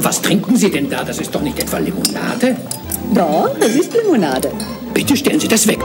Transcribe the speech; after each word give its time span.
Was 0.00 0.22
trinken 0.22 0.56
Sie 0.56 0.70
denn 0.70 0.88
da? 0.88 1.04
Das 1.04 1.18
ist 1.18 1.34
doch 1.34 1.42
nicht 1.42 1.58
etwa 1.58 1.78
Limonade? 1.78 2.56
Doch, 3.14 3.50
das 3.58 3.70
ist 3.74 3.92
Limonade. 3.94 4.50
Bitte 4.94 5.16
stellen 5.16 5.40
Sie 5.40 5.48
das 5.48 5.66
weg. 5.66 5.78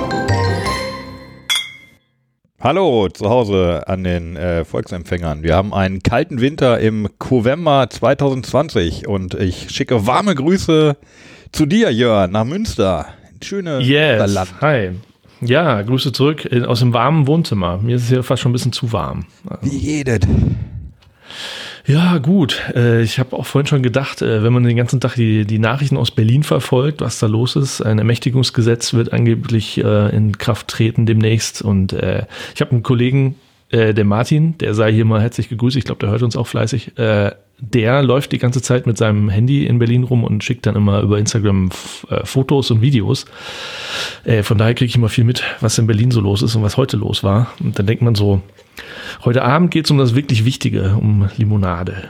Hallo 2.62 3.10
zu 3.10 3.30
Hause 3.30 3.84
an 3.88 4.06
den 4.06 4.38
äh, 4.38 4.64
Volksempfängern. 4.64 5.44
Wir 5.44 5.56
haben 5.56 5.74
einen 5.74 6.02
kalten 6.02 6.40
Winter 6.40 6.80
im 6.80 7.10
November 7.30 7.88
2020 7.90 9.08
und 9.08 9.34
ich 9.34 9.70
schicke 9.70 10.08
warme 10.08 10.34
Grüße 10.34 10.96
zu 11.52 11.66
dir, 11.66 11.92
Jörn, 11.92 12.32
nach 12.32 12.46
Münster. 12.46 13.08
Schöne 13.44 13.80
Yes. 13.82 14.34
Land. 14.34 14.50
Hi. 14.62 14.92
Ja, 15.46 15.82
Grüße 15.82 16.12
zurück 16.12 16.50
aus 16.66 16.80
dem 16.80 16.94
warmen 16.94 17.28
Wohnzimmer. 17.28 17.78
Mir 17.78 17.96
ist 17.96 18.04
es 18.04 18.10
hier 18.10 18.24
fast 18.24 18.42
schon 18.42 18.52
ein 18.52 18.54
bisschen 18.54 18.74
zu 18.74 18.92
warm. 18.92 19.26
Wie 19.62 19.78
jedes. 19.78 20.22
Ja, 21.86 22.18
gut. 22.20 22.62
Äh, 22.74 23.02
ich 23.02 23.20
habe 23.20 23.36
auch 23.36 23.46
vorhin 23.46 23.68
schon 23.68 23.84
gedacht, 23.84 24.22
äh, 24.22 24.42
wenn 24.42 24.54
man 24.54 24.64
den 24.64 24.78
ganzen 24.78 25.02
Tag 25.02 25.16
die, 25.16 25.46
die 25.46 25.60
Nachrichten 25.60 25.98
aus 25.98 26.12
Berlin 26.12 26.44
verfolgt, 26.44 27.02
was 27.02 27.20
da 27.20 27.28
los 27.28 27.58
ist. 27.58 27.82
Ein 27.82 28.00
Ermächtigungsgesetz 28.00 28.94
wird 28.94 29.12
angeblich 29.12 29.84
äh, 29.84 30.16
in 30.16 30.38
Kraft 30.38 30.70
treten 30.70 31.06
demnächst. 31.06 31.62
Und 31.62 31.94
ich 31.94 32.62
habe 32.62 32.72
einen 32.72 32.84
Kollegen, 32.84 33.36
äh, 33.74 33.94
der 33.94 34.06
Martin, 34.06 34.58
der 34.60 34.76
sei 34.76 34.94
hier 34.94 35.04
mal 35.04 35.22
herzlich 35.22 35.50
gegrüßt. 35.50 35.76
Ich 35.78 35.84
glaube, 35.84 36.00
der 36.00 36.12
hört 36.12 36.22
uns 36.22 36.38
auch 36.38 36.48
fleißig. 36.48 36.98
Äh, 36.98 37.32
der 37.60 38.04
läuft 38.04 38.32
die 38.32 38.38
ganze 38.38 38.62
Zeit 38.62 38.86
mit 38.86 38.98
seinem 38.98 39.30
Handy 39.30 39.66
in 39.66 39.80
Berlin 39.80 40.04
rum 40.04 40.24
und 40.24 40.44
schickt 40.44 40.66
dann 40.66 40.76
immer 40.76 41.02
über 41.02 41.18
Instagram 41.18 41.70
äh, 42.10 42.26
Fotos 42.26 42.70
und 42.72 42.82
Videos. 42.82 43.26
Äh, 44.26 44.44
von 44.44 44.58
daher 44.58 44.76
kriege 44.76 44.90
ich 44.90 44.96
immer 44.96 45.10
viel 45.10 45.24
mit, 45.24 45.44
was 45.60 45.78
in 45.78 45.88
Berlin 45.88 46.12
so 46.12 46.22
los 46.22 46.44
ist 46.44 46.56
und 46.56 46.62
was 46.62 46.78
heute 46.78 46.98
los 46.98 47.24
war. 47.24 47.52
Und 47.62 47.80
dann 47.80 47.88
denkt 47.88 48.04
man 48.04 48.14
so, 48.16 48.42
heute 49.24 49.44
Abend 49.44 49.72
geht 49.72 49.86
es 49.86 49.92
um 49.92 49.98
das 49.98 50.14
wirklich 50.14 50.46
Wichtige, 50.46 50.96
um 51.00 51.30
Limonade. 51.38 52.10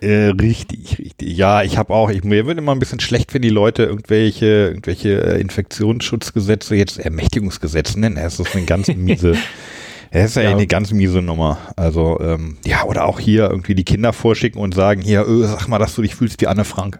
Äh, 0.00 0.30
richtig, 0.40 0.98
richtig. 0.98 1.36
Ja, 1.36 1.62
ich 1.62 1.76
habe 1.76 1.92
auch, 1.92 2.08
ich, 2.08 2.24
mir 2.24 2.46
wird 2.46 2.58
immer 2.58 2.72
ein 2.72 2.78
bisschen 2.78 3.00
schlecht, 3.00 3.34
wenn 3.34 3.42
die 3.42 3.50
Leute 3.50 3.82
irgendwelche, 3.82 4.46
irgendwelche 4.46 5.10
Infektionsschutzgesetze 5.10 6.76
jetzt 6.76 6.98
Ermächtigungsgesetze 6.98 8.00
nennen. 8.00 8.16
Es 8.16 8.40
ist 8.40 8.54
eine 8.54 8.64
ganz 8.64 8.88
miese, 8.88 9.34
es 10.22 10.30
ist 10.30 10.36
ja, 10.36 10.42
Ja. 10.42 10.50
eine 10.50 10.66
ganz 10.66 10.92
miese 10.92 11.20
Nummer. 11.20 11.58
Also, 11.76 12.18
ähm, 12.20 12.56
ja, 12.64 12.84
oder 12.84 13.04
auch 13.06 13.18
hier 13.20 13.50
irgendwie 13.50 13.74
die 13.74 13.84
Kinder 13.84 14.12
vorschicken 14.12 14.60
und 14.60 14.74
sagen, 14.74 15.00
hier, 15.00 15.26
äh, 15.26 15.46
sag 15.46 15.68
mal, 15.68 15.78
dass 15.78 15.94
du 15.94 16.02
dich 16.02 16.14
fühlst 16.14 16.40
wie 16.40 16.46
Anne 16.46 16.64
Frank. 16.64 16.98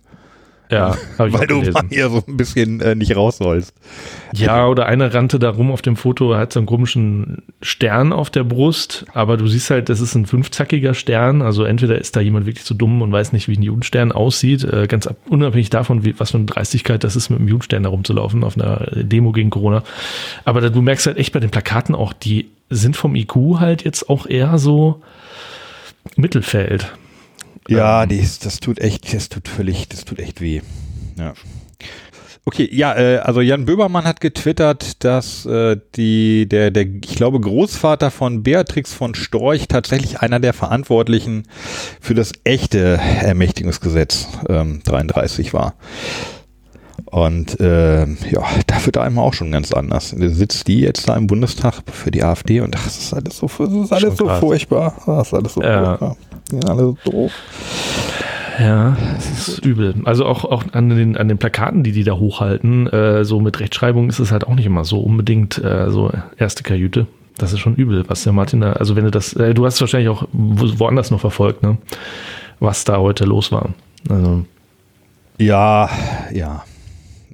Ja, 0.70 0.96
habe 1.18 1.28
ich 1.28 1.34
Weil 1.34 1.46
du 1.46 1.60
mal 1.70 1.84
hier 1.90 2.08
so 2.08 2.22
ein 2.26 2.36
bisschen 2.36 2.80
äh, 2.80 2.94
nicht 2.94 3.14
raus 3.14 3.38
sollst. 3.38 3.74
Ja, 4.32 4.66
oder 4.66 4.86
einer 4.86 5.12
rannte 5.12 5.38
da 5.38 5.50
rum 5.50 5.70
auf 5.70 5.82
dem 5.82 5.96
Foto, 5.96 6.34
hat 6.36 6.52
so 6.52 6.60
einen 6.60 6.66
komischen 6.66 7.42
Stern 7.60 8.12
auf 8.12 8.30
der 8.30 8.44
Brust, 8.44 9.04
aber 9.12 9.36
du 9.36 9.46
siehst 9.46 9.70
halt, 9.70 9.88
das 9.88 10.00
ist 10.00 10.14
ein 10.14 10.26
fünfzackiger 10.26 10.94
Stern. 10.94 11.42
Also 11.42 11.64
entweder 11.64 11.98
ist 11.98 12.16
da 12.16 12.20
jemand 12.20 12.46
wirklich 12.46 12.64
zu 12.64 12.74
dumm 12.74 13.02
und 13.02 13.12
weiß 13.12 13.32
nicht, 13.32 13.48
wie 13.48 13.56
ein 13.56 13.62
Judenstern 13.62 14.10
aussieht, 14.10 14.64
äh, 14.64 14.86
ganz 14.86 15.06
ab, 15.06 15.16
unabhängig 15.28 15.70
davon, 15.70 16.04
wie, 16.04 16.18
was 16.18 16.30
für 16.30 16.38
eine 16.38 16.46
Dreistigkeit 16.46 17.04
das 17.04 17.14
ist, 17.14 17.30
mit 17.30 17.38
einem 17.38 17.48
Judenstern 17.48 17.82
da 17.82 17.90
rumzulaufen 17.90 18.42
auf 18.42 18.56
einer 18.56 18.88
Demo 18.94 19.32
gegen 19.32 19.50
Corona. 19.50 19.82
Aber 20.44 20.60
da, 20.60 20.70
du 20.70 20.80
merkst 20.82 21.06
halt 21.06 21.18
echt 21.18 21.32
bei 21.32 21.40
den 21.40 21.50
Plakaten 21.50 21.94
auch, 21.94 22.12
die 22.12 22.48
sind 22.70 22.96
vom 22.96 23.14
IQ 23.14 23.60
halt 23.60 23.84
jetzt 23.84 24.08
auch 24.08 24.26
eher 24.26 24.58
so 24.58 25.02
Mittelfeld. 26.16 26.92
Ja, 27.68 28.06
die 28.06 28.16
ist, 28.18 28.44
das 28.46 28.60
tut 28.60 28.78
echt, 28.78 29.12
das 29.14 29.28
tut 29.28 29.48
völlig, 29.48 29.88
das 29.88 30.04
tut 30.04 30.18
echt 30.18 30.40
weh. 30.40 30.60
Ja. 31.18 31.32
Okay, 32.46 32.68
ja, 32.70 32.94
äh, 32.94 33.18
also 33.18 33.40
Jan 33.40 33.64
Böbermann 33.64 34.04
hat 34.04 34.20
getwittert, 34.20 35.02
dass 35.02 35.46
äh, 35.46 35.78
die, 35.96 36.46
der, 36.46 36.70
der, 36.70 36.84
ich 36.84 37.14
glaube, 37.16 37.40
Großvater 37.40 38.10
von 38.10 38.42
Beatrix 38.42 38.92
von 38.92 39.14
Storch 39.14 39.66
tatsächlich 39.66 40.20
einer 40.20 40.40
der 40.40 40.52
Verantwortlichen 40.52 41.44
für 42.02 42.14
das 42.14 42.32
echte 42.44 43.00
Ermächtigungsgesetz 43.22 44.28
ähm, 44.50 44.82
33 44.84 45.54
war. 45.54 45.72
Und 47.06 47.60
äh, 47.60 48.00
ja, 48.04 48.42
da 48.66 48.84
wird 48.84 48.98
einem 48.98 49.18
auch 49.18 49.32
schon 49.32 49.50
ganz 49.50 49.72
anders. 49.72 50.14
Da 50.16 50.28
sitzt 50.28 50.68
die 50.68 50.80
jetzt 50.80 51.08
da 51.08 51.16
im 51.16 51.26
Bundestag 51.26 51.82
für 51.90 52.10
die 52.10 52.24
AfD 52.24 52.60
und 52.60 52.76
ach, 52.76 52.84
das 52.84 52.98
ist 52.98 53.14
alles 53.14 53.38
so, 53.38 53.46
das 53.46 53.70
ist 53.84 53.92
alles 53.92 54.16
so 54.18 54.28
furchtbar. 54.28 54.94
Das 55.06 55.28
ist 55.28 55.34
alles 55.34 55.54
so 55.54 55.62
Ja. 55.62 55.86
furchtbar. 55.96 56.16
Sind 56.54 56.68
alle 56.70 56.82
so 56.82 56.96
doof. 57.04 57.32
Ja, 58.58 58.96
das 59.16 59.48
ist 59.48 59.64
übel. 59.64 59.94
Also 60.04 60.26
auch, 60.26 60.44
auch 60.44 60.64
an, 60.72 60.88
den, 60.88 61.16
an 61.16 61.28
den 61.28 61.38
Plakaten, 61.38 61.82
die 61.82 61.92
die 61.92 62.04
da 62.04 62.12
hochhalten, 62.12 62.86
äh, 62.86 63.24
so 63.24 63.40
mit 63.40 63.58
Rechtschreibung 63.58 64.08
ist 64.08 64.20
es 64.20 64.30
halt 64.30 64.46
auch 64.46 64.54
nicht 64.54 64.66
immer 64.66 64.84
so 64.84 65.00
unbedingt 65.00 65.58
äh, 65.62 65.90
so 65.90 66.12
erste 66.36 66.62
Kajüte. 66.62 67.06
Das 67.36 67.52
ist 67.52 67.58
schon 67.58 67.74
übel, 67.74 68.04
was 68.08 68.22
der 68.22 68.32
Martin 68.32 68.60
da, 68.60 68.74
also 68.74 68.94
wenn 68.94 69.04
du 69.04 69.10
das, 69.10 69.32
äh, 69.34 69.54
du 69.54 69.66
hast 69.66 69.80
wahrscheinlich 69.80 70.08
auch 70.08 70.28
wo, 70.32 70.78
woanders 70.78 71.10
noch 71.10 71.20
verfolgt, 71.20 71.64
ne? 71.64 71.78
Was 72.60 72.84
da 72.84 72.98
heute 72.98 73.24
los 73.24 73.50
war. 73.50 73.70
Also, 74.08 74.44
Ja, 75.38 75.90
ja. 76.32 76.62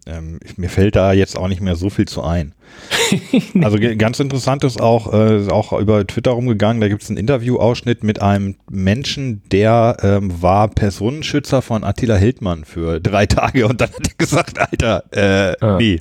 Ähm, 0.06 0.40
mir 0.56 0.68
fällt 0.70 0.96
da 0.96 1.12
jetzt 1.12 1.36
auch 1.36 1.48
nicht 1.48 1.60
mehr 1.60 1.76
so 1.76 1.90
viel 1.90 2.06
zu 2.08 2.22
ein. 2.22 2.54
Also 3.62 3.78
ganz 3.98 4.18
interessant 4.20 4.64
ist 4.64 4.80
auch, 4.80 5.12
äh, 5.12 5.40
ist 5.40 5.50
auch 5.50 5.72
über 5.78 6.06
Twitter 6.06 6.30
rumgegangen, 6.32 6.80
da 6.80 6.88
gibt 6.88 7.02
es 7.02 7.08
einen 7.10 7.18
Interviewausschnitt 7.18 8.02
mit 8.04 8.22
einem 8.22 8.56
Menschen, 8.70 9.42
der 9.50 9.96
ähm, 10.02 10.40
war 10.42 10.68
Personenschützer 10.68 11.60
von 11.62 11.84
Attila 11.84 12.16
Hildmann 12.16 12.64
für 12.64 13.00
drei 13.00 13.26
Tage 13.26 13.66
und 13.68 13.80
dann 13.80 13.90
hat 13.90 14.06
er 14.08 14.14
gesagt, 14.16 14.58
Alter, 14.58 15.04
äh, 15.12 15.56
Ah. 15.60 15.76
nee, 15.78 16.00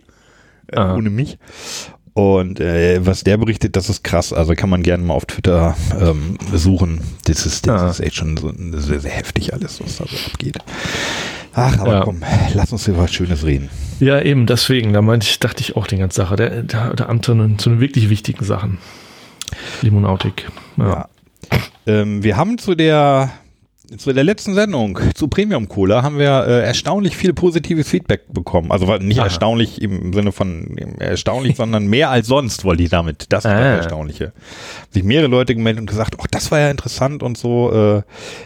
äh, 0.71 0.75
Ah. 0.77 0.95
ohne 0.95 1.09
mich. 1.09 1.37
Und 2.13 2.59
äh, 2.59 3.05
was 3.05 3.23
der 3.23 3.37
berichtet, 3.37 3.75
das 3.75 3.89
ist 3.89 4.03
krass. 4.03 4.33
Also 4.33 4.53
kann 4.53 4.69
man 4.69 4.83
gerne 4.83 5.03
mal 5.03 5.13
auf 5.13 5.25
Twitter 5.25 5.75
ähm, 5.99 6.37
suchen. 6.53 6.99
Das 7.25 7.45
ist, 7.45 7.67
das 7.67 7.81
Ah. 7.81 7.89
ist 7.89 7.99
echt 8.01 8.15
schon 8.15 8.35
so 8.37 8.51
sehr, 8.73 8.99
sehr 8.99 9.11
heftig 9.11 9.53
alles, 9.53 9.79
was 9.81 9.97
da 9.97 10.05
so 10.05 10.15
abgeht. 10.31 10.57
Ach, 11.53 11.77
aber 11.79 11.91
Ja. 11.93 12.01
komm, 12.01 12.21
lass 12.53 12.71
uns 12.71 12.87
über 12.87 12.99
was 12.99 13.13
Schönes 13.13 13.45
reden. 13.45 13.69
ja, 13.99 14.21
eben, 14.21 14.45
deswegen, 14.45 14.93
da 14.93 15.01
meinte 15.01 15.25
ich, 15.27 15.39
dachte 15.39 15.61
ich 15.61 15.75
auch 15.75 15.87
die 15.87 15.97
ganze 15.97 16.17
Sache. 16.17 16.35
Der, 16.35 16.63
der, 16.63 16.93
der 16.93 17.09
Amt 17.09 17.25
zu 17.25 17.33
den, 17.33 17.79
wirklich 17.79 18.09
wichtigen 18.09 18.45
Sachen. 18.45 18.77
Limonautik. 19.81 20.47
Ja. 20.77 20.87
Ja. 20.89 21.07
Ähm, 21.87 22.23
wir 22.23 22.37
haben 22.37 22.57
zu 22.57 22.75
der 22.75 23.31
zu 23.97 24.13
der 24.13 24.23
letzten 24.23 24.53
Sendung 24.53 24.99
zu 25.15 25.27
Premium 25.27 25.67
Cola 25.67 26.03
haben 26.03 26.17
wir 26.19 26.45
äh, 26.47 26.63
erstaunlich 26.63 27.17
viel 27.17 27.33
positives 27.33 27.87
Feedback 27.89 28.21
bekommen. 28.31 28.71
Also 28.71 28.85
nicht 28.97 29.17
Aha. 29.19 29.25
erstaunlich 29.25 29.81
im 29.81 30.13
Sinne 30.13 30.31
von 30.31 30.75
ähm, 30.77 30.95
erstaunlich, 30.99 31.55
sondern 31.57 31.87
mehr 31.87 32.09
als 32.09 32.27
sonst 32.27 32.63
wollte 32.65 32.83
ich 32.83 32.89
damit. 32.89 33.25
Das 33.29 33.45
ist 33.45 33.51
Ah. 33.51 33.55
das 33.55 33.77
Erstaunliche. 33.85 34.31
Sich 34.91 35.03
mehrere 35.03 35.27
Leute 35.27 35.55
gemeldet 35.55 35.81
und 35.81 35.87
gesagt, 35.89 36.15
ach, 36.19 36.27
das 36.29 36.51
war 36.51 36.59
ja 36.59 36.69
interessant 36.69 37.23
und 37.23 37.37
so. 37.37 37.71
Äh, 37.71 38.01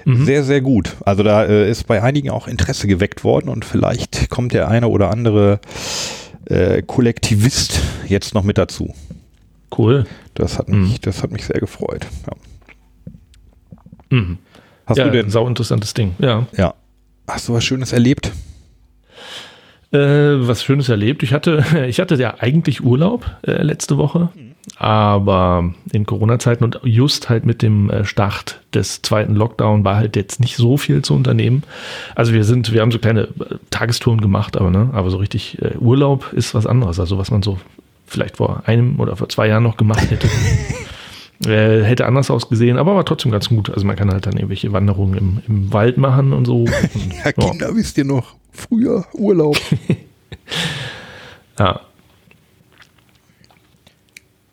Mhm. 0.05 0.25
Sehr, 0.25 0.43
sehr 0.43 0.61
gut. 0.61 0.95
Also 1.05 1.23
da 1.23 1.45
äh, 1.45 1.69
ist 1.69 1.87
bei 1.87 2.01
einigen 2.01 2.29
auch 2.29 2.47
Interesse 2.47 2.87
geweckt 2.87 3.23
worden 3.23 3.49
und 3.49 3.63
vielleicht 3.65 4.29
kommt 4.29 4.53
der 4.53 4.67
eine 4.67 4.87
oder 4.87 5.11
andere 5.11 5.59
äh, 6.45 6.81
Kollektivist 6.81 7.79
jetzt 8.07 8.33
noch 8.33 8.43
mit 8.43 8.57
dazu. 8.57 8.93
Cool. 9.77 10.05
Das 10.35 10.57
hat 10.59 10.69
mich, 10.69 10.99
das 11.01 11.23
hat 11.23 11.31
mich 11.31 11.45
sehr 11.45 11.59
gefreut. 11.59 12.05
Ja. 12.27 12.33
Mhm. 14.17 14.37
Hast 14.85 14.97
ja, 14.97 15.05
du 15.05 15.11
denn 15.11 15.27
ein 15.27 15.31
sau 15.31 15.47
interessantes 15.47 15.93
Ding. 15.93 16.15
Ja. 16.19 16.45
Ja. 16.57 16.73
Hast 17.27 17.47
du 17.47 17.53
was 17.53 17.63
Schönes 17.63 17.93
erlebt? 17.93 18.31
Äh, 19.91 19.97
was 20.47 20.63
Schönes 20.63 20.89
erlebt. 20.89 21.23
Ich 21.23 21.33
hatte, 21.33 21.63
ich 21.87 21.99
hatte 21.99 22.15
ja 22.15 22.35
eigentlich 22.39 22.83
Urlaub 22.83 23.29
äh, 23.43 23.61
letzte 23.61 23.97
Woche, 23.97 24.29
aber 24.75 25.73
in 25.91 26.05
Corona-Zeiten 26.05 26.63
und 26.63 26.79
just 26.83 27.29
halt 27.29 27.45
mit 27.45 27.61
dem 27.61 27.89
äh, 27.89 28.03
Start 28.03 28.61
des 28.73 29.01
zweiten 29.03 29.35
Lockdown 29.35 29.85
war 29.85 29.95
halt 29.95 30.15
jetzt 30.15 30.39
nicht 30.39 30.57
so 30.57 30.77
viel 30.77 31.03
zu 31.03 31.13
unternehmen. 31.13 31.63
Also 32.15 32.33
wir 32.33 32.43
sind, 32.43 32.73
wir 32.73 32.81
haben 32.81 32.91
so 32.91 32.99
kleine 32.99 33.21
äh, 33.21 33.55
Tagestouren 33.69 34.19
gemacht, 34.19 34.57
aber 34.57 34.71
ne, 34.71 34.89
aber 34.93 35.09
so 35.11 35.17
richtig 35.17 35.61
äh, 35.61 35.77
Urlaub 35.77 36.33
ist 36.33 36.55
was 36.55 36.65
anderes. 36.65 36.99
Also 36.99 37.17
was 37.17 37.31
man 37.31 37.43
so 37.43 37.59
vielleicht 38.07 38.37
vor 38.37 38.63
einem 38.65 38.99
oder 38.99 39.15
vor 39.15 39.29
zwei 39.29 39.47
Jahren 39.47 39.63
noch 39.63 39.77
gemacht 39.77 40.09
hätte. 40.09 40.27
Äh, 41.45 41.83
hätte 41.83 42.05
anders 42.05 42.31
ausgesehen, 42.31 42.77
aber 42.77 42.95
war 42.95 43.05
trotzdem 43.05 43.31
ganz 43.31 43.49
gut. 43.49 43.69
Also 43.69 43.85
man 43.85 43.95
kann 43.95 44.11
halt 44.11 44.25
dann 44.25 44.33
irgendwelche 44.33 44.71
Wanderungen 44.71 45.17
im, 45.17 45.41
im 45.47 45.73
Wald 45.73 45.97
machen 45.97 46.33
und 46.33 46.45
so. 46.45 46.63
Und, 46.63 47.13
Ja, 47.25 47.31
Kinder, 47.31 47.75
wisst 47.75 47.97
ihr 47.97 48.05
noch? 48.05 48.35
Früher 48.51 49.05
Urlaub. 49.13 49.57
ja. 51.59 51.81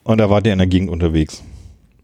Und 0.05 0.19
da 0.19 0.31
wart 0.31 0.47
ihr 0.47 0.53
in 0.53 0.59
der 0.59 0.67
Gegend 0.67 0.91
unterwegs. 0.91 1.43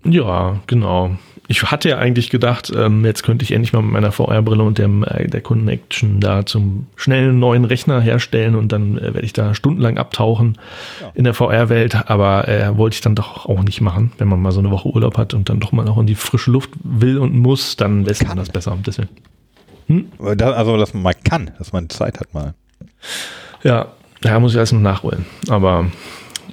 Ja, 0.04 0.60
genau. 0.66 1.16
Ich 1.48 1.62
hatte 1.62 1.88
ja 1.88 1.98
eigentlich 1.98 2.30
gedacht, 2.30 2.72
ähm, 2.74 3.04
jetzt 3.04 3.22
könnte 3.22 3.44
ich 3.44 3.52
endlich 3.52 3.72
mal 3.72 3.82
mit 3.82 3.92
meiner 3.92 4.12
VR-Brille 4.12 4.62
und 4.62 4.78
dem, 4.78 5.04
äh, 5.04 5.28
der 5.28 5.40
Connection 5.40 6.20
da 6.20 6.44
zum 6.44 6.86
schnellen 6.96 7.38
neuen 7.38 7.64
Rechner 7.64 8.00
herstellen 8.00 8.56
und 8.56 8.72
dann 8.72 8.98
äh, 8.98 9.14
werde 9.14 9.22
ich 9.22 9.32
da 9.32 9.54
stundenlang 9.54 9.98
abtauchen 9.98 10.58
in 11.14 11.24
der 11.24 11.34
VR-Welt. 11.34 12.10
Aber 12.10 12.48
äh, 12.48 12.76
wollte 12.76 12.94
ich 12.94 13.00
dann 13.00 13.14
doch 13.14 13.46
auch 13.46 13.62
nicht 13.62 13.80
machen. 13.80 14.12
Wenn 14.18 14.28
man 14.28 14.42
mal 14.42 14.52
so 14.52 14.60
eine 14.60 14.70
Woche 14.70 14.88
Urlaub 14.88 15.16
hat 15.18 15.34
und 15.34 15.48
dann 15.48 15.60
doch 15.60 15.72
mal 15.72 15.84
noch 15.84 15.98
in 15.98 16.06
die 16.06 16.14
frische 16.16 16.50
Luft 16.50 16.70
will 16.82 17.18
und 17.18 17.34
muss, 17.34 17.76
dann 17.76 18.04
lässt 18.04 18.26
man 18.26 18.36
das 18.36 18.50
besser. 18.50 18.76
Deswegen. 18.84 19.08
Da, 20.18 20.50
also, 20.50 20.76
dass 20.76 20.94
man 20.94 21.02
mal 21.04 21.14
kann, 21.14 21.52
dass 21.58 21.72
man 21.72 21.88
Zeit 21.88 22.18
hat 22.18 22.34
mal. 22.34 22.54
Ja, 23.62 23.88
da 24.20 24.40
muss 24.40 24.52
ich 24.52 24.58
alles 24.58 24.72
noch 24.72 24.80
nachholen. 24.80 25.26
Aber 25.48 25.86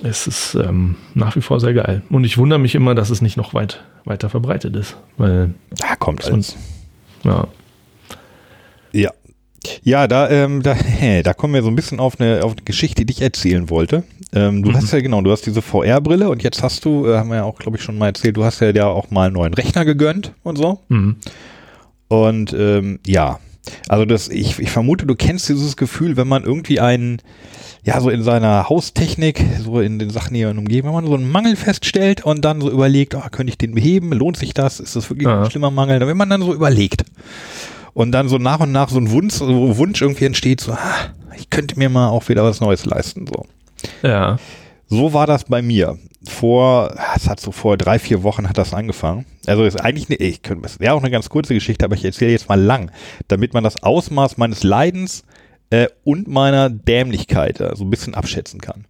es 0.04 0.28
ist 0.28 0.56
ähm, 0.56 0.96
nach 1.14 1.36
wie 1.36 1.42
vor 1.42 1.60
sehr 1.60 1.74
geil. 1.74 2.02
Und 2.10 2.24
ich 2.26 2.38
wundere 2.38 2.60
mich 2.60 2.76
immer, 2.76 2.94
dass 2.94 3.10
es 3.10 3.22
nicht 3.22 3.38
noch 3.38 3.54
weit, 3.54 3.84
weiter 4.06 4.30
verbreitet 4.30 4.76
ist. 4.76 4.98
Weil, 5.18 5.54
Da 5.72 5.96
kommt 5.96 6.26
alles. 6.26 6.56
ja. 7.24 7.48
Ja. 8.92 9.12
Ja, 9.82 10.08
da, 10.08 10.30
ähm, 10.30 10.62
da, 10.62 10.74
hä, 10.74 11.24
da 11.24 11.34
kommen 11.34 11.54
wir 11.54 11.64
so 11.64 11.70
ein 11.70 11.76
bisschen 11.76 12.00
auf 12.02 12.20
eine, 12.20 12.44
auf 12.44 12.52
eine 12.52 12.64
Geschichte, 12.64 13.06
die 13.06 13.14
ich 13.14 13.22
erzählen 13.22 13.70
wollte. 13.70 14.04
Ähm, 14.34 14.62
du 14.62 14.74
hast 14.74 14.92
ja 14.92 15.00
genau, 15.00 15.22
du 15.22 15.32
hast 15.32 15.46
diese 15.46 15.62
VR-Brille 15.62 16.30
und 16.30 16.44
jetzt 16.44 16.62
hast 16.62 16.84
du, 16.84 17.08
äh, 17.08 17.18
haben 17.18 17.30
wir 17.30 17.38
ja 17.38 17.44
auch, 17.44 17.58
glaube 17.58 17.78
ich, 17.78 17.84
schon 17.84 17.98
mal 17.98 18.08
erzählt, 18.08 18.36
du 18.36 18.44
hast 18.44 18.60
ja 18.60 18.72
ja 18.72 18.88
auch 18.88 19.10
mal 19.10 19.28
einen 19.28 19.36
neuen 19.36 19.54
Rechner 19.54 19.86
gegönnt 19.86 20.34
und 20.44 20.58
so. 20.58 20.82
Mhm. 20.90 21.16
Und 22.10 22.54
ähm, 22.54 23.00
ja, 23.08 23.40
also 23.88 24.06
das, 24.06 24.28
ich, 24.30 24.60
ich 24.60 24.70
vermute, 24.72 25.06
du 25.06 25.16
kennst 25.16 25.48
dieses 25.50 25.78
Gefühl, 25.78 26.18
wenn 26.18 26.28
man 26.28 26.44
irgendwie 26.44 26.80
einen, 26.80 27.22
ja, 27.84 28.00
so 28.02 28.10
in 28.10 28.24
seiner 28.24 28.70
Haustechnik, 28.70 29.44
so 29.64 29.80
in 29.80 30.00
den 30.00 30.10
Sachen, 30.10 30.34
die 30.34 30.46
einen 30.46 30.60
umgeben, 30.60 30.88
wenn 30.88 30.94
man 30.96 31.06
so 31.06 31.16
einen 31.16 31.30
Mangel 31.32 31.56
feststellt 31.56 32.26
und 32.26 32.44
dann 32.46 32.62
so 32.62 32.70
überlegt, 32.70 33.16
oh, 33.16 33.24
könnte 33.32 33.52
ich 33.52 33.58
den 33.58 33.74
beheben? 33.76 34.12
Lohnt 34.14 34.38
sich 34.38 34.54
das? 34.54 34.80
Ist 34.80 34.96
das 34.96 35.10
wirklich 35.10 35.28
Ja. 35.28 35.44
ein 35.44 35.52
schlimmer 35.52 35.72
Mangel? 35.72 36.00
Wenn 36.06 36.18
man 36.18 36.30
dann 36.30 36.42
so 36.42 36.54
überlegt 36.54 37.04
und 37.94 38.12
dann 38.12 38.28
so 38.30 38.38
nach 38.38 38.60
und 38.60 38.72
nach 38.72 38.90
so 38.90 39.00
ein 39.00 39.12
Wunsch, 39.12 39.36
so 39.36 39.78
Wunsch 39.78 40.02
irgendwie 40.02 40.26
entsteht, 40.26 40.62
so, 40.62 40.74
ah, 40.74 40.96
ich 41.38 41.50
könnte 41.50 41.78
mir 41.80 41.90
mal 41.90 42.10
auch 42.10 42.30
wieder 42.30 42.44
was 42.44 42.62
Neues 42.62 42.86
leisten, 42.86 43.28
so. 43.28 43.46
Ja. 44.02 44.38
So 44.88 45.14
war 45.14 45.28
das 45.28 45.46
bei 45.46 45.62
mir. 45.62 45.98
Vor, 46.28 46.96
es 47.16 47.28
hat 47.28 47.40
so 47.40 47.52
vor 47.52 47.78
drei, 47.78 48.00
vier 48.00 48.24
Wochen 48.24 48.48
hat 48.48 48.58
das 48.58 48.74
angefangen. 48.74 49.26
Also 49.46 49.64
ist 49.64 49.80
eigentlich 49.80 50.10
eine, 50.10 50.18
ich 50.18 50.42
könnte, 50.42 50.66
es 50.66 50.80
wäre 50.80 50.94
auch 50.94 51.02
eine 51.02 51.12
ganz 51.12 51.30
kurze 51.30 51.54
Geschichte, 51.54 51.84
aber 51.84 51.96
ich 51.96 52.06
erzähle 52.06 52.32
jetzt 52.32 52.48
mal 52.48 52.60
lang, 52.60 52.92
damit 53.28 53.54
man 53.54 53.64
das 53.64 53.82
Ausmaß 53.84 54.38
meines 54.38 54.64
Leidens 54.64 55.24
äh, 55.70 55.88
und 56.04 56.28
meiner 56.28 56.70
Dämlichkeit 56.70 57.60
äh, 57.60 57.76
so 57.76 57.84
ein 57.84 57.90
bisschen 57.90 58.16
abschätzen 58.16 58.62
kann. 58.62 58.86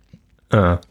Ja. 0.51 0.81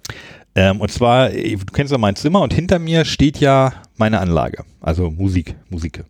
Ähm, 0.55 0.81
und 0.81 0.91
zwar, 0.91 1.31
du 1.31 1.65
kennst 1.73 1.93
ja 1.93 1.99
mein 1.99 2.17
Zimmer 2.17 2.41
und 2.41 2.53
hinter 2.53 2.79
mir 2.79 3.05
steht 3.05 3.39
ja 3.39 3.73
meine 3.97 4.21
Anlage, 4.21 4.65
also 4.81 5.11
Musik, 5.11 5.55
Musik. 5.71 6.05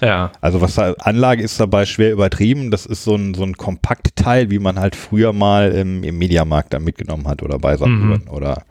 Ja. 0.00 0.32
Also 0.40 0.60
was 0.60 0.74
da 0.74 0.94
Anlage 0.98 1.42
ist 1.42 1.60
dabei 1.60 1.86
schwer 1.86 2.12
übertrieben. 2.12 2.70
Das 2.70 2.86
ist 2.86 3.04
so 3.04 3.14
ein, 3.14 3.34
so 3.34 3.42
ein 3.42 3.56
Kompaktteil, 3.56 4.50
wie 4.50 4.58
man 4.58 4.78
halt 4.78 4.96
früher 4.96 5.32
mal 5.32 5.72
im, 5.72 6.02
im 6.04 6.18
Mediamarkt 6.18 6.72
da 6.72 6.78
mitgenommen 6.78 7.26
hat 7.28 7.42
oder 7.42 7.58
bei 7.58 7.76
Saturn 7.76 8.22
oder 8.30 8.62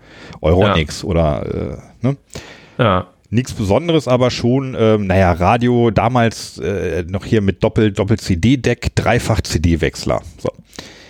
Euronix 0.41 1.03
oder 1.03 1.81
äh, 2.01 2.05
ne? 2.05 2.17
Ja. 2.77 3.07
Nichts 3.31 3.53
Besonderes, 3.53 4.07
aber 4.07 4.31
schon, 4.31 4.75
ähm, 4.79 5.05
naja, 5.05 5.31
Radio 5.33 5.91
damals 5.91 6.57
äh, 6.57 7.03
noch 7.07 7.25
hier 7.25 7.41
mit 7.41 7.63
Doppel, 7.63 7.91
Doppel-CD-Deck, 7.91 8.95
Dreifach-CD-Wechsler. 8.95 10.21
So. 10.39 10.49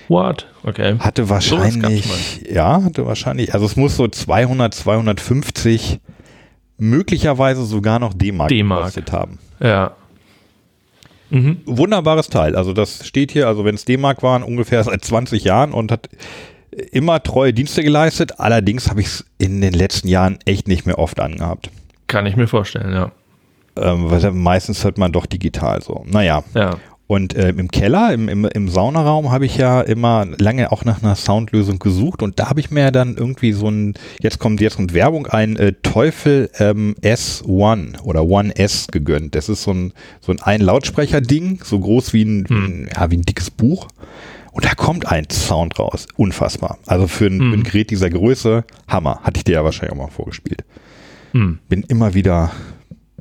What? 0.09 0.45
Okay. 0.63 0.97
Hatte 0.99 1.29
wahrscheinlich, 1.29 2.43
ja, 2.51 2.83
hatte 2.83 3.05
wahrscheinlich, 3.05 3.53
also 3.53 3.65
es 3.65 3.77
muss 3.77 3.95
so 3.95 4.05
200, 4.05 4.73
250, 4.73 6.01
möglicherweise 6.77 7.63
sogar 7.63 7.99
noch 7.99 8.13
D-Mark 8.13 8.49
D-Mark. 8.49 8.79
gekostet 8.81 9.13
haben. 9.13 9.39
Ja. 9.61 9.95
Mhm. 11.29 11.61
wunderbares 11.65 12.29
Teil. 12.29 12.55
Also 12.55 12.73
das 12.73 13.05
steht 13.05 13.31
hier, 13.31 13.47
also 13.47 13.65
wenn 13.65 13.75
es 13.75 13.85
D-Mark 13.85 14.23
waren, 14.23 14.43
ungefähr 14.43 14.83
seit 14.83 15.03
20 15.03 15.43
Jahren 15.43 15.73
und 15.73 15.91
hat 15.91 16.09
immer 16.91 17.21
treue 17.21 17.53
Dienste 17.53 17.83
geleistet. 17.83 18.39
Allerdings 18.39 18.89
habe 18.89 19.01
ich 19.01 19.07
es 19.07 19.25
in 19.37 19.61
den 19.61 19.73
letzten 19.73 20.07
Jahren 20.07 20.39
echt 20.45 20.67
nicht 20.67 20.85
mehr 20.85 20.99
oft 20.99 21.19
angehabt. 21.19 21.69
Kann 22.07 22.25
ich 22.25 22.35
mir 22.35 22.47
vorstellen, 22.47 22.93
ja. 22.93 23.11
Ähm, 23.75 24.09
weil 24.09 24.31
meistens 24.31 24.83
hört 24.83 24.97
man 24.97 25.11
doch 25.11 25.25
digital 25.25 25.81
so. 25.81 26.03
Naja. 26.07 26.43
Ja. 26.53 26.77
Und 27.09 27.35
ähm, 27.35 27.57
im 27.57 27.71
Keller, 27.71 28.13
im, 28.13 28.29
im, 28.29 28.45
im 28.45 28.69
Saunaraum, 28.69 29.31
habe 29.31 29.47
ich 29.47 29.57
ja 29.57 29.81
immer 29.81 30.27
lange 30.37 30.71
auch 30.71 30.85
nach 30.85 31.01
einer 31.01 31.15
Soundlösung 31.15 31.79
gesucht 31.79 32.21
und 32.21 32.37
da 32.37 32.51
habe 32.51 32.59
ich 32.59 32.69
mir 32.69 32.91
dann 32.91 33.17
irgendwie 33.17 33.51
so 33.51 33.67
ein, 33.67 33.95
jetzt 34.21 34.37
kommt 34.37 34.61
jetzt 34.61 34.77
eine 34.77 34.93
Werbung, 34.93 35.25
ein 35.25 35.55
äh, 35.55 35.73
Teufel 35.81 36.51
ähm, 36.59 36.95
S1 37.01 37.99
oder 38.03 38.25
One 38.25 38.55
S 38.55 38.89
gegönnt. 38.91 39.33
Das 39.33 39.49
ist 39.49 39.63
so 39.63 39.71
ein, 39.71 39.93
so 40.21 40.31
ein 40.31 40.39
Ein-Lautsprecher-Ding, 40.39 41.61
so 41.63 41.79
groß 41.79 42.13
wie 42.13 42.25
ein, 42.25 42.45
ein, 42.47 42.89
ja, 42.95 43.09
wie 43.09 43.17
ein 43.17 43.23
dickes 43.23 43.49
Buch. 43.49 43.87
Und 44.51 44.65
da 44.65 44.75
kommt 44.75 45.07
ein 45.07 45.27
Sound 45.31 45.79
raus. 45.79 46.05
Unfassbar. 46.15 46.77
Also 46.85 47.07
für 47.07 47.25
ein, 47.25 47.39
für 47.39 47.57
ein 47.57 47.63
Gerät 47.63 47.89
dieser 47.89 48.11
Größe, 48.11 48.65
Hammer. 48.87 49.21
Hatte 49.23 49.39
ich 49.39 49.45
dir 49.45 49.53
ja 49.53 49.63
wahrscheinlich 49.63 49.93
auch 49.93 50.03
mal 50.03 50.11
vorgespielt. 50.11 50.63
Hm. 51.31 51.57
Bin 51.69 51.81
immer 51.87 52.13
wieder 52.13 52.51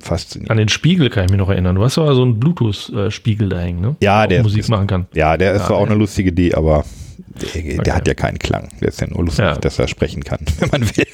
fasziniert. 0.00 0.50
An 0.50 0.56
den 0.56 0.68
Spiegel 0.68 1.10
kann 1.10 1.24
ich 1.24 1.30
mich 1.30 1.38
noch 1.38 1.48
erinnern. 1.50 1.74
Du 1.76 1.82
hast 1.84 1.98
aber 1.98 2.14
so 2.14 2.22
einen 2.22 2.38
Bluetooth-Spiegel 2.40 3.48
da 3.48 3.58
hängen, 3.60 3.80
ne? 3.80 3.96
Ja, 4.00 4.26
der 4.26 4.42
Musik 4.42 4.60
ist- 4.60 4.68
machen 4.68 4.86
kann. 4.86 5.06
Ja, 5.14 5.36
der 5.36 5.54
ist 5.54 5.68
Ja, 5.68 5.70
auch 5.70 5.86
eine 5.86 5.94
lustige 5.94 6.30
Idee, 6.30 6.54
aber 6.54 6.84
der, 7.54 7.62
der 7.62 7.78
Okay. 7.80 7.90
hat 7.92 8.08
ja 8.08 8.14
keinen 8.14 8.38
Klang. 8.38 8.68
Der 8.80 8.88
ist 8.88 9.00
ja 9.00 9.06
nur 9.08 9.24
lustig, 9.24 9.44
Ja. 9.44 9.54
dass 9.56 9.78
er 9.78 9.88
sprechen 9.88 10.24
kann, 10.24 10.40
wenn 10.58 10.68
man 10.70 10.82
will. 10.96 11.06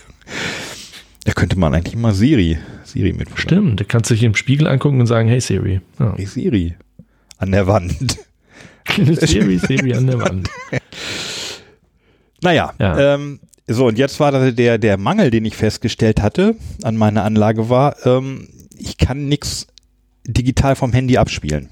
Da 1.25 1.33
könnte 1.33 1.59
man 1.59 1.75
eigentlich 1.75 1.97
mal 1.97 2.13
Siri, 2.15 2.59
Siri 2.85 3.13
mit 3.13 3.29
Stimmt, 3.37 3.81
du 3.81 3.85
kannst 3.85 4.11
dich 4.11 4.23
im 4.23 4.35
Spiegel 4.35 4.67
angucken 4.67 5.01
und 5.01 5.07
sagen, 5.07 5.29
hey 5.29 5.41
Siri. 5.41 5.81
Ja. 5.99 6.15
Hey 6.17 6.27
Siri. 6.27 6.75
An 7.39 7.51
der 7.53 7.67
Wand. 7.67 7.97
Siri, 9.21 9.59
Siri 9.59 9.95
an 9.95 10.07
der 10.07 10.21
Wand. 10.21 10.49
Naja, 12.43 12.73
Ja. 12.79 13.15
ähm, 13.15 13.41
so 13.67 13.87
und 13.87 13.99
jetzt 13.99 14.21
war 14.21 14.53
der, 14.53 14.77
der 14.79 14.99
Mangel, 14.99 15.31
den 15.31 15.45
ich 15.47 15.57
festgestellt 15.57 16.21
hatte 16.21 16.57
an 16.83 16.97
meiner 16.97 17.25
Anlage 17.25 17.71
war, 17.71 17.97
ähm, 18.07 18.49
ich 18.79 18.97
kann 18.99 19.29
nichts 19.29 19.67
digital 20.27 20.77
vom 20.77 20.93
Handy 20.93 21.19
abspielen. 21.19 21.69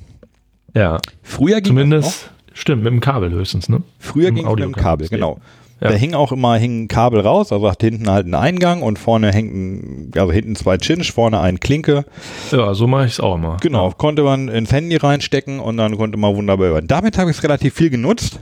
Ja, 0.75 1.01
Früher 1.23 1.61
ging 1.61 1.73
zumindest, 1.73 2.31
stimmt, 2.53 2.83
mit 2.83 2.93
dem 2.93 3.01
Kabel 3.01 3.31
höchstens, 3.31 3.69
ne? 3.69 3.83
Früher 3.99 4.29
Im 4.29 4.37
ging 4.37 4.47
es 4.47 4.51
mit 4.55 4.65
dem. 4.65 4.73
Kabel, 4.73 5.09
genau. 5.09 5.39
Ja. 5.81 5.89
Da 5.89 5.95
hing 5.95 6.15
auch 6.15 6.31
immer 6.31 6.55
hing 6.57 6.85
ein 6.85 6.89
Kabel 6.89 7.21
raus, 7.21 7.51
also 7.51 7.69
hat 7.69 7.81
hinten 7.81 8.09
halt 8.09 8.25
einen 8.25 8.37
Eingang 8.37 8.83
und 8.83 9.01
vorne 9.01 9.33
hängt 9.33 9.53
ein, 9.53 10.11
also 10.17 10.33
hinten 10.33 10.55
zwei 10.55 10.79
Chinch, 10.79 11.11
vorne 11.11 11.41
ein 11.41 11.59
Klinke. 11.59 12.05
Ja, 12.53 12.73
so 12.73 12.87
mache 12.87 13.07
ich 13.07 13.13
es 13.13 13.21
auch 13.21 13.35
immer. 13.35 13.57
Genau, 13.61 13.91
konnte 13.91 14.23
man 14.23 14.47
ins 14.49 14.71
Handy 14.71 14.97
reinstecken 14.97 15.59
und 15.59 15.79
dann 15.79 15.97
konnte 15.97 16.19
man 16.19 16.37
wunderbar 16.37 16.69
hören. 16.69 16.87
Damit 16.87 17.19
habe 17.19 17.33
ich 17.33 17.39
es 17.39 17.43
relativ 17.43 17.75
viel 17.75 17.91
genutzt. 17.91 18.39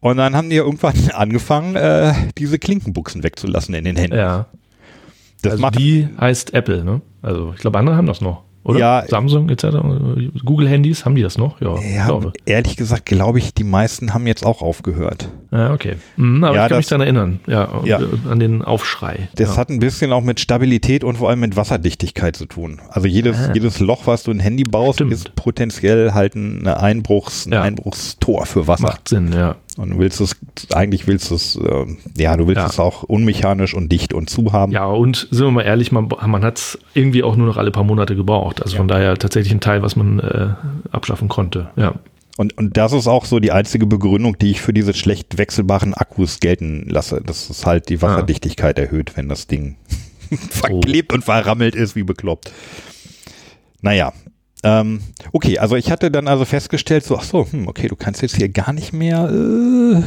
Und 0.00 0.16
dann 0.18 0.36
haben 0.36 0.48
die 0.48 0.54
ja 0.54 0.62
irgendwann 0.62 0.94
angefangen, 1.12 1.74
äh, 1.74 2.12
diese 2.38 2.60
Klinkenbuchsen 2.60 3.24
wegzulassen 3.24 3.74
in 3.74 3.84
den 3.84 3.96
Händen. 3.96 4.16
Ja, 4.16 4.46
das 5.42 5.52
also 5.52 5.62
macht 5.62 5.78
die 5.78 6.08
heißt 6.20 6.54
Apple, 6.54 6.84
ne? 6.84 7.00
Also 7.22 7.52
ich 7.54 7.60
glaube, 7.60 7.78
andere 7.78 7.96
haben 7.96 8.06
das 8.06 8.20
noch, 8.20 8.42
oder? 8.64 8.78
Ja. 8.78 9.04
Samsung 9.08 9.48
etc. 9.50 9.64
Google-Handys, 10.44 11.04
haben 11.04 11.14
die 11.14 11.22
das 11.22 11.38
noch? 11.38 11.60
Ja, 11.60 11.74
ja, 11.80 12.20
ehrlich 12.44 12.76
gesagt, 12.76 13.06
glaube 13.06 13.38
ich, 13.38 13.54
die 13.54 13.64
meisten 13.64 14.14
haben 14.14 14.26
jetzt 14.26 14.44
auch 14.44 14.62
aufgehört. 14.62 15.28
Ja, 15.50 15.72
okay. 15.72 15.96
Mhm, 16.16 16.44
aber 16.44 16.54
Ja, 16.56 16.62
ich 16.64 16.68
kann 16.68 16.76
mich 16.78 16.86
das- 16.86 16.90
daran 16.90 17.00
erinnern, 17.02 17.40
ja, 17.46 17.68
Ja. 17.84 18.00
an 18.30 18.38
den 18.38 18.62
Aufschrei. 18.62 19.28
Das 19.34 19.56
hat 19.56 19.70
ein 19.70 19.78
bisschen 19.78 20.12
auch 20.12 20.22
mit 20.22 20.40
Stabilität 20.40 21.04
und 21.04 21.16
vor 21.16 21.28
allem 21.30 21.40
mit 21.40 21.56
Wasserdichtigkeit 21.56 22.36
zu 22.36 22.46
tun. 22.46 22.80
Also 22.90 23.08
jedes, 23.08 23.36
Ah. 23.36 23.52
jedes 23.54 23.80
Loch, 23.80 24.06
was 24.06 24.22
du 24.24 24.30
in 24.30 24.38
ein 24.38 24.40
Handy 24.40 24.64
baust, 24.64 24.96
Stimmt. 24.98 25.12
ist 25.12 25.34
potenziell 25.36 26.12
halt 26.12 26.34
ein 26.34 26.66
Einbruchs, 26.66 27.46
ein. 27.46 27.54
Einbruchstor 27.54 28.46
für 28.46 28.66
Wasser. 28.66 28.82
Macht 28.82 29.08
Sinn, 29.08 29.32
ja. 29.32 29.56
Und 29.78 29.90
du 29.90 29.98
willst 30.00 30.20
es, 30.20 30.36
eigentlich 30.74 31.06
willst 31.06 31.30
du 31.30 31.36
es, 31.36 31.54
äh, 31.54 31.86
ja, 32.16 32.36
du 32.36 32.48
willst 32.48 32.60
Ja. 32.60 32.66
es 32.66 32.80
auch 32.80 33.04
unmechanisch 33.04 33.74
und 33.74 33.90
dicht 33.92 34.12
und 34.12 34.28
zu 34.28 34.52
haben. 34.52 34.72
Ja, 34.72 34.86
und 34.86 35.28
sind 35.30 35.46
wir 35.46 35.52
mal 35.52 35.62
ehrlich, 35.62 35.92
man, 35.92 36.08
man 36.26 36.42
hat 36.44 36.58
es 36.58 36.78
irgendwie 36.94 37.22
auch 37.22 37.36
nur 37.36 37.46
noch 37.46 37.56
alle 37.58 37.70
paar 37.70 37.84
Monate 37.84 38.16
gebraucht. 38.16 38.60
Also 38.60 38.76
von 38.76 38.88
daher 38.88 39.16
tatsächlich 39.16 39.52
ein 39.52 39.60
Teil, 39.60 39.82
was 39.82 39.94
man 39.94 40.18
äh, 40.18 40.48
abschaffen 40.90 41.28
konnte. 41.28 41.70
Ja. 41.76 41.94
Und, 42.36 42.58
und 42.58 42.76
das 42.76 42.92
ist 42.92 43.06
auch 43.06 43.24
so 43.24 43.38
die 43.38 43.52
einzige 43.52 43.86
Begründung, 43.86 44.36
die 44.36 44.50
ich 44.50 44.60
für 44.60 44.72
diese 44.72 44.94
schlecht 44.94 45.38
wechselbaren 45.38 45.94
Akkus 45.94 46.40
gelten 46.40 46.84
lasse. 46.88 47.22
Das 47.24 47.48
ist 47.48 47.64
halt 47.64 47.88
die 47.88 48.02
Wasserdichtigkeit 48.02 48.78
erhöht, 48.80 49.16
wenn 49.16 49.28
das 49.28 49.46
Ding 49.46 49.76
verklebt 50.50 51.12
und 51.12 51.24
verrammelt 51.24 51.76
ist, 51.76 51.94
wie 51.94 52.02
bekloppt. 52.02 52.50
Naja. 53.80 54.12
Ähm, 54.80 55.00
okay, 55.32 55.58
also 55.58 55.76
ich 55.76 55.90
hatte 55.90 56.10
dann 56.10 56.28
also 56.28 56.44
festgestellt, 56.44 57.04
so, 57.04 57.16
ach 57.16 57.22
so, 57.24 57.46
hm, 57.50 57.68
okay, 57.68 57.88
du 57.88 57.96
kannst 57.96 58.22
jetzt 58.22 58.36
hier 58.36 58.48
gar 58.48 58.72
nicht 58.72 58.92
mehr 58.92 59.28
äh, 59.30 60.02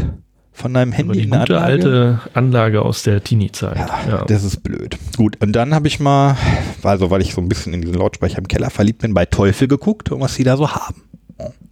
von 0.53 0.73
deinem 0.73 0.91
Handy 0.91 1.21
die 1.21 1.25
gute 1.27 1.39
Anlage. 1.41 1.63
alte 1.63 2.19
Anlage 2.33 2.81
aus 2.81 3.03
der 3.03 3.23
Teenie-Zeit. 3.23 3.77
Ja. 4.07 4.25
Das 4.25 4.43
ist 4.43 4.61
blöd. 4.63 4.97
Gut, 5.17 5.37
und 5.41 5.53
dann 5.53 5.73
habe 5.73 5.87
ich 5.87 5.99
mal, 5.99 6.35
also 6.83 7.09
weil 7.09 7.21
ich 7.21 7.33
so 7.33 7.41
ein 7.41 7.49
bisschen 7.49 7.73
in 7.73 7.81
diesen 7.81 7.95
Lautsprecher 7.95 8.37
im 8.39 8.47
Keller 8.47 8.69
verliebt 8.69 9.01
bin, 9.01 9.13
bei 9.13 9.25
Teufel 9.25 9.67
geguckt 9.67 10.11
was 10.11 10.35
die 10.35 10.43
da 10.43 10.57
so 10.57 10.69
haben. 10.69 11.03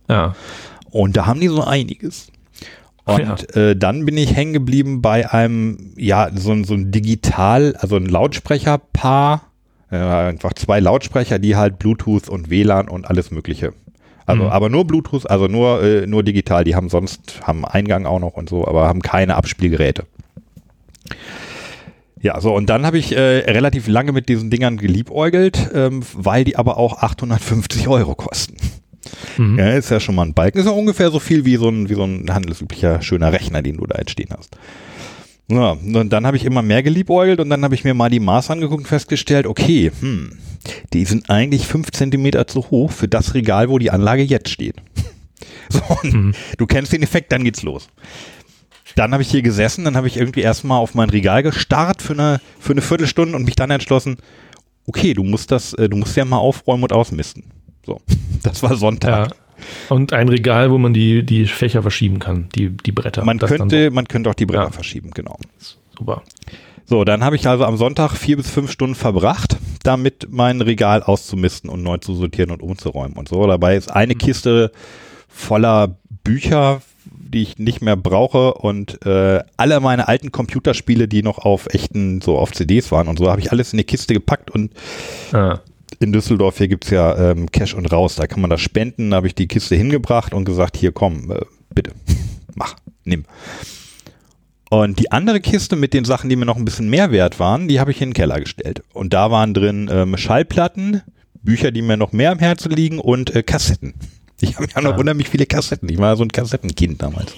ja. 0.10 0.34
Und 0.91 1.17
da 1.17 1.27
haben 1.27 1.39
die 1.39 1.48
so 1.50 1.63
einiges. 1.63 2.27
Und 3.05 3.55
äh, 3.55 3.75
dann 3.75 4.05
bin 4.05 4.17
ich 4.17 4.36
hängen 4.36 4.53
geblieben 4.53 5.01
bei 5.01 5.29
einem, 5.31 5.93
ja, 5.98 6.29
so, 6.36 6.51
ein- 6.51 6.63
so 6.63 6.74
ein 6.75 6.91
digital, 6.91 7.75
also 7.79 7.96
ein 7.96 8.05
Lautsprecherpaar, 8.05 9.41
äh, 9.91 9.96
einfach 9.98 10.53
zwei 10.53 10.79
Lautsprecher, 10.79 11.39
die 11.39 11.55
halt 11.55 11.79
Bluetooth 11.79 12.29
und 12.29 12.50
WLAN 12.50 12.88
und 12.89 13.08
alles 13.10 13.31
Mögliche. 13.31 13.74
Also, 14.25 14.43
Mhm. 14.43 14.50
aber 14.50 14.69
nur 14.69 14.86
Bluetooth, 14.86 15.27
also 15.29 15.48
nur, 15.48 15.81
äh, 15.81 16.05
nur 16.05 16.22
digital. 16.24 16.63
Die 16.63 16.75
haben 16.75 16.89
sonst, 16.89 17.41
haben 17.43 17.65
Eingang 17.65 18.05
auch 18.05 18.19
noch 18.19 18.34
und 18.34 18.48
so, 18.50 18.67
aber 18.67 18.88
haben 18.88 19.01
keine 19.01 19.36
Abspielgeräte. 19.36 20.03
Ja, 22.22 22.39
so, 22.41 22.53
und 22.53 22.69
dann 22.69 22.86
habe 22.86 22.98
ich 22.98 23.15
äh, 23.15 23.19
relativ 23.50 23.88
lange 23.88 24.12
mit 24.12 24.27
diesen 24.27 24.50
Dingern 24.50 24.77
geliebäugelt, 24.77 25.72
ähm, 25.74 26.01
weil 26.13 26.43
die 26.43 26.58
aber 26.58 26.77
auch 26.77 27.01
850 27.01 27.88
Euro 27.88 28.13
kosten. 28.15 28.58
Mhm. 29.38 29.58
Ja, 29.58 29.69
ist 29.72 29.89
ja 29.89 30.00
schon 30.01 30.15
mal 30.15 30.25
ein 30.25 30.34
Balken. 30.34 30.60
Ist 30.60 30.65
ja 30.65 30.72
ungefähr 30.72 31.12
so 31.12 31.19
viel 31.19 31.46
wie 31.46 31.55
so 31.55 31.69
ein, 31.69 31.89
wie 31.89 31.93
so 31.96 32.03
ein 32.03 32.31
handelsüblicher 32.34 33.01
schöner 33.01 33.31
Rechner, 33.31 33.62
den 33.62 33.77
du 33.77 33.86
da 33.88 33.98
jetzt 33.98 34.12
stehen 34.12 34.29
hast. 34.38 34.55
Ja, 35.51 35.72
und 35.72 36.10
dann 36.10 36.27
habe 36.27 36.38
ich 36.38 36.46
immer 36.46 36.62
mehr 36.62 36.84
geliebäugelt 36.84 37.39
und 37.39 37.50
dann 37.50 37.63
habe 37.63 37.74
ich 37.74 37.84
mir 37.84 37.96
mal 37.96 38.10
die 38.10 38.20
Maß 38.20 38.51
angeguckt 38.51 38.82
und 38.82 38.88
festgestellt, 38.88 39.48
okay, 39.48 39.91
hm, 40.00 40.38
die 40.94 41.06
sind 41.06 41.29
eigentlich 41.29 41.65
fünf 41.65 41.91
Zentimeter 41.91 42.46
zu 42.46 42.70
hoch 42.70 42.91
für 42.91 43.08
das 43.08 43.34
Regal, 43.34 43.70
wo 43.70 43.79
die 43.79 43.91
Anlage 43.91 44.24
jetzt 44.24 44.50
steht. 44.50 44.75
So, 45.72 45.82
mhm. 46.01 46.34
du 46.58 46.65
kennst 46.65 46.94
den 46.94 47.03
Effekt, 47.03 47.32
dann 47.32 47.44
geht's 47.44 47.62
los. 47.62 47.89
Dann 48.96 49.13
habe 49.13 49.22
ich 49.22 49.29
hier 49.29 49.44
gesessen, 49.44 49.86
dann 49.86 49.96
habe 49.96 50.08
ich 50.08 50.18
irgendwie 50.18 50.41
erstmal 50.41 50.79
auf 50.79 50.96
mein 50.96 51.12
Regal 51.12 51.44
gestarrt 51.44 52.01
für 52.01 52.13
eine, 52.13 52.41
für 52.60 52.74
eine 52.74 52.82
Viertelstunde 52.82 53.36
und 53.36 53.46
mich 53.46 53.56
dann 53.56 53.70
entschlossen, 53.70 54.18
okay, 54.88 55.13
du 55.13 55.24
musst 55.24 55.51
das, 55.51 55.74
äh, 55.75 55.88
du 55.88 55.96
musst 55.96 56.18
ja 56.18 56.25
mal 56.25 56.38
aufräumen 56.38 56.84
und 56.84 56.91
ausmisten. 56.91 57.44
So, 57.86 58.01
das 58.44 58.63
war 58.63 58.75
Sonntag. 58.75 59.29
Ja. 59.29 59.36
Und 59.89 60.13
ein 60.13 60.30
Regal, 60.30 60.72
wo 60.72 60.78
man 60.78 60.94
die, 60.94 61.24
die 61.24 61.46
Fächer 61.46 61.82
verschieben 61.82 62.20
kann, 62.20 62.50
die, 62.56 62.70
die 62.70 62.92
Bretter. 62.92 63.24
Man 63.24 63.39
könnte, 63.39 63.92
man 63.92 64.08
könnte 64.08 64.30
auch 64.30 64.36
die 64.36 64.46
Bretter 64.46 64.63
ja. 64.63 64.72
verschieben, 64.72 65.12
genau. 65.12 65.38
Super. 65.98 66.24
So, 66.86 67.04
dann 67.04 67.24
habe 67.24 67.36
ich 67.36 67.48
also 67.48 67.66
am 67.66 67.78
Sonntag 67.78 68.16
vier 68.16 68.38
bis 68.38 68.50
fünf 68.50 68.72
Stunden 68.72 68.96
verbracht, 68.96 69.58
damit 69.84 70.28
mein 70.32 70.60
Regal 70.62 71.04
auszumisten 71.04 71.70
und 71.70 71.84
neu 71.84 71.98
zu 71.98 72.16
sortieren 72.16 72.50
und 72.50 72.63
umzuräumen 72.63 73.16
und 73.16 73.30
so. 73.30 73.46
Dabei 73.46 73.75
ist 73.75 73.92
eine 73.92 74.16
mhm. 74.16 74.18
Kiste 74.18 74.72
voller 75.28 75.98
Bücher, 76.24 76.82
die 77.06 77.44
ich 77.44 77.60
nicht 77.60 77.82
mehr 77.82 77.96
brauche 77.96 78.56
und 78.56 79.06
äh, 79.06 79.44
alle 79.56 79.80
meine 79.82 80.08
alten 80.08 80.32
Computerspiele, 80.32 81.08
die 81.08 81.22
noch 81.22 81.38
auf 81.38 81.68
echten, 81.72 82.22
so 82.22 82.39
auf 82.39 82.54
CDs 82.54 82.92
waren 82.92 83.08
und 83.08 83.20
so, 83.20 83.30
habe 83.30 83.39
ich 83.39 83.51
alles 83.51 83.72
in 83.72 83.78
die 83.78 83.84
Kiste 83.84 84.16
gepackt 84.16 84.50
und 84.50 84.74
ah 85.32 85.60
in 86.00 86.13
Düsseldorf, 86.13 86.58
hier 86.58 86.68
gibt 86.68 86.86
es 86.86 86.91
ja 86.91 87.32
ähm, 87.32 87.51
Cash 87.51 87.74
und 87.74 87.91
Raus, 87.91 88.15
da 88.15 88.27
kann 88.27 88.41
man 88.41 88.50
das 88.50 88.62
spenden. 88.62 89.12
Da 89.12 89.18
habe 89.18 89.27
ich 89.27 89.36
die 89.36 89.48
Kiste 89.48 89.75
hingebracht 89.75 90.34
und 90.34 90.46
gesagt, 90.46 90.77
hier 90.77 90.91
komm, 90.91 91.32
äh, 91.32 91.41
bitte, 91.74 91.91
mach, 92.56 92.75
nimm. 93.03 93.25
Und 94.70 95.00
die 95.00 95.12
andere 95.12 95.41
Kiste 95.41 95.75
mit 95.75 95.94
den 95.94 96.06
Sachen, 96.06 96.29
die 96.29 96.36
mir 96.36 96.46
noch 96.46 96.56
ein 96.56 96.65
bisschen 96.65 96.89
mehr 96.89 97.12
wert 97.12 97.39
waren, 97.39 97.68
die 97.68 97.79
habe 97.79 97.91
ich 97.91 98.01
in 98.01 98.10
den 98.10 98.13
Keller 98.13 98.39
gestellt. 98.39 98.84
Und 98.94 99.13
da 99.13 99.32
waren 99.32 99.53
drin 99.53 99.89
ähm, 99.91 100.15
Schallplatten, 100.15 101.01
Bücher, 101.41 101.72
die 101.72 101.82
mir 101.82 101.98
noch 101.98 102.12
mehr 102.12 102.32
am 102.32 102.39
Herzen 102.39 102.72
liegen 102.72 103.00
und 103.00 103.36
äh, 103.36 103.44
Kassetten. 103.44 103.96
Ich 104.41 104.56
habe 104.56 104.68
ja 104.74 104.82
noch 104.82 104.98
unheimlich 104.98 105.27
viele 105.27 105.46
Kassetten. 105.46 105.89
Ich 105.89 105.98
war 105.98 106.15
so 106.15 106.24
ein 106.24 106.32
Kassettenkind 106.32 107.01
damals. 107.01 107.34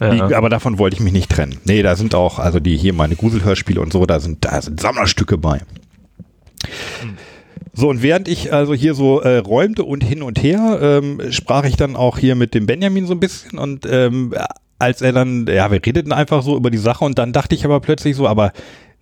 Ja. 0.00 0.10
Die, 0.10 0.34
aber 0.34 0.48
davon 0.48 0.78
wollte 0.78 0.96
ich 0.96 1.00
mich 1.00 1.12
nicht 1.12 1.30
trennen. 1.30 1.58
Nee, 1.64 1.82
da 1.82 1.96
sind 1.96 2.14
auch, 2.14 2.38
also 2.38 2.60
die 2.60 2.76
hier 2.76 2.92
meine 2.92 3.16
Gruselhörspiele 3.16 3.80
und 3.80 3.92
so, 3.92 4.04
da 4.06 4.20
sind, 4.20 4.44
da 4.44 4.60
sind 4.60 4.80
Sammlerstücke 4.80 5.38
bei. 5.38 5.60
Hm. 7.00 7.16
So, 7.76 7.88
und 7.88 8.02
während 8.02 8.28
ich 8.28 8.52
also 8.52 8.72
hier 8.72 8.94
so 8.94 9.20
äh, 9.20 9.38
räumte 9.38 9.82
und 9.82 10.04
hin 10.04 10.22
und 10.22 10.40
her, 10.40 10.78
ähm, 10.80 11.20
sprach 11.30 11.64
ich 11.64 11.76
dann 11.76 11.96
auch 11.96 12.18
hier 12.18 12.36
mit 12.36 12.54
dem 12.54 12.66
Benjamin 12.66 13.06
so 13.06 13.14
ein 13.14 13.20
bisschen 13.20 13.58
und 13.58 13.84
ähm, 13.84 14.32
als 14.78 15.02
er 15.02 15.12
dann, 15.12 15.46
ja, 15.46 15.70
wir 15.72 15.84
redeten 15.84 16.12
einfach 16.12 16.42
so 16.42 16.56
über 16.56 16.70
die 16.70 16.78
Sache 16.78 17.04
und 17.04 17.18
dann 17.18 17.32
dachte 17.32 17.54
ich 17.56 17.64
aber 17.64 17.80
plötzlich 17.80 18.14
so, 18.14 18.28
aber 18.28 18.52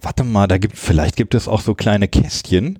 warte 0.01 0.25
mal, 0.25 0.47
da 0.49 0.57
gibt, 0.57 0.79
vielleicht 0.79 1.17
gibt 1.17 1.35
es 1.35 1.49
auch 1.49 1.61
so 1.61 1.75
kleine 1.75 2.09
Kästchen, 2.09 2.79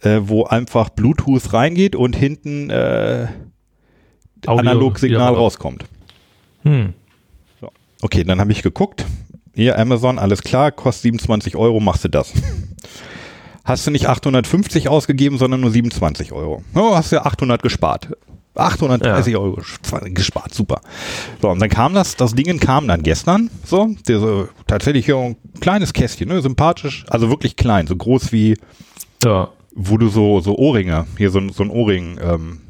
äh, 0.00 0.20
wo 0.22 0.44
einfach 0.44 0.88
Bluetooth 0.88 1.52
reingeht 1.52 1.94
und 1.94 2.16
hinten 2.16 2.70
äh, 2.70 3.28
Analogsignal 4.46 5.32
ja. 5.32 5.38
rauskommt. 5.38 5.84
Hm. 6.64 6.94
So. 7.60 7.70
Okay, 8.02 8.24
dann 8.24 8.40
habe 8.40 8.50
ich 8.50 8.62
geguckt. 8.62 9.04
Hier 9.54 9.78
Amazon, 9.78 10.18
alles 10.18 10.42
klar, 10.42 10.72
kostet 10.72 11.02
27 11.02 11.54
Euro, 11.54 11.78
machst 11.78 12.04
du 12.04 12.08
das 12.08 12.32
hast 13.64 13.86
du 13.86 13.90
nicht 13.90 14.06
850 14.08 14.88
ausgegeben, 14.88 15.38
sondern 15.38 15.60
nur 15.60 15.70
27 15.70 16.32
Euro. 16.32 16.62
Oh, 16.74 16.94
hast 16.94 17.12
du 17.12 17.24
800 17.24 17.62
gespart. 17.62 18.08
830 18.54 19.32
ja. 19.32 19.38
Euro 19.38 19.62
gespart, 20.04 20.52
super. 20.52 20.80
So, 21.40 21.48
und 21.48 21.60
dann 21.60 21.70
kam 21.70 21.94
das, 21.94 22.16
das 22.16 22.34
Ding 22.34 22.58
kam 22.60 22.86
dann 22.86 23.02
gestern, 23.02 23.50
so, 23.64 23.88
diese, 24.06 24.50
tatsächlich 24.66 25.06
hier 25.06 25.16
ein 25.16 25.36
kleines 25.60 25.92
Kästchen, 25.94 26.28
ne, 26.28 26.42
sympathisch, 26.42 27.06
also 27.08 27.30
wirklich 27.30 27.56
klein, 27.56 27.86
so 27.86 27.96
groß 27.96 28.30
wie, 28.32 28.58
ja. 29.24 29.48
wo 29.74 29.96
du 29.96 30.08
so, 30.08 30.40
so 30.40 30.56
Ohrringe, 30.56 31.06
hier 31.16 31.30
so, 31.30 31.40
so 31.48 31.62
ein 31.62 31.70
Ohrring, 31.70 32.18
ähm, 32.22 32.60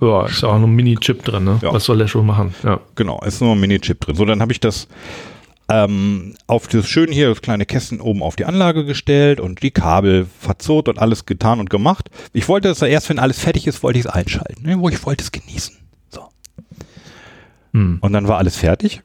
ja, 0.00 0.26
ist 0.26 0.44
auch 0.44 0.58
noch 0.58 0.66
ein 0.66 0.74
Mini-Chip 0.74 1.24
drin, 1.24 1.44
ne? 1.44 1.58
Ja. 1.62 1.72
Was 1.72 1.84
soll 1.84 1.98
der 1.98 2.08
schon 2.08 2.26
machen? 2.26 2.54
Ja. 2.62 2.80
Genau, 2.94 3.20
ist 3.24 3.40
nur 3.40 3.52
ein 3.52 3.60
Mini-Chip 3.60 4.00
drin. 4.00 4.16
So, 4.16 4.24
dann 4.24 4.40
habe 4.40 4.52
ich 4.52 4.60
das 4.60 4.88
ähm, 5.68 6.34
auf 6.46 6.68
das 6.68 6.88
schön 6.88 7.10
hier, 7.10 7.28
das 7.28 7.40
kleine 7.40 7.66
Kästchen 7.66 8.00
oben 8.00 8.22
auf 8.22 8.36
die 8.36 8.44
Anlage 8.44 8.84
gestellt 8.84 9.40
und 9.40 9.62
die 9.62 9.70
Kabel 9.70 10.26
verzurrt 10.40 10.88
und 10.88 10.98
alles 10.98 11.26
getan 11.26 11.60
und 11.60 11.70
gemacht. 11.70 12.10
Ich 12.32 12.48
wollte 12.48 12.68
es 12.68 12.82
erst, 12.82 13.08
wenn 13.08 13.18
alles 13.18 13.38
fertig 13.38 13.66
ist, 13.66 13.82
wollte 13.82 13.98
ich 13.98 14.04
es 14.04 14.10
einschalten. 14.10 14.66
Ne? 14.66 14.78
Wo 14.78 14.88
ich 14.88 15.04
wollte 15.06 15.24
es 15.24 15.32
genießen. 15.32 15.76
So. 16.10 16.28
Hm. 17.72 17.98
Und 18.00 18.12
dann 18.12 18.28
war 18.28 18.38
alles 18.38 18.56
fertig. 18.56 19.02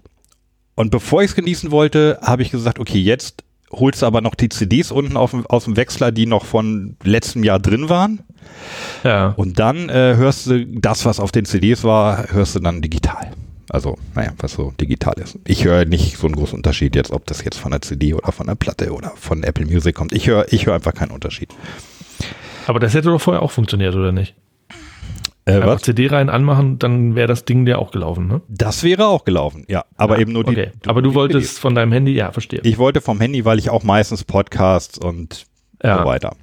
Und 0.76 0.92
bevor 0.92 1.22
ich 1.22 1.32
es 1.32 1.36
genießen 1.36 1.72
wollte, 1.72 2.20
habe 2.22 2.42
ich 2.42 2.52
gesagt, 2.52 2.80
okay, 2.80 3.00
jetzt 3.00 3.44
holst 3.72 4.02
du 4.02 4.06
aber 4.06 4.22
noch 4.22 4.36
die 4.36 4.50
CDs 4.50 4.92
unten 4.92 5.18
auf, 5.18 5.34
aus 5.50 5.66
dem 5.66 5.78
Wechsler, 5.78 6.12
die 6.12 6.26
noch 6.26 6.46
von 6.46 6.96
letztem 7.04 7.44
Jahr 7.44 7.60
drin 7.60 7.90
waren. 7.90 8.20
Ja. 9.04 9.34
Und 9.38 9.60
dann 9.60 9.90
äh, 9.90 10.16
hörst 10.16 10.48
du 10.48 10.66
das, 10.66 11.06
was 11.06 11.20
auf 11.20 11.32
den 11.32 11.46
CDs 11.46 11.84
war, 11.84 12.32
hörst 12.32 12.56
du 12.56 12.60
dann 12.60 12.82
digital. 12.82 13.32
Also, 13.70 13.98
naja, 14.16 14.32
was 14.40 14.54
so 14.54 14.74
digital 14.82 15.14
ist. 15.18 15.38
Ich 15.46 15.64
höre 15.64 15.86
nicht 15.86 16.18
so 16.18 16.26
einen 16.26 16.36
großen 16.36 16.58
Unterschied 16.58 16.96
jetzt, 16.96 17.12
ob 17.12 17.26
das 17.28 17.44
jetzt 17.44 17.58
von 17.58 17.72
der 17.72 17.82
CD 17.82 18.14
oder 18.14 18.32
von 18.32 18.48
der 18.48 18.56
Platte 18.56 18.92
oder 18.92 19.14
von 19.16 19.44
Apple 19.44 19.66
Music 19.66 19.96
kommt. 19.96 20.12
Ich 20.12 20.28
höre 20.28 20.52
ich 20.52 20.66
höre 20.66 20.74
einfach 20.74 20.94
keinen 20.94 21.12
Unterschied. 21.12 21.50
Aber 22.66 22.80
das 22.80 22.94
hätte 22.94 23.10
doch 23.10 23.22
vorher 23.22 23.44
auch 23.44 23.52
funktioniert, 23.52 23.96
oder 23.96 24.12
nicht? 24.12 24.36
Äh, 25.46 25.66
was? 25.66 25.82
CD 25.82 26.08
rein 26.08 26.30
anmachen, 26.30 26.78
dann 26.80 27.16
wäre 27.16 27.28
das 27.28 27.46
Ding 27.46 27.66
ja 27.66 27.78
auch 27.78 27.92
gelaufen, 27.92 28.28
ne? 28.28 28.42
Das 28.48 28.84
wäre 28.84 29.08
auch 29.08 29.24
gelaufen, 29.26 29.66
ja. 29.68 29.86
Aber 29.98 30.16
ja, 30.16 30.22
eben 30.22 30.34
nur 30.34 30.44
die. 30.44 30.52
Okay. 30.52 30.72
Aber 30.86 31.02
du 31.02 31.14
wolltest 31.14 31.60
von 31.60 31.74
deinem 31.74 31.92
Handy, 31.92 32.14
ja, 32.14 32.32
verstehe. 32.32 32.62
Ich 32.64 32.78
wollte 32.78 33.02
vom 33.02 33.20
Handy, 33.20 33.46
weil 33.46 33.58
ich 33.58 33.70
auch 33.70 33.84
meistens 33.84 34.24
Podcasts 34.24 34.98
und 34.98 35.46
ja. 35.84 36.00
so 36.00 36.06
weiter. 36.06 36.36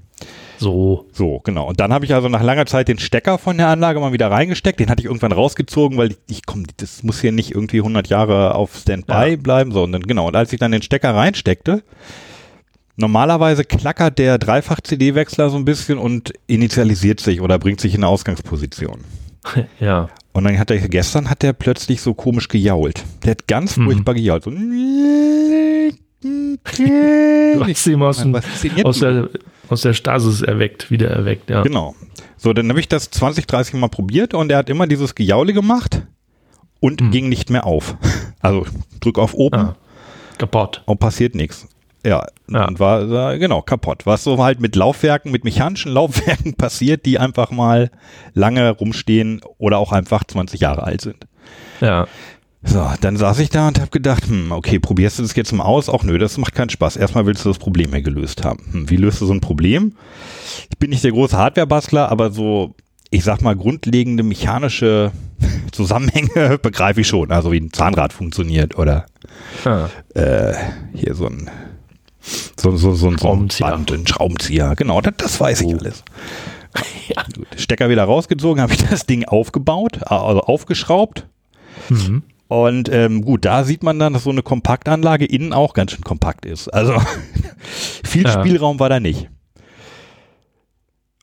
So. 0.59 1.07
So, 1.13 1.41
genau. 1.45 1.69
Und 1.69 1.81
dann 1.81 1.93
habe 1.93 2.05
ich 2.05 2.15
also 2.15 2.29
nach 2.29 2.43
langer 2.43 2.67
Zeit 2.67 2.89
den 2.89 2.99
Stecker 2.99 3.39
von 3.39 3.57
der 3.57 3.69
Anlage 3.69 4.01
mal 4.01 4.13
wieder 4.13 4.31
reingesteckt. 4.31 4.81
Den 4.81 4.89
hatte 4.89 5.01
ich 5.01 5.07
irgendwann 5.07 5.33
rausgezogen, 5.33 5.99
weil 5.99 6.13
ich, 6.13 6.19
ich 6.29 6.47
komm, 6.47 6.65
das 6.79 7.03
muss 7.03 7.21
hier 7.21 7.33
nicht 7.33 7.55
irgendwie 7.55 7.79
100 7.79 8.09
Jahre 8.09 8.55
auf 8.55 8.77
Standby 8.77 9.31
ja. 9.31 9.37
bleiben, 9.37 9.73
sondern 9.73 10.03
genau. 10.03 10.29
Und 10.29 10.37
als 10.37 10.53
ich 10.53 10.59
dann 10.59 10.73
den 10.73 10.83
Stecker 10.83 11.15
reinsteckte, 11.15 11.83
normalerweise 12.97 13.65
klackert 13.65 14.19
der 14.19 14.39
Dreifach-CD-Wechsler 14.39 15.51
so 15.51 15.57
ein 15.57 15.65
bisschen 15.65 15.99
und 15.99 16.33
initialisiert 16.47 17.21
sich 17.21 17.41
oder 17.41 17.59
bringt 17.59 17.81
sich 17.81 17.95
in 17.95 18.03
eine 18.03 18.09
Ausgangsposition. 18.09 19.01
Ja. 19.79 20.09
Und 20.33 20.43
dann 20.45 20.59
hat 20.59 20.73
er, 20.73 20.79
gestern 20.89 21.31
hat 21.31 21.45
er 21.45 21.53
plötzlich 21.53 22.01
so 22.03 22.15
komisch 22.15 22.49
gejault. 22.49 23.05
Der 23.25 23.31
hat 23.31 23.47
ganz 23.47 23.77
mhm. 23.77 23.85
furchtbar 23.85 24.15
gejault. 24.15 24.43
So, 24.43 24.51
du 24.51 24.57
hast 27.65 27.87
ihn 27.87 28.03
aus, 28.03 28.27
aus, 28.85 28.99
der, 28.99 29.29
aus 29.69 29.83
der 29.83 29.93
Stasis 29.93 30.43
erweckt, 30.43 30.91
wieder 30.91 31.11
erweckt, 31.11 31.51
ja. 31.51 31.63
Genau. 31.63 31.95
So, 32.37 32.53
dann 32.53 32.69
habe 32.69 32.81
ich 32.81 32.89
das 32.89 33.11
20, 33.11 33.47
30 33.47 33.75
Mal 33.75 33.89
probiert 33.89 34.35
und 34.35 34.51
er 34.51 34.59
hat 34.59 34.71
immer 34.71 34.87
dieses 34.87 35.15
Gejaule 35.15 35.53
gemacht 35.53 36.03
und 36.81 37.01
hm. 37.01 37.11
ging 37.11 37.29
nicht 37.29 37.51
mehr 37.51 37.67
auf. 37.67 37.97
Also 38.41 38.65
drück 39.01 39.19
auf 39.19 39.35
oben. 39.35 39.59
Ah, 39.59 39.77
kaputt. 40.39 40.81
Und 40.87 41.01
passiert 41.01 41.35
nichts. 41.35 41.67
Ja, 42.05 42.25
ja. 42.49 42.69
Und 42.69 42.79
war, 42.79 43.11
war, 43.11 43.39
genau 43.39 43.61
kaputt. 43.61 44.07
Was 44.07 44.23
so 44.23 44.41
halt 44.41 44.61
mit 44.61 44.77
Laufwerken, 44.77 45.33
mit 45.33 45.43
mechanischen 45.43 45.91
Laufwerken 45.93 46.55
passiert, 46.55 47.07
die 47.07 47.19
einfach 47.19 47.51
mal 47.51 47.91
lange 48.35 48.71
rumstehen 48.71 49.41
oder 49.59 49.79
auch 49.79 49.91
einfach 49.91 50.23
20 50.23 50.61
Jahre 50.61 50.85
alt 50.85 51.01
sind. 51.01 51.27
Ja. 51.81 52.07
So, 52.67 52.91
dann 53.01 53.17
saß 53.17 53.39
ich 53.39 53.49
da 53.49 53.69
und 53.69 53.81
habe 53.81 53.91
gedacht, 53.91 54.27
hm, 54.27 54.51
okay, 54.53 54.79
probierst 54.79 55.19
du 55.19 55.23
das 55.23 55.35
jetzt 55.37 55.53
mal 55.53 55.65
aus? 55.65 55.89
Auch 55.89 56.03
nö, 56.03 56.19
das 56.19 56.37
macht 56.37 56.55
keinen 56.55 56.69
Spaß. 56.69 56.97
Erstmal 56.97 57.25
willst 57.25 57.45
du 57.45 57.49
das 57.49 57.59
Problem 57.59 57.93
ja 57.93 58.01
gelöst 58.01 58.45
haben. 58.45 58.63
Hm, 58.73 58.91
wie 58.91 58.97
löst 58.97 59.21
du 59.21 59.27
so 59.27 59.33
ein 59.33 59.41
Problem? 59.41 59.95
Ich 60.71 60.79
bin 60.79 60.91
nicht 60.91 61.05
der 61.05 61.13
große 61.13 61.37
Hardware-Bastler, 61.37 62.11
aber 62.11 62.31
so, 62.33 62.75
ich 63.11 63.25
sag 63.25 63.41
mal, 63.41 63.55
grundlegende 63.55 64.23
mechanische 64.23 65.13
Zusammenhänge 65.73 66.59
begreife 66.63 67.01
ich 67.01 67.09
schon. 67.09 67.31
Also 67.31 67.53
wie 67.53 67.61
ein 67.61 67.73
Zahnrad 67.73 68.13
funktioniert 68.13 68.77
oder 68.77 69.07
ah. 69.65 69.89
äh, 70.15 70.55
hier 70.93 71.15
so 71.15 71.27
ein 71.27 71.49
so, 72.59 72.77
so, 72.77 72.95
so, 72.95 72.95
so 72.95 73.09
ein 73.09 73.49
Band, 73.61 73.93
ein 73.93 74.07
Schraubenzieher. 74.07 74.75
Genau, 74.75 75.01
das, 75.01 75.15
das 75.17 75.41
weiß 75.41 75.61
ich 75.61 75.69
oh. 75.69 75.79
alles. 75.79 76.03
ja. 77.09 77.25
Stecker 77.57 77.89
wieder 77.89 78.05
rausgezogen, 78.05 78.61
habe 78.61 78.73
ich 78.73 78.85
das 78.85 79.07
Ding 79.07 79.25
aufgebaut, 79.25 80.01
also 80.03 80.41
aufgeschraubt. 80.41 81.27
Mhm. 81.89 82.23
Und 82.49 82.88
ähm, 82.93 83.23
gut, 83.23 83.45
da 83.45 83.65
sieht 83.65 83.83
man 83.83 83.99
dann, 83.99 84.12
dass 84.12 84.25
so 84.25 84.31
eine 84.31 84.43
Kompaktanlage 84.43 85.25
innen 85.25 85.53
auch 85.53 85.75
ganz 85.75 85.93
schön 85.93 86.05
kompakt 86.05 86.47
ist. 86.47 86.69
Also 86.69 86.95
viel 88.05 88.25
ja. 88.25 88.33
Spielraum 88.33 88.79
war 88.79 88.88
da 88.88 89.00
nicht. 89.00 89.29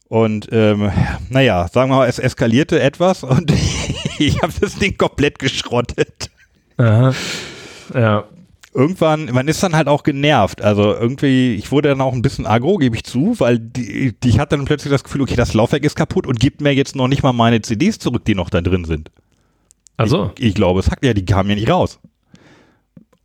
Und 0.09 0.49
ähm, 0.51 0.91
naja, 1.29 1.67
sagen 1.69 1.89
wir 1.89 1.97
mal, 1.97 2.07
es 2.07 2.19
eskalierte 2.19 2.79
etwas 2.79 3.23
und 3.23 3.51
ich 4.19 4.41
habe 4.43 4.53
das 4.59 4.75
Ding 4.75 4.97
komplett 4.97 5.39
geschrottet. 5.39 6.29
Aha. 6.77 7.13
Ja. 7.93 8.25
Irgendwann, 8.75 9.25
man 9.31 9.47
ist 9.47 9.61
dann 9.63 9.75
halt 9.75 9.87
auch 9.87 10.03
genervt. 10.03 10.61
Also 10.61 10.93
irgendwie, 10.93 11.55
ich 11.55 11.71
wurde 11.71 11.89
dann 11.89 12.01
auch 12.01 12.13
ein 12.13 12.21
bisschen 12.23 12.45
agro, 12.45 12.77
gebe 12.77 12.95
ich 12.95 13.03
zu, 13.03 13.39
weil 13.39 13.59
die, 13.59 14.13
die, 14.19 14.29
ich 14.29 14.39
hatte 14.39 14.57
dann 14.57 14.65
plötzlich 14.65 14.91
das 14.91 15.03
Gefühl, 15.03 15.21
okay, 15.21 15.35
das 15.35 15.53
Laufwerk 15.53 15.83
ist 15.83 15.95
kaputt 15.95 16.27
und 16.27 16.39
gibt 16.39 16.59
mir 16.59 16.73
jetzt 16.73 16.95
noch 16.95 17.07
nicht 17.07 17.23
mal 17.23 17.33
meine 17.33 17.61
CDs 17.61 17.99
zurück, 17.99 18.25
die 18.25 18.35
noch 18.35 18.49
da 18.49 18.61
drin 18.61 18.85
sind. 18.85 19.11
Also 19.97 20.31
ich, 20.37 20.47
ich 20.47 20.53
glaube, 20.55 20.79
es 20.79 20.87
sagt 20.87 21.05
ja, 21.05 21.13
die 21.13 21.25
kamen 21.25 21.49
ja 21.49 21.55
nicht 21.55 21.69
raus. 21.69 21.99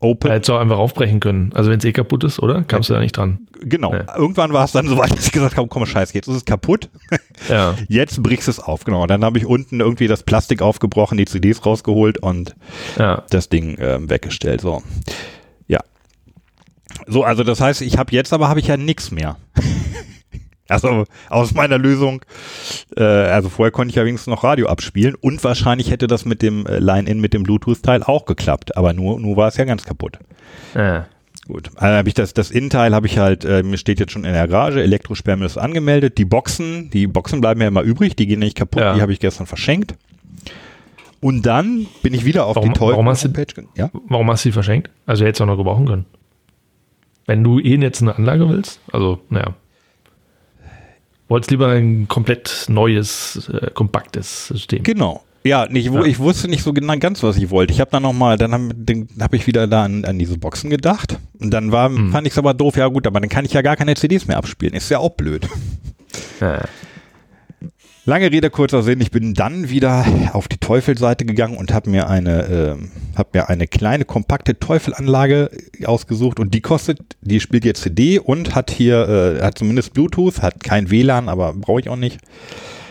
Open. 0.00 0.30
Hättest 0.30 0.48
du 0.48 0.52
auch 0.54 0.60
einfach 0.60 0.78
aufbrechen 0.78 1.18
können. 1.18 1.52
Also 1.54 1.70
wenn 1.70 1.78
es 1.80 1.84
eh 1.84 1.92
kaputt 1.92 2.22
ist, 2.22 2.38
oder? 2.38 2.62
Kamst 2.62 2.88
du 2.88 2.94
da 2.94 3.00
nicht 3.00 3.16
dran? 3.16 3.48
Genau. 3.60 3.92
Ja. 3.92 4.16
Irgendwann 4.16 4.52
war 4.52 4.64
es 4.64 4.70
dann 4.70 4.86
so 4.88 4.96
weit, 4.96 5.10
dass 5.10 5.26
ich 5.26 5.32
gesagt 5.32 5.56
habe, 5.56 5.66
komm, 5.66 5.84
scheiße, 5.86 6.14
jetzt 6.14 6.28
ist 6.28 6.36
es 6.36 6.44
kaputt. 6.44 6.88
Ja. 7.48 7.76
Jetzt 7.88 8.20
brichst 8.22 8.48
du 8.48 8.50
es 8.50 8.58
auf. 8.60 8.82
Genau. 8.84 9.02
Und 9.02 9.10
dann 9.10 9.24
habe 9.24 9.38
ich 9.38 9.46
unten 9.46 9.78
irgendwie 9.80 10.08
das 10.08 10.24
Plastik 10.24 10.60
aufgebrochen, 10.60 11.16
die 11.18 11.24
CDs 11.24 11.64
rausgeholt 11.64 12.18
und 12.18 12.54
Ja. 12.98 13.22
das 13.30 13.48
Ding 13.48 13.76
ähm, 13.80 14.10
weggestellt. 14.10 14.60
So. 14.60 14.82
Ja. 15.68 15.78
So, 17.06 17.22
also 17.22 17.44
das 17.44 17.60
heißt, 17.60 17.80
ich 17.82 17.96
habe 17.96 18.12
jetzt 18.12 18.32
aber 18.32 18.48
habe 18.48 18.58
ich 18.60 18.66
ja 18.66 18.76
nichts 18.76 19.10
mehr. 19.12 19.36
also 20.68 21.04
aus 21.30 21.54
meiner 21.54 21.78
Lösung, 21.78 22.22
äh, 22.96 23.02
also 23.02 23.48
vorher 23.48 23.70
konnte 23.72 23.90
ich 23.90 23.96
ja 23.96 24.04
wenigstens 24.04 24.30
noch 24.30 24.44
Radio 24.44 24.68
abspielen 24.68 25.14
und 25.20 25.42
wahrscheinlich 25.44 25.90
hätte 25.90 26.06
das 26.06 26.24
mit 26.24 26.42
dem 26.42 26.66
äh, 26.66 26.78
Line-In, 26.78 27.20
mit 27.20 27.34
dem 27.34 27.42
Bluetooth-Teil 27.42 28.02
auch 28.02 28.24
geklappt, 28.26 28.76
aber 28.76 28.92
nur, 28.92 29.18
nur 29.20 29.36
war 29.36 29.48
es 29.48 29.56
ja 29.56 29.64
ganz 29.64 29.84
kaputt. 29.84 30.18
ja. 30.74 31.06
Gut, 31.46 31.70
also 31.76 31.96
habe 31.96 32.08
ich 32.08 32.14
das, 32.14 32.34
das 32.34 32.50
Innenteil 32.50 32.94
habe 32.94 33.06
ich 33.06 33.16
halt, 33.16 33.42
äh, 33.46 33.62
mir 33.62 33.78
steht 33.78 33.98
jetzt 34.00 34.12
schon 34.12 34.26
in 34.26 34.34
der 34.34 34.46
Garage, 34.48 34.82
Elektrosperrmüll 34.82 35.46
ist 35.46 35.56
angemeldet, 35.56 36.18
die 36.18 36.26
Boxen, 36.26 36.90
die 36.90 37.06
Boxen 37.06 37.40
bleiben 37.40 37.58
ja 37.62 37.68
immer 37.68 37.80
übrig, 37.80 38.14
die 38.16 38.26
gehen 38.26 38.40
nicht 38.40 38.54
kaputt, 38.54 38.82
Ja. 38.82 38.92
die 38.94 39.00
habe 39.00 39.14
ich 39.14 39.18
gestern 39.18 39.46
verschenkt. 39.46 39.94
Und 41.20 41.46
dann 41.46 41.86
bin 42.02 42.12
ich 42.12 42.26
wieder 42.26 42.44
auf 42.44 42.56
Warum- 42.56 42.68
die 42.68 42.74
Teufel 42.78 42.92
warum 42.92 43.08
hast 43.08 43.24
du- 43.24 43.28
Homepage. 43.28 43.54
ge- 43.54 43.64
Ja? 43.76 43.88
Warum 44.08 44.30
hast 44.30 44.44
du 44.44 44.50
sie 44.50 44.52
verschenkt? 44.52 44.90
Also 45.06 45.24
hättest 45.24 45.40
du 45.40 45.44
auch 45.44 45.48
noch 45.48 45.56
gebrauchen 45.56 45.86
können. 45.86 46.04
Wenn 47.26 47.42
du 47.42 47.58
eh 47.60 47.76
jetzt 47.76 48.02
eine 48.02 48.14
Anlage 48.14 48.46
willst, 48.50 48.80
also, 48.92 49.20
naja. 49.30 49.54
Wolltest 51.28 51.50
lieber 51.50 51.68
ein 51.68 52.08
komplett 52.08 52.66
neues, 52.68 53.48
äh, 53.52 53.70
kompaktes 53.72 54.48
System. 54.48 54.82
Genau. 54.82 55.22
Ja, 55.44 55.66
nicht, 55.66 55.92
wo, 55.92 55.98
Ja. 55.98 56.04
ich 56.04 56.18
wusste 56.18 56.48
nicht 56.48 56.62
so 56.62 56.72
genau 56.72 56.96
ganz, 56.98 57.22
was 57.22 57.36
ich 57.36 57.50
wollte. 57.50 57.72
Ich 57.72 57.80
habe 57.80 57.90
dann 57.90 58.02
nochmal, 58.02 58.36
dann 58.38 58.52
habe 58.52 59.06
hab 59.20 59.34
ich 59.34 59.46
wieder 59.46 59.66
da 59.66 59.84
an, 59.84 60.04
an 60.04 60.18
diese 60.18 60.36
Boxen 60.36 60.68
gedacht. 60.68 61.18
Und 61.38 61.50
dann 61.52 61.70
war, 61.70 61.88
Mhm. 61.90 62.10
fand 62.12 62.26
ich 62.26 62.32
es 62.32 62.38
aber 62.38 62.54
doof, 62.54 62.76
ja 62.76 62.88
gut, 62.88 63.06
aber 63.06 63.20
dann 63.20 63.28
kann 63.28 63.44
ich 63.44 63.52
ja 63.52 63.62
gar 63.62 63.76
keine 63.76 63.94
CDs 63.94 64.26
mehr 64.26 64.36
abspielen. 64.36 64.74
Ist 64.74 64.90
ja 64.90 64.98
auch 64.98 65.10
blöd. 65.10 65.46
Ja. 66.40 66.64
Lange 68.08 68.32
Rede, 68.32 68.48
kurzer 68.48 68.82
Sinn. 68.82 69.02
Ich 69.02 69.10
bin 69.10 69.34
dann 69.34 69.68
wieder 69.68 70.06
auf 70.32 70.48
die 70.48 70.56
Teufel-Seite 70.56 71.26
gegangen 71.26 71.58
und 71.58 71.74
habe 71.74 71.90
mir 71.90 72.08
eine, 72.08 72.44
ähm, 72.46 72.90
habe 73.14 73.28
mir 73.34 73.50
eine 73.50 73.66
kleine 73.66 74.06
kompakte 74.06 74.58
Teufelanlage 74.58 75.50
ausgesucht 75.84 76.40
und 76.40 76.54
die 76.54 76.62
kostet, 76.62 77.00
die 77.20 77.38
spielt 77.38 77.66
jetzt 77.66 77.82
CD 77.82 78.18
und 78.18 78.54
hat 78.54 78.70
hier, 78.70 79.36
äh, 79.40 79.44
hat 79.44 79.58
zumindest 79.58 79.92
Bluetooth, 79.92 80.40
hat 80.40 80.64
kein 80.64 80.90
WLAN, 80.90 81.28
aber 81.28 81.52
brauche 81.52 81.80
ich 81.80 81.90
auch 81.90 81.96
nicht. 81.96 82.18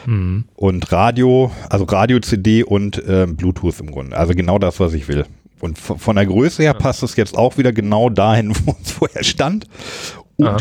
Mhm. 0.05 0.43
Und 0.53 0.91
Radio, 0.91 1.49
also 1.67 1.85
Radio, 1.85 2.19
CD 2.19 2.63
und 2.63 3.01
ähm, 3.07 3.37
Bluetooth 3.37 3.79
im 3.79 3.89
Grunde. 3.89 4.15
Also 4.15 4.35
genau 4.35 4.59
das, 4.59 4.79
was 4.79 4.93
ich 4.93 5.07
will. 5.07 5.25
Und 5.59 5.79
von 5.79 6.15
der 6.15 6.27
Größe 6.27 6.61
her 6.61 6.75
passt 6.75 7.01
es 7.01 7.15
jetzt 7.15 7.35
auch 7.35 7.57
wieder 7.57 7.71
genau 7.71 8.11
dahin, 8.11 8.55
wo 8.65 8.75
es 8.83 8.91
vorher 8.91 9.23
stand. 9.23 9.65
Und 10.35 10.45
Aha. 10.45 10.57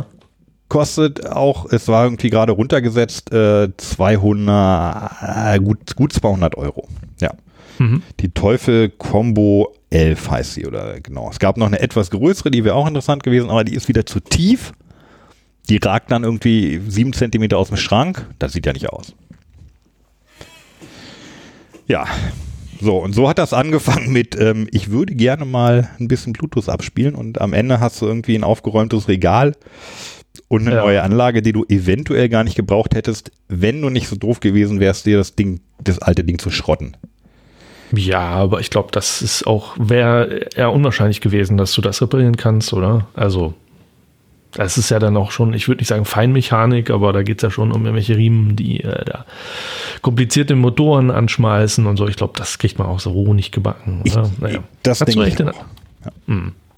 Kostet 0.68 1.26
auch, 1.26 1.66
es 1.70 1.88
war 1.88 2.04
irgendwie 2.04 2.30
gerade 2.30 2.52
runtergesetzt, 2.52 3.32
äh, 3.32 3.68
200, 3.76 5.56
äh, 5.56 5.58
gut, 5.58 5.96
gut 5.96 6.12
200 6.12 6.56
Euro. 6.56 6.88
Ja. 7.20 7.32
Mhm. 7.78 8.02
Die 8.20 8.30
Teufel 8.30 8.90
Combo 8.90 9.72
11 9.90 10.30
heißt 10.30 10.54
sie 10.54 10.66
oder 10.66 11.00
genau. 11.00 11.30
Es 11.30 11.38
gab 11.38 11.56
noch 11.56 11.66
eine 11.66 11.80
etwas 11.80 12.10
größere, 12.10 12.50
die 12.50 12.64
wäre 12.64 12.74
auch 12.74 12.86
interessant 12.86 13.22
gewesen, 13.22 13.50
aber 13.50 13.64
die 13.64 13.74
ist 13.74 13.88
wieder 13.88 14.06
zu 14.06 14.20
tief. 14.20 14.72
Die 15.68 15.78
ragt 15.78 16.10
dann 16.10 16.22
irgendwie 16.24 16.80
sieben 16.88 17.12
Zentimeter 17.12 17.58
aus 17.58 17.68
dem 17.68 17.76
Schrank. 17.76 18.26
Das 18.38 18.52
sieht 18.52 18.66
ja 18.66 18.72
nicht 18.72 18.88
aus. 18.88 19.14
Ja. 21.86 22.06
So, 22.80 22.98
und 22.98 23.14
so 23.14 23.28
hat 23.28 23.38
das 23.38 23.52
angefangen 23.54 24.12
mit, 24.12 24.38
ähm, 24.38 24.68
ich 24.70 24.90
würde 24.90 25.14
gerne 25.14 25.44
mal 25.44 25.88
ein 25.98 26.08
bisschen 26.08 26.34
Bluetooth 26.34 26.68
abspielen 26.68 27.14
und 27.14 27.40
am 27.40 27.54
Ende 27.54 27.80
hast 27.80 28.02
du 28.02 28.06
irgendwie 28.06 28.34
ein 28.34 28.44
aufgeräumtes 28.44 29.08
Regal 29.08 29.54
und 30.48 30.66
eine 30.66 30.76
Ja. 30.76 30.82
neue 30.82 31.02
Anlage, 31.02 31.42
die 31.42 31.52
du 31.52 31.64
eventuell 31.68 32.28
gar 32.28 32.44
nicht 32.44 32.56
gebraucht 32.56 32.94
hättest, 32.94 33.30
wenn 33.48 33.80
du 33.82 33.90
nicht 33.90 34.08
so 34.08 34.16
doof 34.16 34.40
gewesen 34.40 34.80
wärst, 34.80 35.06
dir 35.06 35.16
das 35.18 35.34
Ding, 35.34 35.60
das 35.82 35.98
alte 36.00 36.24
Ding 36.24 36.38
zu 36.38 36.50
schrotten. 36.50 36.96
Ja, 37.92 38.20
aber 38.20 38.60
ich 38.60 38.70
glaube, 38.70 38.88
das 38.92 39.22
ist 39.22 39.46
auch, 39.46 39.76
wäre 39.78 40.48
eher 40.56 40.72
unwahrscheinlich 40.72 41.20
gewesen, 41.20 41.56
dass 41.56 41.72
du 41.72 41.80
das 41.82 42.02
reparieren 42.02 42.36
kannst, 42.36 42.72
oder? 42.72 43.06
Also, 43.14 43.54
das 44.52 44.78
ist 44.78 44.90
ja 44.90 44.98
dann 44.98 45.16
auch 45.16 45.30
schon, 45.30 45.52
ich 45.54 45.68
würde 45.68 45.80
nicht 45.80 45.88
sagen 45.88 46.04
Feinmechanik, 46.04 46.90
aber 46.90 47.12
da 47.12 47.22
geht 47.22 47.38
es 47.38 47.42
ja 47.42 47.50
schon 47.50 47.70
um 47.72 47.82
irgendwelche 47.82 48.16
Riemen, 48.16 48.56
die 48.56 48.80
äh, 48.82 49.04
da 49.04 49.24
komplizierte 50.02 50.56
Motoren 50.56 51.10
anschmeißen 51.10 51.86
und 51.86 51.96
so. 51.96 52.08
Ich 52.08 52.16
glaube, 52.16 52.32
das 52.36 52.58
kriegt 52.58 52.78
man 52.78 52.88
auch 52.88 53.00
so 53.00 53.10
roh 53.10 53.34
nicht 53.34 53.52
gebacken, 53.52 54.02
oder? 54.10 54.30
naja. 54.40 54.64
das 54.82 55.00
denke 55.00 55.28
ich 55.28 55.40
auch. 55.44 55.64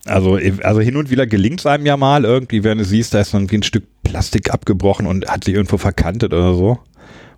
Also, 0.09 0.39
also 0.63 0.81
hin 0.81 0.97
und 0.97 1.11
wieder 1.11 1.27
gelingt 1.27 1.61
es 1.61 1.67
einem 1.67 1.87
ja 1.87 1.97
mal 1.97 2.25
irgendwie, 2.25 2.65
wenn 2.65 2.79
du 2.79 2.85
siehst, 2.85 3.15
da 3.15 3.21
ist 3.21 3.35
irgendwie 3.35 3.59
ein 3.59 3.63
Stück 3.63 3.85
Plastik 4.03 4.53
abgebrochen 4.53 5.07
und 5.07 5.29
hat 5.29 5.45
sich 5.45 5.55
irgendwo 5.55 5.77
verkantet 5.79 6.33
oder 6.33 6.55
so. 6.55 6.79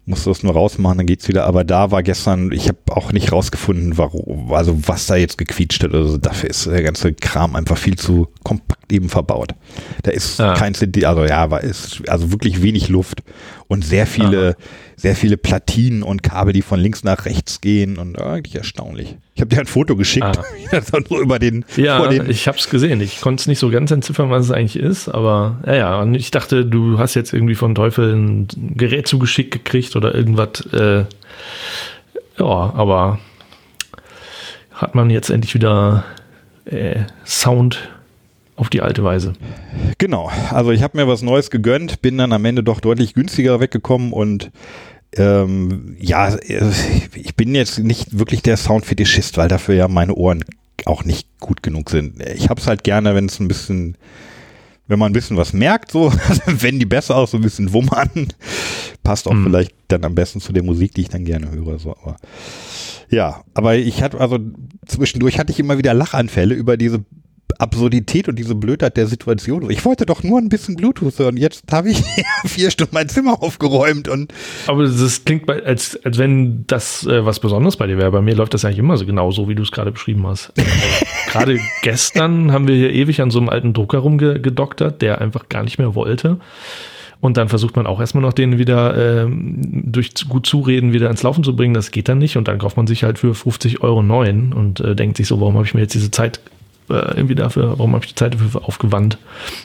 Musst 0.07 0.25
du 0.27 0.31
das 0.31 0.43
nur 0.43 0.55
rausmachen, 0.55 0.99
dann 0.99 1.07
geht's 1.07 1.29
wieder. 1.29 1.45
Aber 1.45 1.63
da 1.63 1.91
war 1.91 2.03
gestern, 2.03 2.53
ich 2.53 2.69
habe 2.69 2.79
auch 2.91 3.13
nicht 3.13 3.33
rausgefunden, 3.33 3.99
warum, 3.99 4.53
also 4.53 4.77
was 4.89 5.07
da 5.07 5.15
jetzt 5.15 5.37
gequietscht 5.37 5.85
hat. 5.85 5.95
Also 5.95 6.17
dafür 6.17 6.51
ist 6.51 6.67
der 6.67 6.83
ganze 6.83 7.13
Kram 7.13 7.55
einfach 7.55 7.77
viel 7.77 7.97
zu 7.97 8.29
kompakt 8.43 8.93
eben 8.93 9.09
verbaut. 9.09 9.55
Da 10.03 10.11
ist 10.11 10.41
Ah. 10.41 10.55
kein 10.55 10.75
CD, 10.75 11.05
also 11.05 11.25
ja, 11.25 11.51
war 11.51 11.63
ist 11.63 12.03
also 12.09 12.33
wirklich 12.33 12.63
wenig 12.63 12.89
Luft 12.89 13.23
und 13.69 13.85
sehr 13.85 14.07
viele, 14.07 14.57
sehr 15.01 15.17
viele 15.17 15.37
Platinen 15.39 16.03
und 16.03 16.23
Kabel, 16.23 16.53
die 16.53 16.61
von 16.61 16.79
links 16.79 17.05
nach 17.05 17.25
rechts 17.25 17.61
gehen 17.63 17.97
und 17.97 18.19
äh, 18.19 18.23
eigentlich 18.23 18.55
erstaunlich. 18.57 19.17
Ich 19.35 19.41
habe 19.41 19.49
dir 19.55 19.61
ein 19.61 19.67
Foto 19.67 19.97
geschickt, 19.97 20.27
Ah. 20.27 20.45
das 20.71 20.93
war 20.93 21.01
nur 21.09 21.21
über 21.21 21.39
den, 21.39 21.65
Ja, 21.77 22.07
den 22.07 22.29
ich 22.29 22.47
habe 22.47 22.59
es 22.59 22.69
gesehen. 22.69 23.01
Ich 23.01 23.21
konnte 23.23 23.41
es 23.41 23.47
nicht 23.47 23.59
so 23.59 23.71
ganz 23.71 23.91
entziffern, 23.91 24.29
was 24.29 24.45
es 24.45 24.51
eigentlich 24.51 24.77
ist, 24.77 25.09
aber 25.09 25.59
ja, 25.67 25.75
ja. 25.75 26.01
Und 26.01 26.15
ich 26.15 26.31
dachte, 26.31 26.67
du 26.67 26.99
hast 26.99 27.15
jetzt 27.15 27.33
irgendwie 27.33 27.55
von 27.55 27.75
Teufel 27.75 28.15
ein 28.15 28.49
Gerät 28.77 29.09
zugeschickt 29.09 29.53
gekriegt 29.53 29.97
oder 29.97 30.15
irgendwas. 30.15 30.67
Äh, 30.73 31.05
ja, 32.39 32.45
aber 32.45 33.19
hat 34.73 34.95
man 34.95 35.09
jetzt 35.11 35.31
endlich 35.31 35.55
wieder 35.55 36.05
äh, 36.67 37.01
Sound 37.25 37.89
auf 38.57 38.69
die 38.69 38.83
alte 38.83 39.03
Weise. 39.03 39.33
Genau, 39.97 40.31
also 40.51 40.71
ich 40.71 40.83
habe 40.83 40.99
mir 40.99 41.09
was 41.09 41.23
Neues 41.23 41.51
gegönnt, 41.51 42.03
bin 42.03 42.19
dann 42.19 42.33
am 42.35 42.45
Ende 42.45 42.63
doch 42.63 42.81
deutlich 42.81 43.15
günstiger 43.15 43.59
weggekommen 43.61 44.13
und 44.13 44.51
ähm, 45.17 45.97
ja, 46.01 46.37
ich 47.15 47.35
bin 47.37 47.55
jetzt 47.55 47.79
nicht 47.79 48.19
wirklich 48.19 48.43
der 48.43 48.57
Soundfetischist, 48.57 49.37
weil 49.37 49.49
dafür 49.49 49.75
ja 49.75 49.89
meine 49.89 50.15
Ohren 50.15 50.45
auch 50.87 51.05
nicht 51.05 51.29
gut 51.41 51.63
genug 51.63 51.91
sind. 51.91 52.23
Ich 52.35 52.49
habe 52.49 52.61
es 52.61 52.67
halt 52.67 52.85
gerne, 52.85 53.15
wenn 53.15 53.27
es 53.27 53.39
ein 53.41 53.49
bisschen, 53.49 53.97
wenn 54.87 54.99
man 54.99 55.11
ein 55.11 55.15
bisschen 55.15 55.37
was 55.37 55.53
merkt, 55.53 55.91
so, 55.93 56.09
also 56.29 56.43
wenn 56.47 56.79
die 56.79 56.87
besser 56.87 57.17
aus, 57.17 57.33
so 57.33 57.39
ein 57.39 57.43
bisschen 57.43 57.73
wummern, 57.73 58.29
passt 59.03 59.27
auch 59.27 59.33
Hm. 59.33 59.45
vielleicht 59.45 59.75
dann 59.89 60.05
am 60.05 60.15
besten 60.15 60.41
zu 60.41 60.53
der 60.53 60.63
Musik, 60.63 60.95
die 60.95 61.03
ich 61.03 61.09
dann 61.09 61.25
gerne 61.25 61.51
höre. 61.51 61.79
So, 61.79 61.97
aber 62.03 62.17
ja, 63.11 63.43
aber 63.55 63.77
ich 63.77 64.03
hatte 64.03 64.21
also 64.21 64.39
zwischendurch 64.87 65.39
hatte 65.39 65.53
ich 65.53 65.59
immer 65.59 65.79
wieder 65.79 65.95
Lachanfälle 65.95 66.55
über 66.55 66.77
diese 66.77 67.05
Absurdität 67.59 68.29
und 68.29 68.39
diese 68.39 68.55
Blödheit 68.55 68.97
der 68.97 69.07
Situation. 69.07 69.71
Ich 69.71 69.85
wollte 69.85 70.07
doch 70.07 70.23
nur 70.23 70.39
ein 70.39 70.49
bisschen 70.49 70.77
Bluetooth 70.77 71.19
hören. 71.19 71.37
Jetzt 71.37 71.65
habe 71.71 71.91
ich 71.91 72.03
vier 72.47 72.71
Stunden 72.71 72.95
mein 72.95 73.09
Zimmer 73.09 73.43
aufgeräumt 73.43 74.09
und 74.09 74.33
Aber 74.67 74.85
das 74.85 75.25
klingt, 75.25 75.49
als, 75.51 75.99
als 76.05 76.19
wenn 76.19 76.65
das 76.67 77.07
äh, 77.07 77.25
was 77.25 77.41
Besonderes 77.41 77.77
bei 77.77 77.87
dir 77.87 77.99
wäre. 77.99 78.11
Bei 78.11 78.21
mir 78.21 78.35
läuft 78.35 78.55
das 78.55 78.65
eigentlich 78.65 78.79
immer 78.79 78.97
so 78.97 79.07
genau 79.07 79.31
so, 79.31 79.49
wie 79.49 79.55
du 79.55 79.63
es 79.63 79.73
gerade 79.73 79.93
beschrieben 79.93 80.27
hast. 80.27 80.53
Äh, 80.57 80.63
gerade 81.31 81.59
gestern 81.83 82.53
haben 82.53 82.69
wir 82.69 82.77
hier 82.77 82.93
ewig 82.93 83.21
an 83.21 83.31
so 83.31 83.39
einem 83.39 83.49
alten 83.49 83.73
Drucker 83.73 83.99
rumgedoktert, 83.99 85.03
der 85.03 85.21
einfach 85.21 85.49
gar 85.49 85.63
nicht 85.63 85.79
mehr 85.79 85.95
wollte. 85.95 86.39
Und 87.21 87.37
dann 87.37 87.49
versucht 87.49 87.77
man 87.77 87.87
auch 87.87 88.01
erstmal 88.01 88.23
noch 88.23 88.33
den 88.33 88.59
wieder 88.59 89.25
ähm, 89.25 89.59
durch 89.85 90.15
gut 90.29 90.47
Zureden 90.47 90.93
wieder 90.93 91.11
ins 91.11 91.23
Laufen 91.23 91.45
zu 91.45 91.55
bringen. 91.55 91.75
Das 91.75 91.91
geht 91.91 92.09
dann 92.09 92.19
nicht. 92.19 92.37
Und 92.37 92.49
dann 92.49 92.59
kauft 92.59 92.79
man 92.79 92.87
sich 92.87 93.05
halt 93.05 93.19
für 93.19 93.35
50 93.35 93.83
Euro 93.83 94.03
neuen 94.03 94.53
und 94.55 94.81
äh, 94.81 94.97
denkt 94.97 95.19
sich 95.19 95.29
so, 95.29 95.39
warum 95.41 95.55
habe 95.55 95.67
ich 95.67 95.75
mir 95.75 95.83
jetzt 95.83 95.95
diese 95.95 96.11
Zeit 96.11 96.41
äh, 96.91 97.17
irgendwie 97.17 97.35
dafür, 97.35 97.79
warum 97.79 97.95
habe 97.95 98.05
ich 98.05 98.11
die 98.11 98.17
Zeit 98.17 98.35
dafür 98.35 98.65
aufgewandt? 98.65 99.19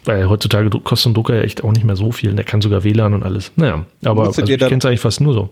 Weil 0.06 0.30
heutzutage 0.30 0.70
kostet 0.70 1.12
ein 1.12 1.14
Drucker 1.14 1.36
ja 1.36 1.42
echt 1.42 1.64
auch 1.64 1.72
nicht 1.72 1.84
mehr 1.84 1.96
so 1.96 2.12
viel. 2.12 2.34
Der 2.34 2.46
kann 2.46 2.62
sogar 2.62 2.84
WLAN 2.84 3.14
und 3.14 3.24
alles. 3.24 3.52
Naja, 3.56 3.86
aber 4.04 4.26
also 4.26 4.42
ich 4.42 4.58
kenne 4.58 4.78
es 4.78 4.86
eigentlich 4.86 5.00
fast 5.00 5.22
nur 5.22 5.34
so. 5.34 5.50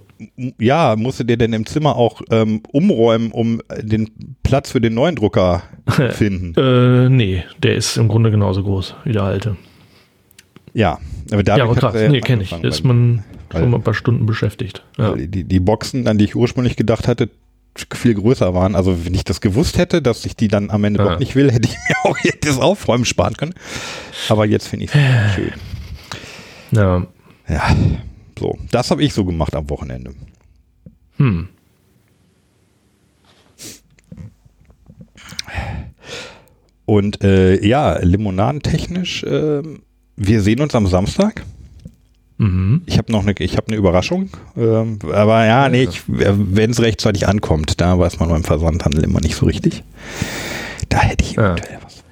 ja, 0.59 0.95
musste 0.95 1.25
dir 1.25 1.37
denn 1.37 1.53
im 1.53 1.65
Zimmer 1.65 1.95
auch 1.95 2.21
ähm, 2.31 2.61
umräumen, 2.71 3.31
um 3.31 3.61
den 3.81 4.09
Platz 4.43 4.71
für 4.71 4.81
den 4.81 4.93
neuen 4.93 5.15
Drucker 5.15 5.63
finden. 6.11 6.53
Äh, 6.55 7.09
nee, 7.09 7.43
der 7.61 7.75
ist 7.75 7.97
im 7.97 8.07
Grunde 8.07 8.31
genauso 8.31 8.63
groß 8.63 8.95
wie 9.03 9.11
der 9.11 9.23
alte. 9.23 9.57
Ja, 10.73 10.99
aber 11.31 11.43
da 11.43 11.57
ja, 11.57 11.63
aber 11.65 11.75
krass. 11.75 11.95
Nee, 12.09 12.21
kenne 12.21 12.43
ich. 12.43 12.49
Da 12.49 12.67
ist 12.67 12.83
man 12.83 13.23
schon 13.51 13.69
mal 13.69 13.77
ein 13.77 13.83
paar 13.83 13.93
Stunden 13.93 14.25
beschäftigt. 14.25 14.83
Ja. 14.97 15.15
die, 15.15 15.43
die 15.43 15.59
Boxen, 15.59 16.07
an 16.07 16.17
die 16.17 16.25
ich 16.25 16.35
ursprünglich 16.35 16.75
gedacht 16.75 17.07
hatte, 17.07 17.29
viel 17.93 18.13
größer 18.13 18.53
waren. 18.53 18.75
Also 18.75 19.05
wenn 19.05 19.13
ich 19.13 19.23
das 19.23 19.41
gewusst 19.41 19.77
hätte, 19.77 20.01
dass 20.01 20.25
ich 20.25 20.35
die 20.35 20.47
dann 20.47 20.69
am 20.69 20.83
Ende 20.83 21.03
Ja. 21.03 21.09
doch 21.13 21.19
nicht 21.19 21.35
will, 21.35 21.51
hätte 21.51 21.67
ich 21.69 21.75
mir 21.89 21.95
auch 22.11 22.17
jetzt 22.23 22.47
das 22.47 22.59
Aufräumen 22.59 23.05
sparen 23.05 23.35
können. 23.35 23.53
Aber 24.29 24.45
jetzt 24.45 24.67
finde 24.67 24.85
ich 24.85 24.91
es 24.95 25.33
schön. 25.35 25.51
ja. 26.71 27.05
Ja, 27.47 27.75
so. 28.39 28.57
Das 28.71 28.89
habe 28.89 29.03
ich 29.03 29.13
so 29.13 29.25
gemacht 29.25 29.53
am 29.55 29.69
Wochenende. 29.69 30.13
Und 36.85 37.23
äh, 37.23 37.65
ja, 37.65 37.97
limonadentechnisch, 37.99 39.23
äh, 39.23 39.61
wir 40.15 40.41
sehen 40.41 40.61
uns 40.61 40.75
am 40.75 40.87
Samstag. 40.87 41.43
Mhm. 42.37 42.81
Ich 42.85 42.97
habe 42.97 43.11
noch 43.11 43.21
eine, 43.21 43.33
ich 43.37 43.57
habe 43.57 43.67
eine 43.67 43.77
Überraschung. 43.77 44.29
Ähm, 44.57 44.99
aber 45.11 45.45
ja, 45.45 45.69
nee, 45.69 45.87
wenn 46.07 46.71
es 46.71 46.81
rechtzeitig 46.81 47.27
ankommt, 47.27 47.79
da 47.79 47.97
weiß 47.99 48.19
man 48.19 48.29
beim 48.29 48.43
Versandhandel 48.43 49.03
immer 49.03 49.19
nicht 49.21 49.35
so 49.35 49.45
richtig. 49.45 49.83
Da 50.89 50.99
hätte 50.99 51.23
ich 51.23 51.33
Ja. 51.33 51.53
eventuell 51.53 51.79
was. 51.83 52.03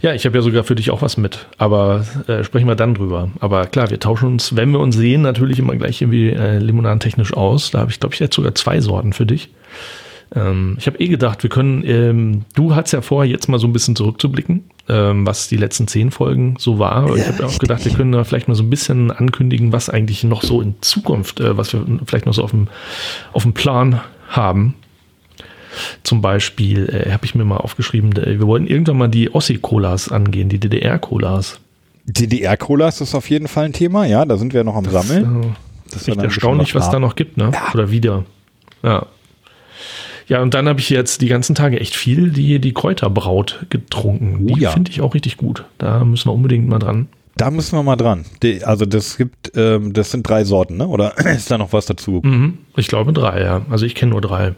Ja, 0.00 0.12
ich 0.14 0.24
habe 0.26 0.36
ja 0.38 0.42
sogar 0.42 0.62
für 0.62 0.74
dich 0.76 0.90
auch 0.90 1.02
was 1.02 1.16
mit, 1.16 1.46
aber 1.58 2.04
äh, 2.28 2.44
sprechen 2.44 2.68
wir 2.68 2.76
dann 2.76 2.94
drüber. 2.94 3.30
Aber 3.40 3.66
klar, 3.66 3.90
wir 3.90 3.98
tauschen 3.98 4.26
uns, 4.26 4.54
wenn 4.54 4.70
wir 4.70 4.78
uns 4.78 4.94
sehen, 4.96 5.22
natürlich 5.22 5.58
immer 5.58 5.74
gleich 5.74 6.02
irgendwie 6.02 6.30
äh, 6.30 6.58
limonadentechnisch 6.58 7.32
aus. 7.34 7.70
Da 7.72 7.80
habe 7.80 7.90
ich, 7.90 7.98
glaube 7.98 8.14
ich, 8.14 8.20
jetzt 8.20 8.36
sogar 8.36 8.54
zwei 8.54 8.80
Sorten 8.80 9.12
für 9.12 9.26
dich. 9.26 9.50
Ähm, 10.34 10.76
ich 10.78 10.86
habe 10.86 10.98
eh 10.98 11.08
gedacht, 11.08 11.42
wir 11.42 11.50
können, 11.50 11.84
ähm, 11.86 12.44
du 12.54 12.74
hattest 12.74 12.92
ja 12.94 13.00
vor, 13.00 13.24
jetzt 13.24 13.48
mal 13.48 13.58
so 13.58 13.66
ein 13.66 13.72
bisschen 13.72 13.94
zurückzublicken, 13.94 14.64
ähm, 14.88 15.26
was 15.26 15.48
die 15.48 15.56
letzten 15.56 15.86
zehn 15.86 16.10
Folgen 16.10 16.56
so 16.58 16.78
war. 16.78 17.06
Und 17.10 17.18
ich 17.18 17.26
habe 17.28 17.46
auch 17.46 17.58
gedacht, 17.58 17.84
wir 17.84 17.92
können 17.92 18.12
da 18.12 18.24
vielleicht 18.24 18.48
mal 18.48 18.54
so 18.54 18.62
ein 18.64 18.70
bisschen 18.70 19.10
ankündigen, 19.10 19.72
was 19.72 19.88
eigentlich 19.88 20.24
noch 20.24 20.42
so 20.42 20.60
in 20.60 20.74
Zukunft, 20.80 21.40
äh, 21.40 21.56
was 21.56 21.72
wir 21.72 21.84
vielleicht 22.06 22.26
noch 22.26 22.34
so 22.34 22.42
auf 22.42 22.50
dem, 22.50 22.68
auf 23.32 23.42
dem 23.44 23.52
Plan 23.54 24.00
haben. 24.28 24.74
Zum 26.02 26.22
Beispiel 26.22 26.88
äh, 26.88 27.12
habe 27.12 27.24
ich 27.24 27.34
mir 27.34 27.44
mal 27.44 27.58
aufgeschrieben, 27.58 28.12
äh, 28.16 28.38
wir 28.38 28.46
wollten 28.46 28.66
irgendwann 28.66 28.96
mal 28.96 29.08
die 29.08 29.32
Ossi-Colas 29.34 30.10
angehen, 30.10 30.48
die 30.48 30.58
DDR-Colas. 30.58 31.60
DDR-Colas 32.06 33.00
ist 33.00 33.14
auf 33.14 33.28
jeden 33.30 33.48
Fall 33.48 33.66
ein 33.66 33.72
Thema, 33.72 34.06
ja, 34.06 34.24
da 34.24 34.36
sind 34.36 34.54
wir 34.54 34.64
noch 34.64 34.76
am 34.76 34.84
Sammeln. 34.86 35.42
Äh, 35.42 35.46
Das 35.84 35.92
Das 35.92 36.02
ist 36.02 36.08
echt 36.08 36.22
erstaunlich, 36.22 36.74
was 36.74 36.90
da 36.90 36.98
noch 36.98 37.14
gibt, 37.14 37.36
ne? 37.36 37.52
Oder 37.74 37.90
wieder. 37.90 38.24
Ja. 38.82 39.06
Ja, 40.28 40.42
und 40.42 40.54
dann 40.54 40.68
habe 40.68 40.80
ich 40.80 40.90
jetzt 40.90 41.20
die 41.22 41.28
ganzen 41.28 41.54
Tage 41.54 41.78
echt 41.78 41.94
viel 41.94 42.30
die, 42.30 42.58
die 42.58 42.72
Kräuterbraut 42.72 43.66
getrunken. 43.70 44.40
Oh 44.50 44.54
Die 44.54 44.60
ja. 44.62 44.70
finde 44.72 44.90
ich 44.90 45.00
auch 45.00 45.14
richtig 45.14 45.36
gut. 45.36 45.64
Da 45.78 46.04
müssen 46.04 46.28
wir 46.28 46.32
unbedingt 46.34 46.66
mal 46.68 46.78
dran. 46.80 47.08
Da 47.36 47.50
müssen 47.50 47.76
wir 47.78 47.82
mal 47.82 47.96
dran. 47.96 48.24
Die, 48.42 48.64
also 48.64 48.86
das 48.86 49.16
gibt, 49.18 49.52
ähm, 49.56 49.92
das 49.92 50.10
sind 50.10 50.28
drei 50.28 50.42
Sorten, 50.44 50.78
ne? 50.78 50.88
Oder 50.88 51.16
ist 51.26 51.50
da 51.50 51.58
noch 51.58 51.72
was 51.72 51.86
dazu? 51.86 52.20
Mhm. 52.24 52.58
Ich 52.76 52.88
glaube 52.88 53.12
drei, 53.12 53.42
ja. 53.42 53.62
Also 53.70 53.86
ich 53.86 53.94
kenne 53.94 54.10
nur 54.12 54.20
drei. 54.20 54.54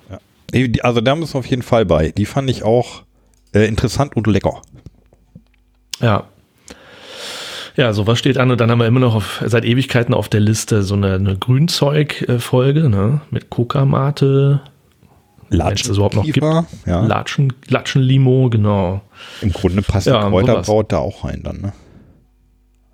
Die- 0.55 0.83
Also 0.83 1.01
da 1.03 1.15
müssen 1.15 1.35
wir 1.35 1.39
auf 1.41 1.47
jeden 1.47 1.63
Fall 1.63 1.85
bei. 1.85 2.13
Die 2.13 2.25
fand 2.25 2.49
ich 2.49 2.63
auch 2.63 3.03
äh, 3.53 3.67
interessant 3.67 4.17
und 4.17 4.27
lecker. 4.27 4.63
Ja. 6.01 6.25
Ja, 7.77 7.93
sowas 7.93 8.19
steht 8.19 8.39
an 8.39 8.51
und 8.51 8.61
dann 8.61 8.71
haben 8.71 8.79
wir 8.81 8.87
immer 8.87 9.01
noch 9.01 9.15
auf, 9.15 9.43
seit 9.45 9.65
Ewigkeiten 9.65 10.15
auf 10.15 10.29
der 10.29 10.41
Liste 10.41 10.83
so 10.83 10.95
eine, 10.95 11.15
eine 11.15 11.37
Grünzeug-Folge, 11.37 12.89
ne? 12.89 13.21
Mit 13.31 13.51
Kokamate, 13.51 14.61
Das 15.51 15.87
überhaupt 15.89 16.17
noch 16.17 16.25
gibt. 16.25 16.35
Kiefer, 16.35 16.67
ja. 16.87 17.05
Latschen, 17.05 17.53
Latschenlimo, 17.69 18.51
genau. 18.51 19.01
Im 19.41 19.53
Grunde 19.53 19.83
passt 19.83 20.07
Ja, 20.07 20.25
die 20.25 20.31
Kräuterbraut 20.31 20.93
da 20.93 20.99
auch 20.99 21.25
rein 21.25 21.43
dann, 21.43 21.61
ne? 21.61 21.73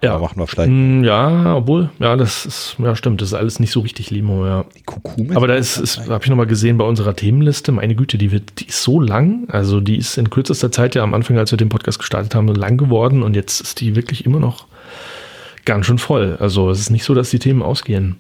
Ja, 0.05 0.19
machen 0.19 0.38
wir 0.38 0.47
vielleicht 0.47 0.71
Mm, 0.71 1.03
Ja, 1.03 1.57
obwohl, 1.57 1.90
ja, 1.99 2.17
das 2.17 2.45
ist, 2.45 2.77
ja, 2.79 2.95
stimmt, 2.95 3.23
das 3.23 3.29
ist 3.29 3.35
alles 3.35 3.59
nicht 3.59 3.71
so 3.71 3.81
richtig 3.81 4.11
Limo, 4.11 4.47
ja. 4.47 4.67
die 4.77 4.83
Kurkume. 4.83 5.35
Aber 5.35 5.49
da 5.49 5.55
ist, 5.55 5.79
ist 5.79 6.09
habe 6.09 6.23
ich 6.23 6.29
nochmal 6.31 6.47
gesehen 6.47 6.77
bei 6.77 6.85
unserer 6.85 7.17
Themenliste, 7.17 7.73
meine 7.73 7.95
Güte, 7.95 8.19
die 8.19 8.31
wird, 8.31 8.61
die 8.61 8.67
ist 8.67 8.83
so 8.83 9.01
lang, 9.01 9.49
also 9.49 9.81
die 9.81 9.97
ist 9.97 10.19
in 10.19 10.29
kürzester 10.29 10.71
Zeit 10.71 10.95
ja 10.95 11.03
am 11.03 11.14
Anfang, 11.14 11.38
als 11.38 11.51
wir 11.53 11.57
den 11.57 11.71
Podcast 11.71 11.99
gestartet 11.99 12.35
haben, 12.35 12.49
lang 12.49 12.77
geworden 12.77 13.23
und 13.23 13.35
jetzt 13.35 13.61
ist 13.61 13.81
die 13.81 13.97
wirklich 13.97 14.27
immer 14.27 14.40
noch 14.40 14.67
ganz 15.64 15.87
schön 15.87 15.99
voll. 15.99 16.37
Also 16.38 16.71
es 16.71 16.81
ist 16.81 16.90
nicht 16.90 17.05
so, 17.05 17.14
dass 17.14 17.31
die 17.31 17.38
Themen 17.38 17.62
ausgehen. 17.62 18.17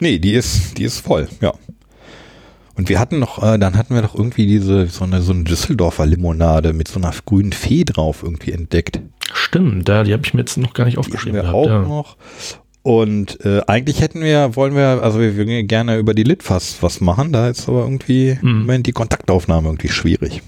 Nee, 0.00 0.18
die 0.18 0.32
ist, 0.32 0.76
die 0.76 0.84
ist 0.84 1.00
voll, 1.00 1.28
ja. 1.40 1.54
Und 2.76 2.88
wir 2.88 2.98
hatten 2.98 3.18
noch, 3.20 3.42
äh, 3.42 3.58
dann 3.58 3.76
hatten 3.76 3.94
wir 3.94 4.02
doch 4.02 4.14
irgendwie 4.14 4.46
diese, 4.46 4.86
so 4.86 5.04
eine, 5.04 5.22
so 5.22 5.32
eine 5.32 5.44
Düsseldorfer 5.44 6.06
Limonade 6.06 6.72
mit 6.72 6.88
so 6.88 6.98
einer 6.98 7.12
grünen 7.24 7.52
Fee 7.52 7.84
drauf 7.84 8.22
irgendwie 8.22 8.52
entdeckt. 8.52 9.00
Stimmt, 9.32 9.88
da, 9.88 10.02
die 10.02 10.12
habe 10.12 10.22
ich 10.24 10.34
mir 10.34 10.40
jetzt 10.40 10.56
noch 10.56 10.74
gar 10.74 10.84
nicht 10.84 10.94
Die 10.94 10.98
aufgeschrieben 10.98 11.34
wir 11.36 11.42
gehabt. 11.42 11.54
auch 11.56 11.66
ja. 11.68 11.82
noch. 11.82 12.16
Und 12.82 13.42
äh, 13.44 13.62
eigentlich 13.66 14.00
hätten 14.00 14.20
wir, 14.22 14.56
wollen 14.56 14.74
wir, 14.74 15.02
also 15.02 15.18
wir 15.20 15.36
würden 15.36 15.66
gerne 15.68 15.96
über 15.98 16.12
die 16.14 16.22
Litfass 16.24 16.78
was 16.82 17.00
machen, 17.00 17.32
da 17.32 17.48
ist 17.48 17.68
aber 17.68 17.82
irgendwie 17.82 18.30
im 18.30 18.38
Mhm. 18.42 18.58
Moment 18.60 18.86
die 18.86 18.92
Kontaktaufnahme 18.92 19.68
irgendwie 19.68 19.88
schwierig. 19.88 20.42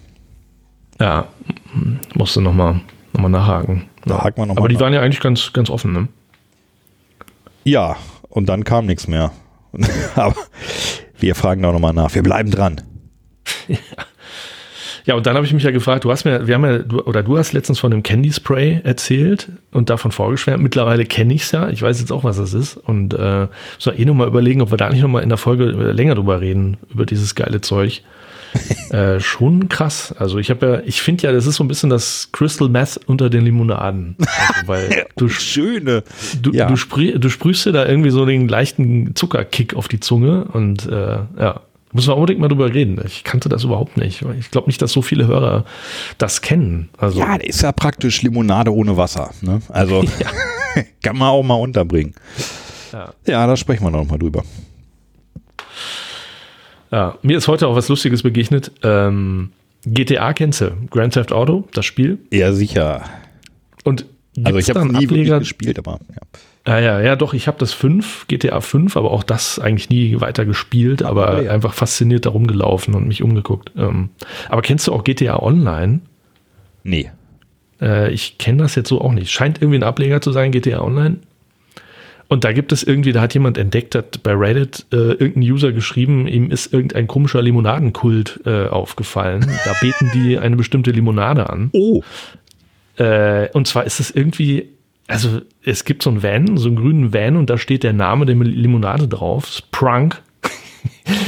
ja, 1.01 1.29
mm, 1.75 1.95
musste 2.15 2.43
nochmal 2.43 2.81
noch 3.15 3.23
mal 3.23 3.29
nachhaken. 3.31 3.85
Da 4.05 4.17
ja. 4.17 4.25
haken 4.25 4.43
wir 4.43 4.47
noch 4.47 4.57
Aber 4.59 4.69
die 4.69 4.75
nach. 4.75 4.83
waren 4.83 4.93
ja 4.93 5.01
eigentlich 5.01 5.21
ganz, 5.21 5.53
ganz 5.55 5.71
offen, 5.71 5.93
ne? 5.93 6.09
Ja, 7.65 7.97
und 8.29 8.47
dann 8.49 8.65
kam 8.65 8.85
nichts 8.87 9.09
mehr. 9.09 9.33
aber 10.15 10.35
wir 11.19 11.35
fragen 11.35 11.63
da 11.63 11.73
nochmal 11.73 11.93
nach. 11.93 12.15
Wir 12.15 12.23
bleiben 12.23 12.51
dran. 12.51 12.81
Ja, 15.07 15.15
und 15.15 15.25
dann 15.25 15.37
habe 15.37 15.47
ich 15.47 15.53
mich 15.53 15.63
ja 15.63 15.71
gefragt, 15.71 16.03
du 16.03 16.11
hast 16.11 16.25
mir, 16.25 16.49
wir 16.49 16.57
haben 16.57 16.65
ja, 16.65 16.79
du, 16.79 17.01
oder 17.01 17.23
du 17.23 17.39
hast 17.39 17.53
letztens 17.53 17.79
von 17.79 17.93
dem 17.93 18.03
Candy 18.03 18.33
Spray 18.33 18.81
erzählt 18.83 19.53
und 19.71 19.89
davon 19.89 20.11
vorgeschwärmt. 20.11 20.61
Mittlerweile 20.61 21.05
kenne 21.05 21.33
ich 21.33 21.43
es 21.43 21.53
ja. 21.53 21.69
Ich 21.69 21.81
weiß 21.81 22.01
jetzt 22.01 22.11
auch, 22.11 22.25
was 22.25 22.39
das 22.39 22.55
ist. 22.55 22.77
Und 22.77 23.15
äh, 23.15 23.47
muss 23.77 23.87
man 23.87 23.97
eh 23.97 24.05
nochmal 24.05 24.27
überlegen, 24.27 24.63
ob 24.63 24.73
wir 24.73 24.77
da 24.77 24.91
nicht 24.91 25.03
nochmal 25.03 25.23
in 25.23 25.29
der 25.29 25.39
Folge 25.39 25.67
äh, 25.67 25.93
länger 25.93 26.17
drüber 26.17 26.41
reden, 26.41 26.77
über 26.93 27.07
dieses 27.07 27.37
geile 27.37 27.61
Zeug. 27.61 28.03
Äh, 28.91 29.21
schon 29.21 29.69
krass. 29.69 30.15
Also 30.19 30.39
ich 30.39 30.51
habe 30.51 30.67
ja, 30.67 30.81
ich 30.87 31.03
finde 31.03 31.25
ja, 31.25 31.33
das 31.33 31.47
ist 31.47 31.57
so 31.57 31.65
ein 31.65 31.69
bisschen 31.69 31.91
das 31.91 32.31
Crystal 32.33 32.69
Meth 32.69 33.01
unter 33.07 33.31
den 33.31 33.45
Limonaden. 33.45 34.17
Also, 34.19 34.67
weil 34.69 35.07
du, 35.17 35.29
Schöne. 35.29 36.03
du, 36.41 36.53
Ja. 36.53 36.67
du, 36.67 36.77
sprüh, 36.77 37.19
du 37.19 37.29
sprühst 37.29 37.67
dir 37.67 37.73
da 37.73 37.87
irgendwie 37.87 38.11
so 38.11 38.25
den 38.27 38.49
leichten 38.49 39.15
Zuckerkick 39.15 39.75
auf 39.75 39.89
die 39.89 40.01
Zunge 40.01 40.45
und 40.45 40.87
äh, 40.87 41.19
ja, 41.39 41.61
müssen 41.93 42.09
wir 42.09 42.17
unbedingt 42.17 42.41
mal 42.41 42.49
drüber 42.49 42.73
reden. 42.73 43.01
Ich 43.07 43.25
kannte 43.25 43.49
das 43.49 43.65
überhaupt 43.65 43.97
nicht. 43.97 44.23
Ich 44.39 44.51
glaube 44.51 44.67
nicht, 44.69 44.83
dass 44.83 44.93
so 44.93 45.01
viele 45.03 45.27
Hörer 45.27 45.65
das 46.19 46.43
kennen. 46.43 46.89
Also 46.99 47.21
Ja, 47.21 47.37
ist 47.37 47.63
ja 47.63 47.73
praktisch 47.73 48.23
Limonade 48.23 48.73
ohne 48.75 48.97
Wasser. 48.97 49.31
Ne? 49.41 49.63
Also 49.69 50.05
kann 51.03 51.17
man 51.17 51.29
auch 51.29 51.43
mal 51.43 51.55
unterbringen. 51.55 52.15
Ja. 52.93 53.13
Ja, 53.27 53.47
da 53.47 53.57
sprechen 53.57 53.85
wir 53.85 53.91
noch 53.91 54.05
mal 54.05 54.19
drüber. 54.19 54.43
Ja, 56.93 57.19
mir 57.23 57.37
ist 57.37 57.49
heute 57.49 57.67
auch 57.69 57.77
was 57.77 57.89
Lustiges 57.89 58.23
begegnet. 58.23 58.73
Ähm, 58.83 59.51
GTA 59.85 60.33
kennst 60.33 60.61
du, 60.61 60.73
Grand 60.91 61.15
Theft 61.15 61.33
Auto, 61.33 61.69
das 61.73 61.85
Spiel. 61.85 62.19
Ja, 62.33 62.53
sicher. 62.53 63.05
Und 63.85 64.07
Also 64.45 64.59
ich 64.59 64.69
habe 64.71 64.87
nie 64.87 65.05
Ableger? 65.07 65.39
gespielt, 65.39 65.79
aber 65.79 66.01
ja. 66.11 66.23
Ja, 66.69 66.81
ja, 66.81 67.01
ja, 67.01 67.15
doch, 67.17 67.33
ich 67.33 67.47
habe 67.47 67.59
das 67.59 67.73
5, 67.73 68.27
GTA 68.27 68.61
5, 68.61 68.97
aber 68.97 69.13
auch 69.13 69.23
das 69.23 69.61
eigentlich 69.61 69.89
nie 69.89 70.21
weiter 70.21 70.45
gespielt, 70.45 71.05
aber 71.05 71.45
ja. 71.45 71.53
einfach 71.53 71.75
fasziniert 71.75 72.27
darum 72.27 72.49
gelaufen 72.49 72.95
und 72.95 73.07
mich 73.07 73.23
umgeguckt. 73.23 73.71
Ähm, 73.77 74.09
aber 74.49 74.63
kennst 74.63 74.89
du 74.89 74.93
auch 74.93 75.05
GTA 75.05 75.39
Online? 75.41 76.01
Nee. 76.83 77.13
Äh, 77.81 78.11
ich 78.13 78.39
kenne 78.39 78.65
das 78.65 78.75
jetzt 78.75 78.89
so 78.89 79.01
auch 79.01 79.13
nicht. 79.13 79.31
Scheint 79.31 79.63
irgendwie 79.63 79.79
ein 79.79 79.85
Ableger 79.85 80.21
zu 80.21 80.33
sein, 80.33 80.51
GTA 80.51 80.81
Online. 80.81 81.19
Und 82.29 82.45
da 82.45 82.53
gibt 82.53 82.73
es 82.73 82.83
irgendwie, 82.83 83.13
da 83.13 83.21
hat 83.21 83.35
jemand 83.35 83.57
entdeckt, 83.57 83.95
hat 83.95 84.23
bei 84.23 84.33
Reddit 84.33 84.87
äh, 84.93 84.97
irgendein 84.97 85.43
User 85.43 85.73
geschrieben, 85.73 86.27
ihm 86.27 86.51
ist 86.51 86.73
irgendein 86.73 87.07
komischer 87.07 87.41
Limonadenkult 87.41 88.41
äh, 88.45 88.67
aufgefallen. 88.67 89.47
Da 89.65 89.75
beten 89.81 90.11
die 90.13 90.39
eine 90.39 90.57
bestimmte 90.57 90.91
Limonade 90.91 91.49
an. 91.49 91.71
Oh. 91.73 92.03
Äh, 92.97 93.49
und 93.53 93.69
zwar 93.69 93.85
ist 93.85 94.01
es 94.01 94.11
irgendwie, 94.11 94.71
also 95.07 95.41
es 95.63 95.85
gibt 95.85 96.03
so 96.03 96.11
einen 96.11 96.23
Van, 96.23 96.57
so 96.57 96.69
einen 96.69 96.77
grünen 96.77 97.13
Van 97.15 97.37
und 97.37 97.49
da 97.49 97.59
steht 97.59 97.85
der 97.85 97.93
Name 97.93 98.27
der 98.27 98.35
Limonade 98.35 99.07
drauf. 99.07 99.47
Sprunk, 99.47 100.21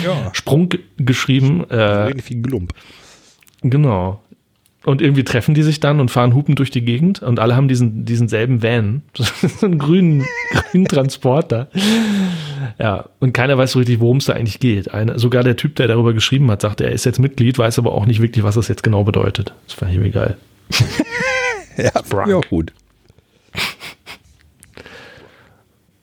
Ja. 0.04 0.30
Sprung 0.32 0.70
geschrieben. 0.96 1.64
Äh, 1.70 2.08
Irgendwie 2.08 2.42
Glump. 2.42 2.72
Genau. 3.62 4.22
Und 4.84 5.02
irgendwie 5.02 5.24
treffen 5.24 5.54
die 5.54 5.64
sich 5.64 5.80
dann 5.80 5.98
und 5.98 6.10
fahren 6.10 6.34
hupend 6.34 6.58
durch 6.60 6.70
die 6.70 6.84
Gegend 6.84 7.20
und 7.20 7.40
alle 7.40 7.56
haben 7.56 7.66
diesen, 7.66 8.04
diesen 8.04 8.28
selben 8.28 8.62
Van. 8.62 9.02
so 9.14 9.66
einen 9.66 9.78
grünen, 9.78 10.24
grünen 10.52 10.86
Transporter. 10.86 11.68
Ja, 12.78 13.06
und 13.18 13.32
keiner 13.32 13.58
weiß 13.58 13.72
so 13.72 13.80
richtig, 13.80 13.98
worum 14.00 14.18
es 14.18 14.26
da 14.26 14.34
eigentlich 14.34 14.60
geht. 14.60 14.94
Eine, 14.94 15.18
sogar 15.18 15.42
der 15.42 15.56
Typ, 15.56 15.74
der 15.76 15.88
darüber 15.88 16.12
geschrieben 16.14 16.50
hat, 16.50 16.62
sagt, 16.62 16.80
er 16.80 16.92
ist 16.92 17.04
jetzt 17.04 17.18
Mitglied, 17.18 17.58
weiß 17.58 17.78
aber 17.80 17.92
auch 17.92 18.06
nicht 18.06 18.22
wirklich, 18.22 18.44
was 18.44 18.54
das 18.54 18.68
jetzt 18.68 18.84
genau 18.84 19.02
bedeutet. 19.02 19.52
Das 19.66 19.74
fand 19.74 19.90
ich 19.90 19.96
irgendwie 19.96 20.12
geil. 20.12 20.36
Ja, 21.80 21.92
ja 22.26 22.40
gut. 22.40 22.72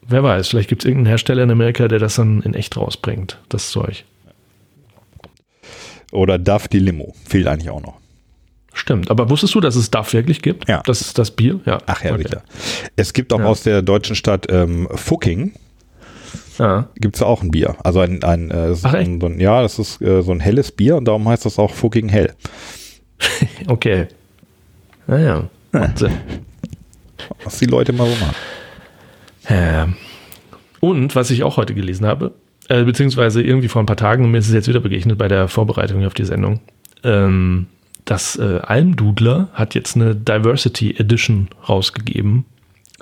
Wer 0.07 0.23
weiß, 0.23 0.47
vielleicht 0.47 0.69
gibt 0.69 0.83
es 0.83 0.85
irgendeinen 0.85 1.07
Hersteller 1.07 1.43
in 1.43 1.51
Amerika, 1.51 1.89
der 1.89 1.99
das 1.99 2.15
dann 2.15 2.41
in 2.43 2.53
echt 2.53 2.77
rausbringt, 2.77 3.39
das 3.49 3.71
Zeug. 3.71 4.05
Oder 6.13 6.37
Duff 6.37 6.69
die 6.69 6.79
Limo. 6.79 7.13
Fehlt 7.27 7.47
eigentlich 7.47 7.69
auch 7.69 7.81
noch. 7.81 7.97
Stimmt. 8.77 9.09
Aber 9.09 9.29
wusstest 9.29 9.55
du, 9.55 9.61
dass 9.61 9.75
es 9.75 9.89
DAF 9.89 10.13
wirklich 10.13 10.41
gibt? 10.41 10.67
Ja. 10.69 10.83
Das 10.85 10.99
ist 11.01 11.17
das 11.17 11.31
Bier? 11.31 11.59
Ja. 11.65 11.79
Ach 11.87 12.03
ja, 12.03 12.13
Okay. 12.13 12.25
Es 12.97 13.13
gibt 13.13 13.31
auch 13.33 13.39
Ja. 13.39 13.45
aus 13.45 13.63
der 13.63 13.81
deutschen 13.81 14.15
Stadt 14.15 14.47
ähm, 14.49 14.87
Fucking, 14.93 15.53
Ja. 16.59 16.89
gibt 16.97 17.15
es 17.15 17.21
auch 17.21 17.41
ein 17.41 17.51
Bier. 17.51 17.75
Also 17.83 18.01
ein, 18.01 18.21
ein, 18.23 18.51
äh, 18.51 18.75
Ach, 18.83 18.93
ein, 18.93 19.19
so 19.21 19.27
ein 19.27 19.39
ja, 19.39 19.61
das 19.61 19.79
ist 19.79 20.01
äh, 20.01 20.21
so 20.21 20.31
ein 20.33 20.41
helles 20.41 20.71
Bier 20.73 20.97
und 20.97 21.05
darum 21.05 21.27
heißt 21.27 21.45
das 21.45 21.57
auch 21.57 21.73
Fucking 21.73 22.09
Hell. 22.09 22.33
Okay. 23.67 24.07
Naja. 25.07 25.45
Sinn. 25.95 26.11
Was 27.43 27.57
die 27.59 27.65
Leute 27.65 27.93
mal 27.93 28.07
so 28.09 28.15
machen. 28.15 28.35
Ähm, 29.47 29.93
Und 30.81 31.15
was 31.15 31.31
ich 31.31 31.43
auch 31.43 31.57
heute 31.57 31.73
gelesen 31.73 32.05
habe, 32.05 32.33
äh, 32.67 32.83
beziehungsweise 32.83 33.41
irgendwie 33.41 33.67
vor 33.69 33.81
ein 33.81 33.85
paar 33.85 33.95
Tagen, 33.95 34.23
und 34.25 34.31
mir 34.31 34.37
ist 34.39 34.47
es 34.47 34.53
jetzt 34.53 34.67
wieder 34.67 34.79
begegnet 34.81 35.17
bei 35.17 35.27
der 35.27 35.47
Vorbereitung 35.47 36.05
auf 36.05 36.13
die 36.13 36.25
Sendung, 36.25 36.59
ähm, 37.03 37.67
das 38.05 38.37
äh, 38.37 38.59
Almdudler 38.63 39.49
hat 39.53 39.75
jetzt 39.75 39.95
eine 39.95 40.15
Diversity 40.15 40.95
Edition 40.97 41.49
rausgegeben. 41.67 42.45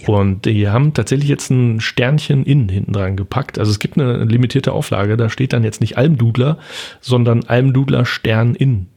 Und 0.08 0.46
die 0.46 0.70
haben 0.70 0.94
tatsächlich 0.94 1.30
jetzt 1.30 1.52
ein 1.52 1.80
Sternchen 1.80 2.46
innen 2.46 2.68
hinten 2.68 2.94
dran 2.94 3.16
gepackt. 3.16 3.60
Also 3.60 3.70
es 3.72 3.80
gibt 3.80 3.98
eine 4.00 4.24
limitierte 4.24 4.72
Auflage, 4.72 5.18
da 5.18 5.30
steht 5.30 5.54
dann 5.54 5.64
jetzt 5.64 5.82
nicht 5.82 5.98
Almdudler, 5.98 6.58
sondern 7.00 7.44
Almdudler 7.44 8.06
Stern 8.06 8.56
in 8.56 8.88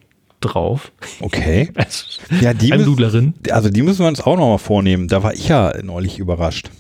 drauf. 0.41 0.93
Okay. 1.21 1.71
Also, 1.77 2.05
Ja, 2.41 2.55
die 2.55 2.73
Almdudlerin. 2.73 3.35
müssen, 3.43 3.53
also 3.53 3.69
die 3.69 3.83
müssen 3.83 4.01
wir 4.01 4.09
uns 4.09 4.21
auch 4.21 4.37
nochmal 4.37 4.59
vornehmen. 4.59 5.09
Da 5.09 5.23
war 5.23 5.35
ich 5.35 5.49
ja 5.49 5.73
neulich 5.83 6.19
überrascht. 6.19 6.71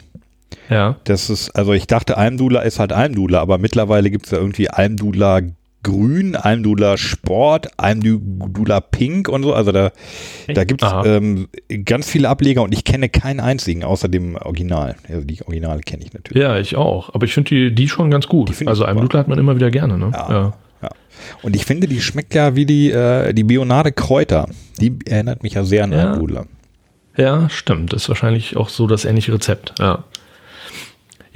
Ja. 0.71 0.97
Das 1.05 1.29
ist, 1.31 1.51
also 1.51 1.73
ich 1.73 1.87
dachte, 1.87 2.17
Almdudler 2.17 2.65
ist 2.65 2.79
halt 2.79 2.93
Almdudler, 2.93 3.41
aber 3.41 3.59
mittlerweile 3.59 4.11
gibt 4.11 4.27
es 4.27 4.33
ja 4.33 4.39
irgendwie 4.39 4.71
Almdudler 4.71 5.43
Grün, 5.87 6.35
Almdudler 6.35 6.99
Sport, 6.99 7.69
Almdudler 7.77 8.81
Pink 8.81 9.29
und 9.29 9.45
so. 9.45 9.55
Also 9.55 9.71
da, 9.71 9.93
da 10.53 10.65
gibt 10.65 10.83
es 10.83 10.91
ähm, 11.05 11.47
ganz 11.85 12.11
viele 12.11 12.29
Ableger 12.29 12.63
und 12.63 12.73
ich 12.73 12.83
kenne 12.83 13.09
keinen 13.09 13.39
einzigen 13.39 13.85
außer 13.85 14.09
dem 14.09 14.35
Original. 14.35 14.97
Also 15.09 15.25
die 15.25 15.41
Originale 15.43 15.83
kenne 15.83 16.03
ich 16.05 16.13
natürlich. 16.13 16.43
Ja, 16.43 16.59
ich 16.59 16.75
auch. 16.75 17.15
Aber 17.15 17.25
ich 17.25 17.33
finde 17.33 17.51
die, 17.51 17.73
die 17.73 17.89
schon 17.89 18.11
ganz 18.11 18.27
gut. 18.27 18.51
Also. 18.67 18.85
Almdudler 18.85 19.21
hat 19.21 19.29
man 19.29 19.39
immer 19.39 19.55
wieder 19.55 19.71
gerne, 19.71 19.97
ne? 19.97 20.11
Ja. 20.13 20.55
Ja. 20.83 20.91
Und 21.43 21.55
ich 21.55 21.65
finde, 21.65 21.87
die 21.87 22.01
schmeckt 22.01 22.35
ja 22.35 22.57
wie 22.57 22.67
die, 22.67 22.91
äh, 22.91 23.33
die 23.33 23.45
Bionade 23.45 23.93
Kräuter. 23.93 24.49
Die 24.81 24.99
erinnert 25.07 25.45
mich 25.45 25.55
ja 25.55 25.63
sehr 25.63 25.85
an 25.85 25.93
Ja. 25.93 26.11
Almdudler. 26.11 26.47
Ja, 27.17 27.49
stimmt. 27.49 27.93
Ist 27.93 28.09
wahrscheinlich 28.09 28.57
auch 28.57 28.71
so 28.71 28.89
das 28.89 29.05
ähnliche 29.05 29.33
Rezept. 29.33 29.75
Ja. 29.79 30.03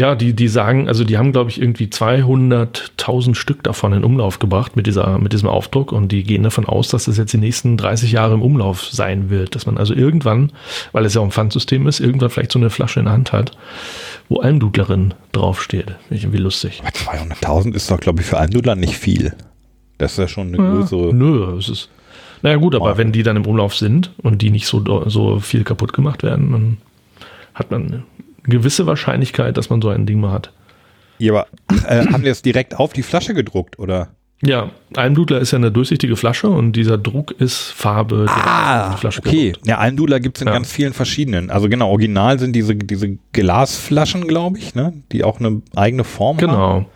Ja, 0.01 0.15
die, 0.15 0.33
die 0.33 0.49
sagen, 0.49 0.89
also 0.89 1.05
die 1.05 1.19
haben, 1.19 1.31
glaube 1.31 1.51
ich, 1.51 1.61
irgendwie 1.61 1.85
200.000 1.85 3.35
Stück 3.35 3.63
davon 3.63 3.93
in 3.93 4.03
Umlauf 4.03 4.39
gebracht 4.39 4.75
mit, 4.75 4.87
dieser, 4.87 5.19
mit 5.19 5.35
diesem 5.35 5.51
Aufdruck 5.51 5.93
und 5.93 6.11
die 6.11 6.23
gehen 6.23 6.43
davon 6.43 6.65
aus, 6.65 6.89
dass 6.89 7.05
das 7.05 7.19
jetzt 7.19 7.35
die 7.35 7.39
nächsten 7.39 7.77
30 7.77 8.11
Jahre 8.11 8.33
im 8.33 8.41
Umlauf 8.41 8.83
sein 8.83 9.29
wird. 9.29 9.55
Dass 9.55 9.67
man 9.67 9.77
also 9.77 9.93
irgendwann, 9.93 10.53
weil 10.93 11.05
es 11.05 11.13
ja 11.13 11.21
auch 11.21 11.27
ein 11.27 11.31
Pfandsystem 11.31 11.87
ist, 11.87 12.01
irgendwann 12.01 12.31
vielleicht 12.31 12.53
so 12.53 12.59
eine 12.59 12.71
Flasche 12.71 13.01
in 13.01 13.05
der 13.05 13.13
Hand 13.13 13.33
hat, 13.33 13.59
wo 14.31 14.41
Almdudlerin 14.41 15.13
draufsteht. 15.33 15.89
Finde 15.89 16.15
ich 16.15 16.23
irgendwie 16.23 16.43
lustig. 16.45 16.81
Aber 16.81 16.89
200.000 16.89 17.75
ist 17.75 17.91
doch, 17.91 18.01
glaube 18.01 18.23
ich, 18.23 18.27
für 18.27 18.39
Almdudler 18.39 18.77
nicht 18.77 18.97
viel. 18.97 19.35
Das 19.99 20.13
ist 20.13 20.19
ja 20.19 20.29
schon 20.29 20.47
eine 20.47 20.57
größere. 20.57 21.15
Nö, 21.15 21.59
es 21.59 21.69
ist. 21.69 21.91
Naja, 22.41 22.57
gut, 22.57 22.75
aber 22.75 22.97
wenn 22.97 23.13
die 23.13 23.23
dann 23.23 23.37
im 23.37 23.45
Umlauf 23.45 23.77
sind 23.77 24.13
und 24.23 24.41
die 24.41 24.49
nicht 24.49 24.67
so, 24.67 24.83
so 25.11 25.41
viel 25.41 25.63
kaputt 25.63 25.93
gemacht 25.93 26.23
werden, 26.23 26.53
dann 26.53 26.77
hat 27.53 27.71
man 27.71 28.05
gewisse 28.45 28.87
Wahrscheinlichkeit, 28.87 29.57
dass 29.57 29.71
man 29.71 29.81
so 29.83 29.89
ein 29.89 30.07
Ding 30.07 30.21
mal 30.21 30.33
hat. 30.33 30.53
Ja, 31.19 31.33
aber 31.33 31.47
äh, 31.87 32.07
haben 32.07 32.23
die 32.23 32.29
das 32.29 32.43
direkt 32.43 32.75
auf 32.79 32.93
die 32.93 33.03
Flasche 33.03 33.35
gedruckt, 33.35 33.79
oder? 33.79 34.09
Ja, 34.43 34.71
Almdudler 34.97 35.39
ist 35.39 35.51
ja 35.51 35.59
eine 35.59 35.71
durchsichtige 35.71 36.17
Flasche 36.17 36.49
und 36.49 36.73
dieser 36.73 36.97
Druck 36.97 37.33
ist 37.33 37.73
Farbe. 37.73 38.25
Ah, 38.29 38.95
okay. 38.95 39.51
gedruckt. 39.51 39.67
Ja, 39.67 39.77
Almdudler 39.79 40.19
gibt 40.19 40.39
es 40.39 40.43
in 40.43 40.49
Ja. 40.49 40.55
ganz 40.55 40.73
vielen 40.73 40.95
verschiedenen. 40.95 41.51
Also 41.51 41.69
genau, 41.69 41.91
original 41.91 42.39
sind 42.39 42.55
diese, 42.57 42.75
diese 42.75 43.19
Glasflaschen, 43.35 44.27
glaube 44.27 44.57
ich, 44.59 44.75
ne? 44.75 44.95
die 45.13 45.25
auch 45.25 45.41
eine 45.41 45.61
eigene 45.77 46.05
Form 46.05 46.39
haben. 46.39 46.41
Genau. 46.41 46.87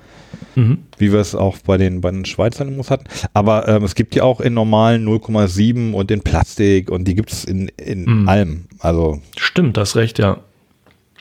Mhm. 0.57 0.79
Wie 0.97 1.13
wir 1.13 1.21
es 1.21 1.35
auch 1.35 1.59
bei 1.59 1.77
den, 1.77 2.01
bei 2.01 2.11
den 2.13 2.25
Schweizer 2.25 2.65
Limos 2.65 2.91
hatten. 2.91 3.05
Aber 3.35 3.69
ähm, 3.69 3.85
es 3.85 3.95
gibt 3.95 4.15
ja 4.15 4.23
auch 4.23 4.41
in 4.41 4.55
normalen 4.55 5.07
0,7 5.07 5.93
und 5.93 6.11
in 6.11 6.23
Plastik 6.23 6.91
und 6.91 7.07
die 7.07 7.15
gibt 7.15 7.31
es 7.31 7.45
in, 7.45 7.69
in 7.77 8.05
Mhm. 8.23 8.29
allem. 8.29 8.65
Also 8.79 9.21
Stimmt, 9.37 9.77
das 9.77 9.97
recht, 9.97 10.19
ja. 10.19 10.39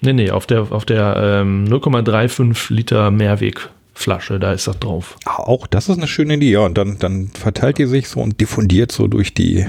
Nee, 0.03 0.13
nee, 0.13 0.31
auf 0.31 0.45
der, 0.45 0.71
auf 0.71 0.83
der 0.83 1.15
ähm, 1.41 1.65
0,35 1.69 2.73
Liter 2.73 3.09
Mehrwegflasche, 3.09 4.37
da 4.37 4.51
ist 4.51 4.67
das 4.67 4.77
drauf. 4.79 5.15
auch 5.25 5.65
das 5.65 5.87
ist 5.87 5.97
eine 5.97 6.07
schöne 6.07 6.33
Idee. 6.35 6.51
Ja, 6.51 6.59
und 6.61 6.77
dann, 6.77 6.99
dann 6.99 7.29
verteilt 7.29 7.77
die 7.77 7.85
sich 7.85 8.09
so 8.09 8.19
und 8.19 8.41
diffundiert 8.41 8.91
so 8.91 9.07
durch 9.07 9.33
die, 9.33 9.65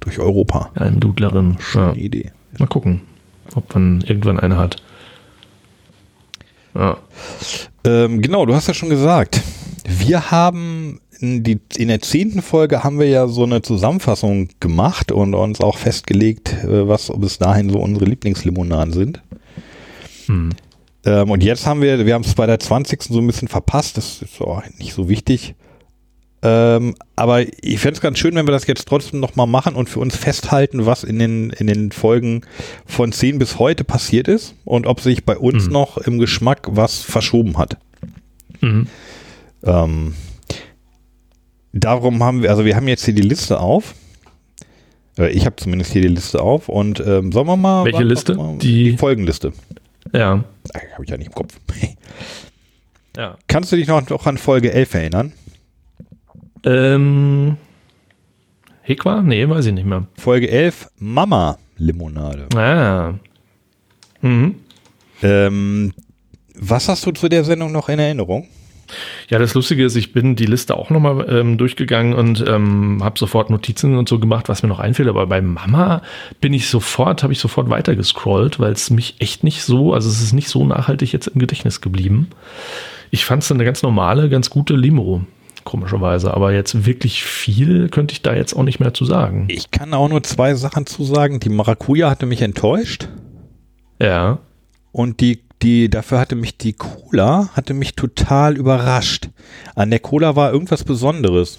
durch 0.00 0.18
Europa. 0.18 0.70
Almdudlerin. 0.74 1.52
Ja. 1.52 1.60
Schöne 1.60 1.96
Idee. 1.96 2.32
Mal 2.58 2.66
gucken, 2.66 3.00
ob 3.54 3.72
man 3.72 4.02
irgendwann 4.02 4.38
eine 4.38 4.58
hat. 4.58 4.76
Ja. 6.74 6.98
Ähm, 7.84 8.20
genau, 8.20 8.44
du 8.44 8.54
hast 8.54 8.68
ja 8.68 8.74
schon 8.74 8.90
gesagt, 8.90 9.40
wir 9.88 10.30
haben 10.30 11.00
in, 11.18 11.42
die, 11.42 11.60
in 11.76 11.88
der 11.88 12.00
zehnten 12.00 12.42
Folge 12.42 12.84
haben 12.84 12.98
wir 12.98 13.08
ja 13.08 13.26
so 13.26 13.44
eine 13.44 13.62
Zusammenfassung 13.62 14.50
gemacht 14.60 15.12
und 15.12 15.32
uns 15.34 15.62
auch 15.62 15.78
festgelegt, 15.78 16.52
äh, 16.64 16.86
was 16.86 17.10
bis 17.16 17.38
dahin 17.38 17.70
so 17.70 17.78
unsere 17.78 18.04
Lieblingslimonaden 18.04 18.92
sind. 18.92 19.22
Hm. 20.28 20.50
Ähm, 21.04 21.30
und 21.30 21.42
jetzt 21.42 21.66
haben 21.66 21.80
wir, 21.82 22.04
wir 22.06 22.14
haben 22.14 22.24
es 22.24 22.34
bei 22.34 22.46
der 22.46 22.58
20. 22.58 23.02
so 23.02 23.18
ein 23.20 23.26
bisschen 23.26 23.48
verpasst, 23.48 23.96
das 23.96 24.22
ist 24.22 24.40
auch 24.40 24.62
nicht 24.78 24.94
so 24.94 25.08
wichtig. 25.08 25.54
Ähm, 26.40 26.94
aber 27.16 27.42
ich 27.64 27.80
fände 27.80 27.94
es 27.96 28.00
ganz 28.00 28.18
schön, 28.18 28.36
wenn 28.36 28.46
wir 28.46 28.52
das 28.52 28.66
jetzt 28.68 28.86
trotzdem 28.86 29.18
nochmal 29.18 29.48
machen 29.48 29.74
und 29.74 29.88
für 29.88 29.98
uns 29.98 30.16
festhalten, 30.16 30.86
was 30.86 31.02
in 31.02 31.18
den, 31.18 31.50
in 31.50 31.66
den 31.66 31.90
Folgen 31.90 32.42
von 32.86 33.10
10 33.10 33.38
bis 33.40 33.58
heute 33.58 33.82
passiert 33.82 34.28
ist 34.28 34.54
und 34.64 34.86
ob 34.86 35.00
sich 35.00 35.24
bei 35.24 35.36
uns 35.36 35.66
Mhm. 35.66 35.72
noch 35.72 35.98
im 35.98 36.18
Geschmack 36.20 36.68
was 36.70 37.00
verschoben 37.00 37.58
hat. 37.58 37.76
Mhm. 38.60 38.86
Ähm, 39.64 40.14
darum 41.72 42.22
haben 42.22 42.42
wir, 42.42 42.50
also 42.50 42.64
wir 42.64 42.76
haben 42.76 42.88
jetzt 42.88 43.04
hier 43.04 43.14
die 43.14 43.22
Liste 43.22 43.58
auf. 43.60 43.94
Äh, 45.18 45.30
Ich 45.30 45.44
habe 45.46 45.56
zumindest 45.56 45.92
hier 45.92 46.02
die 46.02 46.08
Liste 46.08 46.40
auf 46.40 46.68
und 46.68 47.00
ähm, 47.00 47.32
sollen 47.32 47.46
wir 47.48 47.56
mal. 47.56 47.84
Welche 47.84 48.02
Liste? 48.04 48.34
Mal, 48.36 48.58
Die- 48.58 48.92
die 48.92 48.96
Folgenliste. 48.96 49.52
Ja. 50.12 50.44
Habe 50.94 51.04
ich 51.04 51.10
ja 51.10 51.16
nicht 51.16 51.28
im 51.28 51.34
Kopf. 51.34 51.58
ja. 53.16 53.36
Kannst 53.46 53.72
du 53.72 53.76
dich 53.76 53.86
noch, 53.86 54.08
noch 54.08 54.26
an 54.26 54.38
Folge 54.38 54.72
11 54.72 54.94
erinnern? 54.94 55.32
Ähm. 56.64 57.56
Hekwa? 58.82 59.22
Nee, 59.22 59.48
weiß 59.48 59.66
ich 59.66 59.72
nicht 59.74 59.86
mehr. 59.86 60.06
Folge 60.16 60.50
11, 60.50 60.90
Mama 60.98 61.58
Limonade. 61.76 62.48
Ah. 62.56 63.14
Mhm. 64.20 64.56
Ähm, 65.22 65.92
was 66.54 66.88
hast 66.88 67.04
du 67.06 67.12
zu 67.12 67.28
der 67.28 67.44
Sendung 67.44 67.72
noch 67.72 67.88
in 67.88 67.98
Erinnerung? 67.98 68.48
Ja, 69.28 69.38
das 69.38 69.54
Lustige 69.54 69.84
ist, 69.84 69.96
ich 69.96 70.12
bin 70.12 70.34
die 70.36 70.46
Liste 70.46 70.76
auch 70.76 70.90
nochmal 70.90 71.26
ähm, 71.28 71.58
durchgegangen 71.58 72.14
und 72.14 72.44
ähm, 72.46 73.00
habe 73.02 73.18
sofort 73.18 73.50
Notizen 73.50 73.96
und 73.96 74.08
so 74.08 74.18
gemacht, 74.18 74.48
was 74.48 74.62
mir 74.62 74.68
noch 74.68 74.80
einfällt. 74.80 75.08
Aber 75.08 75.26
bei 75.26 75.40
Mama 75.42 76.02
bin 76.40 76.54
ich 76.54 76.68
sofort, 76.68 77.22
habe 77.22 77.32
ich 77.32 77.38
sofort 77.38 77.68
weitergescrollt, 77.70 78.58
weil 78.60 78.72
es 78.72 78.90
mich 78.90 79.16
echt 79.18 79.44
nicht 79.44 79.62
so, 79.62 79.92
also 79.94 80.08
es 80.08 80.22
ist 80.22 80.32
nicht 80.32 80.48
so 80.48 80.64
nachhaltig 80.64 81.12
jetzt 81.12 81.26
im 81.26 81.38
Gedächtnis 81.38 81.80
geblieben. 81.80 82.28
Ich 83.10 83.24
fand 83.24 83.42
es 83.42 83.50
eine 83.52 83.64
ganz 83.64 83.82
normale, 83.82 84.28
ganz 84.28 84.50
gute 84.50 84.74
Limo, 84.74 85.22
komischerweise. 85.64 86.32
Aber 86.34 86.52
jetzt 86.52 86.86
wirklich 86.86 87.24
viel 87.24 87.88
könnte 87.90 88.12
ich 88.12 88.22
da 88.22 88.34
jetzt 88.34 88.54
auch 88.54 88.62
nicht 88.62 88.80
mehr 88.80 88.94
zu 88.94 89.04
sagen. 89.04 89.46
Ich 89.50 89.70
kann 89.70 89.92
auch 89.94 90.08
nur 90.08 90.22
zwei 90.22 90.54
Sachen 90.54 90.86
zu 90.86 91.04
sagen. 91.04 91.40
Die 91.40 91.48
Maracuja 91.50 92.08
hatte 92.10 92.26
mich 92.26 92.42
enttäuscht 92.42 93.08
Ja. 94.00 94.38
und 94.92 95.20
die, 95.20 95.40
die, 95.62 95.90
dafür 95.90 96.20
hatte 96.20 96.36
mich 96.36 96.56
die 96.56 96.72
Cola, 96.72 97.50
hatte 97.54 97.74
mich 97.74 97.94
total 97.94 98.56
überrascht. 98.56 99.28
An 99.74 99.90
der 99.90 99.98
Cola 100.00 100.36
war 100.36 100.52
irgendwas 100.52 100.84
Besonderes. 100.84 101.58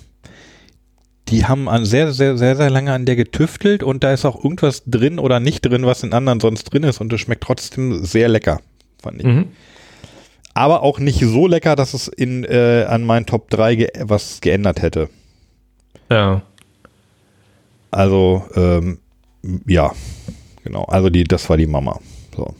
Die 1.27 1.45
haben 1.45 1.69
an 1.69 1.85
sehr, 1.85 2.11
sehr, 2.11 2.37
sehr, 2.37 2.55
sehr 2.55 2.69
lange 2.69 2.93
an 2.93 3.05
der 3.05 3.15
getüftelt 3.15 3.83
und 3.83 4.03
da 4.03 4.13
ist 4.13 4.25
auch 4.25 4.43
irgendwas 4.43 4.83
drin 4.85 5.19
oder 5.19 5.39
nicht 5.39 5.61
drin, 5.61 5.85
was 5.85 6.03
in 6.03 6.13
anderen 6.13 6.39
sonst 6.39 6.63
drin 6.65 6.83
ist 6.83 7.01
und 7.01 7.13
es 7.13 7.21
schmeckt 7.21 7.43
trotzdem 7.43 8.03
sehr 8.03 8.29
lecker, 8.29 8.61
fand 9.01 9.19
ich. 9.19 9.25
Mhm. 9.25 9.47
Aber 10.55 10.81
auch 10.81 10.99
nicht 10.99 11.19
so 11.19 11.45
lecker, 11.45 11.75
dass 11.75 11.93
es 11.93 12.07
in, 12.07 12.43
äh, 12.45 12.85
an 12.87 13.03
meinen 13.05 13.25
Top 13.25 13.49
3 13.51 13.75
ge 13.75 13.89
was 13.99 14.41
geändert 14.41 14.81
hätte. 14.81 15.09
Ja. 16.09 16.41
Also, 17.91 18.43
ähm, 18.55 18.99
ja, 19.67 19.91
genau. 20.63 20.83
Also 20.85 21.09
die, 21.09 21.23
das 21.23 21.49
war 21.49 21.57
die 21.57 21.67
Mama. 21.67 21.99
So. 22.35 22.55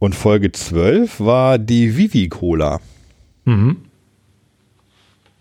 Und 0.00 0.14
Folge 0.14 0.50
12 0.50 1.20
war 1.20 1.58
die 1.58 1.96
Vivi 1.96 2.30
Cola. 2.30 2.80
Mhm. 3.44 3.76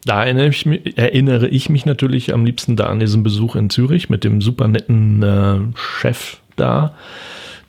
Da 0.03 0.25
erinnere 0.25 0.49
ich, 0.49 0.65
mich, 0.65 0.97
erinnere 0.97 1.47
ich 1.47 1.69
mich 1.69 1.85
natürlich 1.85 2.33
am 2.33 2.45
liebsten 2.45 2.75
da 2.75 2.87
an 2.87 2.99
diesen 2.99 3.23
Besuch 3.23 3.55
in 3.55 3.69
Zürich 3.69 4.09
mit 4.09 4.25
dem 4.25 4.41
super 4.41 4.67
netten 4.67 5.23
äh, 5.23 5.59
Chef 5.77 6.37
da. 6.57 6.93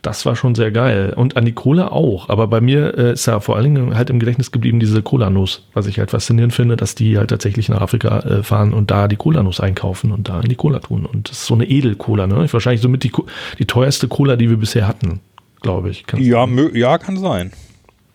Das 0.03 0.27
war 0.27 0.35
schon 0.35 0.57
sehr 0.57 0.73
geil. 0.73 1.13
Und 1.15 1.37
an 1.37 1.45
die 1.45 1.53
Cola 1.53 1.89
auch. 1.89 2.29
Aber 2.29 2.49
bei 2.49 2.61
mir 2.61 2.99
äh, 2.99 3.13
ist 3.13 3.27
ja 3.27 3.39
vor 3.39 3.55
allen 3.55 3.75
Dingen 3.75 3.95
halt 3.97 4.11
im 4.11 4.19
Gedächtnis 4.19 4.51
geblieben 4.51 4.81
diese 4.81 5.01
Cola-Nuss, 5.01 5.69
was 5.75 5.87
ich 5.87 6.01
halt 6.01 6.11
faszinierend 6.11 6.55
finde, 6.55 6.77
dass 6.77 6.97
die 6.97 7.19
halt 7.19 7.31
tatsächlich 7.31 7.69
nach 7.69 7.83
Afrika 7.83 8.19
äh, 8.21 8.43
fahren 8.43 8.73
und 8.73 8.91
da 8.91 9.07
die 9.07 9.17
Cola-Nuss 9.17 9.61
einkaufen 9.61 10.11
und 10.11 10.29
da 10.29 10.41
in 10.41 10.49
die 10.49 10.57
Cola 10.57 10.81
tun. 10.81 11.07
Und 11.07 11.31
das 11.31 11.39
ist 11.39 11.47
so 11.47 11.55
eine 11.55 11.69
Edel-Cola, 11.69 12.27
ne? 12.27 12.53
Wahrscheinlich 12.53 12.81
somit 12.81 13.05
die, 13.05 13.13
die 13.61 13.67
teuerste 13.67 14.09
Cola, 14.09 14.35
die 14.35 14.51
wir 14.51 14.57
bisher 14.57 14.89
hatten, 14.89 15.21
glaube 15.61 15.91
ich. 15.91 16.07
Kann- 16.07 16.21
Ja, 16.23 16.47
ja, 16.75 16.99
kann 16.99 17.17
sein. 17.17 17.53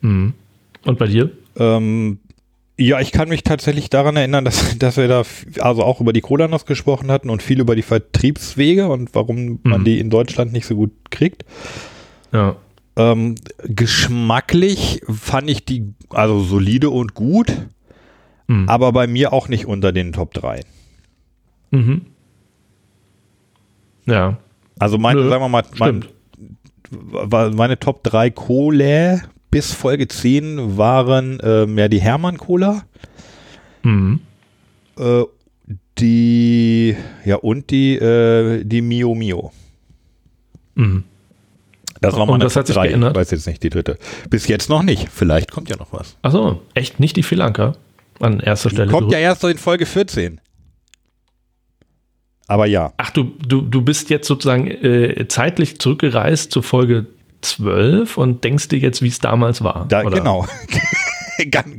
Mhm. 0.01 0.33
Und 0.85 0.99
bei 0.99 1.07
dir? 1.07 1.31
Ähm, 1.57 2.19
ja, 2.77 2.99
ich 2.99 3.11
kann 3.11 3.29
mich 3.29 3.43
tatsächlich 3.43 3.89
daran 3.89 4.15
erinnern, 4.17 4.43
dass, 4.45 4.77
dass 4.79 4.97
wir 4.97 5.07
da 5.07 5.23
also 5.59 5.83
auch 5.83 6.01
über 6.01 6.13
die 6.13 6.21
Cola 6.21 6.47
noch 6.47 6.65
gesprochen 6.65 7.09
hatten 7.11 7.29
und 7.29 7.41
viel 7.41 7.59
über 7.59 7.75
die 7.75 7.81
Vertriebswege 7.81 8.87
und 8.87 9.13
warum 9.15 9.59
man 9.63 9.81
Mhm. 9.81 9.85
die 9.85 9.99
in 9.99 10.09
Deutschland 10.09 10.51
nicht 10.53 10.65
so 10.65 10.75
gut 10.75 10.91
kriegt. 11.09 11.45
Ja. 12.33 12.55
Ähm, 12.97 13.35
geschmacklich 13.63 15.01
fand 15.09 15.49
ich 15.49 15.65
die 15.65 15.93
also 16.09 16.39
solide 16.41 16.89
und 16.89 17.13
gut, 17.13 17.51
Mhm. 18.47 18.69
aber 18.69 18.91
bei 18.91 19.07
mir 19.07 19.33
auch 19.33 19.47
nicht 19.49 19.65
unter 19.65 19.91
den 19.91 20.13
Top 20.13 20.33
3. 20.33 20.61
Mhm. 21.71 22.01
Ja. 24.05 24.37
Also 24.79 24.97
meine, 24.97 25.21
Nö, 25.21 25.29
sagen 25.29 25.41
wir 25.43 25.49
mal, 25.49 25.63
mein. 25.79 26.05
War- 26.91 27.51
meine 27.51 27.79
Top 27.79 28.03
3 28.03 28.29
Cola 28.29 29.21
bis 29.51 29.71
Folge 29.73 30.07
10 30.07 30.77
waren 30.77 31.39
ähm, 31.43 31.77
ja 31.77 31.87
die 31.87 32.01
Hermann 32.01 32.37
Cola, 32.37 32.83
Mhm. 33.83 34.19
äh, 34.97 35.23
die, 35.97 36.95
ja 37.23 37.37
und 37.37 37.69
die, 37.69 37.95
äh, 37.95 38.63
die 38.65 38.81
Mio 38.81 39.15
Mio. 39.15 39.51
Mhm. 40.75 41.03
Das 42.01 42.13
war 42.15 42.23
Und 42.23 42.29
meine 42.31 42.43
das 42.43 42.53
Top 42.53 42.61
hat 42.61 42.67
sich 42.67 42.75
3. 42.75 42.87
geändert? 42.89 43.11
Ich 43.13 43.17
weiß 43.19 43.31
jetzt 43.31 43.47
nicht 43.47 43.63
die 43.63 43.69
dritte. 43.69 43.97
Bis 44.29 44.47
jetzt 44.47 44.69
noch 44.69 44.83
nicht. 44.83 45.07
Vielleicht 45.09 45.51
kommt 45.51 45.69
ja 45.69 45.77
noch 45.77 45.93
was. 45.93 46.17
Achso, 46.21 46.61
echt 46.73 46.99
nicht 46.99 47.15
die 47.15 47.23
Filanka 47.23 47.75
an 48.19 48.39
erster 48.41 48.69
Stelle. 48.69 48.91
kommt 48.91 49.11
ja 49.11 49.19
erst 49.19 49.43
in 49.45 49.57
Folge 49.57 49.85
14. 49.85 50.41
Aber 52.47 52.65
ja. 52.67 52.93
Ach, 52.97 53.09
du, 53.11 53.23
du, 53.47 53.61
du 53.61 53.81
bist 53.81 54.09
jetzt 54.09 54.27
sozusagen 54.27 54.67
äh, 54.67 55.27
zeitlich 55.27 55.79
zurückgereist 55.79 56.51
zur 56.51 56.63
Folge 56.63 57.07
12 57.41 58.17
und 58.17 58.43
denkst 58.43 58.67
dir 58.69 58.79
jetzt, 58.79 59.01
wie 59.01 59.07
es 59.07 59.19
damals 59.19 59.63
war. 59.63 59.85
Da, 59.87 60.03
oder? 60.03 60.17
genau. 60.17 60.45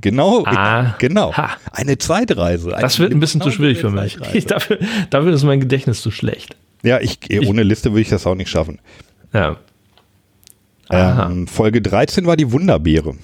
Genau. 0.03 0.45
Ah, 0.45 0.97
genau. 0.99 1.33
ha. 1.33 1.57
Eine 1.73 1.97
Zeitreise. 1.97 2.77
Das 2.79 2.99
wird 2.99 3.13
ein 3.13 3.21
bisschen 3.21 3.41
zu 3.41 3.47
genau 3.47 3.57
schwierig 3.57 3.79
für 3.79 3.89
mich. 3.89 4.19
Ich, 4.35 4.45
dafür, 4.45 4.79
dafür 5.09 5.33
ist 5.33 5.45
mein 5.45 5.61
Gedächtnis 5.61 6.03
zu 6.03 6.11
schlecht. 6.11 6.55
Ja, 6.83 7.01
ich, 7.01 7.19
ohne 7.49 7.63
Liste 7.63 7.91
würde 7.93 8.03
ich 8.03 8.11
das 8.11 8.27
auch 8.27 8.35
nicht 8.35 8.51
schaffen. 8.51 8.81
Ja. 9.33 9.57
Ähm, 10.91 11.47
Folge 11.47 11.81
13 11.81 12.27
war 12.27 12.37
die 12.37 12.53
Wunderbeere. 12.53 13.15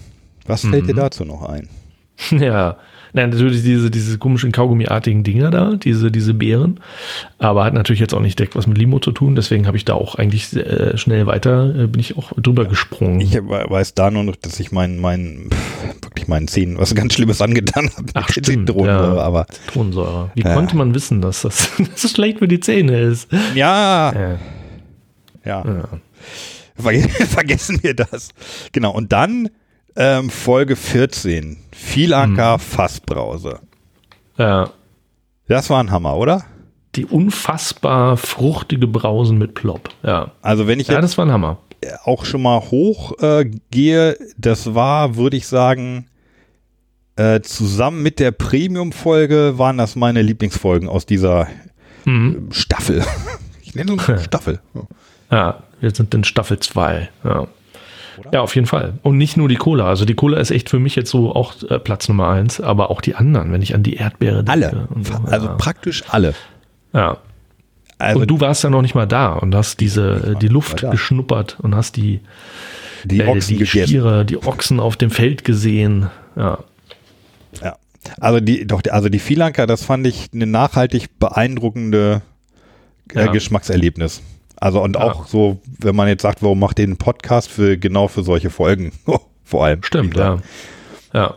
Was 0.46 0.62
fällt 0.62 0.84
Mhm. 0.84 0.86
dir 0.88 0.94
dazu 0.94 1.24
noch 1.26 1.42
ein? 1.42 1.68
Ja. 2.30 2.78
Nein, 3.14 3.30
natürlich 3.30 3.62
diese, 3.62 3.90
diese 3.90 4.16
komischen 4.18 4.52
Kaugummiartigen 4.52 5.22
Dinger 5.22 5.50
da, 5.50 5.74
diese, 5.76 6.10
diese 6.10 6.32
Beeren. 6.34 6.80
Aber 7.38 7.64
hat 7.64 7.74
natürlich 7.74 8.00
jetzt 8.00 8.14
auch 8.14 8.20
nicht 8.20 8.38
direkt 8.38 8.56
was 8.56 8.66
mit 8.66 8.78
Limo 8.78 9.00
zu 9.00 9.12
tun. 9.12 9.34
Deswegen 9.34 9.66
habe 9.66 9.76
ich 9.76 9.84
da 9.84 9.94
auch 9.94 10.14
eigentlich 10.14 10.56
äh, 10.56 10.96
schnell 10.96 11.26
weiter, 11.26 11.74
äh, 11.78 11.86
bin 11.86 12.00
ich 12.00 12.16
auch 12.16 12.32
drüber 12.36 12.64
gesprungen. 12.64 13.20
Ich 13.20 13.34
we- 13.34 13.66
weiß 13.68 13.94
da 13.94 14.10
nur 14.10 14.24
noch, 14.24 14.36
dass 14.36 14.58
ich 14.60 14.72
meinen, 14.72 14.98
meinen, 14.98 15.50
wirklich 16.00 16.26
meinen 16.28 16.48
Zähnen 16.48 16.78
was 16.78 16.94
ganz 16.94 17.12
Schlimmes 17.14 17.42
angetan 17.42 17.90
habe. 17.96 18.06
Ach, 18.14 18.28
mit 18.34 18.46
stimmt, 18.46 18.68
Zitronensäure, 18.68 19.16
ja. 19.16 19.22
Aber 19.22 19.46
Zitronensäure. 19.48 20.30
Wie 20.34 20.42
Ja. 20.42 20.54
konnte 20.54 20.76
man 20.76 20.94
wissen, 20.94 21.20
dass 21.20 21.42
das, 21.42 21.70
dass 21.78 22.02
das 22.02 22.10
schlecht 22.12 22.38
für 22.38 22.48
die 22.48 22.60
Zähne 22.60 22.98
ist? 23.00 23.30
ja, 23.54 24.12
Ja. 24.12 24.38
ja. 25.44 25.64
Ja. 25.66 25.88
Verge 26.76 27.00
Vergessen 27.26 27.78
wir 27.82 27.94
das. 27.94 28.30
Genau. 28.72 28.92
Und 28.92 29.12
dann 29.12 29.50
ähm, 29.96 30.30
Folge 30.30 30.76
14. 30.76 31.58
Vielanker 31.72 32.56
Mhm. 32.56 32.60
Fassbrause. 32.60 33.60
ja. 34.38 34.70
Das 35.48 35.68
war 35.68 35.82
ein 35.82 35.90
Hammer, 35.90 36.16
oder? 36.16 36.44
Die 36.94 37.04
unfassbar 37.04 38.16
fruchtige 38.16 38.86
Brausen 38.86 39.36
mit 39.38 39.54
Plop. 39.54 39.88
Ja. 40.02 40.30
Also 40.40 40.66
wenn 40.66 40.80
ich 40.80 40.86
Ja, 40.88 40.94
jetzt 40.94 41.02
das 41.04 41.18
war 41.18 41.26
ein 41.26 41.32
Hammer. 41.32 41.58
auch 42.04 42.24
schon 42.24 42.42
mal 42.42 42.60
hoch 42.70 43.18
äh, 43.20 43.50
gehe, 43.70 44.16
das 44.38 44.74
war, 44.74 45.16
würde 45.16 45.36
ich 45.36 45.46
sagen, 45.46 46.06
äh, 47.16 47.40
zusammen 47.40 48.02
mit 48.02 48.18
der 48.20 48.30
Premium-Folge 48.30 49.58
waren 49.58 49.76
das 49.78 49.96
meine 49.96 50.22
Lieblingsfolgen 50.22 50.88
aus 50.88 51.04
dieser 51.06 51.48
Mhm. 52.04 52.48
Staffel. 52.52 53.04
Ich 53.62 53.74
nenne 53.74 53.94
es 53.94 54.24
Staffel. 54.24 54.60
Ja, 55.30 55.62
wir 55.80 55.90
sind 55.94 56.14
in 56.14 56.24
Staffel 56.24 56.58
2. 56.60 57.08
Ja. 57.24 57.46
Ja, 58.32 58.40
auf 58.40 58.54
jeden 58.54 58.66
Fall. 58.66 58.94
Und 59.02 59.18
nicht 59.18 59.36
nur 59.36 59.48
die 59.48 59.56
Cola. 59.56 59.86
Also 59.86 60.04
die 60.04 60.14
Cola 60.14 60.38
ist 60.38 60.50
echt 60.50 60.70
für 60.70 60.78
mich 60.78 60.96
jetzt 60.96 61.10
so 61.10 61.34
auch 61.34 61.54
äh, 61.68 61.78
Platz 61.78 62.08
Nummer 62.08 62.28
eins, 62.28 62.60
aber 62.60 62.90
auch 62.90 63.00
die 63.00 63.14
anderen, 63.14 63.52
wenn 63.52 63.62
ich 63.62 63.74
an 63.74 63.82
die 63.82 63.94
Erdbeere 63.94 64.44
denke. 64.44 64.50
Alle. 64.50 64.88
So, 65.02 65.14
Also 65.30 65.46
ja. 65.46 65.54
praktisch 65.54 66.04
alle. 66.08 66.34
ja. 66.92 67.18
Also 67.98 68.20
und 68.20 68.26
du 68.26 68.40
warst 68.40 68.64
ja 68.64 68.70
noch 68.70 68.82
nicht 68.82 68.96
mal 68.96 69.06
da 69.06 69.34
und 69.34 69.54
hast 69.54 69.78
diese, 69.78 70.34
äh, 70.34 70.38
die 70.40 70.48
Luft 70.48 70.80
geschnuppert 70.90 71.58
und 71.62 71.76
hast 71.76 71.94
die, 71.96 72.18
die 73.04 73.20
äh, 73.20 73.28
Ochsen 73.28 73.52
die 73.52 73.58
gegessen. 73.58 73.86
Stiere, 73.86 74.24
die 74.24 74.42
Ochsen 74.44 74.80
auf 74.80 74.96
dem 74.96 75.10
Feld 75.10 75.44
gesehen. 75.44 76.10
Ja, 76.34 76.58
Ja. 77.62 77.76
Also 78.18 78.40
die, 78.40 78.66
doch, 78.66 78.82
also 78.90 79.08
die 79.08 79.20
Vielanker, 79.20 79.68
das 79.68 79.84
fand 79.84 80.04
ich 80.08 80.30
eine 80.34 80.46
nachhaltig 80.46 81.20
beeindruckende 81.20 82.22
äh, 83.14 83.26
Ja. 83.26 83.30
Geschmackserlebnis. 83.30 84.20
Also 84.62 84.80
und 84.82 84.94
Ja. 84.96 85.02
auch 85.02 85.26
so, 85.26 85.58
wenn 85.80 85.96
man 85.96 86.06
jetzt 86.08 86.22
sagt, 86.22 86.40
warum 86.42 86.60
macht 86.60 86.78
ihr 86.78 86.84
einen 86.84 86.96
Podcast 86.96 87.50
für 87.50 87.76
genau 87.76 88.06
für 88.08 88.22
solche 88.22 88.48
Folgen? 88.50 88.92
Vor 89.44 89.64
allem. 89.64 89.82
stimmt, 89.82 90.16
ja. 90.16 90.38
Ja, 91.12 91.34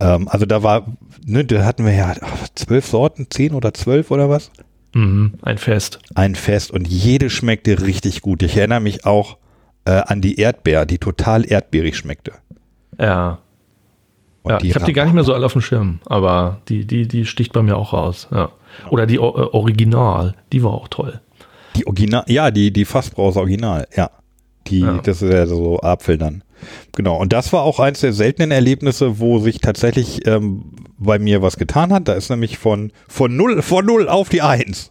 Ähm, 0.00 0.26
also 0.28 0.44
da 0.44 0.62
war, 0.62 0.84
ne, 1.24 1.44
da 1.44 1.64
hatten 1.64 1.84
wir 1.86 1.94
ja 1.94 2.14
zwölf 2.56 2.84
Sorten, 2.86 3.28
zehn 3.30 3.54
oder 3.54 3.72
zwölf 3.74 4.10
oder 4.10 4.28
was? 4.28 4.50
mhm. 4.92 5.34
ein 5.42 5.56
Fest. 5.58 5.98
Ein 6.14 6.34
Fest 6.34 6.70
und 6.72 6.86
jede 6.88 7.30
schmeckte 7.30 7.80
richtig 7.82 8.20
gut. 8.22 8.42
Ich 8.42 8.56
erinnere 8.56 8.80
mich 8.80 9.06
auch 9.06 9.38
äh, 9.86 9.92
an 9.92 10.20
die 10.20 10.38
Erdbeer, 10.40 10.84
die 10.86 10.98
total 10.98 11.44
erdbeerig 11.50 11.96
schmeckte. 11.96 12.32
Ja, 12.98 13.38
ja. 14.46 14.58
ich 14.62 14.74
habe 14.74 14.84
die 14.84 14.92
gar 14.92 15.04
nicht 15.04 15.14
mehr 15.14 15.24
so 15.24 15.32
alle 15.34 15.46
auf 15.46 15.52
dem 15.52 15.62
Schirm, 15.62 16.00
aber 16.06 16.60
die, 16.68 16.86
die, 16.86 17.06
die 17.08 17.24
sticht 17.24 17.52
bei 17.52 17.62
mir 17.62 17.76
auch 17.76 17.92
raus. 17.92 18.28
Ja. 18.32 18.50
Oder 18.90 19.06
die 19.06 19.18
O- 19.20 19.36
äh, 19.36 19.48
Original, 19.56 20.34
die 20.52 20.62
war 20.62 20.72
auch 20.72 20.88
toll. 20.88 21.20
Die 21.76 21.86
Original, 21.86 22.24
ja, 22.28 22.50
die, 22.50 22.72
die 22.72 22.84
Fassbrause 22.84 23.40
Original, 23.40 23.86
ja. 23.96 24.10
Die, 24.66 24.80
Ja. 24.80 24.98
das 25.02 25.20
ist 25.22 25.32
ja 25.32 25.46
so 25.46 25.80
Apfel 25.80 26.16
dann. 26.18 26.42
Genau. 26.92 27.16
Und 27.20 27.32
das 27.34 27.52
war 27.52 27.62
auch 27.62 27.78
eins 27.80 28.00
der 28.00 28.12
seltenen 28.14 28.50
Erlebnisse, 28.50 29.18
wo 29.18 29.38
sich 29.38 29.58
tatsächlich 29.60 30.26
ähm, 30.26 30.72
bei 30.96 31.18
mir 31.18 31.42
was 31.42 31.56
getan 31.58 31.92
hat. 31.92 32.08
Da 32.08 32.14
ist 32.14 32.30
nämlich 32.30 32.56
von, 32.56 32.90
von 33.06 33.36
null, 33.36 33.60
von 33.60 33.84
null 33.84 34.08
auf 34.08 34.30
die 34.30 34.40
Eins. 34.40 34.90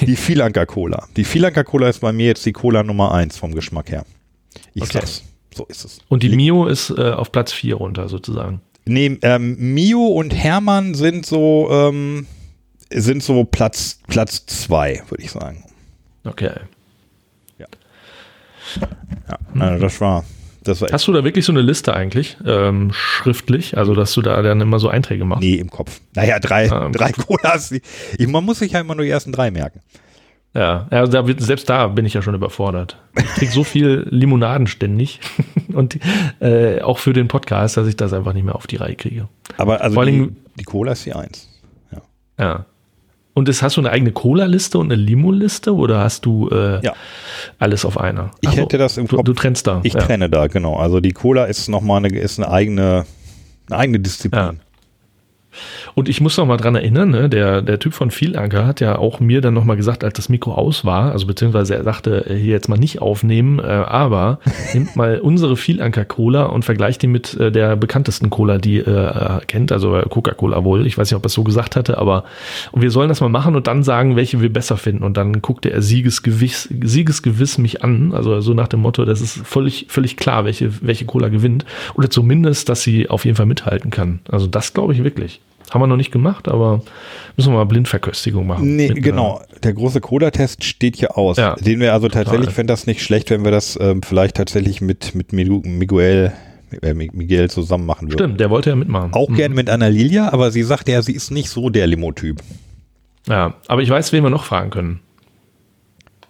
Die 0.00 0.16
Vielanker 0.16 0.64
Cola. 0.64 1.06
Die 1.16 1.24
Vielanker 1.24 1.64
Cola 1.64 1.88
ist 1.88 2.00
bei 2.00 2.12
mir 2.12 2.26
jetzt 2.28 2.46
die 2.46 2.52
Cola 2.52 2.82
Nummer 2.82 3.12
eins 3.12 3.36
vom 3.36 3.54
Geschmack 3.54 3.90
her. 3.90 4.04
Ich 4.72 4.82
Okay. 4.84 4.92
sag's. 4.94 5.22
So 5.54 5.66
ist 5.66 5.84
es. 5.84 5.98
Und 6.08 6.22
die 6.22 6.30
Mio 6.30 6.66
ist 6.66 6.88
äh, 6.88 7.10
auf 7.10 7.30
Platz 7.30 7.52
4 7.52 7.74
runter 7.74 8.08
sozusagen. 8.08 8.62
Nee, 8.86 9.18
ähm, 9.20 9.56
Mio 9.74 10.06
und 10.06 10.30
Hermann 10.34 10.94
sind 10.94 11.26
so, 11.26 11.68
ähm, 11.70 12.26
sind 12.90 13.22
so 13.22 13.44
Platz, 13.44 13.98
Platz 14.08 14.46
zwei, 14.46 15.02
würde 15.10 15.22
ich 15.24 15.30
sagen. 15.30 15.64
Okay. 16.24 16.52
Ja, 17.58 19.38
also 19.60 19.82
das 19.82 20.00
war, 20.00 20.24
das 20.62 20.80
war 20.80 20.88
Hast 20.92 21.06
du 21.08 21.12
da 21.12 21.24
wirklich 21.24 21.44
so 21.44 21.52
eine 21.52 21.60
Liste 21.62 21.94
eigentlich, 21.94 22.36
ähm, 22.46 22.90
schriftlich? 22.92 23.76
Also, 23.76 23.94
dass 23.94 24.12
du 24.14 24.22
da 24.22 24.40
dann 24.42 24.60
immer 24.60 24.78
so 24.78 24.88
Einträge 24.88 25.24
machst? 25.24 25.42
Nee, 25.42 25.54
im 25.56 25.70
Kopf. 25.70 26.00
Naja, 26.14 26.38
drei, 26.38 26.70
Ah, 26.70 26.88
drei 26.90 27.12
Colas. 27.12 27.70
die- 27.70 27.82
Ich, 28.18 28.26
man 28.28 28.44
muss 28.44 28.60
sich 28.60 28.72
ja 28.72 28.80
immer 28.80 28.94
nur 28.94 29.04
die 29.04 29.10
ersten 29.10 29.32
drei 29.32 29.50
merken. 29.50 29.80
Ja, 30.54 30.86
ja 30.90 31.00
also 31.00 31.12
da, 31.12 31.26
wird- 31.26 31.40
selbst 31.40 31.68
da 31.68 31.88
bin 31.88 32.04
ich 32.06 32.14
ja 32.14 32.22
schon 32.22 32.34
überfordert. 32.34 32.96
Ich 33.16 33.24
trinke 33.36 33.52
so 33.54 33.64
viel 33.64 34.06
Limonaden 34.10 34.66
ständig 34.66 35.20
und 35.72 35.98
äh, 36.40 36.80
auch 36.82 36.98
für 36.98 37.12
den 37.12 37.28
Podcast, 37.28 37.76
dass 37.76 37.86
ich 37.88 37.96
das 37.96 38.12
einfach 38.12 38.32
nicht 38.32 38.44
mehr 38.44 38.54
auf 38.54 38.66
die 38.66 38.76
Reihe 38.76 38.94
kriege. 38.96 39.28
Aber 39.56 39.80
also 39.80 39.94
Vor 39.94 40.04
die, 40.04 40.12
Dingen- 40.12 40.36
die 40.58 40.64
Cola 40.64 40.92
ist 40.92 41.04
die 41.06 41.14
Eins. 41.14 41.48
Ja. 42.38 42.66
Und 43.34 43.48
das, 43.48 43.62
hast 43.62 43.76
du 43.76 43.80
eine 43.80 43.90
eigene 43.90 44.12
Cola-Liste 44.12 44.76
und 44.78 44.92
eine 44.92 45.00
Limo-Liste 45.00 45.74
oder 45.74 46.00
hast 46.00 46.26
du 46.26 46.48
äh, 46.50 46.84
Ja. 46.84 46.92
alles 47.58 47.84
auf 47.86 47.98
einer? 47.98 48.30
Ich 48.42 48.48
Ach 48.50 48.52
so, 48.54 48.60
hätte 48.60 48.76
das 48.78 48.98
im 48.98 49.06
du, 49.06 49.16
Kopf. 49.16 49.24
Du 49.24 49.32
trennst 49.32 49.66
da. 49.66 49.80
Ich 49.84 49.94
ja. 49.94 50.00
trenne 50.00 50.28
da, 50.28 50.48
genau. 50.48 50.76
Also 50.76 51.00
die 51.00 51.12
Cola 51.12 51.46
ist 51.46 51.68
nochmal 51.68 52.04
eine, 52.04 52.18
ist 52.18 52.38
eine 52.38 52.50
eigene, 52.50 53.06
eine 53.70 53.78
eigene 53.78 54.00
Disziplin. 54.00 54.40
Ja. 54.42 54.52
Und 55.94 56.08
ich 56.08 56.20
muss 56.20 56.36
noch 56.36 56.46
mal 56.46 56.56
dran 56.56 56.74
erinnern, 56.74 57.10
ne, 57.10 57.28
der, 57.28 57.62
der 57.62 57.78
Typ 57.78 57.94
von 57.94 58.10
Vielanker 58.10 58.66
hat 58.66 58.80
ja 58.80 58.98
auch 58.98 59.20
mir 59.20 59.40
dann 59.40 59.54
noch 59.54 59.64
mal 59.64 59.76
gesagt, 59.76 60.04
als 60.04 60.14
das 60.14 60.28
Mikro 60.28 60.52
aus 60.54 60.84
war, 60.84 61.12
also 61.12 61.26
beziehungsweise 61.26 61.74
er 61.74 61.84
sagte, 61.84 62.26
äh, 62.28 62.34
hier 62.36 62.52
jetzt 62.52 62.68
mal 62.68 62.78
nicht 62.78 63.00
aufnehmen, 63.00 63.58
äh, 63.58 63.62
aber 63.62 64.38
nimmt 64.74 64.96
mal 64.96 65.18
unsere 65.18 65.56
Vielanker 65.56 66.04
Cola 66.04 66.44
und 66.44 66.64
vergleicht 66.64 67.02
die 67.02 67.06
mit 67.06 67.34
äh, 67.34 67.52
der 67.52 67.76
bekanntesten 67.76 68.30
Cola, 68.30 68.58
die 68.58 68.78
äh, 68.78 68.90
er 68.90 69.42
kennt, 69.46 69.72
also 69.72 69.96
äh, 69.96 70.04
Coca-Cola 70.08 70.64
wohl. 70.64 70.86
Ich 70.86 70.96
weiß 70.98 71.10
nicht, 71.10 71.16
ob 71.16 71.24
er 71.24 71.26
es 71.26 71.32
so 71.32 71.44
gesagt 71.44 71.76
hatte, 71.76 71.98
aber 71.98 72.24
und 72.72 72.82
wir 72.82 72.90
sollen 72.90 73.08
das 73.08 73.20
mal 73.20 73.28
machen 73.28 73.54
und 73.56 73.66
dann 73.66 73.82
sagen, 73.82 74.16
welche 74.16 74.40
wir 74.40 74.52
besser 74.52 74.76
finden. 74.76 75.02
Und 75.02 75.16
dann 75.16 75.42
guckte 75.42 75.70
er 75.70 75.82
siegesgewiss, 75.82 76.68
siegesgewiss 76.82 77.58
mich 77.58 77.84
an, 77.84 78.12
also 78.12 78.40
so 78.40 78.54
nach 78.54 78.68
dem 78.68 78.80
Motto, 78.80 79.04
das 79.04 79.20
ist 79.20 79.46
völlig, 79.46 79.86
völlig 79.88 80.16
klar, 80.16 80.44
welche, 80.44 80.82
welche 80.82 81.04
Cola 81.04 81.28
gewinnt. 81.28 81.64
Oder 81.94 82.10
zumindest, 82.10 82.68
dass 82.68 82.82
sie 82.82 83.08
auf 83.10 83.24
jeden 83.24 83.36
Fall 83.36 83.46
mithalten 83.46 83.90
kann. 83.90 84.20
Also 84.28 84.46
das 84.46 84.72
glaube 84.74 84.94
ich 84.94 85.04
wirklich. 85.04 85.41
Haben 85.70 85.80
wir 85.82 85.86
noch 85.86 85.96
nicht 85.96 86.10
gemacht, 86.12 86.48
aber 86.48 86.82
müssen 87.36 87.52
wir 87.52 87.58
mal 87.58 87.64
Blindverköstigung 87.64 88.46
machen. 88.46 88.76
Nee, 88.76 88.88
Mit, 88.88 89.02
genau. 89.02 89.40
Der 89.62 89.72
große 89.72 90.00
Cola-Test 90.00 90.64
steht 90.64 90.96
hier 90.96 91.16
aus. 91.16 91.36
Ja. 91.38 91.54
Den 91.56 91.80
wir 91.80 91.92
also 91.92 92.08
tatsächlich, 92.08 92.50
fände 92.50 92.72
das 92.72 92.86
nicht 92.86 93.02
schlecht, 93.02 93.30
wenn 93.30 93.44
wir 93.44 93.50
das 93.50 93.78
ähm, 93.80 94.02
vielleicht 94.02 94.36
tatsächlich 94.36 94.80
mit, 94.80 95.14
mit 95.14 95.30
Migu- 95.32 95.66
Miguel, 95.66 96.32
äh, 96.82 96.92
Miguel 96.94 97.48
zusammen 97.50 97.86
machen 97.86 98.08
Äh, 98.08 98.12
würden. 98.12 98.18
Stimmt, 98.18 98.40
der 98.40 98.50
wollte 98.50 98.70
ja 98.70 98.76
mitmachen. 98.76 99.12
Auch 99.14 99.28
Mhm. 99.30 99.34
gerne 99.36 99.54
mit 99.54 99.70
Anna 99.70 99.86
Lilia, 99.88 100.32
aber 100.32 100.50
sie 100.50 100.62
sagt 100.62 100.88
ja, 100.88 101.00
sie 101.02 101.12
ist 101.12 101.30
nicht 101.30 101.48
so 101.48 101.70
der 101.70 101.86
Limo-Typ. 101.86 102.40
Ja, 103.28 103.54
aber 103.68 103.82
ich 103.82 103.88
weiß, 103.90 104.12
wen 104.12 104.22
wir 104.24 104.30
noch 104.30 104.44
fragen 104.44 104.70
können. 104.70 105.00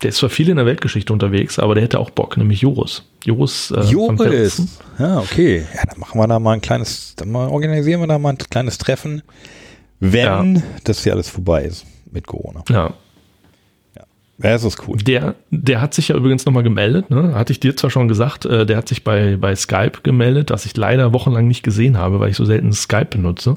Der 0.03 0.09
ist 0.11 0.17
zwar 0.19 0.31
viel 0.31 0.49
in 0.49 0.57
der 0.57 0.67
Weltgeschichte 0.67 1.13
unterwegs, 1.13 1.59
aber 1.59 1.75
der 1.75 1.85
hätte 1.85 1.99
auch 2.01 2.11
Bock, 2.11 2.37
nämlich 2.37 2.61
Joris. 2.63 3.03
Joris, 3.25 3.71
äh. 3.71 3.81
Joris. 3.83 4.63
Ja, 4.99 5.19
okay. 5.21 5.65
Ja, 5.75 5.83
dann 5.89 6.01
machen 6.01 6.19
wir 6.21 6.27
da 6.27 6.39
mal 6.39 6.53
ein 6.55 6.61
kleines, 6.61 7.15
dann 7.17 7.31
mal 7.31 7.49
organisieren 7.49 8.01
wir 8.01 8.07
da 8.09 8.19
mal 8.19 8.31
ein 8.31 8.39
kleines 8.39 8.79
Treffen, 8.79 9.23
wenn 10.01 10.57
Ja. 10.57 10.63
das 10.85 11.05
hier 11.05 11.13
alles 11.13 11.29
vorbei 11.29 11.63
ist 11.65 11.87
mit 12.11 12.27
Corona. 12.27 12.65
Ja, 12.69 12.95
Ja, 13.95 14.51
das 14.55 14.65
ist 14.65 14.89
cool. 14.89 14.97
Der, 14.99 15.37
der 15.51 15.81
hat 15.81 15.95
sich 15.95 16.09
ja 16.09 16.17
übrigens 16.17 16.45
nochmal 16.47 16.65
gemeldet, 16.65 17.11
ne? 17.11 17.35
Hatte 17.35 17.53
ich 17.53 17.61
dir 17.61 17.77
zwar 17.77 17.91
schon 17.91 18.09
gesagt, 18.09 18.45
äh, 18.45 18.67
der 18.67 18.77
hat 18.79 18.89
sich 18.89 19.05
bei, 19.05 19.37
bei 19.37 19.55
Skype 19.55 20.01
gemeldet, 20.03 20.51
was 20.51 20.67
ich 20.67 20.77
leider 20.77 21.13
wochenlang 21.13 21.47
nicht 21.47 21.63
gesehen 21.63 21.97
habe, 21.97 22.19
weil 22.19 22.31
ich 22.31 22.37
so 22.37 22.45
selten 22.45 22.73
Skype 22.73 23.05
benutze. 23.11 23.57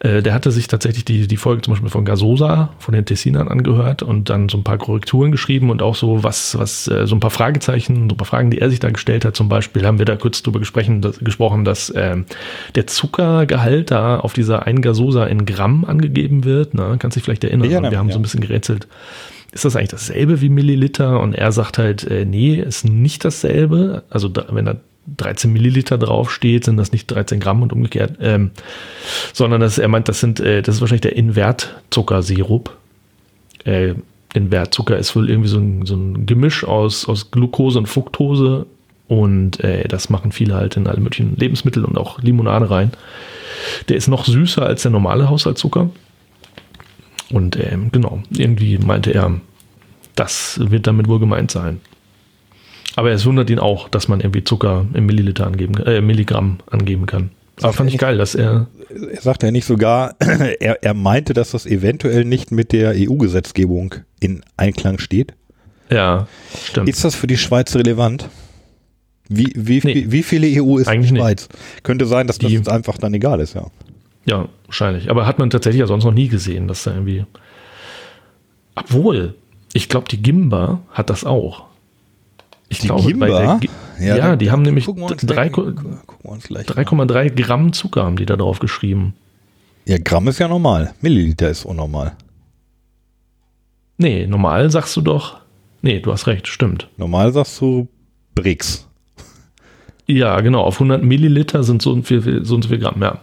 Äh, 0.00 0.22
der 0.22 0.34
hatte 0.34 0.50
sich 0.50 0.68
tatsächlich 0.68 1.04
die, 1.04 1.26
die 1.26 1.36
Folge 1.36 1.62
zum 1.62 1.72
Beispiel 1.72 1.90
von 1.90 2.04
Gasosa, 2.04 2.70
von 2.78 2.94
den 2.94 3.04
Tessinern 3.04 3.48
angehört 3.48 4.02
und 4.02 4.30
dann 4.30 4.48
so 4.48 4.58
ein 4.58 4.64
paar 4.64 4.78
Korrekturen 4.78 5.32
geschrieben 5.32 5.70
und 5.70 5.82
auch 5.82 5.94
so 5.94 6.22
was, 6.22 6.58
was, 6.58 6.88
äh, 6.88 7.06
so 7.06 7.16
ein 7.16 7.20
paar 7.20 7.30
Fragezeichen, 7.30 8.08
so 8.08 8.14
ein 8.14 8.16
paar 8.16 8.26
Fragen, 8.26 8.50
die 8.50 8.60
er 8.60 8.70
sich 8.70 8.80
da 8.80 8.90
gestellt 8.90 9.24
hat. 9.24 9.36
Zum 9.36 9.48
Beispiel 9.48 9.86
haben 9.86 9.98
wir 9.98 10.06
da 10.06 10.16
kurz 10.16 10.42
drüber 10.42 10.58
gesprochen, 10.58 11.00
dass, 11.00 11.18
gesprochen, 11.18 11.64
dass 11.64 11.90
äh, 11.90 12.16
der 12.74 12.86
Zuckergehalt 12.86 13.90
da 13.90 14.18
auf 14.18 14.32
dieser 14.32 14.66
einen 14.66 14.82
Gasosa 14.82 15.24
in 15.26 15.46
Gramm 15.46 15.84
angegeben 15.84 16.44
wird. 16.44 16.74
Ne? 16.74 16.96
Kannst 16.98 17.16
dich 17.16 17.24
vielleicht 17.24 17.44
erinnern. 17.44 17.70
Ja, 17.70 17.90
wir 17.90 17.98
haben 17.98 18.08
ja. 18.08 18.12
so 18.12 18.18
ein 18.18 18.22
bisschen 18.22 18.40
gerätselt 18.40 18.88
ist 19.54 19.64
das 19.64 19.76
eigentlich 19.76 19.90
dasselbe 19.90 20.40
wie 20.40 20.48
Milliliter? 20.48 21.20
Und 21.20 21.34
er 21.34 21.52
sagt 21.52 21.78
halt, 21.78 22.02
äh, 22.04 22.24
nee, 22.24 22.56
ist 22.56 22.84
nicht 22.84 23.24
dasselbe. 23.24 24.02
Also 24.10 24.28
da, 24.28 24.46
wenn 24.50 24.64
da 24.64 24.76
13 25.16 25.52
Milliliter 25.52 25.98
draufsteht, 25.98 26.64
sind 26.64 26.76
das 26.76 26.92
nicht 26.92 27.06
13 27.06 27.40
Gramm 27.40 27.62
und 27.62 27.72
umgekehrt, 27.72 28.16
ähm, 28.20 28.50
sondern 29.32 29.60
das, 29.60 29.78
er 29.78 29.88
meint, 29.88 30.08
das 30.08 30.20
sind, 30.20 30.40
äh, 30.40 30.62
das 30.62 30.76
ist 30.76 30.80
wahrscheinlich 30.80 31.02
der 31.02 31.16
Invertzuckersirup. 31.16 32.76
Äh, 33.64 33.94
Invertzucker 34.34 34.96
ist 34.96 35.14
wohl 35.14 35.30
irgendwie 35.30 35.48
so 35.48 35.58
ein, 35.58 35.86
so 35.86 35.94
ein 35.94 36.26
Gemisch 36.26 36.64
aus, 36.64 37.08
aus 37.08 37.30
Glucose 37.30 37.78
und 37.78 37.86
Fructose 37.86 38.66
und 39.06 39.60
äh, 39.62 39.86
das 39.86 40.10
machen 40.10 40.32
viele 40.32 40.54
halt 40.54 40.76
in 40.76 40.86
alle 40.86 41.00
möglichen 41.00 41.36
Lebensmittel 41.36 41.84
und 41.84 41.98
auch 41.98 42.20
Limonade 42.20 42.70
rein. 42.70 42.90
Der 43.88 43.96
ist 43.96 44.08
noch 44.08 44.24
süßer 44.24 44.64
als 44.64 44.82
der 44.82 44.90
normale 44.90 45.28
Haushaltszucker. 45.28 45.90
Und 47.30 47.58
ähm, 47.58 47.90
genau, 47.92 48.22
irgendwie 48.30 48.78
meinte 48.78 49.12
er, 49.12 49.40
das 50.14 50.60
wird 50.62 50.86
damit 50.86 51.08
wohl 51.08 51.18
gemeint 51.18 51.50
sein. 51.50 51.80
Aber 52.96 53.10
es 53.10 53.26
wundert 53.26 53.50
ihn 53.50 53.58
auch, 53.58 53.88
dass 53.88 54.08
man 54.08 54.20
irgendwie 54.20 54.44
Zucker 54.44 54.86
im 54.94 55.06
Milliliter 55.06 55.46
angeben, 55.46 55.74
äh, 55.84 56.00
Milligramm 56.00 56.58
angeben 56.70 57.06
kann. 57.06 57.30
Aber 57.62 57.72
fand 57.72 57.90
ich 57.90 57.98
geil, 57.98 58.18
dass 58.18 58.34
er. 58.34 58.66
Er 59.12 59.20
sagte 59.20 59.46
ja 59.46 59.52
nicht 59.52 59.64
sogar, 59.64 60.14
er, 60.18 60.82
er 60.82 60.94
meinte, 60.94 61.34
dass 61.34 61.52
das 61.52 61.66
eventuell 61.66 62.24
nicht 62.24 62.50
mit 62.52 62.72
der 62.72 62.94
EU-Gesetzgebung 62.96 63.94
in 64.20 64.42
Einklang 64.56 64.98
steht. 64.98 65.34
Ja, 65.90 66.26
stimmt. 66.64 66.88
Ist 66.88 67.04
das 67.04 67.14
für 67.14 67.26
die 67.26 67.36
Schweiz 67.36 67.74
relevant? 67.76 68.28
Wie, 69.28 69.52
wie, 69.56 69.80
Nee. 69.84 70.06
wie 70.08 70.22
viele 70.22 70.46
EU 70.62 70.76
ist 70.78 70.86
Eigentlich 70.88 71.08
die 71.08 71.14
nicht. 71.14 71.22
Schweiz? 71.22 71.48
Könnte 71.82 72.06
sein, 72.06 72.26
dass 72.26 72.38
das 72.38 72.48
Die- 72.48 72.54
jetzt 72.56 72.68
einfach 72.68 72.98
dann 72.98 73.14
egal 73.14 73.40
ist, 73.40 73.54
ja. 73.54 73.66
Ja, 74.26 74.48
wahrscheinlich. 74.66 75.10
Aber 75.10 75.26
hat 75.26 75.38
man 75.38 75.50
tatsächlich 75.50 75.80
ja 75.80 75.86
sonst 75.86 76.04
noch 76.04 76.12
nie 76.14 76.28
gesehen, 76.28 76.66
dass 76.68 76.84
da 76.84 76.92
irgendwie. 76.92 77.24
Obwohl, 78.74 79.34
ich 79.72 79.88
glaube, 79.88 80.08
die 80.08 80.22
Gimba 80.22 80.80
hat 80.90 81.10
das 81.10 81.24
auch. 81.24 81.64
Ich 82.68 82.78
Die 82.78 82.86
glaube, 82.88 83.14
bei 83.14 83.26
der 83.28 83.38
Gimba? 83.38 83.58
Gi- 83.58 83.70
ja, 84.00 84.16
dann- 84.16 84.38
die 84.38 84.50
haben 84.50 84.62
nämlich 84.62 84.86
gucken 84.86 85.02
wir 85.02 85.10
uns 85.12 85.22
drei- 85.22 85.48
gleich- 85.48 85.52
gucken 85.52 85.98
wir 86.22 86.30
uns 86.32 86.44
gleich 86.48 86.66
mal. 86.68 86.74
3,3 86.74 87.30
Gramm 87.30 87.72
Zucker 87.72 88.04
haben 88.04 88.16
die 88.16 88.26
da 88.26 88.36
drauf 88.36 88.58
geschrieben. 88.58 89.14
Ja, 89.86 89.98
Gramm 89.98 90.26
ist 90.28 90.38
ja 90.38 90.48
normal. 90.48 90.94
Milliliter 91.00 91.50
ist 91.50 91.64
unnormal. 91.64 92.16
Nee, 93.98 94.26
normal 94.26 94.70
sagst 94.70 94.96
du 94.96 95.00
doch. 95.02 95.38
Nee, 95.82 96.00
du 96.00 96.10
hast 96.12 96.26
recht, 96.26 96.48
stimmt. 96.48 96.88
Normal 96.96 97.32
sagst 97.32 97.60
du 97.60 97.86
Brix. 98.34 98.88
Ja, 100.06 100.40
genau. 100.40 100.62
Auf 100.62 100.80
100 100.80 101.02
Milliliter 101.02 101.62
sind 101.62 101.80
so 101.82 101.92
und 101.92 102.04
viel, 102.06 102.44
so 102.44 102.54
und 102.56 102.62
so 102.62 102.68
viel 102.68 102.78
Gramm, 102.78 103.00
ja. 103.02 103.18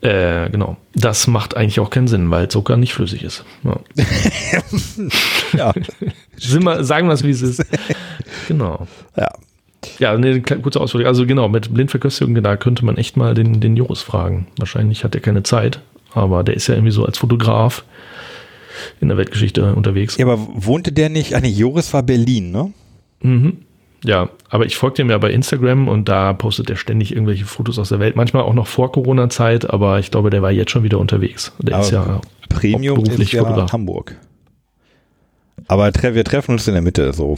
Äh, 0.00 0.48
genau. 0.50 0.76
Das 0.94 1.26
macht 1.26 1.56
eigentlich 1.56 1.80
auch 1.80 1.90
keinen 1.90 2.06
Sinn, 2.06 2.30
weil 2.30 2.48
Zucker 2.48 2.76
nicht 2.76 2.94
flüssig 2.94 3.24
ist. 3.24 3.44
Ja. 3.64 3.80
Ja, 5.56 5.72
Sind 6.36 6.62
wir, 6.64 6.84
sagen 6.84 7.08
wir 7.08 7.14
es, 7.14 7.24
wie 7.24 7.30
es 7.30 7.42
ist. 7.42 7.64
Genau. 8.48 8.86
ja. 9.16 9.28
Ja, 9.98 10.12
eine 10.12 10.40
kurze 10.42 10.80
Ausführung. 10.80 11.06
Also 11.06 11.26
genau, 11.26 11.48
mit 11.48 11.72
Blindverköstigung, 11.72 12.34
da 12.42 12.56
könnte 12.56 12.84
man 12.84 12.96
echt 12.96 13.16
mal 13.16 13.34
den, 13.34 13.60
den 13.60 13.76
Joris 13.76 14.02
fragen. 14.02 14.46
Wahrscheinlich 14.58 15.04
hat 15.04 15.14
er 15.14 15.20
keine 15.20 15.42
Zeit, 15.42 15.80
aber 16.12 16.44
der 16.44 16.54
ist 16.54 16.66
ja 16.66 16.74
irgendwie 16.74 16.92
so 16.92 17.04
als 17.04 17.18
Fotograf 17.18 17.84
in 19.00 19.08
der 19.08 19.16
Weltgeschichte 19.16 19.74
unterwegs. 19.74 20.16
Ja, 20.16 20.26
aber 20.26 20.38
wohnte 20.54 20.92
der 20.92 21.08
nicht? 21.08 21.34
Ah, 21.34 21.40
nee, 21.40 21.48
Joris 21.48 21.92
war 21.92 22.02
Berlin, 22.02 22.50
ne? 22.50 22.72
Mhm. 23.20 23.58
Ja, 24.04 24.28
aber 24.48 24.66
ich 24.66 24.76
folge 24.76 24.96
dem 24.96 25.10
ja 25.10 25.18
bei 25.18 25.30
Instagram 25.30 25.88
und 25.88 26.08
da 26.08 26.32
postet 26.32 26.70
er 26.70 26.76
ständig 26.76 27.12
irgendwelche 27.12 27.44
Fotos 27.44 27.78
aus 27.78 27.88
der 27.88 27.98
Welt. 27.98 28.14
Manchmal 28.14 28.42
auch 28.42 28.54
noch 28.54 28.68
vor 28.68 28.92
Corona-Zeit, 28.92 29.68
aber 29.68 29.98
ich 29.98 30.10
glaube, 30.10 30.30
der 30.30 30.40
war 30.40 30.52
jetzt 30.52 30.70
schon 30.70 30.84
wieder 30.84 30.98
unterwegs. 30.98 31.52
Der 31.58 31.80
ist 31.80 31.90
ja 31.90 32.20
Premium 32.48 32.98
ist 32.98 33.10
hauptberuflich 33.10 33.32
ja. 33.32 33.72
Hamburg. 33.72 34.16
Aber 35.66 35.92
tre 35.92 36.14
wir 36.14 36.24
treffen 36.24 36.52
uns 36.52 36.66
in 36.68 36.74
der 36.74 36.82
Mitte, 36.82 37.12
so 37.12 37.36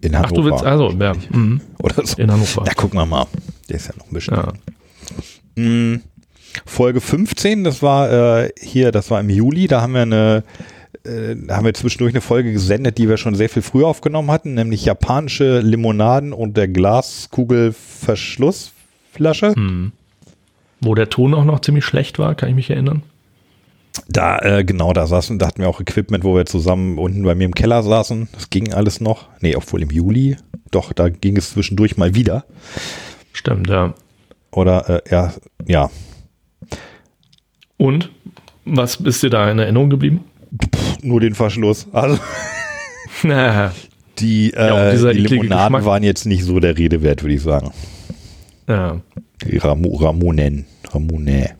in 0.00 0.14
Ach, 0.14 0.24
Hannover. 0.24 0.34
du 0.34 0.44
willst, 0.44 0.64
also, 0.64 0.90
ja, 0.90 1.12
mhm. 1.30 1.60
Oder 1.78 2.04
so. 2.04 2.20
in 2.20 2.30
Hannover. 2.30 2.64
Da 2.64 2.74
gucken 2.74 2.98
wir 2.98 3.06
mal. 3.06 3.26
Der 3.68 3.76
ist 3.76 3.88
ja 3.88 3.94
noch 3.96 4.06
ein 4.06 4.12
bisschen. 4.12 4.36
Ja. 4.36 5.62
Mm, 5.62 6.02
Folge 6.66 7.00
15, 7.00 7.64
das 7.64 7.82
war 7.82 8.42
äh, 8.42 8.50
hier, 8.60 8.90
das 8.92 9.10
war 9.10 9.20
im 9.20 9.30
Juli, 9.30 9.68
da 9.68 9.80
haben 9.80 9.94
wir 9.94 10.02
eine, 10.02 10.44
äh, 11.04 11.34
haben 11.48 11.64
wir 11.64 11.74
zwischendurch 11.74 12.12
eine 12.12 12.20
Folge 12.20 12.52
gesendet, 12.52 12.98
die 12.98 13.08
wir 13.08 13.16
schon 13.16 13.34
sehr 13.34 13.48
viel 13.48 13.62
früher 13.62 13.86
aufgenommen 13.86 14.30
hatten, 14.30 14.54
nämlich 14.54 14.84
japanische 14.84 15.60
Limonaden 15.60 16.32
und 16.32 16.56
der 16.56 16.68
Glaskugelverschlussflasche. 16.68 19.54
Mhm. 19.56 19.92
Wo 20.80 20.94
der 20.94 21.10
Ton 21.10 21.34
auch 21.34 21.44
noch 21.44 21.60
ziemlich 21.60 21.84
schlecht 21.84 22.18
war, 22.18 22.34
kann 22.34 22.48
ich 22.48 22.54
mich 22.54 22.70
erinnern. 22.70 23.02
Da, 24.08 24.38
äh, 24.38 24.64
genau, 24.64 24.92
da 24.92 25.06
saßen, 25.06 25.38
da 25.38 25.46
hatten 25.46 25.60
wir 25.60 25.68
auch 25.68 25.80
Equipment, 25.80 26.24
wo 26.24 26.36
wir 26.36 26.46
zusammen 26.46 26.98
unten 26.98 27.22
bei 27.22 27.34
mir 27.34 27.44
im 27.44 27.54
Keller 27.54 27.82
saßen. 27.82 28.28
Das 28.32 28.50
ging 28.50 28.72
alles 28.72 29.00
noch. 29.00 29.28
Nee, 29.40 29.56
obwohl 29.56 29.82
im 29.82 29.90
Juli. 29.90 30.36
Doch, 30.70 30.92
da 30.92 31.08
ging 31.08 31.36
es 31.36 31.50
zwischendurch 31.50 31.96
mal 31.96 32.14
wieder. 32.14 32.44
Stimmt, 33.32 33.68
ja. 33.68 33.94
Oder, 34.52 34.88
äh, 34.88 35.02
ja, 35.10 35.32
ja. 35.66 35.90
Und 37.76 38.10
was 38.64 38.96
ist 38.96 39.22
dir 39.22 39.30
da 39.30 39.50
in 39.50 39.58
Erinnerung 39.58 39.90
geblieben? 39.90 40.24
Nur 41.02 41.20
den 41.20 41.34
Verschluss. 41.34 41.86
Also, 41.92 42.18
ja, 43.22 43.72
die, 44.18 44.50
Ja, 44.50 44.88
äh, 44.88 44.92
dieser 44.92 45.12
die 45.12 45.20
Limonaden 45.20 45.72
Geschmack. 45.74 45.84
waren 45.84 46.02
jetzt 46.02 46.26
nicht 46.26 46.44
so 46.44 46.60
der 46.60 46.76
Rede 46.76 47.02
wert, 47.02 47.22
würde 47.22 47.34
ich 47.34 47.42
sagen. 47.42 47.70
Die 48.68 49.56
Ramu, 49.56 49.96
Ramunen. 49.96 50.66
Ramune. 50.92 51.50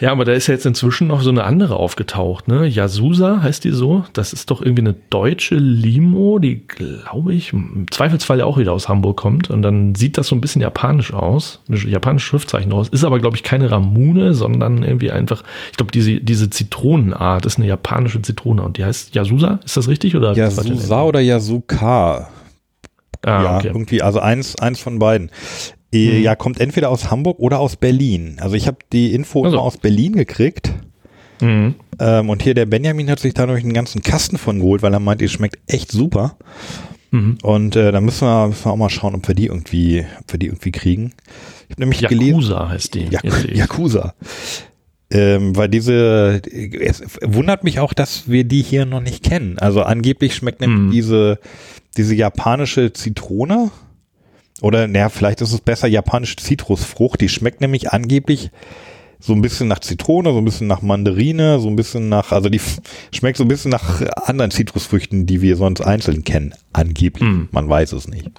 Ja, 0.00 0.12
aber 0.12 0.24
da 0.24 0.32
ist 0.32 0.46
ja 0.46 0.54
jetzt 0.54 0.66
inzwischen 0.66 1.06
noch 1.08 1.22
so 1.22 1.30
eine 1.30 1.44
andere 1.44 1.76
aufgetaucht, 1.76 2.48
ne? 2.48 2.66
Yasusa 2.66 3.42
heißt 3.42 3.64
die 3.64 3.70
so. 3.70 4.04
Das 4.12 4.32
ist 4.32 4.50
doch 4.50 4.60
irgendwie 4.60 4.82
eine 4.82 4.94
deutsche 5.10 5.56
Limo, 5.56 6.38
die, 6.38 6.66
glaube 6.66 7.34
ich, 7.34 7.52
im 7.52 7.86
Zweifelsfall 7.90 8.38
ja 8.38 8.44
auch 8.44 8.58
wieder 8.58 8.72
aus 8.72 8.88
Hamburg 8.88 9.16
kommt. 9.16 9.50
Und 9.50 9.62
dann 9.62 9.94
sieht 9.94 10.18
das 10.18 10.28
so 10.28 10.36
ein 10.36 10.40
bisschen 10.40 10.62
japanisch 10.62 11.12
aus, 11.12 11.60
ein 11.68 11.76
japanisches 11.76 12.28
Schriftzeichen 12.28 12.70
draus. 12.70 12.88
Ist 12.88 13.04
aber, 13.04 13.18
glaube 13.18 13.36
ich, 13.36 13.42
keine 13.42 13.70
Ramune, 13.70 14.34
sondern 14.34 14.82
irgendwie 14.82 15.10
einfach, 15.10 15.42
ich 15.70 15.76
glaube, 15.76 15.92
diese, 15.92 16.20
diese 16.20 16.50
Zitronenart 16.50 17.46
ist 17.46 17.58
eine 17.58 17.66
japanische 17.66 18.22
Zitrone 18.22 18.62
und 18.62 18.76
die 18.76 18.84
heißt 18.84 19.14
Yasusa. 19.14 19.60
Ist 19.64 19.76
das 19.76 19.88
richtig? 19.88 20.16
Oder 20.16 20.34
Yasusa 20.34 21.02
oder 21.02 21.20
Yasuka? 21.20 22.28
Ah, 23.22 23.42
ja, 23.42 23.56
okay. 23.56 23.68
irgendwie, 23.68 24.02
also 24.02 24.20
eins, 24.20 24.56
eins 24.60 24.78
von 24.78 24.98
beiden. 24.98 25.30
Mhm. 25.92 26.22
Ja, 26.22 26.34
kommt 26.34 26.60
entweder 26.60 26.90
aus 26.90 27.10
Hamburg 27.10 27.38
oder 27.38 27.58
aus 27.60 27.76
Berlin. 27.76 28.36
Also 28.40 28.54
ich 28.56 28.66
habe 28.66 28.78
die 28.92 29.14
Info 29.14 29.44
Also. 29.44 29.56
immer 29.56 29.64
aus 29.64 29.76
Berlin 29.78 30.12
gekriegt. 30.14 30.72
Mhm. 31.40 31.74
Ähm, 31.98 32.28
und 32.30 32.42
hier 32.42 32.54
der 32.54 32.66
Benjamin 32.66 33.10
hat 33.10 33.20
sich 33.20 33.34
da 33.34 33.46
noch 33.46 33.54
einen 33.56 33.72
ganzen 33.72 34.02
Kasten 34.02 34.38
von 34.38 34.58
geholt, 34.58 34.82
weil 34.82 34.92
er 34.92 35.00
meint, 35.00 35.20
die 35.20 35.28
schmeckt 35.28 35.58
echt 35.66 35.92
super. 35.92 36.36
Mhm. 37.10 37.38
Und 37.42 37.76
äh, 37.76 37.92
da 37.92 38.00
müssen 38.00 38.26
wir, 38.26 38.48
müssen 38.48 38.64
wir 38.64 38.72
auch 38.72 38.76
mal 38.76 38.90
schauen, 38.90 39.14
ob 39.14 39.26
wir 39.28 39.34
die 39.34 39.46
irgendwie, 39.46 40.04
ob 40.20 40.32
wir 40.32 40.38
die 40.38 40.46
irgendwie 40.46 40.72
kriegen. 40.72 41.12
Ich 41.68 41.72
habe 41.72 41.82
nämlich 41.82 42.00
gelesen. 42.06 42.40
Yakuza 42.40 42.68
heißt 42.68 42.94
die. 42.94 43.08
Ich. 43.12 43.56
Yakuza. 43.56 44.14
Ähm, 45.08 45.54
weil 45.56 45.68
diese, 45.68 46.42
es 46.80 47.02
wundert 47.22 47.62
mich 47.62 47.78
auch, 47.78 47.92
dass 47.92 48.28
wir 48.28 48.42
die 48.44 48.62
hier 48.62 48.86
noch 48.86 49.00
nicht 49.00 49.22
kennen. 49.22 49.56
Also 49.58 49.82
angeblich 49.82 50.34
schmeckt 50.34 50.60
nämlich 50.60 50.80
Mhm. 50.80 50.90
diese, 50.90 51.38
diese 51.96 52.14
japanische 52.16 52.92
Zitrone 52.92 53.70
oder 54.62 54.86
naja, 54.86 55.08
vielleicht 55.08 55.40
ist 55.40 55.52
es 55.52 55.60
besser 55.60 55.88
japanische 55.88 56.36
Zitrusfrucht. 56.36 57.20
Die 57.20 57.28
schmeckt 57.28 57.60
nämlich 57.60 57.92
angeblich 57.92 58.50
so 59.18 59.32
ein 59.32 59.42
bisschen 59.42 59.68
nach 59.68 59.80
Zitrone, 59.80 60.32
so 60.32 60.38
ein 60.38 60.44
bisschen 60.44 60.66
nach 60.66 60.82
Mandarine, 60.82 61.58
so 61.58 61.68
ein 61.68 61.76
bisschen 61.76 62.08
nach, 62.08 62.32
also 62.32 62.48
die 62.48 62.60
schmeckt 63.12 63.38
so 63.38 63.44
ein 63.44 63.48
bisschen 63.48 63.70
nach 63.70 64.02
anderen 64.26 64.50
Zitrusfrüchten, 64.50 65.26
die 65.26 65.42
wir 65.42 65.56
sonst 65.56 65.80
einzeln 65.80 66.24
kennen. 66.24 66.54
Angeblich. 66.72 67.28
Mhm. 67.28 67.48
Man 67.50 67.68
weiß 67.68 67.92
es 67.92 68.08
nicht. 68.08 68.30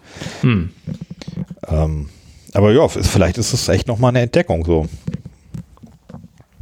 Hm. 0.41 0.69
Ähm, 1.67 2.09
aber 2.53 2.71
ja, 2.71 2.87
vielleicht 2.87 3.37
ist 3.37 3.53
es 3.53 3.67
echt 3.67 3.87
nochmal 3.87 4.09
eine 4.09 4.21
Entdeckung 4.21 4.65
so. 4.65 4.87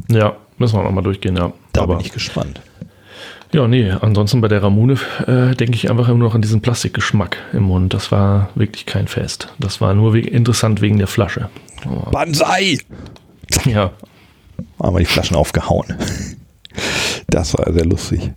Ja, 0.10 0.38
müssen 0.58 0.78
wir 0.78 0.84
nochmal 0.84 1.04
durchgehen, 1.04 1.36
ja. 1.36 1.54
Da 1.74 1.82
Aber, 1.82 1.96
bin 1.96 2.06
ich 2.06 2.12
gespannt. 2.12 2.62
Ja, 3.52 3.68
nee, 3.68 3.90
ansonsten 3.90 4.42
bei 4.42 4.48
der 4.48 4.64
Ramune 4.64 4.98
äh, 5.28 5.56
denke 5.56 5.76
ich 5.76 5.90
einfach 5.90 6.10
immer 6.10 6.26
noch 6.26 6.36
an 6.36 6.42
diesen 6.42 6.62
Plastikgeschmack 6.62 7.38
im 7.54 7.64
Mund. 7.64 7.94
Das 7.94 8.12
war 8.12 8.50
wirklich 8.56 8.86
kein 8.86 9.08
Fest. 9.08 9.54
Das 9.60 9.80
war 9.80 9.94
nur 9.94 10.14
we 10.14 10.20
interessant 10.20 10.82
wegen 10.82 10.98
der 10.98 11.08
Flasche. 11.08 11.50
Oh, 11.88 12.10
Banzai! 12.12 12.80
ja, 13.66 13.92
Haben 14.82 14.96
wir 14.96 15.00
die 15.00 15.06
Flaschen 15.06 15.38
aufgehauen. 15.38 15.86
Das 17.28 17.58
war 17.58 17.72
sehr 17.72 17.86
lustig. 17.86 18.32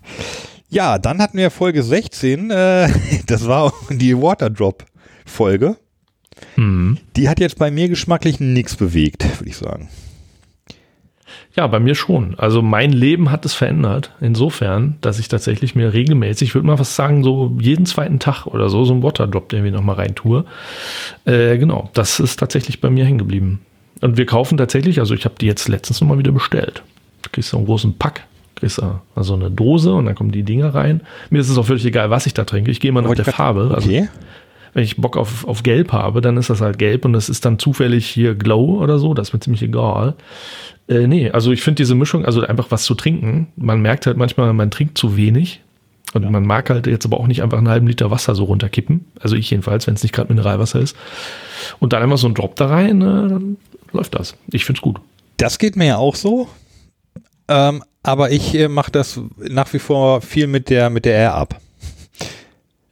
Ja, 0.68 0.98
dann 0.98 1.20
hatten 1.20 1.38
wir 1.38 1.50
Folge 1.50 1.82
16, 1.82 2.50
äh, 2.50 2.88
das 3.26 3.46
war 3.46 3.72
die 3.90 4.16
Waterdrop-Folge. 4.16 5.76
Mhm. 6.56 6.98
Die 7.16 7.28
hat 7.28 7.40
jetzt 7.40 7.58
bei 7.58 7.70
mir 7.70 7.88
geschmacklich 7.88 8.38
nichts 8.38 8.76
bewegt, 8.76 9.24
würde 9.40 9.50
ich 9.50 9.56
sagen. 9.56 9.88
Ja, 11.58 11.66
bei 11.66 11.80
mir 11.80 11.96
schon. 11.96 12.36
Also 12.38 12.62
mein 12.62 12.92
Leben 12.92 13.32
hat 13.32 13.44
es 13.44 13.52
verändert. 13.52 14.12
Insofern, 14.20 14.94
dass 15.00 15.18
ich 15.18 15.26
tatsächlich 15.26 15.74
mir 15.74 15.92
regelmäßig, 15.92 16.50
ich 16.50 16.54
würde 16.54 16.68
mal 16.68 16.78
was 16.78 16.94
sagen, 16.94 17.24
so 17.24 17.56
jeden 17.58 17.84
zweiten 17.84 18.20
Tag 18.20 18.46
oder 18.46 18.68
so, 18.68 18.84
so 18.84 18.94
ein 18.94 19.02
Waterdrop, 19.02 19.48
den 19.48 19.64
wir 19.64 19.72
nochmal 19.72 19.96
rein 19.96 20.14
tue. 20.14 20.44
Äh, 21.24 21.58
genau, 21.58 21.90
das 21.94 22.20
ist 22.20 22.36
tatsächlich 22.36 22.80
bei 22.80 22.90
mir 22.90 23.04
hängen 23.04 23.18
geblieben. 23.18 23.58
Und 24.00 24.16
wir 24.16 24.24
kaufen 24.24 24.56
tatsächlich, 24.56 25.00
also 25.00 25.14
ich 25.14 25.24
habe 25.24 25.34
die 25.40 25.46
jetzt 25.46 25.66
letztens 25.66 26.00
nochmal 26.00 26.18
wieder 26.18 26.30
bestellt. 26.30 26.84
Du 27.22 27.30
kriegst 27.32 27.50
so 27.50 27.56
einen 27.56 27.66
großen 27.66 27.98
Pack, 27.98 28.22
kriegst 28.54 28.78
du 28.78 29.00
also 29.16 29.34
eine 29.34 29.50
Dose 29.50 29.92
und 29.94 30.06
dann 30.06 30.14
kommen 30.14 30.30
die 30.30 30.44
Dinger 30.44 30.76
rein. 30.76 31.00
Mir 31.28 31.40
ist 31.40 31.48
es 31.48 31.58
auch 31.58 31.66
völlig 31.66 31.84
egal, 31.84 32.08
was 32.08 32.26
ich 32.26 32.34
da 32.34 32.44
trinke. 32.44 32.70
Ich 32.70 32.78
gehe 32.78 32.90
immer 32.90 33.02
nach 33.02 33.16
der 33.16 33.24
Farbe. 33.24 33.72
Also 33.74 33.88
Okay. 33.88 34.08
Wenn 34.78 34.84
ich 34.84 34.96
Bock 34.96 35.16
auf, 35.16 35.44
auf 35.44 35.64
Gelb 35.64 35.90
habe, 35.90 36.20
dann 36.20 36.36
ist 36.36 36.50
das 36.50 36.60
halt 36.60 36.78
gelb 36.78 37.04
und 37.04 37.12
es 37.16 37.28
ist 37.28 37.44
dann 37.44 37.58
zufällig 37.58 38.06
hier 38.06 38.36
Glow 38.36 38.80
oder 38.80 39.00
so, 39.00 39.12
das 39.12 39.28
ist 39.28 39.32
mir 39.32 39.40
ziemlich 39.40 39.62
egal. 39.62 40.14
Äh, 40.86 41.08
nee, 41.08 41.32
also 41.32 41.50
ich 41.50 41.62
finde 41.62 41.82
diese 41.82 41.96
Mischung, 41.96 42.24
also 42.24 42.42
einfach 42.42 42.70
was 42.70 42.84
zu 42.84 42.94
trinken, 42.94 43.48
man 43.56 43.82
merkt 43.82 44.06
halt 44.06 44.16
manchmal, 44.16 44.52
man 44.52 44.70
trinkt 44.70 44.96
zu 44.96 45.16
wenig 45.16 45.62
und 46.14 46.30
man 46.30 46.46
mag 46.46 46.70
halt 46.70 46.86
jetzt 46.86 47.04
aber 47.04 47.18
auch 47.18 47.26
nicht 47.26 47.42
einfach 47.42 47.58
einen 47.58 47.68
halben 47.68 47.88
Liter 47.88 48.12
Wasser 48.12 48.36
so 48.36 48.44
runterkippen, 48.44 49.04
also 49.18 49.34
ich 49.34 49.50
jedenfalls, 49.50 49.88
wenn 49.88 49.94
es 49.94 50.04
nicht 50.04 50.12
gerade 50.12 50.32
Mineralwasser 50.32 50.78
ist. 50.78 50.96
Und 51.80 51.92
dann 51.92 52.04
einfach 52.04 52.18
so 52.18 52.28
ein 52.28 52.34
Drop 52.34 52.54
da 52.54 52.68
rein, 52.68 53.00
äh, 53.00 53.28
dann 53.28 53.56
läuft 53.92 54.14
das. 54.14 54.36
Ich 54.52 54.64
finde 54.64 54.78
es 54.78 54.82
gut. 54.82 55.00
Das 55.38 55.58
geht 55.58 55.74
mir 55.74 55.86
ja 55.86 55.96
auch 55.96 56.14
so. 56.14 56.46
Ähm, 57.48 57.82
aber 58.04 58.30
ich 58.30 58.54
äh, 58.54 58.68
mache 58.68 58.92
das 58.92 59.20
nach 59.38 59.72
wie 59.72 59.80
vor 59.80 60.20
viel 60.20 60.46
mit 60.46 60.70
der 60.70 60.88
mit 60.88 61.04
der 61.04 61.16
R 61.16 61.34
ab, 61.34 61.60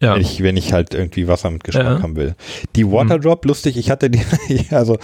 Ja, 0.01 0.15
wenn, 0.15 0.21
ich, 0.21 0.43
wenn 0.43 0.57
ich 0.59 0.73
halt 0.75 0.93
irgendwie 0.93 1.27
Wasser 1.27 1.51
mit 1.51 1.65
Geschmack 1.65 1.85
Ja. 1.99 2.03
haben 2.03 2.17
will. 2.17 2.35
Die 2.75 2.87
Waterdrop, 2.87 3.45
lustig, 3.47 3.79
ich 3.79 3.91
hatte 3.91 4.11
die, 4.11 4.21
also 4.71 4.95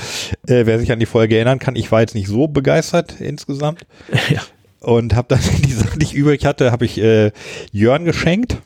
äh, 0.47 0.67
wer 0.67 0.79
sich 0.79 0.93
an 0.93 1.01
die 1.01 1.07
Folge 1.07 1.37
erinnern 1.37 1.59
kann, 1.59 1.77
ich 1.77 1.91
war 1.91 2.01
jetzt 2.03 2.15
nicht 2.15 2.29
so 2.29 2.47
begeistert 2.47 3.21
insgesamt 3.21 3.87
ja. 4.31 4.43
und 4.81 5.15
habe 5.15 5.29
dann 5.29 5.41
die 5.65 5.73
Sachen, 5.73 5.99
die 5.99 6.05
ich 6.05 6.15
übrig 6.15 6.45
hatte, 6.45 6.73
habe 6.73 6.85
ich 6.85 6.99
äh, 7.01 7.33
Jörn 7.73 8.05
geschenkt. 8.05 8.59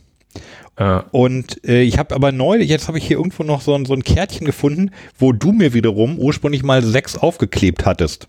Äh, 0.76 1.00
Und 1.10 1.64
äh, 1.66 1.80
ich 1.82 1.98
habe 1.98 2.14
aber 2.14 2.32
neu, 2.32 2.58
jetzt 2.58 2.86
habe 2.88 2.98
ich 2.98 3.06
hier 3.06 3.16
irgendwo 3.16 3.42
noch 3.44 3.62
so 3.62 3.74
ein, 3.74 3.86
so 3.86 3.94
ein 3.94 4.04
Kärtchen 4.04 4.44
gefunden, 4.44 4.90
wo 5.18 5.32
du 5.32 5.52
mir 5.52 5.72
wiederum 5.72 6.18
ursprünglich 6.18 6.62
mal 6.62 6.82
sechs 6.82 7.16
aufgeklebt 7.16 7.86
hattest. 7.86 8.28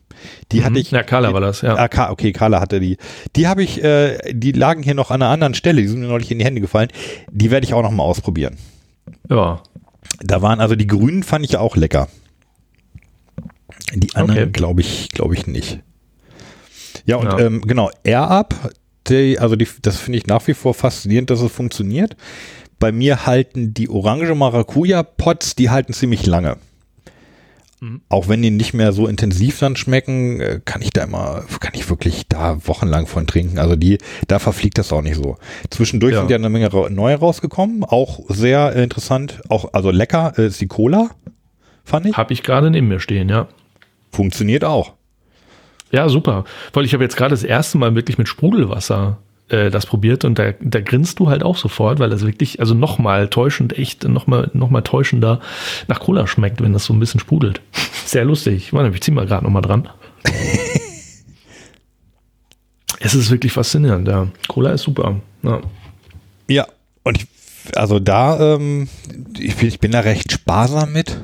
Die 0.51 0.63
hatte 0.63 0.79
ich. 0.79 0.89
ja, 0.91 1.03
Carla 1.03 1.33
war 1.33 1.41
das, 1.41 1.61
ja. 1.61 1.75
Ah, 1.75 1.87
Ka- 1.89 2.09
okay, 2.09 2.31
Carla 2.31 2.59
hatte 2.61 2.79
die. 2.79 2.97
Die 3.35 3.47
habe 3.47 3.63
ich, 3.63 3.83
äh, 3.83 4.17
die 4.33 4.53
lagen 4.53 4.81
hier 4.81 4.95
noch 4.95 5.11
an 5.11 5.21
einer 5.21 5.31
anderen 5.31 5.53
Stelle, 5.55 5.81
die 5.81 5.87
sind 5.87 5.99
mir 5.99 6.07
neulich 6.07 6.31
in 6.31 6.39
die 6.39 6.45
Hände 6.45 6.61
gefallen. 6.61 6.87
Die 7.31 7.51
werde 7.51 7.65
ich 7.65 7.73
auch 7.73 7.83
noch 7.83 7.91
mal 7.91 8.03
ausprobieren. 8.03 8.55
Ja, 9.29 9.61
Da 10.21 10.41
waren 10.41 10.59
also 10.61 10.75
die 10.75 10.87
grünen 10.87 11.23
fand 11.23 11.43
ich 11.45 11.51
ja 11.51 11.59
auch 11.59 11.75
lecker. 11.75 12.07
Die 13.93 14.15
anderen 14.15 14.39
Okay. 14.43 14.51
glaube 14.51 14.81
ich, 14.81 15.09
glaube 15.09 15.35
ich 15.35 15.47
nicht. 15.47 15.79
Ja, 17.05 17.17
und 17.17 17.25
Ja. 17.27 17.39
Ähm, 17.39 17.61
genau, 17.61 17.89
Air 18.03 18.29
Up, 18.29 18.55
die, 19.09 19.39
also 19.39 19.55
die, 19.55 19.67
das 19.81 19.97
finde 19.97 20.17
ich 20.19 20.27
nach 20.27 20.45
wie 20.47 20.53
vor 20.53 20.73
faszinierend, 20.73 21.29
dass 21.29 21.41
es 21.41 21.51
funktioniert. 21.51 22.15
Bei 22.79 22.91
mir 22.91 23.25
halten 23.25 23.73
die 23.73 23.89
Orange 23.89 24.35
Maracuja 24.35 25.03
Pots, 25.03 25.55
die 25.55 25.69
halten 25.69 25.93
ziemlich 25.93 26.25
lange. 26.25 26.57
Mhm. 27.79 28.01
Auch 28.09 28.27
wenn 28.27 28.41
die 28.41 28.49
nicht 28.51 28.73
mehr 28.73 28.91
so 28.91 29.07
intensiv 29.07 29.59
dann 29.59 29.75
schmecken, 29.75 30.39
äh, 30.41 30.59
kann 30.65 30.81
ich 30.81 30.91
da 30.91 31.03
immer, 31.03 31.43
kann 31.59 31.73
ich 31.75 31.87
wirklich 31.89 32.27
da 32.27 32.57
wochenlang 32.67 33.05
von 33.07 33.27
trinken. 33.27 33.59
Also 33.59 33.75
die, 33.75 33.99
da 34.27 34.39
verfliegt 34.39 34.77
das 34.77 34.91
auch 34.91 35.01
nicht 35.01 35.15
so. 35.15 35.37
Zwischendurch 35.69 36.13
Ja. 36.13 36.19
sind 36.21 36.29
ja 36.31 36.37
eine 36.37 36.49
Menge 36.49 36.69
neue 36.89 37.15
rausgekommen, 37.17 37.83
auch 37.83 38.19
sehr 38.29 38.73
interessant, 38.75 39.41
auch 39.49 39.73
also 39.73 39.91
lecker 39.91 40.33
äh, 40.37 40.47
ist 40.47 40.59
die 40.61 40.67
Cola, 40.67 41.11
fand 41.83 42.07
ich. 42.07 42.17
habe 42.17 42.33
ich 42.33 42.41
gerade 42.43 42.71
neben 42.71 42.87
mir 42.87 42.99
stehen, 42.99 43.29
ja. 43.29 43.47
Funktioniert 44.11 44.63
auch. 44.63 44.93
Ja, 45.91 46.09
super. 46.09 46.43
Weil 46.73 46.85
ich 46.85 46.93
habe 46.93 47.03
jetzt 47.03 47.15
gerade 47.15 47.31
das 47.31 47.43
erste 47.43 47.77
Mal 47.77 47.95
wirklich 47.95 48.17
mit 48.17 48.27
Sprudelwasser 48.27 49.17
äh, 49.49 49.69
das 49.69 49.85
probiert 49.85 50.25
und 50.25 50.37
da, 50.37 50.51
da 50.59 50.81
grinst 50.81 51.19
du 51.19 51.29
halt 51.29 51.43
auch 51.43 51.55
sofort, 51.57 51.99
weil 51.99 52.09
das 52.09 52.25
wirklich, 52.25 52.59
also 52.59 52.73
nochmal 52.73 53.29
täuschend, 53.29 53.77
echt 53.77 54.03
nochmal 54.03 54.49
noch 54.53 54.69
mal 54.69 54.81
täuschender 54.81 55.39
nach 55.87 55.99
Cola 55.99 56.27
schmeckt, 56.27 56.61
wenn 56.61 56.73
das 56.73 56.85
so 56.85 56.93
ein 56.93 56.99
bisschen 56.99 57.19
sprudelt. 57.19 57.61
Sehr 58.05 58.25
lustig. 58.25 58.73
Warte, 58.73 58.93
ich 58.93 59.01
zieh 59.01 59.11
mal 59.11 59.25
gerade 59.25 59.45
nochmal 59.45 59.61
dran. 59.61 59.87
es 62.99 63.15
ist 63.15 63.31
wirklich 63.31 63.53
faszinierend, 63.53 64.07
ja. 64.07 64.27
Cola 64.47 64.71
ist 64.71 64.83
super. 64.83 65.21
Ja. 65.43 65.61
Ja, 66.49 66.67
und 67.03 67.17
ich, 67.17 67.27
also 67.75 67.99
da, 67.99 68.55
ähm, 68.55 68.89
ich, 69.37 69.55
bin, 69.55 69.67
ich 69.67 69.79
bin 69.79 69.91
da 69.91 70.01
recht 70.01 70.31
sparsam 70.31 70.91
mit. 70.91 71.17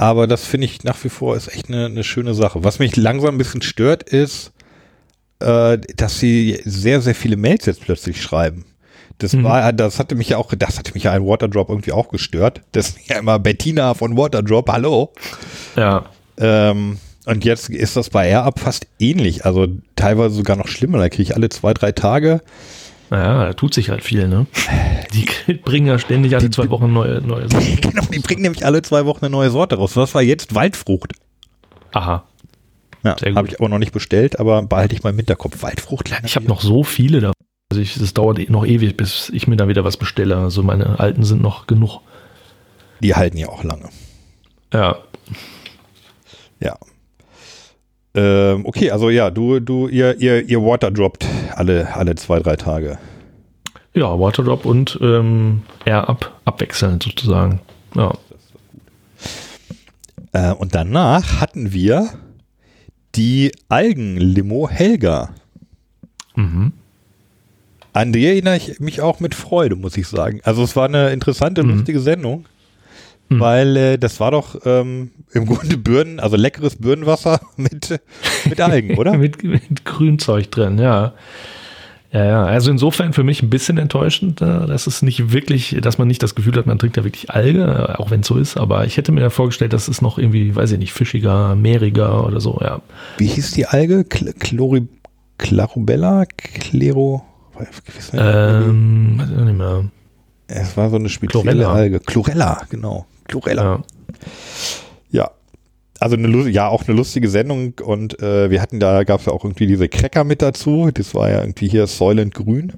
Aber 0.00 0.26
das 0.26 0.46
finde 0.46 0.64
ich 0.64 0.82
nach 0.82 0.96
wie 1.04 1.10
vor 1.10 1.36
ist 1.36 1.48
echt 1.48 1.68
eine, 1.68 1.84
eine 1.84 2.04
schöne 2.04 2.32
Sache. 2.32 2.64
Was 2.64 2.78
mich 2.78 2.96
langsam 2.96 3.34
ein 3.34 3.38
bisschen 3.38 3.60
stört, 3.60 4.02
ist, 4.02 4.52
äh, 5.40 5.76
dass 5.96 6.18
sie 6.18 6.58
sehr, 6.64 7.02
sehr 7.02 7.14
viele 7.14 7.36
Mails 7.36 7.66
jetzt 7.66 7.82
plötzlich 7.82 8.22
schreiben. 8.22 8.64
Das 9.18 9.34
Mhm. 9.34 9.44
war, 9.44 9.72
das 9.74 9.98
hatte 9.98 10.14
mich 10.14 10.30
ja 10.30 10.38
auch, 10.38 10.54
das 10.56 10.78
hatte 10.78 10.92
mich 10.94 11.02
ja 11.02 11.12
ein 11.12 11.26
Waterdrop 11.26 11.68
irgendwie 11.68 11.92
auch 11.92 12.08
gestört. 12.08 12.62
Das 12.72 12.88
ist 12.88 13.08
ja 13.10 13.18
immer 13.18 13.38
Bettina 13.38 13.92
von 13.92 14.16
Waterdrop, 14.16 14.70
hallo. 14.70 15.12
ja. 15.76 16.06
Ähm, 16.38 16.96
und 17.26 17.44
jetzt 17.44 17.68
ist 17.68 17.96
das 17.96 18.08
bei 18.08 18.26
AirUp 18.30 18.58
fast 18.58 18.86
ähnlich. 18.98 19.44
Also 19.44 19.66
teilweise 19.96 20.34
sogar 20.34 20.56
noch 20.56 20.68
schlimmer. 20.68 20.96
Da 20.96 21.10
kriege 21.10 21.24
ich 21.24 21.34
alle 21.36 21.50
zwei, 21.50 21.74
drei 21.74 21.92
Tage 21.92 22.40
Naja, 23.10 23.46
da 23.46 23.52
tut 23.54 23.74
sich 23.74 23.90
halt 23.90 24.04
viel, 24.04 24.28
ne? 24.28 24.46
Die 25.12 25.54
bringen 25.64 25.88
ja 25.88 25.98
ständig 25.98 26.36
alle 26.36 26.48
zwei 26.50 26.70
Wochen 26.70 26.92
neue, 26.92 27.20
neue 27.20 27.48
Sachen. 27.50 27.80
Genau, 27.80 28.04
die 28.04 28.20
bringen 28.20 28.42
nämlich 28.42 28.64
alle 28.64 28.82
zwei 28.82 29.04
Wochen 29.04 29.24
eine 29.24 29.32
neue 29.32 29.50
Sorte 29.50 29.76
raus. 29.76 29.96
Was 29.96 30.14
war 30.14 30.22
jetzt? 30.22 30.54
Waldfrucht. 30.54 31.12
Aha. 31.92 32.24
Ja, 33.02 33.16
habe 33.34 33.48
ich 33.48 33.58
aber 33.58 33.68
noch 33.68 33.78
nicht 33.78 33.92
bestellt, 33.92 34.38
aber 34.38 34.62
behalte 34.62 34.94
ich 34.94 35.02
mal 35.02 35.10
im 35.10 35.16
Hinterkopf. 35.16 35.62
Waldfrucht. 35.62 36.10
Ich 36.24 36.36
habe 36.36 36.46
noch 36.46 36.60
so 36.60 36.84
viele 36.84 37.20
da. 37.20 37.32
Also 37.72 37.82
ich, 37.82 37.96
es 37.96 38.14
dauert 38.14 38.38
eh 38.38 38.46
noch 38.50 38.66
ewig, 38.66 38.96
bis 38.96 39.30
ich 39.30 39.46
mir 39.46 39.56
da 39.56 39.68
wieder 39.68 39.84
was 39.84 39.96
bestelle. 39.96 40.36
Also 40.36 40.62
meine 40.62 41.00
alten 41.00 41.24
sind 41.24 41.40
noch 41.40 41.66
genug. 41.66 42.00
Die 43.00 43.14
halten 43.14 43.38
ja 43.38 43.48
auch 43.48 43.64
lange. 43.64 43.88
Ja. 44.72 44.98
Ja. 46.60 46.76
Ähm, 48.14 48.66
okay, 48.66 48.90
also 48.90 49.08
ja, 49.10 49.30
du, 49.30 49.60
du, 49.60 49.86
ihr, 49.88 50.18
ihr, 50.20 50.48
ihr 50.48 50.60
waterdroppt 50.62 51.24
alle, 51.54 51.94
alle 51.94 52.14
zwei, 52.16 52.40
drei 52.40 52.56
Tage. 52.56 52.98
Ja, 53.94 54.18
Waterdrop 54.18 54.64
und 54.64 54.98
ähm, 55.00 55.62
Air 55.84 56.08
Up 56.08 56.32
abwechselnd 56.44 57.02
sozusagen. 57.02 57.60
Ja. 57.94 58.12
Äh, 60.32 60.52
und 60.54 60.74
danach 60.74 61.40
hatten 61.40 61.72
wir 61.72 62.08
die 63.14 63.52
Algenlimo 63.68 64.68
Helga. 64.68 65.30
Mhm. 66.36 66.72
An 67.92 68.12
die 68.12 68.24
erinnere 68.26 68.56
ich 68.56 68.78
mich 68.78 69.00
auch 69.00 69.18
mit 69.18 69.34
Freude, 69.34 69.74
muss 69.74 69.96
ich 69.96 70.06
sagen. 70.06 70.40
Also 70.44 70.62
es 70.62 70.76
war 70.76 70.84
eine 70.84 71.10
interessante, 71.10 71.64
Mhm. 71.64 71.70
lustige 71.78 71.98
Sendung, 72.00 72.44
Mhm. 73.30 73.40
weil 73.40 73.76
äh, 73.76 73.98
das 73.98 74.18
war 74.20 74.32
doch 74.32 74.60
ähm, 74.64 75.12
im 75.32 75.46
Grunde 75.46 75.76
Birnen, 75.78 76.18
also 76.18 76.36
leckeres 76.36 76.76
Birnenwasser 76.76 77.40
mit, 77.56 78.00
mit 78.48 78.60
Algen, 78.60 78.94
oder? 78.98 79.16
mit, 79.16 79.42
mit 79.44 79.84
Grünzeug 79.84 80.50
drin, 80.50 80.78
ja. 80.78 81.14
Ja, 82.12 82.24
ja. 82.24 82.44
Also 82.44 82.72
insofern 82.72 83.12
für 83.12 83.22
mich 83.22 83.40
ein 83.40 83.50
bisschen 83.50 83.78
enttäuschend, 83.78 84.42
äh, 84.42 84.66
dass 84.66 84.88
es 84.88 85.00
nicht 85.00 85.32
wirklich, 85.32 85.76
dass 85.80 85.96
man 85.96 86.08
nicht 86.08 86.24
das 86.24 86.34
Gefühl 86.34 86.56
hat, 86.56 86.66
man 86.66 86.76
trinkt 86.76 86.96
da 86.96 87.04
wirklich 87.04 87.30
Alge, 87.30 87.62
äh, 87.62 87.94
auch 87.98 88.10
wenn 88.10 88.22
es 88.22 88.26
so 88.26 88.36
ist. 88.36 88.56
Aber 88.56 88.84
ich 88.84 88.96
hätte 88.96 89.12
mir 89.12 89.20
ja 89.20 89.30
vorgestellt, 89.30 89.72
dass 89.72 89.86
es 89.86 90.02
noch 90.02 90.18
irgendwie, 90.18 90.56
weiß 90.56 90.72
ich 90.72 90.78
nicht, 90.80 90.92
fischiger, 90.92 91.54
meeriger 91.54 92.26
oder 92.26 92.40
so, 92.40 92.58
ja. 92.60 92.82
Wie 93.18 93.28
hieß 93.28 93.52
die 93.52 93.66
Alge? 93.66 94.04
Cl 94.04 94.32
Chlori 94.32 94.88
Clarubella? 95.38 96.24
Clero? 96.26 97.24
Ähm, 98.12 99.18
weiß 99.18 99.30
ich 99.30 99.38
auch 99.38 99.44
nicht 99.44 99.58
mehr. 99.58 99.84
Es 100.50 100.76
war 100.76 100.90
so 100.90 100.96
eine 100.96 101.08
spezielle 101.08 101.42
Chlorella. 101.42 101.72
Alge. 101.72 102.00
Chlorella, 102.00 102.62
genau. 102.68 103.06
Chlorella. 103.28 103.62
Ja. 103.62 103.82
Ja. 105.10 105.30
Also 105.98 106.16
eine, 106.16 106.48
ja, 106.48 106.68
auch 106.68 106.86
eine 106.86 106.96
lustige 106.96 107.28
Sendung 107.28 107.74
und 107.84 108.20
äh, 108.22 108.50
wir 108.50 108.62
hatten 108.62 108.80
da, 108.80 109.04
gab 109.04 109.20
es 109.20 109.26
ja 109.26 109.32
auch 109.32 109.44
irgendwie 109.44 109.66
diese 109.66 109.88
Cracker 109.88 110.24
mit 110.24 110.40
dazu. 110.40 110.90
Das 110.92 111.14
war 111.14 111.30
ja 111.30 111.40
irgendwie 111.40 111.68
hier 111.68 111.86
Soylent 111.86 112.34
Grün. 112.34 112.72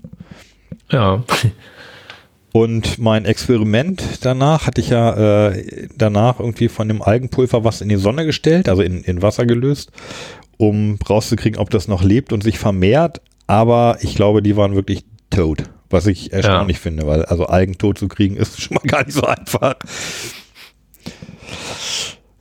ja. 0.91 1.23
Und 2.53 2.99
mein 2.99 3.25
Experiment 3.25 4.27
danach 4.27 4.67
hatte 4.67 4.83
ich 4.83 4.91
ja 4.91 5.49
äh, 5.49 5.89
danach 5.97 6.39
irgendwie 6.39 6.69
von 6.69 6.87
dem 6.87 7.01
Algenpulver 7.01 7.65
was 7.65 7.81
in 7.81 7.89
die 7.89 7.97
Sonne 7.97 8.27
gestellt, 8.27 8.69
also 8.69 8.83
in, 8.83 9.03
in 9.05 9.23
Wasser 9.23 9.47
gelöst, 9.47 9.91
um 10.59 10.99
rauszukriegen, 11.09 11.59
ob 11.59 11.71
das 11.71 11.89
noch 11.89 12.03
lebt 12.03 12.31
und 12.31 12.43
sich 12.43 12.59
vermehrt. 12.59 13.23
Aber 13.47 13.97
ich 14.03 14.15
glaube, 14.15 14.43
die 14.43 14.57
waren 14.57 14.75
wirklich 14.75 15.05
tot, 15.31 15.65
was 15.93 16.07
ich 16.07 16.33
erstaunlich 16.33 16.79
finde, 16.79 17.07
weil 17.07 17.25
also 17.25 17.47
Algen 17.47 17.79
tot 17.79 17.99
zu 17.99 18.09
kriegen 18.09 18.37
ist 18.37 18.61
schon 18.63 18.75
mal 18.75 18.89
gar 18.89 19.05
nicht 19.05 19.15
so 19.15 19.23
einfach. 19.23 19.77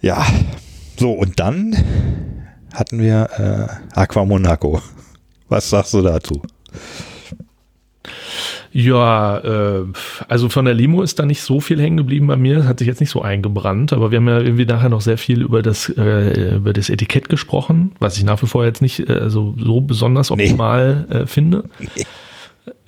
Ja, 0.01 0.25
so 0.97 1.11
und 1.11 1.39
dann 1.39 1.75
hatten 2.73 2.99
wir 2.99 3.29
äh, 3.93 3.99
Aqua 3.99 4.25
Monaco. 4.25 4.81
Was 5.49 5.69
sagst 5.69 5.93
du 5.93 6.01
dazu? 6.01 6.41
Ja, 8.73 9.39
äh, 9.39 9.85
also 10.29 10.47
von 10.47 10.63
der 10.63 10.73
Limo 10.73 11.01
ist 11.01 11.19
da 11.19 11.25
nicht 11.25 11.41
so 11.41 11.59
viel 11.59 11.81
hängen 11.81 11.97
geblieben 11.97 12.27
bei 12.27 12.37
mir. 12.37 12.55
Das 12.55 12.67
hat 12.67 12.79
sich 12.79 12.87
jetzt 12.87 13.01
nicht 13.01 13.09
so 13.09 13.21
eingebrannt, 13.21 13.91
aber 13.91 14.11
wir 14.11 14.17
haben 14.17 14.29
ja 14.29 14.39
irgendwie 14.39 14.65
nachher 14.65 14.87
noch 14.87 15.01
sehr 15.01 15.17
viel 15.17 15.41
über 15.41 15.61
das, 15.61 15.89
äh, 15.89 16.55
über 16.55 16.71
das 16.71 16.89
Etikett 16.89 17.27
gesprochen, 17.27 17.91
was 17.99 18.17
ich 18.17 18.23
nach 18.23 18.41
wie 18.41 18.47
vor 18.47 18.63
jetzt 18.63 18.81
nicht 18.81 19.09
äh, 19.09 19.29
so, 19.29 19.55
so 19.57 19.81
besonders 19.81 20.31
optimal 20.31 21.05
nee. 21.09 21.17
äh, 21.17 21.27
finde. 21.27 21.65
Nee. 21.79 22.05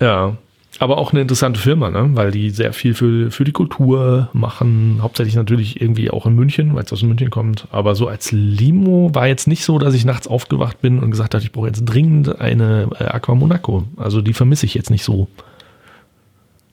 Ja. 0.00 0.36
Aber 0.80 0.98
auch 0.98 1.12
eine 1.12 1.20
interessante 1.20 1.60
Firma, 1.60 1.90
ne? 1.90 2.10
weil 2.14 2.30
die 2.30 2.50
sehr 2.50 2.72
viel 2.72 2.94
für, 2.94 3.30
für 3.30 3.44
die 3.44 3.52
Kultur 3.52 4.28
machen. 4.32 4.98
Hauptsächlich 5.00 5.36
natürlich 5.36 5.80
irgendwie 5.80 6.10
auch 6.10 6.26
in 6.26 6.34
München, 6.34 6.74
weil 6.74 6.84
es 6.84 6.92
aus 6.92 7.02
München 7.02 7.30
kommt. 7.30 7.68
Aber 7.70 7.94
so 7.94 8.08
als 8.08 8.32
Limo 8.32 9.10
war 9.14 9.26
jetzt 9.28 9.46
nicht 9.46 9.64
so, 9.64 9.78
dass 9.78 9.94
ich 9.94 10.04
nachts 10.04 10.26
aufgewacht 10.26 10.80
bin 10.80 10.98
und 10.98 11.10
gesagt 11.10 11.34
habe, 11.34 11.44
ich 11.44 11.52
brauche 11.52 11.68
jetzt 11.68 11.84
dringend 11.84 12.40
eine 12.40 12.88
äh, 12.98 13.04
Aqua 13.04 13.34
Monaco. 13.34 13.84
Also 13.96 14.20
die 14.20 14.32
vermisse 14.32 14.66
ich 14.66 14.74
jetzt 14.74 14.90
nicht 14.90 15.04
so. 15.04 15.28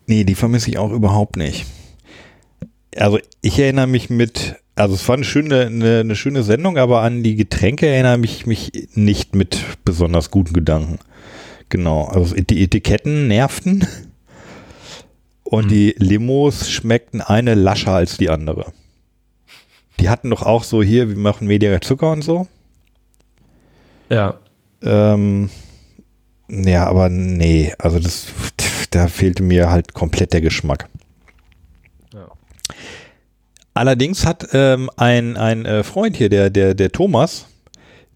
Nee, 0.08 0.24
die 0.24 0.36
vermisse 0.36 0.70
ich 0.70 0.78
auch 0.78 0.92
überhaupt 0.92 1.38
nicht. 1.38 1.66
Also 2.98 3.20
ich 3.42 3.60
erinnere 3.60 3.88
mich 3.88 4.10
mit, 4.10 4.56
also 4.76 4.96
es 4.96 5.08
war 5.08 5.16
eine 5.16 5.24
schöne, 5.24 5.68
eine, 5.68 6.00
eine 6.00 6.16
schöne 6.16 6.44
Sendung, 6.44 6.78
aber 6.78 7.02
an 7.02 7.24
die 7.24 7.36
Getränke 7.36 7.88
erinnere 7.88 8.20
ich 8.26 8.46
mich 8.46 8.90
nicht 8.94 9.36
mit 9.36 9.64
besonders 9.86 10.32
guten 10.32 10.54
Gedanken. 10.54 11.00
Genau, 11.72 12.04
also 12.04 12.36
die 12.36 12.64
Etiketten 12.64 13.30
nervten 13.30 13.88
und 15.44 15.66
mhm. 15.66 15.70
die 15.70 15.96
Limos 15.98 16.70
schmeckten 16.70 17.22
eine 17.22 17.56
lascher 17.56 17.94
als 17.94 18.18
die 18.18 18.30
andere. 18.30 18.74
Die 19.98 20.10
hatten 20.10 20.30
doch 20.30 20.44
auch 20.44 20.66
so 20.66 20.84
hier, 20.84 21.08
wir 21.08 21.16
machen 21.16 21.48
weniger 21.48 21.80
Zucker 21.80 22.12
und 22.12 22.24
so. 22.24 22.48
Ja. 24.10 24.38
Ähm, 24.84 25.50
ja, 26.50 26.88
aber 26.88 27.08
nee, 27.08 27.74
also 27.80 28.00
das, 28.00 28.28
da 28.90 29.08
fehlte 29.08 29.42
mir 29.42 29.72
halt 29.72 29.94
komplett 29.94 30.34
der 30.34 30.42
Geschmack. 30.42 30.90
Ja. 32.14 32.28
Allerdings 33.74 34.26
hat 34.26 34.50
ähm, 34.52 34.90
ein, 34.98 35.38
ein 35.38 35.66
äh, 35.66 35.84
Freund 35.84 36.18
hier, 36.18 36.28
der, 36.28 36.50
der, 36.50 36.74
der 36.74 36.92
Thomas, 36.92 37.48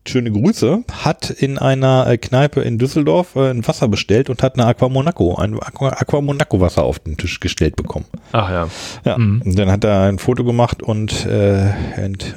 schöne 0.08 0.32
Grüße, 0.32 0.84
hat 0.92 1.30
in 1.30 1.58
einer 1.58 2.08
äh, 2.08 2.18
Kneipe 2.18 2.62
in 2.62 2.78
Düsseldorf 2.78 3.36
äh, 3.36 3.50
ein 3.50 3.68
Wasser 3.68 3.88
bestellt 3.88 4.30
und 4.30 4.44
hat 4.44 4.56
eine 4.56 4.66
Aqua 4.68 4.90
Monaco, 4.90 5.36
ein 5.36 5.60
Aqua, 5.60 5.90
Aqua 5.90 6.22
Monaco 6.22 6.60
Wasser 6.60 6.84
auf 6.84 7.00
den 7.00 7.18
Tisch 7.18 7.40
gestellt 7.40 7.76
bekommen. 7.76 8.06
Ach 8.32 8.50
ja. 8.50 8.68
Ja. 9.04 9.18
Mhm. 9.18 9.42
Und 9.46 9.58
dann 9.58 9.72
hat 9.72 9.84
er 9.84 10.04
ein 10.04 10.20
Foto 10.20 10.44
gemacht 10.44 10.84
und 10.84 11.26
äh, 11.26 11.72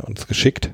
uns 0.07 0.27
geschickt. 0.27 0.71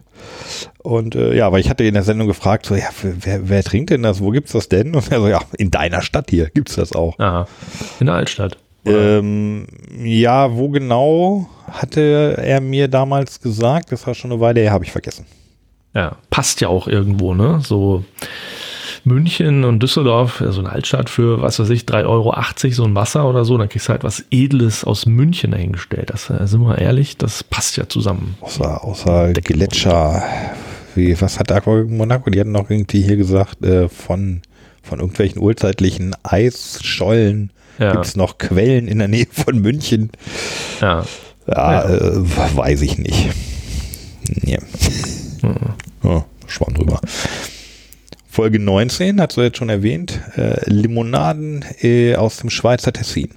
Und 0.79 1.15
äh, 1.15 1.35
ja, 1.35 1.51
weil 1.53 1.61
ich 1.61 1.71
hatte 1.71 1.85
in 1.85 1.95
der 1.95 2.03
Sendung 2.03 2.27
gefragt, 2.27 2.67
so, 2.67 2.75
ja, 2.75 2.89
wer, 3.03 3.49
wer 3.49 3.63
trinkt 3.63 3.91
denn 3.91 4.03
das? 4.03 4.21
Wo 4.21 4.31
gibt's 4.31 4.53
das 4.53 4.69
denn? 4.69 4.95
Und 4.95 5.11
er 5.11 5.21
so, 5.21 5.29
ja, 5.29 5.41
in 5.59 5.71
deiner 5.71 6.03
Stadt 6.03 6.31
hier 6.31 6.51
gibt's 6.51 6.77
das 6.77 6.93
auch. 6.93 7.19
Aha. 7.19 7.47
In 8.01 8.07
der 8.07 8.15
Altstadt. 8.17 8.59
Ähm, 8.87 9.67
ja, 10.03 10.55
wo 10.55 10.69
genau 10.69 11.49
hatte 11.71 12.37
er 12.39 12.61
mir 12.61 12.89
damals 12.89 13.41
gesagt? 13.41 13.93
Das 13.93 14.07
war 14.07 14.15
schon 14.15 14.31
eine 14.31 14.41
Weile 14.41 14.61
her, 14.61 14.73
habe 14.73 14.85
ich 14.85 14.93
vergessen. 14.93 15.25
Ja, 15.95 16.17
passt 16.31 16.61
ja 16.61 16.69
auch 16.69 16.89
irgendwo, 16.89 17.35
ne? 17.35 17.61
So 17.63 18.05
München 19.05 19.65
und 19.65 19.83
Düsseldorf, 19.83 20.43
so 20.49 20.61
eine 20.61 20.71
Altstadt 20.71 21.11
für, 21.11 21.43
was 21.43 21.59
weiß 21.59 21.69
ich, 21.71 21.83
3,80 21.83 22.05
Euro 22.07 22.35
so 22.73 22.85
ein 22.85 22.95
Wasser 22.95 23.29
oder 23.29 23.45
so, 23.45 23.59
dann 23.59 23.69
kriegst 23.69 23.89
du 23.89 23.93
halt 23.93 24.03
was 24.03 24.25
Edles 24.31 24.83
aus 24.85 25.07
München 25.07 25.51
dahingestellt. 25.51 26.11
Das 26.11 26.31
äh, 26.31 26.47
sind 26.47 26.63
wir 26.63 26.79
ehrlich, 26.79 27.19
das 27.19 27.45
passt 27.45 27.77
ja 27.77 27.89
zusammen. 27.89 28.37
Außer, 28.41 28.83
außer 28.83 29.33
Gletscher. 29.35 30.23
Wie, 30.95 31.21
was 31.21 31.39
hat 31.39 31.53
Aqua 31.53 31.85
Monaco? 31.85 32.31
Die 32.31 32.41
hatten 32.41 32.53
noch 32.53 32.71
irgendwie 32.71 33.03
hier 33.03 33.17
gesagt, 33.17 33.63
äh, 33.65 33.89
von, 33.89 34.41
von 34.83 35.01
irgendwelchen 35.01 35.41
urzeitlichen 35.41 36.17
Eisschollen 36.23 37.51
ja. 37.79 37.93
gibt 37.93 38.07
es 38.07 38.17
noch 38.17 38.39
Quellen 38.39 38.89
in 38.89 38.99
der 38.99 39.09
Nähe 39.09 39.27
von 39.31 39.59
München. 39.59 40.11
Ja. 40.81 41.05
Ja, 41.47 41.73
ja. 41.73 41.91
Äh, 41.91 42.57
weiß 42.57 42.81
ich 42.81 42.97
nicht. 42.97 43.29
Ja. 44.45 44.59
Ja, 46.03 46.25
Schwamm 46.47 46.75
drüber. 46.75 47.01
Folge 48.29 48.59
19, 48.59 49.21
hast 49.21 49.37
du 49.37 49.43
jetzt 49.43 49.59
schon 49.59 49.69
erwähnt, 49.69 50.21
äh, 50.37 50.69
Limonaden 50.69 51.65
äh, 51.81 52.17
aus 52.17 52.39
dem 52.39 52.51
Schweizer 52.51 52.93
Tessin. 52.93 53.31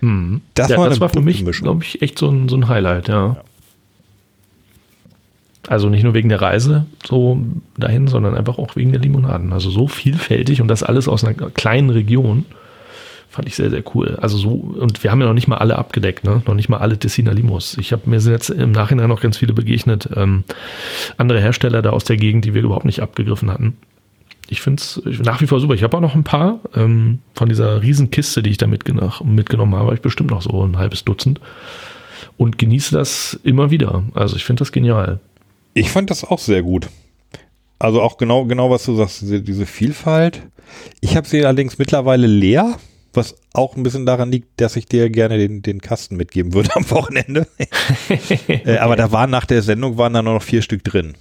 Hm. 0.00 0.40
Das, 0.54 0.70
ja, 0.70 0.76
war, 0.76 0.88
das 0.88 1.00
war 1.00 1.08
für 1.08 1.20
mich, 1.20 1.44
glaube 1.44 1.84
ich, 1.84 2.02
echt 2.02 2.18
so 2.18 2.28
ein, 2.28 2.48
so 2.48 2.56
ein 2.56 2.68
Highlight, 2.68 3.08
ja. 3.08 3.26
ja. 3.26 3.36
Also 5.68 5.88
nicht 5.88 6.04
nur 6.04 6.14
wegen 6.14 6.28
der 6.28 6.40
Reise 6.40 6.86
so 7.04 7.40
dahin, 7.76 8.06
sondern 8.06 8.34
einfach 8.34 8.58
auch 8.58 8.76
wegen 8.76 8.92
der 8.92 9.00
Limonaden. 9.00 9.52
Also 9.52 9.70
so 9.70 9.88
vielfältig 9.88 10.60
und 10.60 10.68
das 10.68 10.82
alles 10.82 11.08
aus 11.08 11.24
einer 11.24 11.34
kleinen 11.50 11.90
Region. 11.90 12.44
Fand 13.36 13.48
ich 13.48 13.54
sehr, 13.54 13.68
sehr 13.68 13.82
cool. 13.94 14.16
Also 14.22 14.38
so, 14.38 14.48
und 14.48 15.04
wir 15.04 15.10
haben 15.10 15.20
ja 15.20 15.26
noch 15.26 15.34
nicht 15.34 15.46
mal 15.46 15.58
alle 15.58 15.76
abgedeckt, 15.76 16.24
ne? 16.24 16.40
Noch 16.46 16.54
nicht 16.54 16.70
mal 16.70 16.78
alle 16.78 16.98
Tessiner 16.98 17.34
Limos. 17.34 17.76
Ich 17.78 17.92
habe 17.92 18.08
mir 18.08 18.18
jetzt 18.18 18.48
im 18.48 18.72
Nachhinein 18.72 19.10
noch 19.10 19.20
ganz 19.20 19.36
viele 19.36 19.52
begegnet, 19.52 20.08
ähm, 20.16 20.44
andere 21.18 21.38
Hersteller 21.42 21.82
da 21.82 21.90
aus 21.90 22.04
der 22.04 22.16
Gegend, 22.16 22.46
die 22.46 22.54
wir 22.54 22.62
überhaupt 22.62 22.86
nicht 22.86 23.00
abgegriffen 23.00 23.50
hatten. 23.50 23.76
Ich 24.48 24.62
finde 24.62 24.80
es 24.80 25.02
nach 25.22 25.42
wie 25.42 25.46
vor 25.46 25.60
super. 25.60 25.74
Ich 25.74 25.82
habe 25.82 25.94
auch 25.98 26.00
noch 26.00 26.14
ein 26.14 26.24
paar 26.24 26.60
ähm, 26.74 27.18
von 27.34 27.50
dieser 27.50 27.82
Riesenkiste, 27.82 28.42
die 28.42 28.48
ich 28.48 28.56
da 28.56 28.66
mitgen 28.66 28.98
mitgenommen 29.24 29.74
habe, 29.74 29.84
habe 29.84 29.96
ich 29.96 30.00
bestimmt 30.00 30.30
noch 30.30 30.40
so 30.40 30.64
ein 30.64 30.78
halbes 30.78 31.04
Dutzend 31.04 31.38
und 32.38 32.56
genieße 32.56 32.94
das 32.94 33.38
immer 33.44 33.70
wieder. 33.70 34.02
Also 34.14 34.36
ich 34.36 34.46
finde 34.46 34.60
das 34.60 34.72
genial. 34.72 35.20
Ich 35.74 35.90
fand 35.90 36.08
das 36.08 36.24
auch 36.24 36.38
sehr 36.38 36.62
gut. 36.62 36.88
Also 37.78 38.00
auch 38.00 38.16
genau, 38.16 38.46
genau 38.46 38.70
was 38.70 38.86
du 38.86 38.96
sagst, 38.96 39.20
diese, 39.20 39.42
diese 39.42 39.66
Vielfalt. 39.66 40.40
Ich 41.02 41.18
habe 41.18 41.28
sie 41.28 41.44
allerdings 41.44 41.76
mittlerweile 41.76 42.26
leer 42.26 42.78
was 43.16 43.36
auch 43.52 43.76
ein 43.76 43.82
bisschen 43.82 44.06
daran 44.06 44.30
liegt, 44.30 44.60
dass 44.60 44.76
ich 44.76 44.86
dir 44.86 45.10
gerne 45.10 45.38
den, 45.38 45.62
den 45.62 45.80
Kasten 45.80 46.16
mitgeben 46.16 46.52
würde 46.54 46.74
am 46.74 46.88
Wochenende. 46.90 47.46
äh, 48.48 48.78
aber 48.78 48.96
da 48.96 49.12
waren 49.12 49.30
nach 49.30 49.44
der 49.44 49.62
Sendung 49.62 49.98
waren 49.98 50.12
da 50.12 50.22
nur 50.22 50.34
noch 50.34 50.42
vier 50.42 50.62
Stück 50.62 50.84
drin. 50.84 51.14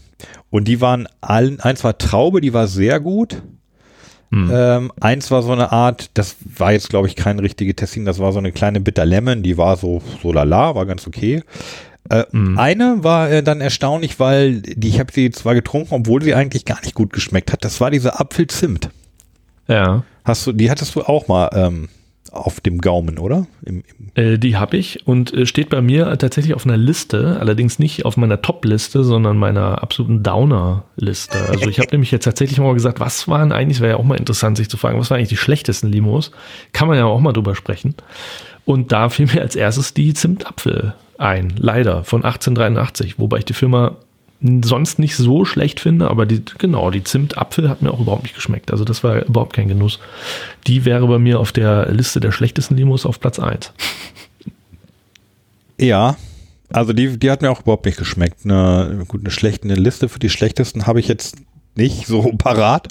Und 0.50 0.68
die 0.68 0.82
waren 0.82 1.08
allen, 1.22 1.60
eins 1.60 1.84
war 1.84 1.98
Traube, 1.98 2.42
die 2.42 2.54
war 2.54 2.68
sehr 2.68 3.00
gut. 3.00 3.42
Hm. 4.32 4.52
Ähm, 4.52 4.92
eins 5.00 5.30
war 5.32 5.44
so 5.44 5.52
eine 5.52 5.72
Art, 5.72 6.10
das 6.16 6.36
war 6.44 6.72
jetzt 6.72 6.90
glaube 6.90 7.08
ich 7.08 7.16
kein 7.16 7.40
richtige 7.40 7.76
Tessin, 7.76 8.06
das 8.06 8.20
war 8.20 8.32
so 8.32 8.40
eine 8.40 8.52
kleine 8.52 8.80
Bitter 8.80 9.06
Lemon, 9.06 9.44
die 9.44 9.58
war 9.58 9.78
so, 9.78 10.02
so 10.24 10.32
lala, 10.32 10.74
war 10.74 10.86
ganz 10.86 11.06
okay. 11.06 11.44
Äh, 12.10 12.26
mhm. 12.32 12.58
Eine 12.58 13.04
war 13.04 13.32
äh, 13.32 13.44
dann 13.44 13.62
erstaunlich, 13.62 14.20
weil 14.20 14.62
die, 14.62 14.90
ich 14.90 15.00
habe 15.00 15.12
sie 15.12 15.32
zwar 15.32 15.56
getrunken, 15.56 15.94
obwohl 15.94 16.22
sie 16.22 16.36
eigentlich 16.36 16.66
gar 16.66 16.82
nicht 16.82 16.94
gut 16.94 17.14
geschmeckt 17.14 17.52
hat. 17.52 17.66
Das 17.66 17.82
war 17.82 17.90
diese 17.92 18.20
Apfelzimt. 18.20 18.90
Ja. 19.68 20.04
Hast 20.24 20.48
du, 20.48 20.52
die 20.52 20.70
hattest 20.70 20.96
du 20.96 21.02
auch 21.02 21.28
mal 21.28 21.50
ähm, 21.54 21.90
auf 22.32 22.60
dem 22.60 22.80
Gaumen, 22.80 23.18
oder? 23.20 23.48
Im, 23.64 23.84
im 23.98 24.12
äh, 24.16 24.38
die 24.38 24.58
habe 24.58 24.78
ich 24.78 25.08
und 25.08 25.34
äh, 25.34 25.46
steht 25.46 25.70
bei 25.70 25.82
mir 25.82 26.18
tatsächlich 26.18 26.54
auf 26.54 26.66
einer 26.66 26.78
Liste, 26.78 27.38
allerdings 27.40 27.80
nicht 27.80 28.06
auf 28.06 28.18
meiner 28.18 28.42
Top-Liste, 28.42 29.04
sondern 29.04 29.38
meiner 29.38 29.82
absoluten 29.82 30.24
Downer-Liste. 30.24 31.38
Also 31.50 31.70
ich 31.70 31.80
habe 31.80 31.90
nämlich 31.92 32.12
jetzt 32.12 32.26
tatsächlich 32.26 32.60
mal 32.60 32.74
gesagt, 32.74 33.00
was 33.00 33.28
waren 33.28 33.52
eigentlich, 33.52 33.80
wäre 33.80 33.94
ja 33.94 33.98
auch 33.98 34.04
mal 34.04 34.18
interessant, 34.18 34.58
sich 34.58 34.70
zu 34.70 34.78
fragen, 34.78 35.00
was 35.00 35.10
waren 35.10 35.18
eigentlich 35.18 35.30
die 35.30 35.38
schlechtesten 35.38 35.88
Limos? 35.88 36.32
Kann 36.74 36.88
man 36.88 36.98
ja 36.98 37.06
auch 37.06 37.20
mal 37.20 37.34
drüber 37.34 37.56
sprechen. 37.56 37.96
Und 38.66 38.92
da 38.92 39.10
fiel 39.10 39.28
mir 39.28 39.42
als 39.42 39.56
erstes 39.56 39.94
die 39.94 40.14
Zimtapfel 40.14 40.96
ein, 41.18 41.54
leider, 41.58 42.04
von 42.04 42.24
1883, 42.24 43.20
wobei 43.20 43.38
ich 43.38 43.46
die 43.46 43.54
Firma 43.54 43.96
sonst 44.42 45.00
nicht 45.00 45.16
so 45.16 45.46
schlecht 45.46 45.80
finde, 45.80 46.10
aber 46.10 46.26
die, 46.26 46.44
genau, 46.58 46.92
die 46.92 47.04
Zimtapfel 47.04 47.70
hat 47.70 47.82
mir 47.82 47.92
auch 47.92 48.00
überhaupt 48.00 48.24
nicht 48.24 48.36
geschmeckt. 48.36 48.72
Also 48.72 48.84
das 48.84 49.04
war 49.04 49.26
überhaupt 49.26 49.54
kein 49.54 49.68
Genuss. 49.68 50.00
Die 50.68 50.86
wäre 50.86 51.08
bei 51.08 51.20
mir 51.20 51.40
auf 51.40 51.52
der 51.52 51.92
Liste 51.92 52.20
der 52.20 52.32
schlechtesten 52.32 52.76
Limos 52.76 53.06
auf 53.06 53.20
Platz 53.20 53.40
1. 53.40 53.72
Ja, 55.80 56.18
also 56.72 56.94
die, 56.94 57.18
die 57.18 57.32
hat 57.32 57.42
mir 57.42 57.52
auch 57.52 57.62
überhaupt 57.62 57.86
nicht 57.86 57.98
geschmeckt. 57.98 58.40
Eine, 58.44 59.06
gut, 59.08 59.22
eine 59.22 59.32
schlechte 59.32 59.66
eine 59.66 59.76
Liste 59.76 60.10
für 60.10 60.20
die 60.20 60.30
schlechtesten 60.30 60.86
habe 60.86 61.00
ich 61.00 61.08
jetzt 61.08 61.38
nicht 61.76 62.06
so 62.06 62.22
parat. 62.38 62.88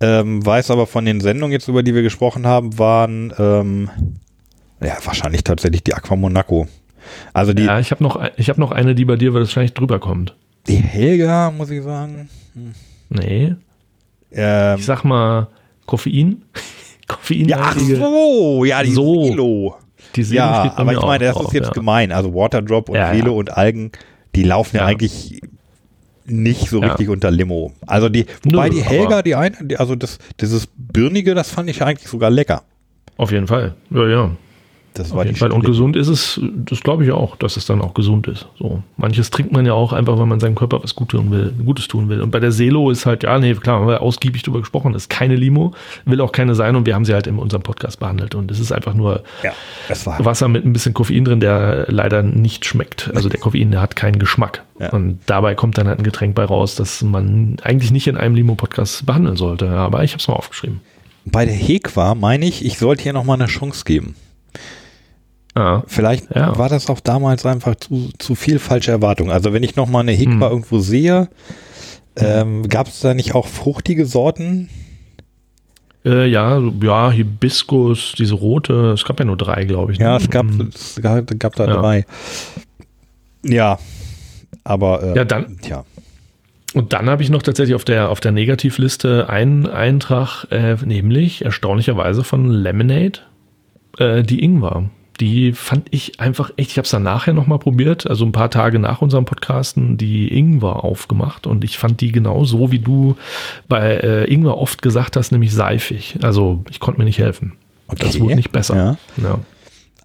Ähm, 0.00 0.44
weiß 0.44 0.70
aber 0.70 0.86
von 0.86 1.04
den 1.04 1.20
Sendungen 1.20 1.52
jetzt, 1.52 1.68
über 1.68 1.82
die 1.82 1.94
wir 1.94 2.02
gesprochen 2.02 2.46
haben, 2.46 2.78
waren 2.78 3.32
ähm, 3.38 3.90
ja 4.80 4.96
wahrscheinlich 5.04 5.42
tatsächlich 5.44 5.82
die 5.82 5.94
Aqua 5.94 6.14
Monaco. 6.14 6.68
Also 7.32 7.52
die, 7.52 7.64
ja, 7.64 7.80
ich 7.80 7.90
habe 7.90 8.02
noch, 8.02 8.22
ich 8.36 8.48
hab 8.48 8.58
noch 8.58 8.70
eine, 8.70 8.94
die 8.94 9.04
bei 9.04 9.16
dir 9.16 9.34
wahrscheinlich 9.34 9.74
drüber 9.74 9.98
kommt. 9.98 10.34
Die 10.68 10.76
Helga, 10.76 11.50
muss 11.50 11.70
ich 11.70 11.82
sagen. 11.82 12.28
Hm. 12.54 12.74
Nee. 13.08 13.54
Ähm, 14.32 14.78
ich 14.78 14.84
sag 14.84 15.02
mal 15.04 15.48
Koffein. 15.86 16.42
Koffein. 17.08 17.48
Ja, 17.48 17.58
ach 17.60 17.78
so, 17.78 18.64
ja, 18.64 18.82
die 18.82 18.92
so. 18.92 19.24
Silo. 19.24 19.76
Die 20.14 20.22
Silo 20.22 20.36
ja, 20.36 20.74
aber 20.76 20.92
ich 20.92 21.00
meine, 21.00 21.24
das 21.24 21.34
drauf, 21.34 21.46
ist 21.46 21.54
jetzt 21.54 21.68
ja. 21.68 21.72
gemein. 21.72 22.12
Also 22.12 22.34
Waterdrop 22.34 22.90
und 22.90 22.96
ja, 22.96 23.12
Velo 23.12 23.32
ja. 23.32 23.38
und 23.38 23.56
Algen, 23.56 23.92
die 24.34 24.42
laufen 24.42 24.76
ja, 24.76 24.84
eigentlich 24.84 25.40
nicht 26.26 26.68
so 26.68 26.80
richtig 26.80 27.08
unter 27.08 27.30
Limo. 27.30 27.72
Also 27.86 28.08
die, 28.10 28.26
wobei 28.42 28.68
Nö, 28.68 28.76
die 28.76 28.82
Helga, 28.82 29.22
die 29.22 29.34
eine, 29.34 29.56
die, 29.62 29.78
also 29.78 29.94
das, 29.94 30.18
dieses 30.40 30.68
Birnige, 30.76 31.34
das 31.34 31.50
fand 31.50 31.70
ich 31.70 31.82
eigentlich 31.82 32.08
sogar 32.08 32.30
lecker. 32.30 32.62
Auf 33.16 33.32
jeden 33.32 33.46
Fall. 33.46 33.74
Ja, 33.90 34.06
ja. 34.06 34.30
Das 34.98 35.10
Auf 35.10 35.16
war 35.16 35.24
jeden 35.24 35.34
die 35.34 35.40
Fall. 35.40 35.52
Und 35.52 35.64
gesund 35.64 35.96
ist 35.96 36.08
es, 36.08 36.40
das 36.42 36.80
glaube 36.80 37.04
ich 37.04 37.12
auch, 37.12 37.36
dass 37.36 37.56
es 37.56 37.66
dann 37.66 37.80
auch 37.80 37.94
gesund 37.94 38.26
ist. 38.28 38.46
So. 38.58 38.82
Manches 38.96 39.30
trinkt 39.30 39.52
man 39.52 39.66
ja 39.66 39.72
auch 39.72 39.92
einfach, 39.92 40.18
weil 40.18 40.26
man 40.26 40.40
seinem 40.40 40.54
Körper 40.54 40.82
was 40.82 40.94
Gutes 40.94 41.18
tun 41.20 41.30
will, 41.30 41.54
Gutes 41.64 41.88
tun 41.88 42.08
will. 42.08 42.20
Und 42.20 42.30
bei 42.30 42.40
der 42.40 42.52
Selo 42.52 42.90
ist 42.90 43.06
halt, 43.06 43.22
ja, 43.22 43.38
nee, 43.38 43.54
klar, 43.54 43.80
haben 43.80 43.86
wir 43.86 44.02
ausgiebig 44.02 44.42
drüber 44.42 44.60
gesprochen, 44.60 44.92
das 44.92 45.04
ist 45.04 45.10
keine 45.10 45.36
Limo, 45.36 45.72
will 46.04 46.20
auch 46.20 46.32
keine 46.32 46.54
sein 46.54 46.76
und 46.76 46.86
wir 46.86 46.94
haben 46.94 47.04
sie 47.04 47.14
halt 47.14 47.26
in 47.26 47.38
unserem 47.38 47.62
Podcast 47.62 48.00
behandelt. 48.00 48.34
Und 48.34 48.50
es 48.50 48.60
ist 48.60 48.72
einfach 48.72 48.94
nur 48.94 49.22
Ja, 49.42 49.52
war 50.04 50.24
Wasser 50.24 50.48
mit 50.48 50.64
ein 50.64 50.72
bisschen 50.72 50.94
Koffein 50.94 51.24
drin, 51.24 51.40
der 51.40 51.86
leider 51.88 52.22
nicht 52.22 52.64
schmeckt. 52.64 53.10
Also 53.14 53.28
der 53.28 53.40
Koffein, 53.40 53.70
der 53.70 53.80
hat 53.80 53.96
keinen 53.96 54.18
Geschmack. 54.18 54.62
Ja. 54.78 54.90
Und 54.90 55.18
dabei 55.26 55.54
kommt 55.54 55.78
dann 55.78 55.88
halt 55.88 55.98
ein 55.98 56.04
Getränk 56.04 56.34
bei 56.34 56.44
raus, 56.44 56.74
das 56.74 57.02
man 57.02 57.56
eigentlich 57.62 57.90
nicht 57.90 58.06
in 58.06 58.16
einem 58.16 58.34
Limo-Podcast 58.34 59.06
behandeln 59.06 59.36
sollte. 59.36 59.68
Aber 59.70 60.04
ich 60.04 60.12
habe 60.12 60.20
es 60.20 60.28
mal 60.28 60.34
aufgeschrieben. 60.34 60.80
bei 61.24 61.44
der 61.44 61.54
Hekwa 61.54 62.14
meine 62.14 62.46
ich, 62.46 62.64
ich 62.64 62.78
sollte 62.78 63.02
hier 63.02 63.12
nochmal 63.12 63.36
eine 63.40 63.46
Chance 63.46 63.84
geben. 63.84 64.14
Ja. 65.56 65.82
Vielleicht 65.86 66.34
Ja. 66.34 66.56
war 66.58 66.68
das 66.68 66.88
auch 66.88 67.00
damals 67.00 67.44
einfach 67.46 67.74
zu, 67.76 68.10
zu 68.18 68.34
viel 68.34 68.58
falsche 68.58 68.90
Erwartung. 68.90 69.30
Also 69.30 69.52
wenn 69.52 69.62
ich 69.62 69.76
nochmal 69.76 70.02
eine 70.02 70.12
Hekwa 70.12 70.32
Hm. 70.46 70.52
irgendwo 70.52 70.78
sehe, 70.78 71.28
ähm, 72.16 72.68
gab 72.68 72.88
es 72.88 73.00
da 73.00 73.14
nicht 73.14 73.34
auch 73.34 73.46
fruchtige 73.46 74.06
Sorten? 74.06 74.68
Äh, 76.04 76.26
ja, 76.28 76.60
ja, 76.82 77.10
Hibiskus, 77.10 78.14
diese 78.16 78.34
rote, 78.34 78.92
es 78.92 79.04
gab 79.04 79.18
ja 79.18 79.24
nur 79.24 79.36
drei, 79.36 79.64
glaube 79.64 79.92
ich. 79.92 79.98
ne? 79.98 80.04
Ja, 80.06 80.16
es 80.16 80.30
gab, 80.30 80.46
Mhm. 80.46 80.70
es 80.74 81.00
gab, 81.02 81.26
gab 81.38 81.56
da 81.56 81.66
Ja. 81.66 81.74
drei. 81.80 82.04
Ja, 83.44 83.78
aber 84.64 85.02
äh, 85.02 85.16
Ja, 85.16 85.24
dann- 85.24 85.58
tja. 85.60 85.84
Und 86.74 86.92
dann 86.92 87.08
habe 87.08 87.22
ich 87.22 87.30
noch 87.30 87.42
tatsächlich 87.42 87.74
auf 87.74 87.84
der, 87.84 88.10
auf 88.10 88.20
der 88.20 88.30
Negativliste 88.30 89.28
einen 89.28 89.66
Eintrag, 89.66 90.44
äh, 90.50 90.76
nämlich 90.84 91.44
erstaunlicherweise 91.44 92.22
von 92.24 92.50
Lemonade, 92.50 93.20
äh, 93.98 94.22
die 94.22 94.42
Ingwer. 94.42 94.84
Die 95.20 95.52
fand 95.52 95.88
ich 95.90 96.20
einfach 96.20 96.50
echt, 96.56 96.70
ich 96.70 96.78
habe 96.78 96.84
es 96.84 96.90
dann 96.92 97.02
nachher 97.02 97.32
nochmal 97.34 97.58
probiert, 97.58 98.08
also 98.08 98.24
ein 98.24 98.32
paar 98.32 98.50
Tage 98.50 98.78
nach 98.78 99.02
unserem 99.02 99.24
Podcasten, 99.24 99.96
die 99.96 100.28
Ingwer 100.36 100.84
aufgemacht 100.84 101.46
und 101.46 101.64
ich 101.64 101.76
fand 101.76 102.00
die 102.00 102.12
genau 102.12 102.44
so, 102.44 102.70
wie 102.70 102.78
du 102.78 103.16
bei 103.68 103.96
äh, 103.96 104.32
Ingwer 104.32 104.58
oft 104.58 104.80
gesagt 104.80 105.16
hast, 105.16 105.32
nämlich 105.32 105.52
seifig. 105.52 106.18
Also 106.22 106.62
ich 106.70 106.78
konnte 106.78 107.00
mir 107.00 107.04
nicht 107.04 107.18
helfen. 107.18 107.54
Das 107.88 108.10
Okay. 108.10 108.20
wurde 108.20 108.36
nicht 108.36 108.52
besser. 108.52 108.76
Ja. 108.76 108.96
Ja. 109.22 109.38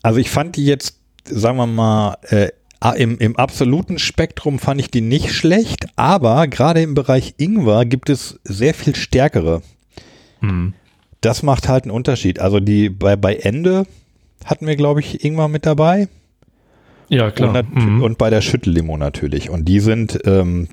Also 0.01 0.20
ich 0.20 0.30
fand 0.32 0.55
die 0.55 0.66
jetzt, 0.66 0.99
sagen 1.26 1.57
wir 1.57 1.68
mal, 1.68 2.18
äh, 2.30 2.49
im, 2.97 3.18
im 3.20 3.38
absoluten 3.38 3.99
Spektrum 3.99 4.59
fand 4.59 4.82
ich 4.82 4.91
die 4.91 4.99
nicht 5.01 5.32
schlecht, 5.32 5.86
aber 5.95 6.47
gerade 6.47 6.82
im 6.82 6.95
Bereich 6.95 7.36
Ingwer 7.38 7.86
gibt 7.86 8.09
es 8.09 8.39
sehr 8.43 8.74
viel 8.74 8.95
stärkere. 8.95 9.61
Hm. 10.39 10.74
Das 11.22 11.43
macht 11.43 11.70
halt 11.70 11.84
einen 11.86 11.91
Unterschied. 11.91 12.39
Also 12.39 12.59
die 12.59 12.89
bei, 12.89 13.16
bei 13.16 13.36
Ende 13.36 13.86
hatten 14.45 14.67
wir, 14.67 14.75
glaube 14.75 14.99
ich, 14.99 15.23
Ingwer 15.23 15.47
mit 15.47 15.65
dabei. 15.65 16.07
Ja, 17.09 17.31
klar. 17.31 17.55
Und, 17.55 17.75
Mhm. 17.75 18.03
und 18.03 18.17
bei 18.17 18.29
der 18.29 18.41
Schüttellimo 18.41 18.97
natürlich. 18.97 19.49
Und 19.49 19.65
die 19.65 19.79
sind, 19.79 20.19
ähm, 20.25 20.67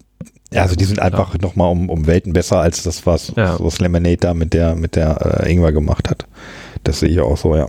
ja, 0.53 0.63
also 0.63 0.75
die 0.77 0.85
sind 0.85 1.01
einfach 1.01 1.39
nochmal 1.39 1.71
um, 1.71 1.89
um 1.91 2.07
Welten 2.07 2.33
besser 2.33 2.59
als 2.61 2.83
das, 2.83 3.07
was, 3.07 3.33
Ja. 3.37 3.57
was 3.61 3.81
Lemonade 3.81 4.17
da 4.19 4.35
mit 4.35 4.53
der, 4.55 4.75
mit 4.75 4.97
der 4.97 5.43
äh, 5.45 5.53
Ingwer 5.53 5.73
gemacht 5.73 6.09
hat. 6.09 6.27
Das 6.85 7.01
sehe 7.01 7.09
ich 7.11 7.21
auch 7.21 7.37
so, 7.37 7.57
ja. 7.57 7.69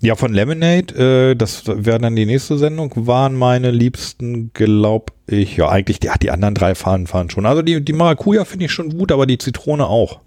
Ja, 0.00 0.16
von 0.16 0.34
Lemonade, 0.34 1.30
äh, 1.30 1.34
das 1.34 1.62
wäre 1.66 1.98
dann 1.98 2.14
die 2.14 2.26
nächste 2.26 2.58
Sendung, 2.58 2.92
waren 2.94 3.34
meine 3.34 3.70
liebsten, 3.70 4.50
glaub 4.52 5.12
ich, 5.26 5.56
ja, 5.56 5.70
eigentlich, 5.70 5.98
die, 6.00 6.08
ja, 6.08 6.14
die 6.20 6.30
anderen 6.30 6.54
drei 6.54 6.74
fahren, 6.74 7.06
fahren 7.06 7.30
schon. 7.30 7.46
Also 7.46 7.62
die, 7.62 7.82
die 7.82 7.92
Maracuja 7.94 8.44
finde 8.44 8.66
ich 8.66 8.72
schon 8.72 8.90
gut, 8.98 9.12
aber 9.12 9.24
die 9.26 9.38
Zitrone 9.38 9.86
auch. 9.86 10.20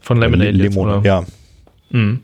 Von 0.00 0.18
Lemonade 0.20 0.50
jetzt, 0.50 0.74
Limone, 0.74 1.00
ja. 1.04 1.24
Mhm. 1.90 2.20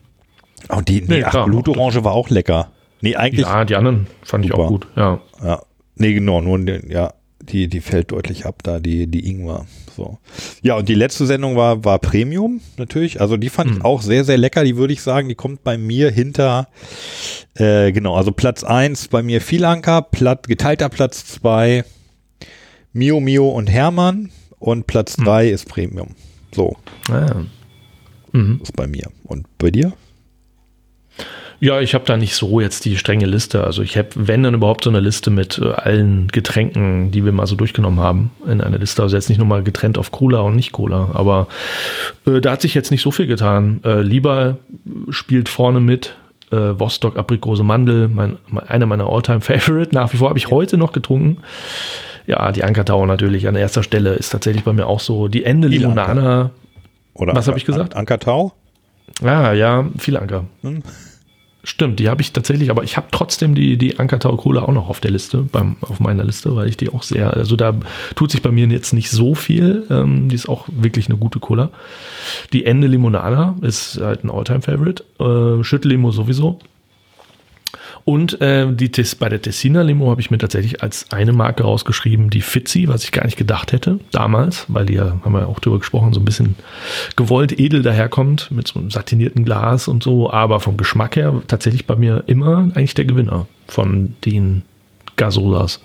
Und 0.68 0.88
die, 0.88 1.00
nee, 1.02 1.06
Nee, 1.18 1.24
ach, 1.24 1.30
klar. 1.30 1.46
Blutorange 1.46 2.04
war 2.04 2.12
auch 2.12 2.30
lecker. 2.30 2.70
Nee, 3.00 3.16
eigentlich, 3.16 3.46
Ja, 3.46 3.64
die 3.64 3.76
anderen 3.76 4.06
fand 4.22 4.44
ich 4.44 4.50
Super. 4.50 4.64
auch 4.64 4.68
gut. 4.68 4.86
Ja. 4.96 5.20
Ja, 5.44 5.62
nee, 5.96 6.12
genau, 6.14 6.40
nur 6.40 6.58
ja, 6.88 7.12
die, 7.40 7.68
die 7.68 7.80
fällt 7.80 8.10
deutlich 8.12 8.46
ab 8.46 8.62
da, 8.62 8.80
die, 8.80 9.06
die 9.06 9.28
Ingwer. 9.28 9.66
So. 9.94 10.18
Ja, 10.62 10.76
und 10.76 10.88
die 10.88 10.94
letzte 10.94 11.26
Sendung 11.26 11.56
war, 11.56 11.84
war 11.84 11.98
Premium, 11.98 12.60
natürlich. 12.76 13.20
Also 13.20 13.36
die 13.36 13.48
fand 13.50 13.70
ich 13.70 13.76
Mhm. 13.78 13.84
auch 13.84 14.02
sehr, 14.02 14.24
sehr 14.24 14.36
lecker. 14.38 14.64
Die 14.64 14.76
würde 14.76 14.92
ich 14.92 15.00
sagen, 15.02 15.28
die 15.28 15.34
kommt 15.34 15.62
bei 15.62 15.78
mir 15.78 16.10
hinter, 16.10 16.68
äh, 17.54 17.92
genau, 17.92 18.14
also 18.16 18.32
Platz 18.32 18.64
eins 18.64 19.08
bei 19.08 19.22
mir 19.22 19.40
Vielanker, 19.40 20.02
Platt, 20.02 20.48
geteilter 20.48 20.88
Platz 20.88 21.26
zwei 21.26 21.84
Mio 22.92 23.20
Mio 23.20 23.48
und 23.48 23.68
Hermann 23.68 24.30
und 24.58 24.86
Platz 24.86 25.16
drei 25.16 25.48
ist 25.48 25.68
Premium. 25.68 26.14
So, 26.54 26.76
Ah. 27.10 27.42
Mhm. 28.32 28.60
ist 28.62 28.74
bei 28.74 28.86
mir. 28.86 29.10
Und 29.24 29.46
bei 29.58 29.70
dir? 29.70 29.92
Ja, 31.58 31.80
ich 31.80 31.94
habe 31.94 32.04
da 32.04 32.16
nicht 32.16 32.34
so 32.34 32.60
jetzt 32.60 32.84
die 32.84 32.98
strenge 32.98 33.24
Liste. 33.26 33.64
Also 33.64 33.82
ich 33.82 33.96
habe, 33.96 34.08
wenn 34.14 34.42
dann 34.42 34.54
überhaupt 34.54 34.84
so 34.84 34.90
eine 34.90 35.00
Liste 35.00 35.30
mit 35.30 35.58
äh, 35.58 35.70
allen 35.72 36.28
Getränken, 36.28 37.10
die 37.10 37.24
wir 37.24 37.32
mal 37.32 37.46
so 37.46 37.56
durchgenommen 37.56 38.00
haben, 38.00 38.30
in 38.46 38.60
einer 38.60 38.78
Liste. 38.78 39.02
Also 39.02 39.16
jetzt 39.16 39.28
nicht 39.28 39.38
nur 39.38 39.46
mal 39.46 39.62
getrennt 39.62 39.96
auf 39.96 40.12
Cola 40.12 40.40
und 40.40 40.54
nicht 40.54 40.72
Cola. 40.72 41.10
Aber 41.14 41.46
äh, 42.26 42.40
da 42.40 42.52
hat 42.52 42.60
sich 42.60 42.74
jetzt 42.74 42.90
nicht 42.90 43.02
so 43.02 43.10
viel 43.10 43.26
getan. 43.26 43.80
Äh, 43.84 44.02
Lieber 44.02 44.58
spielt 45.10 45.48
vorne 45.48 45.80
mit. 45.80 46.14
Äh, 46.52 46.78
Vostok, 46.78 47.16
Aprikose, 47.16 47.64
Mandel, 47.64 48.06
mein, 48.08 48.36
mein, 48.48 48.68
einer 48.68 48.86
meiner 48.86 49.08
Alltime 49.08 49.40
favorite 49.40 49.92
Nach 49.94 50.12
wie 50.12 50.18
vor 50.18 50.28
habe 50.28 50.38
ich 50.38 50.50
heute 50.50 50.76
noch 50.76 50.92
getrunken. 50.92 51.38
Ja, 52.26 52.52
die 52.52 52.62
Ankertau 52.64 53.04
natürlich 53.06 53.48
an 53.48 53.56
erster 53.56 53.82
Stelle 53.82 54.14
ist 54.14 54.30
tatsächlich 54.30 54.62
bei 54.62 54.72
mir 54.72 54.86
auch 54.86 55.00
so. 55.00 55.26
Die 55.28 55.44
Ende 55.44 55.68
Limonana. 55.68 56.50
Oder 57.14 57.34
Was 57.34 57.46
hab 57.46 57.54
Anker- 57.54 57.58
ich 57.58 57.64
gesagt? 57.64 57.94
An 57.94 58.00
Ankertau? 58.00 58.52
Ah, 59.24 59.52
ja, 59.54 59.86
viel 59.98 60.16
Anker. 60.16 60.44
Hm. 60.62 60.82
Stimmt, 61.68 61.98
die 61.98 62.08
habe 62.08 62.22
ich 62.22 62.30
tatsächlich, 62.30 62.70
aber 62.70 62.84
ich 62.84 62.96
habe 62.96 63.08
trotzdem 63.10 63.56
die, 63.56 63.76
die 63.76 63.98
Ankertau 63.98 64.36
Cola 64.36 64.62
auch 64.62 64.72
noch 64.72 64.88
auf 64.88 65.00
der 65.00 65.10
Liste, 65.10 65.38
beim, 65.38 65.74
auf 65.80 65.98
meiner 65.98 66.22
Liste, 66.22 66.54
weil 66.54 66.68
ich 66.68 66.76
die 66.76 66.90
auch 66.90 67.02
sehr, 67.02 67.34
also 67.34 67.56
da 67.56 67.74
tut 68.14 68.30
sich 68.30 68.40
bei 68.40 68.52
mir 68.52 68.68
jetzt 68.68 68.92
nicht 68.92 69.10
so 69.10 69.34
viel. 69.34 69.84
Ähm, 69.90 70.28
die 70.28 70.36
ist 70.36 70.48
auch 70.48 70.68
wirklich 70.70 71.08
eine 71.08 71.18
gute 71.18 71.40
Cola. 71.40 71.70
Die 72.52 72.66
Ende 72.66 72.86
Limonada 72.86 73.56
ist 73.62 74.00
halt 74.00 74.22
ein 74.22 74.30
Alltime-Favorite. 74.30 75.02
Äh, 75.18 75.64
Schüttellimo 75.64 76.12
sowieso. 76.12 76.60
Und 78.04 78.40
äh, 78.40 78.72
die 78.72 78.90
Tes 78.90 79.14
bei 79.14 79.28
der 79.28 79.42
Tessiner 79.42 79.82
Limo 79.84 80.10
habe 80.10 80.20
ich 80.20 80.30
mir 80.30 80.38
tatsächlich 80.38 80.82
als 80.82 81.10
eine 81.10 81.32
Marke 81.32 81.64
rausgeschrieben, 81.64 82.30
die 82.30 82.40
Fitzi, 82.40 82.88
was 82.88 83.04
ich 83.04 83.12
gar 83.12 83.24
nicht 83.24 83.36
gedacht 83.36 83.72
hätte 83.72 83.98
damals, 84.12 84.64
weil 84.68 84.86
die 84.86 84.94
ja, 84.94 85.16
haben 85.24 85.32
wir 85.32 85.48
auch 85.48 85.60
drüber 85.60 85.78
gesprochen, 85.78 86.12
so 86.12 86.20
ein 86.20 86.24
bisschen 86.24 86.54
gewollt 87.16 87.58
edel 87.58 87.82
daherkommt 87.82 88.50
mit 88.50 88.68
so 88.68 88.78
einem 88.78 88.90
satinierten 88.90 89.44
Glas 89.44 89.88
und 89.88 90.02
so, 90.02 90.30
aber 90.30 90.60
vom 90.60 90.76
Geschmack 90.76 91.16
her 91.16 91.42
tatsächlich 91.48 91.86
bei 91.86 91.96
mir 91.96 92.24
immer 92.26 92.70
eigentlich 92.74 92.94
der 92.94 93.04
Gewinner 93.04 93.46
von 93.66 94.14
den 94.24 94.62
Gasolas. 95.16 95.80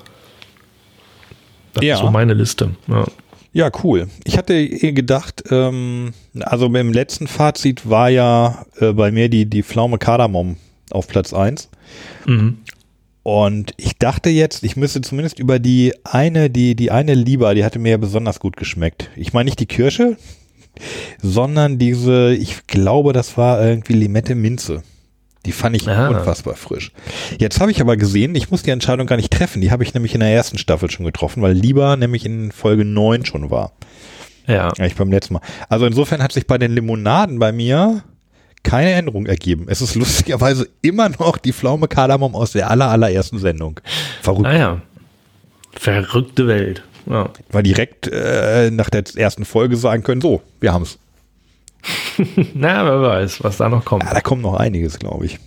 Das 1.73 1.83
Ja. 1.83 1.95
ist 1.95 2.01
so 2.01 2.11
meine 2.11 2.33
Liste. 2.33 2.71
Ja. 2.87 3.05
Ja, 3.53 3.69
cool. 3.83 4.07
Ich 4.23 4.37
hatte 4.37 4.65
gedacht, 4.69 5.43
ähm, 5.51 6.13
also 6.39 6.69
beim 6.69 6.93
letzten 6.93 7.27
Fazit 7.27 7.89
war 7.89 8.09
ja 8.09 8.65
äh, 8.79 8.93
bei 8.93 9.11
mir 9.11 9.27
die, 9.27 9.45
die 9.45 9.61
Pflaume 9.61 9.97
Kardamom 9.97 10.55
auf 10.91 11.09
Platz 11.09 11.33
eins 11.33 11.69
Mhm. 12.25 12.57
Und 13.23 13.73
ich 13.77 13.97
dachte 13.99 14.29
jetzt, 14.31 14.63
ich 14.63 14.75
müsste 14.75 15.01
zumindest 15.01 15.37
über 15.37 15.59
die 15.59 15.93
eine, 16.03 16.49
die, 16.49 16.75
die 16.75 16.89
eine 16.89 17.13
Lieber, 17.13 17.53
die 17.53 17.63
hatte 17.63 17.77
mir 17.77 17.91
ja 17.91 17.97
besonders 17.97 18.39
gut 18.39 18.57
geschmeckt. 18.57 19.09
Ich 19.15 19.31
meine 19.33 19.45
nicht 19.45 19.59
die 19.59 19.67
Kirsche, 19.67 20.17
sondern 21.21 21.77
diese, 21.77 22.33
ich 22.33 22.65
glaube, 22.67 23.13
das 23.13 23.37
war 23.37 23.63
irgendwie 23.63 23.93
Limette 23.93 24.35
Minze. 24.35 24.83
Die 25.45 25.51
fand 25.51 25.75
ich 25.75 25.87
Ah. 25.89 26.07
unfassbar 26.09 26.55
frisch. 26.55 26.91
Jetzt 27.39 27.59
habe 27.59 27.71
ich 27.71 27.81
aber 27.81 27.97
gesehen, 27.97 28.35
ich 28.35 28.51
muss 28.51 28.61
die 28.63 28.69
Entscheidung 28.69 29.07
gar 29.07 29.15
nicht 29.15 29.33
treffen. 29.33 29.61
Die 29.61 29.71
habe 29.71 29.83
ich 29.83 29.93
nämlich 29.93 30.13
in 30.13 30.19
der 30.19 30.29
ersten 30.29 30.59
Staffel 30.59 30.89
schon 30.91 31.05
getroffen, 31.05 31.41
weil 31.41 31.53
Lieber 31.53 31.97
nämlich 31.97 32.25
in 32.25 32.51
Folge 32.51 32.85
9 32.85 33.25
schon 33.25 33.49
war. 33.49 33.71
ja. 34.47 34.71
Ja, 34.77 34.85
ich 34.85 34.95
beim 34.95 35.11
letzten 35.11 35.35
Mal. 35.35 35.41
Also 35.67 35.85
insofern 35.87 36.21
hat 36.21 36.31
sich 36.31 36.45
bei 36.45 36.57
den 36.59 36.73
Limonaden 36.73 37.39
bei 37.39 37.51
mir 37.51 38.03
keine 38.63 38.91
Änderung 38.93 39.25
ergeben. 39.25 39.65
Es 39.67 39.81
ist 39.81 39.95
lustigerweise 39.95 40.69
immer 40.81 41.09
noch 41.09 41.37
die 41.37 41.53
Pflaume 41.53 41.87
Kardamom 41.87 42.35
aus 42.35 42.51
der 42.51 42.69
aller, 42.69 42.89
allerersten 42.89 43.39
Sendung. 43.39 43.79
Verrückt. 44.21 44.43
Naja. 44.43 44.81
Verrückte 45.73 46.47
Welt. 46.47 46.83
Ja. 47.05 47.29
Weil 47.49 47.63
direkt 47.63 48.07
äh, 48.07 48.69
nach 48.71 48.89
der 48.89 49.03
ersten 49.15 49.45
Folge 49.45 49.75
sagen 49.77 50.03
können, 50.03 50.21
so, 50.21 50.41
wir 50.59 50.73
haben's. 50.73 50.99
Na, 52.53 52.85
wer 52.85 53.01
weiß, 53.01 53.43
was 53.43 53.57
da 53.57 53.69
noch 53.69 53.85
kommt. 53.85 54.03
Ja, 54.03 54.13
da 54.13 54.21
kommt 54.21 54.43
noch 54.43 54.55
einiges, 54.55 54.99
glaube 54.99 55.25
ich. 55.25 55.39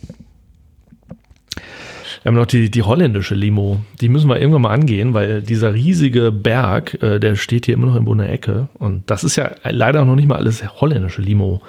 Wir 2.25 2.31
haben 2.31 2.37
noch 2.37 2.47
die, 2.47 2.71
die 2.71 2.83
holländische 2.83 3.35
Limo. 3.35 3.83
Die 4.01 4.09
müssen 4.09 4.31
wir 4.31 4.41
irgendwann 4.41 4.63
mal 4.63 4.73
angehen, 4.73 5.13
weil 5.13 5.43
dieser 5.43 5.75
riesige 5.75 6.33
Berg, 6.33 7.03
äh, 7.03 7.21
der 7.21 7.37
steht 7.37 7.67
hier 7.67 7.75
immer 7.75 7.89
noch 7.89 7.97
in 7.97 8.19
der 8.19 8.33
Ecke. 8.33 8.69
Und 8.79 9.11
das 9.11 9.25
ist 9.25 9.37
ja 9.37 9.51
leider 9.63 10.07
noch 10.07 10.17
nicht 10.17 10.27
mal 10.27 10.37
alles 10.37 10.65
holländische 10.81 11.21
Limo, 11.21 11.61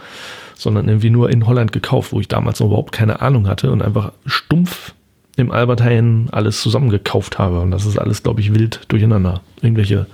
sondern 0.56 0.88
irgendwie 0.88 1.10
nur 1.10 1.30
in 1.30 1.46
Holland 1.46 1.74
gekauft, 1.74 2.14
wo 2.14 2.22
ich 2.22 2.30
damals 2.30 2.62
noch 2.62 2.68
überhaupt 2.68 2.94
keine 2.94 3.22
Ahnung 3.22 3.50
hatte 3.50 3.70
und 3.70 3.82
einfach 3.82 4.14
stumpf 4.26 4.94
im 5.36 5.52
Albert 5.52 5.84
Heijn 5.84 6.30
alles 6.32 6.62
zusammengekauft 6.62 7.38
habe. 7.38 7.60
Und 7.60 7.72
das 7.72 7.86
ist 7.86 8.00
alles, 8.00 8.24
glaube 8.24 8.40
ich, 8.40 8.56
wild 8.56 8.80
durcheinander. 8.88 9.42
Irgendwelche 9.62 10.06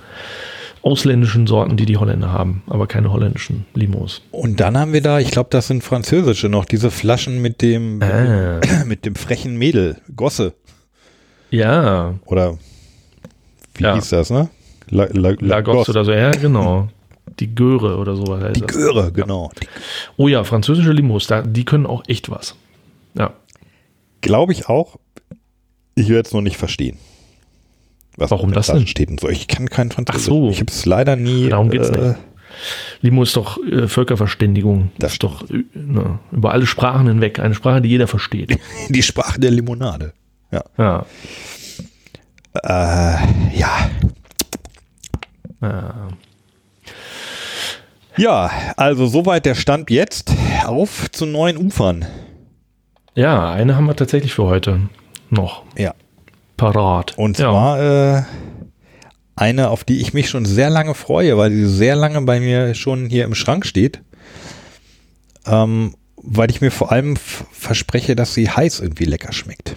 ausländischen 0.82 1.46
Sorten, 1.46 1.76
die 1.76 1.86
die 1.86 1.96
Holländer 1.96 2.32
haben, 2.32 2.62
aber 2.66 2.86
keine 2.86 3.12
holländischen 3.12 3.66
Limos. 3.74 4.22
Und 4.32 4.60
dann 4.60 4.76
haben 4.76 4.92
wir 4.92 5.00
da, 5.02 5.20
ich 5.20 5.30
glaube, 5.30 5.48
das 5.50 5.68
sind 5.68 5.82
französische 5.84 6.48
noch, 6.48 6.64
diese 6.64 6.90
Flaschen 6.90 7.40
mit 7.40 7.62
dem, 7.62 8.02
Ah. 8.02 8.60
mit 8.86 9.04
dem 9.06 9.14
frechen 9.14 9.56
Mädel, 9.56 9.98
Gosse. 10.16 10.54
Ja, 11.50 12.14
Oder 12.26 12.58
wie 13.74 13.84
Ja. 13.84 13.94
hieß 13.94 14.08
das, 14.10 14.30
ne? 14.30 14.48
La, 14.88 15.06
La, 15.12 15.34
Lagos 15.38 15.88
oder 15.88 16.04
so, 16.04 16.12
ja, 16.12 16.30
genau. 16.32 16.88
Die 17.38 17.54
Göre 17.54 17.96
oder 17.96 18.16
sowas 18.16 18.42
heißt 18.42 18.56
Die 18.56 18.60
das. 18.62 18.72
Göre, 18.76 19.12
genau. 19.12 19.50
Die, 19.60 19.66
Oh 20.16 20.28
ja, 20.28 20.44
französische 20.44 20.92
Limos, 20.92 21.26
da, 21.26 21.42
die 21.42 21.64
können 21.64 21.86
auch 21.86 22.02
echt 22.08 22.30
was. 22.30 22.56
Ja. 23.14 23.32
Glaube 24.20 24.52
ich 24.52 24.68
auch. 24.68 24.96
Ich 25.94 26.08
werde 26.08 26.26
es 26.26 26.32
noch 26.34 26.40
nicht 26.42 26.56
verstehen. 26.56 26.98
Was 28.16 28.30
Warum 28.30 28.52
das 28.52 28.66
denn? 28.66 28.86
steht 28.86 29.08
und 29.10 29.20
so. 29.20 29.28
Ich 29.28 29.48
kann 29.48 29.68
kein 29.68 29.90
Französisch. 29.90 30.22
Ach 30.22 30.26
so. 30.26 30.50
Ich 30.50 30.60
habe 30.60 30.70
es 30.70 30.84
leider 30.84 31.16
nie. 31.16 31.48
Darum 31.48 31.70
geht's 31.70 31.88
äh, 31.88 32.08
nicht. 32.08 32.18
Limo 33.00 33.22
ist 33.22 33.36
doch 33.36 33.58
äh, 33.64 33.88
Völkerverständigung. 33.88 34.92
Das 34.98 35.12
ist 35.12 35.22
doch 35.22 35.48
äh, 35.50 35.64
ne, 35.74 36.18
über 36.30 36.52
alle 36.52 36.66
Sprachen 36.66 37.06
hinweg. 37.08 37.38
Eine 37.38 37.54
Sprache, 37.54 37.80
die 37.80 37.88
jeder 37.88 38.06
versteht. 38.06 38.58
Die 38.90 39.02
Sprache 39.02 39.40
der 39.40 39.50
Limonade. 39.50 40.12
Ja. 40.50 40.64
Ja. 40.76 41.06
Äh, 42.62 43.58
ja. 43.58 43.90
ja. 45.62 46.08
Ja, 48.18 48.50
also 48.76 49.06
soweit 49.06 49.46
der 49.46 49.54
Stand 49.54 49.90
jetzt. 49.90 50.30
Auf 50.66 51.10
zu 51.10 51.24
neuen 51.24 51.56
Ufern. 51.56 52.04
Ja, 53.14 53.50
eine 53.50 53.74
haben 53.74 53.86
wir 53.86 53.96
tatsächlich 53.96 54.34
für 54.34 54.44
heute 54.44 54.80
noch 55.30 55.62
Ja. 55.78 55.94
Parat. 56.62 57.18
Und 57.18 57.38
ja. 57.38 57.50
zwar 57.50 57.80
äh, 58.18 58.22
eine, 59.36 59.70
auf 59.70 59.84
die 59.84 60.00
ich 60.00 60.14
mich 60.14 60.28
schon 60.28 60.44
sehr 60.44 60.70
lange 60.70 60.94
freue, 60.94 61.36
weil 61.36 61.50
sie 61.50 61.66
sehr 61.66 61.96
lange 61.96 62.20
bei 62.22 62.40
mir 62.40 62.74
schon 62.74 63.08
hier 63.08 63.24
im 63.24 63.34
Schrank 63.34 63.66
steht. 63.66 64.00
Ähm, 65.46 65.94
weil 66.16 66.50
ich 66.50 66.60
mir 66.60 66.70
vor 66.70 66.92
allem 66.92 67.16
verspreche, 67.16 68.14
dass 68.14 68.34
sie 68.34 68.48
heiß 68.48 68.78
irgendwie 68.80 69.04
lecker 69.04 69.32
schmeckt. 69.32 69.76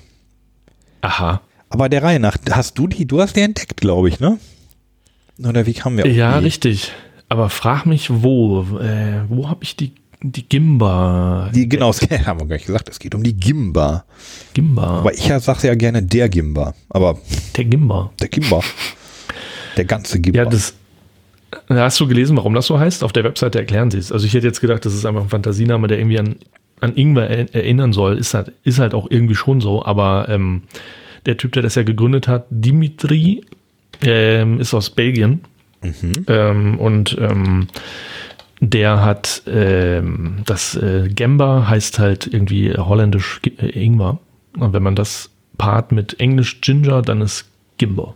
Aha. 1.01 1.41
Aber 1.69 1.89
der 1.89 2.03
Reihe 2.03 2.19
nach, 2.19 2.37
hast 2.51 2.77
du 2.77 2.87
die, 2.87 3.07
du 3.07 3.19
hast 3.19 3.35
die 3.35 3.41
entdeckt, 3.41 3.81
glaube 3.81 4.09
ich, 4.09 4.19
ne? 4.19 4.37
Oder 5.43 5.65
wie 5.65 5.73
kam 5.73 5.97
wir 5.97 6.05
auf 6.05 6.11
Ja, 6.11 6.37
die? 6.37 6.45
richtig. 6.45 6.91
Aber 7.27 7.49
frag 7.49 7.85
mich, 7.87 8.09
wo. 8.23 8.61
Äh, 8.79 9.23
wo 9.27 9.49
habe 9.49 9.63
ich 9.63 9.75
die, 9.75 9.93
die 10.21 10.47
Gimba? 10.47 11.49
Die, 11.53 11.67
genau, 11.67 11.87
das 11.91 12.01
haben 12.25 12.39
wir 12.39 12.45
gar 12.47 12.55
nicht 12.55 12.65
gesagt, 12.67 12.89
es 12.89 12.99
geht 12.99 13.15
um 13.15 13.23
die 13.23 13.35
Gimba. 13.35 14.05
Gimba. 14.53 14.99
Aber 14.99 15.13
ich 15.13 15.21
sage 15.39 15.67
ja 15.67 15.75
gerne 15.75 16.01
der 16.03 16.29
Gimba. 16.29 16.73
Aber 16.89 17.19
Der 17.55 17.65
Gimba. 17.65 18.11
der 18.19 18.27
Gimba. 18.29 18.61
Der 19.77 19.85
ganze 19.85 20.19
Gimba. 20.19 20.39
Ja, 20.39 20.45
das. 20.45 20.73
Hast 21.69 21.99
du 21.99 22.07
gelesen, 22.07 22.35
warum 22.37 22.53
das 22.53 22.65
so 22.65 22.79
heißt? 22.79 23.03
Auf 23.03 23.13
der 23.13 23.23
Webseite 23.23 23.59
erklären 23.59 23.89
sie 23.91 23.97
es. 23.97 24.11
Also 24.11 24.25
ich 24.25 24.33
hätte 24.33 24.47
jetzt 24.47 24.59
gedacht, 24.61 24.85
das 24.85 24.93
ist 24.93 25.05
einfach 25.05 25.21
ein 25.23 25.29
Fantasiename, 25.29 25.87
der 25.87 25.99
irgendwie 25.99 26.19
an, 26.19 26.35
an 26.81 26.95
Ingwer 26.95 27.29
er- 27.29 27.53
erinnern 27.55 27.93
soll. 27.93 28.17
Ist 28.17 28.33
halt, 28.33 28.51
ist 28.63 28.79
halt 28.79 28.93
auch 28.93 29.07
irgendwie 29.09 29.35
schon 29.35 29.61
so. 29.61 29.85
Aber 29.85 30.27
ähm, 30.29 30.63
der 31.25 31.37
Typ, 31.37 31.53
der 31.53 31.63
das 31.63 31.75
ja 31.75 31.83
gegründet 31.83 32.27
hat, 32.27 32.45
Dimitri, 32.49 33.45
ähm, 34.01 34.59
ist 34.59 34.73
aus 34.73 34.89
Belgien. 34.89 35.41
Ähm, 36.27 36.79
und 36.79 37.15
ähm, 37.19 37.67
der 38.69 39.03
hat 39.03 39.43
ähm, 39.47 40.43
das 40.45 40.75
äh, 40.75 41.09
Gemba 41.09 41.67
heißt 41.67 41.99
halt 41.99 42.27
irgendwie 42.27 42.73
holländisch 42.73 43.41
äh, 43.57 43.67
Ingwer. 43.83 44.19
Und 44.57 44.73
wenn 44.73 44.83
man 44.83 44.95
das 44.95 45.29
paart 45.57 45.91
mit 45.91 46.19
Englisch 46.19 46.61
Ginger, 46.61 47.01
dann 47.01 47.21
ist 47.21 47.45
Gimba. 47.77 48.13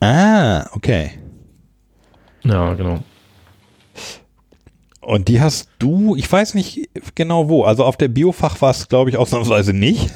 ah, 0.00 0.66
okay. 0.72 1.12
Ja, 2.44 2.74
genau. 2.74 3.02
Und 5.00 5.28
die 5.28 5.40
hast 5.40 5.68
du, 5.78 6.14
ich 6.16 6.30
weiß 6.30 6.54
nicht 6.54 6.88
genau 7.14 7.48
wo, 7.48 7.64
also 7.64 7.84
auf 7.84 7.96
der 7.96 8.08
Biofach 8.08 8.60
war 8.60 8.70
es, 8.70 8.88
glaube 8.88 9.10
ich, 9.10 9.16
ausnahmsweise 9.16 9.72
nicht. 9.72 10.10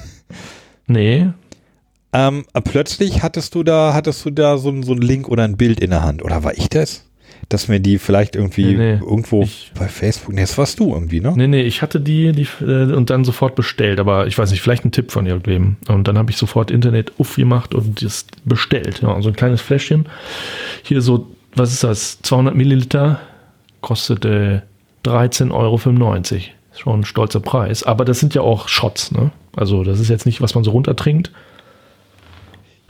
Nee, 0.87 1.31
Ähm, 2.13 2.45
plötzlich 2.65 3.23
hattest 3.23 3.55
du 3.55 3.63
da, 3.65 3.93
hattest 3.95 4.25
du 4.25 4.31
da 4.31 4.57
so, 4.59 4.83
so 4.83 4.93
ein 4.93 5.01
Link 5.01 5.29
oder 5.29 5.45
ein 5.45 5.57
Bild 5.57 5.81
in 5.81 5.91
der 5.91 6.03
Hand. 6.03 6.23
Oder 6.23 6.45
war 6.45 6.55
ich 6.57 6.69
das? 6.69 7.05
Dass 7.49 7.69
mir 7.69 7.79
die 7.81 7.99
vielleicht 7.99 8.37
irgendwie 8.37 8.65
Nee, 8.65 8.77
nee. 8.77 8.93
irgendwo 9.01 9.43
Ich- 9.43 9.71
bei 9.79 9.87
Facebook, 9.89 10.35
nee, 10.35 10.41
das 10.41 10.57
warst 10.59 10.81
du 10.81 10.93
irgendwie, 10.95 11.21
ne? 11.21 11.33
Nee, 11.37 11.47
nee, 11.47 11.63
ich 11.63 11.83
hatte 11.83 12.01
die, 12.01 12.33
die 12.33 12.47
äh, 12.65 12.93
und 12.93 13.11
dann 13.11 13.25
sofort 13.25 13.55
bestellt, 13.55 14.01
aber 14.01 14.27
ich 14.27 14.37
weiß 14.39 14.51
nicht, 14.51 14.61
vielleicht 14.63 14.85
ein 14.85 14.93
Tipp 14.93 15.13
von 15.13 15.27
irgendwem. 15.27 15.77
Und 15.89 16.09
dann 16.09 16.17
habe 16.19 16.31
ich 16.31 16.37
sofort 16.37 16.71
Internet 16.71 17.13
aufgemacht 17.19 17.75
und 17.75 18.03
das 18.03 18.27
bestellt. 18.45 19.03
Ja, 19.03 19.21
so 19.21 19.29
ein 19.29 19.37
kleines 19.37 19.61
Fläschchen. 19.61 20.07
Hier 20.83 21.01
so, 21.03 21.29
was 21.55 21.73
ist 21.73 21.85
das? 21.85 22.21
200 22.23 22.55
Milliliter 22.55 23.21
kostet 23.81 24.25
äh, 24.25 24.61
13,95 25.05 25.51
Euro. 25.53 25.77
Ist 26.73 26.81
Schon 26.81 27.01
ein 27.01 27.05
stolzer 27.05 27.41
Preis. 27.41 27.83
Aber 27.85 28.05
das 28.05 28.19
sind 28.21 28.35
ja 28.35 28.41
auch 28.43 28.69
Shots, 28.69 29.13
ne? 29.13 29.31
Also, 29.55 29.85
das 29.85 30.01
ist 30.01 30.09
jetzt 30.09 30.27
nicht, 30.27 30.41
was 30.41 30.55
man 30.57 30.65
so 30.65 30.73
runtertrinkt. 30.73 31.31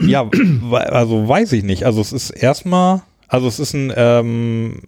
Ja, 0.01 0.27
also 0.71 1.27
weiß 1.27 1.51
ich 1.53 1.63
nicht. 1.63 1.85
Also 1.85 2.01
es 2.01 2.11
ist 2.11 2.31
erstmal, 2.31 3.03
also 3.27 3.47
es 3.47 3.59
ist 3.59 3.73
ein, 3.73 3.91
ähm, 3.95 4.81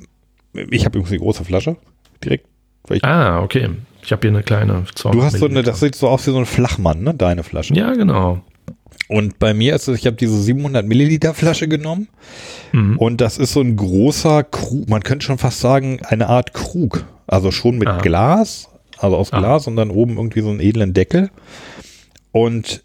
ich 0.70 0.86
habe 0.86 0.98
übrigens 0.98 1.12
eine 1.12 1.20
große 1.20 1.44
Flasche 1.46 1.78
direkt. 2.24 2.48
Ah, 3.02 3.42
okay. 3.42 3.70
Ich 4.02 4.12
habe 4.14 4.22
hier 4.22 4.30
eine 4.32 4.44
kleine 4.44 4.86
200 4.96 5.14
du 5.20 5.24
hast 5.26 5.38
so 5.40 5.46
eine, 5.48 5.62
das 5.64 5.80
sieht 5.82 5.96
so 5.96 6.08
aus 6.08 6.26
wie 6.26 6.32
so 6.32 6.38
ein 6.38 6.46
Flachmann, 6.46 7.02
ne? 7.04 7.14
Deine 7.14 7.44
Flasche. 7.44 7.74
Ja, 7.74 7.94
genau. 7.94 8.42
Und 9.10 9.40
bei 9.40 9.54
mir 9.54 9.76
ist 9.76 9.88
es, 9.88 10.00
ich 10.00 10.06
habe 10.08 10.16
diese 10.16 10.42
700 10.42 10.86
Milliliter 10.86 11.34
Flasche 11.34 11.68
genommen 11.68 12.08
Mhm. 12.74 12.98
und 12.98 13.22
das 13.22 13.38
ist 13.38 13.54
so 13.54 13.62
ein 13.62 13.76
großer 13.78 14.44
Krug, 14.44 14.90
man 14.90 15.02
könnte 15.04 15.26
schon 15.26 15.38
fast 15.38 15.60
sagen, 15.62 16.00
eine 16.06 16.28
Art 16.28 16.54
Krug. 16.54 17.06
Also 17.26 17.52
schon 17.52 17.78
mit 17.78 17.88
Ah. 17.90 17.98
Glas, 18.00 18.70
also 18.98 19.16
aus 19.18 19.32
Ah. 19.34 19.40
Glas 19.40 19.68
und 19.68 19.76
dann 19.76 19.90
oben 19.92 20.16
irgendwie 20.18 20.42
so 20.42 20.50
einen 20.50 20.60
edlen 20.62 20.94
Deckel. 20.94 21.30
Und 22.32 22.84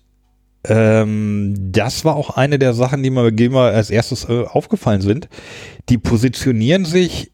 ähm, 0.64 1.54
das 1.72 2.04
war 2.04 2.16
auch 2.16 2.30
eine 2.30 2.58
der 2.58 2.72
Sachen, 2.74 3.02
die 3.02 3.10
mir, 3.10 3.32
die 3.32 3.48
mir 3.48 3.60
als 3.60 3.90
erstes 3.90 4.28
äh, 4.28 4.44
aufgefallen 4.44 5.00
sind. 5.00 5.28
Die 5.88 5.98
positionieren 5.98 6.84
sich 6.84 7.30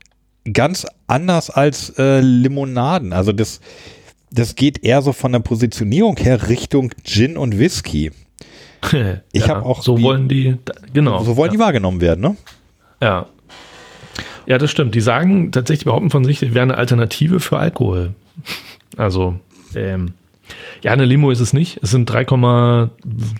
ganz 0.52 0.86
anders 1.06 1.50
als 1.50 1.90
äh, 1.98 2.20
Limonaden. 2.20 3.12
Also 3.12 3.32
das, 3.32 3.60
das 4.30 4.54
geht 4.54 4.82
eher 4.84 5.02
so 5.02 5.12
von 5.12 5.32
der 5.32 5.40
Positionierung 5.40 6.16
her 6.16 6.48
Richtung 6.48 6.90
Gin 7.04 7.36
und 7.36 7.58
Whisky. 7.58 8.10
Ich 9.32 9.46
ja, 9.46 9.56
hab 9.56 9.64
auch 9.66 9.82
So 9.82 9.96
die- 9.96 10.02
wollen 10.04 10.28
die, 10.28 10.56
genau. 10.92 11.22
So 11.24 11.36
wollen 11.36 11.50
ja. 11.50 11.52
die 11.54 11.58
wahrgenommen 11.58 12.00
werden, 12.00 12.20
ne? 12.20 12.36
Ja. 13.02 13.26
Ja, 14.46 14.56
das 14.56 14.70
stimmt. 14.70 14.94
Die 14.94 15.00
sagen 15.00 15.50
tatsächlich, 15.52 15.84
behaupten 15.84 16.10
von 16.10 16.24
sich, 16.24 16.38
sie 16.38 16.54
wären 16.54 16.70
eine 16.70 16.78
Alternative 16.78 17.40
für 17.40 17.58
Alkohol. 17.58 18.14
Also, 18.96 19.34
ähm, 19.74 20.12
ja, 20.82 20.92
eine 20.92 21.04
Limo 21.04 21.30
ist 21.30 21.40
es 21.40 21.52
nicht. 21.52 21.78
Es 21.82 21.90
sind 21.90 22.10
3,3 22.10 22.90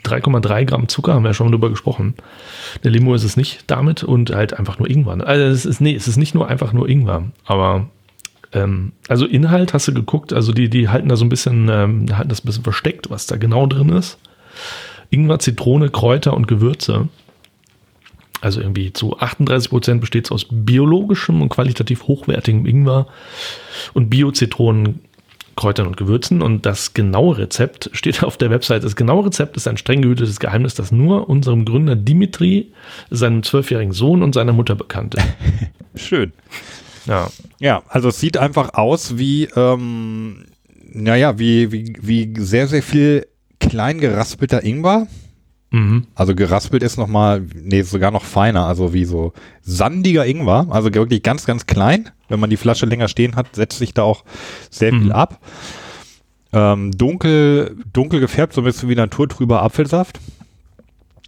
3,3 0.05 0.65
Gramm 0.65 0.89
Zucker, 0.89 1.15
haben 1.15 1.23
wir 1.23 1.31
ja 1.31 1.35
schon 1.35 1.51
drüber 1.51 1.71
gesprochen. 1.71 2.15
Eine 2.83 2.93
Limo 2.93 3.15
ist 3.15 3.25
es 3.25 3.37
nicht 3.37 3.65
damit 3.67 4.03
und 4.03 4.35
halt 4.35 4.59
einfach 4.59 4.79
nur 4.79 4.91
Ingwer. 4.91 5.27
Also 5.27 5.45
es 5.45 5.67
ist, 5.67 5.81
nee, 5.81 5.95
es 5.95 6.09
ist 6.09 6.17
nicht 6.17 6.35
nur 6.35 6.49
einfach 6.49 6.73
nur 6.73 6.89
Ingwer, 6.89 7.25
aber 7.45 7.89
ähm, 8.53 8.93
also 9.09 9.27
Inhalt 9.27 9.75
hast 9.75 9.89
du 9.89 9.95
geguckt, 9.95 10.33
also 10.33 10.53
die, 10.53 10.69
die 10.69 10.89
halten 10.89 11.09
da 11.09 11.17
so 11.17 11.25
ein 11.25 11.29
bisschen, 11.29 11.69
ähm, 11.69 12.07
halten 12.17 12.29
das 12.29 12.43
ein 12.43 12.47
bisschen 12.47 12.65
versteckt, 12.65 13.11
was 13.11 13.27
da 13.27 13.37
genau 13.37 13.67
drin 13.67 13.91
ist. 13.91 14.19
Ingwer, 15.11 15.39
Zitrone, 15.39 15.91
Kräuter 15.91 16.35
und 16.35 16.49
Gewürze. 16.49 17.09
Also 18.41 18.61
irgendwie 18.61 18.93
zu 18.93 19.19
38 19.19 19.71
Prozent 19.71 20.01
besteht 20.01 20.27
es 20.27 20.33
aus 20.33 20.47
biologischem 20.49 21.43
und 21.43 21.49
qualitativ 21.49 22.05
hochwertigem 22.05 22.67
Ingwer 22.67 23.09
und 23.95 24.11
Bio-Zitronen, 24.11 25.01
Kräutern 25.59 25.89
und 25.89 25.97
Gewürzen. 25.97 26.41
Und 26.41 26.65
das 26.67 26.95
genaue 26.95 27.39
Rezept 27.39 27.91
steht 27.93 28.23
auf 28.23 28.37
der 28.37 28.51
Website. 28.51 28.85
Das 28.85 28.95
genaue 28.95 29.27
Rezept 29.27 29.57
ist 29.57 29.67
ein 29.67 29.77
streng 29.77 30.03
gehütetes 30.03 30.39
Geheimnis, 30.39 30.75
das 30.75 30.93
nur 30.93 31.29
unserem 31.29 31.65
Gründer 31.65 31.97
Dimitri, 31.97 32.73
seinem 33.11 33.43
zwölfjährigen 33.43 33.93
Sohn 33.93 34.23
und 34.23 34.35
seiner 34.35 34.53
Mutter 34.53 34.77
bekannt 34.77 35.17
ist. 35.17 35.27
Schön. 36.09 36.33
Ja. 37.07 37.29
Ja, 37.59 37.83
also 37.89 38.09
es 38.09 38.21
sieht 38.21 38.37
einfach 38.37 38.75
aus 38.75 39.19
wie, 39.19 39.49
ähm, 39.57 40.45
naja, 40.93 41.41
wie, 41.41 41.73
wie, 41.73 41.93
wie 42.01 42.33
sehr, 42.39 42.69
sehr 42.69 42.83
viel 42.83 43.27
klein 43.59 43.99
geraspelter 43.99 44.63
Ingwer. 44.63 45.09
Mhm. 45.71 46.07
Also 46.14 46.35
geraspelt 46.35 46.83
ist 46.83 46.97
nochmal, 46.97 47.43
nee, 47.55 47.83
sogar 47.83 48.11
noch 48.11 48.25
feiner, 48.25 48.66
also 48.66 48.95
wie 48.95 49.05
so 49.05 49.33
sandiger 49.62 50.25
Ingwer, 50.27 50.66
also 50.71 50.93
wirklich 50.95 51.23
ganz, 51.23 51.45
ganz 51.45 51.66
klein. 51.66 52.11
Wenn 52.29 52.41
man 52.41 52.51
die 52.51 52.57
Flasche 52.57 52.87
länger 52.87 53.09
stehen 53.09 53.37
hat, 53.37 53.55
setzt 53.55 53.79
sich 53.79 53.93
da 53.95 54.03
auch 54.03 54.25
sehr 54.71 54.91
viel 54.93 55.05
Mhm. 55.05 55.12
ab. 55.12 55.41
Ähm, 56.53 56.93
dunkel, 56.93 57.77
dunkel 57.93 58.21
gefärbt, 58.21 58.55
so 58.55 58.62
ein 58.62 58.64
bisschen 58.64 58.89
wie 58.89 58.95
naturtrüber 58.95 59.62
Apfelsaft. 59.62 60.19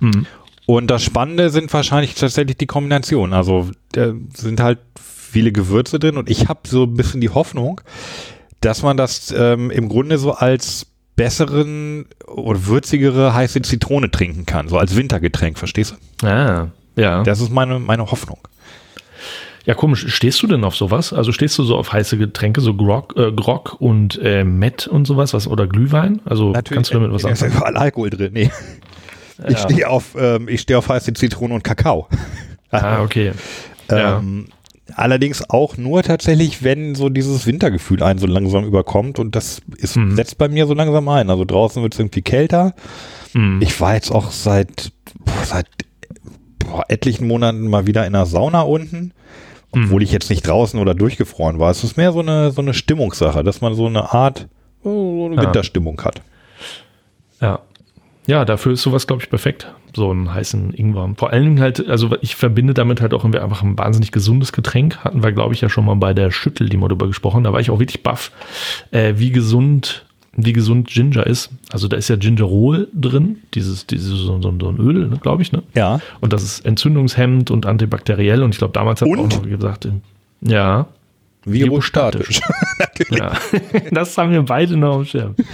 Mhm. 0.01 0.26
Und 0.64 0.86
das 0.91 1.03
Spannende 1.03 1.51
sind 1.51 1.72
wahrscheinlich 1.74 2.14
tatsächlich 2.14 2.57
die 2.57 2.66
Kombinationen. 2.66 3.34
Also 3.34 3.70
da 3.93 4.12
sind 4.34 4.61
halt 4.61 4.78
viele 4.97 5.53
Gewürze 5.53 5.99
drin 5.99 6.16
und 6.16 6.30
ich 6.30 6.49
habe 6.49 6.61
so 6.66 6.84
ein 6.84 6.95
bisschen 6.95 7.20
die 7.20 7.28
Hoffnung, 7.28 7.80
dass 8.61 8.82
man 8.82 8.97
das 8.97 9.34
ähm, 9.36 9.70
im 9.70 9.88
Grunde 9.88 10.16
so 10.16 10.32
als 10.32 10.86
besseren 11.25 12.07
oder 12.27 12.66
würzigere 12.66 13.35
heiße 13.35 13.61
Zitrone 13.62 14.11
trinken 14.11 14.47
kann, 14.47 14.68
so 14.68 14.79
als 14.79 14.97
Wintergetränk, 14.97 15.59
verstehst 15.59 15.95
du? 16.23 16.27
Ah, 16.27 16.68
Ja. 16.97 17.23
Das 17.25 17.41
ist 17.41 17.51
meine, 17.53 17.79
meine 17.79 18.11
Hoffnung. 18.11 18.39
Ja, 19.66 19.75
komisch. 19.75 20.07
Stehst 20.14 20.43
du 20.43 20.47
denn 20.47 20.64
auf 20.64 20.75
sowas? 20.75 21.12
Also 21.12 21.33
stehst 21.33 21.59
du 21.59 21.62
so 21.64 21.77
auf 21.77 21.93
heiße 21.93 22.16
Getränke, 22.16 22.62
so 22.62 22.73
Grog, 22.75 23.14
äh, 23.16 23.31
Grog 23.33 23.77
und 23.79 24.18
äh, 24.23 24.43
Met 24.45 24.87
und 24.87 25.05
sowas, 25.05 25.35
was 25.35 25.47
oder 25.47 25.66
Glühwein? 25.66 26.21
Also 26.25 26.53
kannst 26.53 26.91
du 26.91 26.95
damit 26.95 27.12
was 27.12 27.23
Da 27.23 27.29
ist 27.29 27.43
ja 27.43 27.49
überall 27.49 27.77
Alkohol 27.77 28.09
drin. 28.11 28.33
Nee. 28.33 28.51
Ich 29.47 29.53
Ja. 29.59 29.59
stehe 29.59 29.89
auf, 29.91 30.16
ähm, 30.18 30.49
ich 30.49 30.62
stehe 30.62 30.79
auf 30.79 30.89
heiße 30.89 31.12
Zitrone 31.12 31.53
und 31.55 31.62
Kakao. 31.64 32.09
Ah, 32.71 33.03
okay. 33.03 33.33
Ja. 33.91 34.23
Allerdings 34.95 35.49
auch 35.51 35.76
nur 35.76 36.03
tatsächlich, 36.03 36.62
wenn 36.62 36.95
so 36.95 37.09
dieses 37.09 37.47
Wintergefühl 37.47 38.03
einen 38.03 38.18
so 38.18 38.26
langsam 38.26 38.64
überkommt 38.64 39.18
und 39.18 39.34
das 39.36 39.62
ist, 39.76 39.97
Mhm. 39.97 40.16
setzt 40.16 40.38
bei 40.38 40.49
mir 40.49 40.66
so 40.66 40.74
langsam 40.74 41.09
ein. 41.09 41.30
Also 41.30 41.45
draußen 41.45 41.82
wird 41.82 41.95
es 41.95 42.01
irgendwie 42.01 42.22
kälter. 42.22 42.74
Hm. 43.32 43.61
Ich 43.62 43.80
war 43.80 43.95
jetzt 43.95 44.11
auch 44.11 44.30
seit, 44.30 44.93
boah, 45.24 45.45
seit 45.45 45.66
boah, 46.59 46.84
etlichen 46.88 47.26
Monaten 47.26 47.66
mal 47.68 47.86
wieder 47.86 48.07
in 48.07 48.12
der 48.12 48.26
Sauna 48.26 48.62
unten, 48.62 49.12
obwohl 49.72 50.03
ich 50.03 50.11
jetzt 50.12 50.30
nicht 50.30 50.47
draußen 50.47 50.80
oder 50.80 50.95
durchgefroren 50.95 51.59
war. 51.59 51.70
Es 51.70 51.84
ist 51.84 51.97
mehr 51.97 52.12
so 52.12 52.20
eine, 52.20 52.51
so 52.51 52.61
eine 52.61 52.74
Stimmungssache, 52.74 53.45
dass 53.45 53.61
man 53.61 53.74
so 53.74 53.86
eine 53.86 54.12
Art 54.12 54.49
oh, 54.82 55.20
so 55.20 55.26
eine 55.26 55.36
Ja. 55.36 55.43
Winterstimmung 55.45 56.01
hat. 56.03 56.22
Ja. 57.41 57.61
Ja, 58.27 58.45
dafür 58.45 58.73
ist 58.73 58.83
sowas, 58.83 59.07
glaube 59.07 59.23
ich, 59.23 59.31
perfekt. 59.31 59.73
So 59.95 60.11
einen 60.11 60.33
heißen 60.33 60.73
Ingwer. 60.75 61.11
Vor 61.16 61.31
allen 61.33 61.45
Dingen 61.45 61.61
halt, 61.61 61.89
also 61.89 62.16
ich 62.21 62.37
verbinde 62.37 62.75
damit 62.75 63.01
halt 63.01 63.12
auch 63.14 63.25
irgendwie 63.25 63.41
einfach 63.41 63.62
ein 63.62 63.77
wahnsinnig 63.79 64.12
gesundes 64.12 64.53
Getränk. 64.53 64.99
Hatten 64.99 65.23
wir, 65.23 65.33
glaube 65.33 65.55
ich, 65.55 65.61
ja 65.61 65.68
schon 65.68 65.85
mal 65.85 65.97
bei 65.97 66.14
der 66.14 66.31
Schüttel, 66.31 66.68
die 66.68 66.77
mal 66.77 66.89
drüber 66.89 67.07
gesprochen. 67.07 67.45
Da 67.45 67.53
war 67.53 67.61
ich 67.61 67.71
auch 67.71 67.81
wirklich 67.81 68.03
baff, 68.03 68.31
äh, 68.93 69.14
wie 69.16 69.31
gesund, 69.31 70.05
wie 70.33 70.53
gesund 70.53 70.89
Ginger 70.89 71.27
ist. 71.27 71.51
Also 71.73 71.89
da 71.89 71.97
ist 71.97 72.09
ja 72.09 72.16
Gingerol 72.16 72.89
drin, 72.95 73.39
dieses, 73.55 73.87
dieses 73.87 74.11
so, 74.11 74.41
so, 74.41 74.55
so 74.61 74.68
ein 74.68 74.79
Öl, 74.79 75.09
ne, 75.09 75.18
glaube 75.21 75.43
ich, 75.43 75.51
ne? 75.51 75.62
Ja. 75.75 76.01
Und 76.21 76.33
das 76.33 76.45
ist 76.45 76.64
entzündungshemmend 76.64 77.51
und 77.51 77.66
antibakteriell. 77.66 78.43
Und 78.43 78.51
ich 78.51 78.59
glaube, 78.59 78.75
damals 78.75 79.01
hat 79.01 79.09
man 79.09 79.18
auch 79.18 79.29
noch 79.29 79.43
gesagt, 79.43 79.87
äh, 79.87 79.93
ja, 80.43 80.87
Virostatisch. 81.45 82.41
Natürlich. 82.79 83.18
ja, 83.18 83.33
das 83.91 84.16
haben 84.18 84.33
wir 84.33 84.43
beide 84.43 84.77
noch 84.77 84.97
am 84.97 85.05
Schirm. 85.05 85.35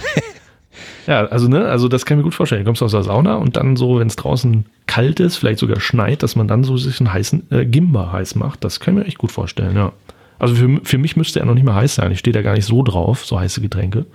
Ja, 1.07 1.25
also 1.25 1.47
ne, 1.47 1.65
also 1.65 1.87
das 1.87 2.05
kann 2.05 2.17
ich 2.17 2.19
mir 2.19 2.23
gut 2.25 2.35
vorstellen. 2.35 2.63
Du 2.63 2.65
kommst 2.65 2.83
aus 2.83 2.91
der 2.91 3.03
Sauna 3.03 3.35
und 3.35 3.55
dann 3.55 3.77
so, 3.77 3.99
wenn 3.99 4.07
es 4.07 4.17
draußen 4.17 4.65
kalt 4.87 5.21
ist, 5.21 5.37
vielleicht 5.37 5.59
sogar 5.59 5.79
schneit, 5.79 6.21
dass 6.21 6.35
man 6.35 6.49
dann 6.49 6.65
so 6.65 6.75
sich 6.75 6.99
einen 6.99 7.13
heißen 7.13 7.49
äh, 7.49 7.65
Gimba 7.65 8.11
heiß 8.11 8.35
macht. 8.35 8.63
Das 8.63 8.81
kann 8.81 8.93
ich 8.93 8.99
mir 8.99 9.07
echt 9.07 9.17
gut 9.17 9.31
vorstellen, 9.31 9.75
ja. 9.75 9.93
Also 10.37 10.53
für, 10.55 10.81
für 10.83 10.97
mich 10.97 11.15
müsste 11.15 11.39
er 11.39 11.45
noch 11.45 11.53
nicht 11.53 11.63
mal 11.63 11.75
heiß 11.75 11.95
sein. 11.95 12.11
Ich 12.11 12.19
stehe 12.19 12.33
da 12.33 12.41
gar 12.41 12.53
nicht 12.53 12.65
so 12.65 12.83
drauf, 12.83 13.25
so 13.25 13.39
heiße 13.39 13.61
Getränke. 13.61 14.05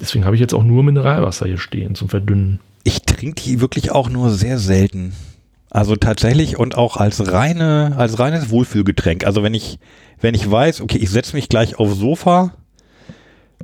Deswegen 0.00 0.24
habe 0.24 0.34
ich 0.34 0.40
jetzt 0.40 0.54
auch 0.54 0.64
nur 0.64 0.82
Mineralwasser 0.82 1.46
hier 1.46 1.58
stehen 1.58 1.94
zum 1.94 2.08
Verdünnen. 2.08 2.58
Ich 2.82 3.02
trinke 3.02 3.40
die 3.42 3.60
wirklich 3.60 3.92
auch 3.92 4.08
nur 4.08 4.30
sehr 4.30 4.58
selten. 4.58 5.12
Also 5.70 5.94
tatsächlich 5.94 6.58
und 6.58 6.76
auch 6.76 6.96
als 6.96 7.32
reine, 7.32 7.94
als 7.96 8.18
reines 8.18 8.50
Wohlfühlgetränk. 8.50 9.24
Also 9.24 9.42
wenn 9.42 9.54
ich, 9.54 9.78
wenn 10.20 10.34
ich 10.34 10.50
weiß, 10.50 10.80
okay, 10.80 10.98
ich 10.98 11.10
setze 11.10 11.36
mich 11.36 11.48
gleich 11.48 11.78
aufs 11.78 11.98
Sofa, 11.98 12.54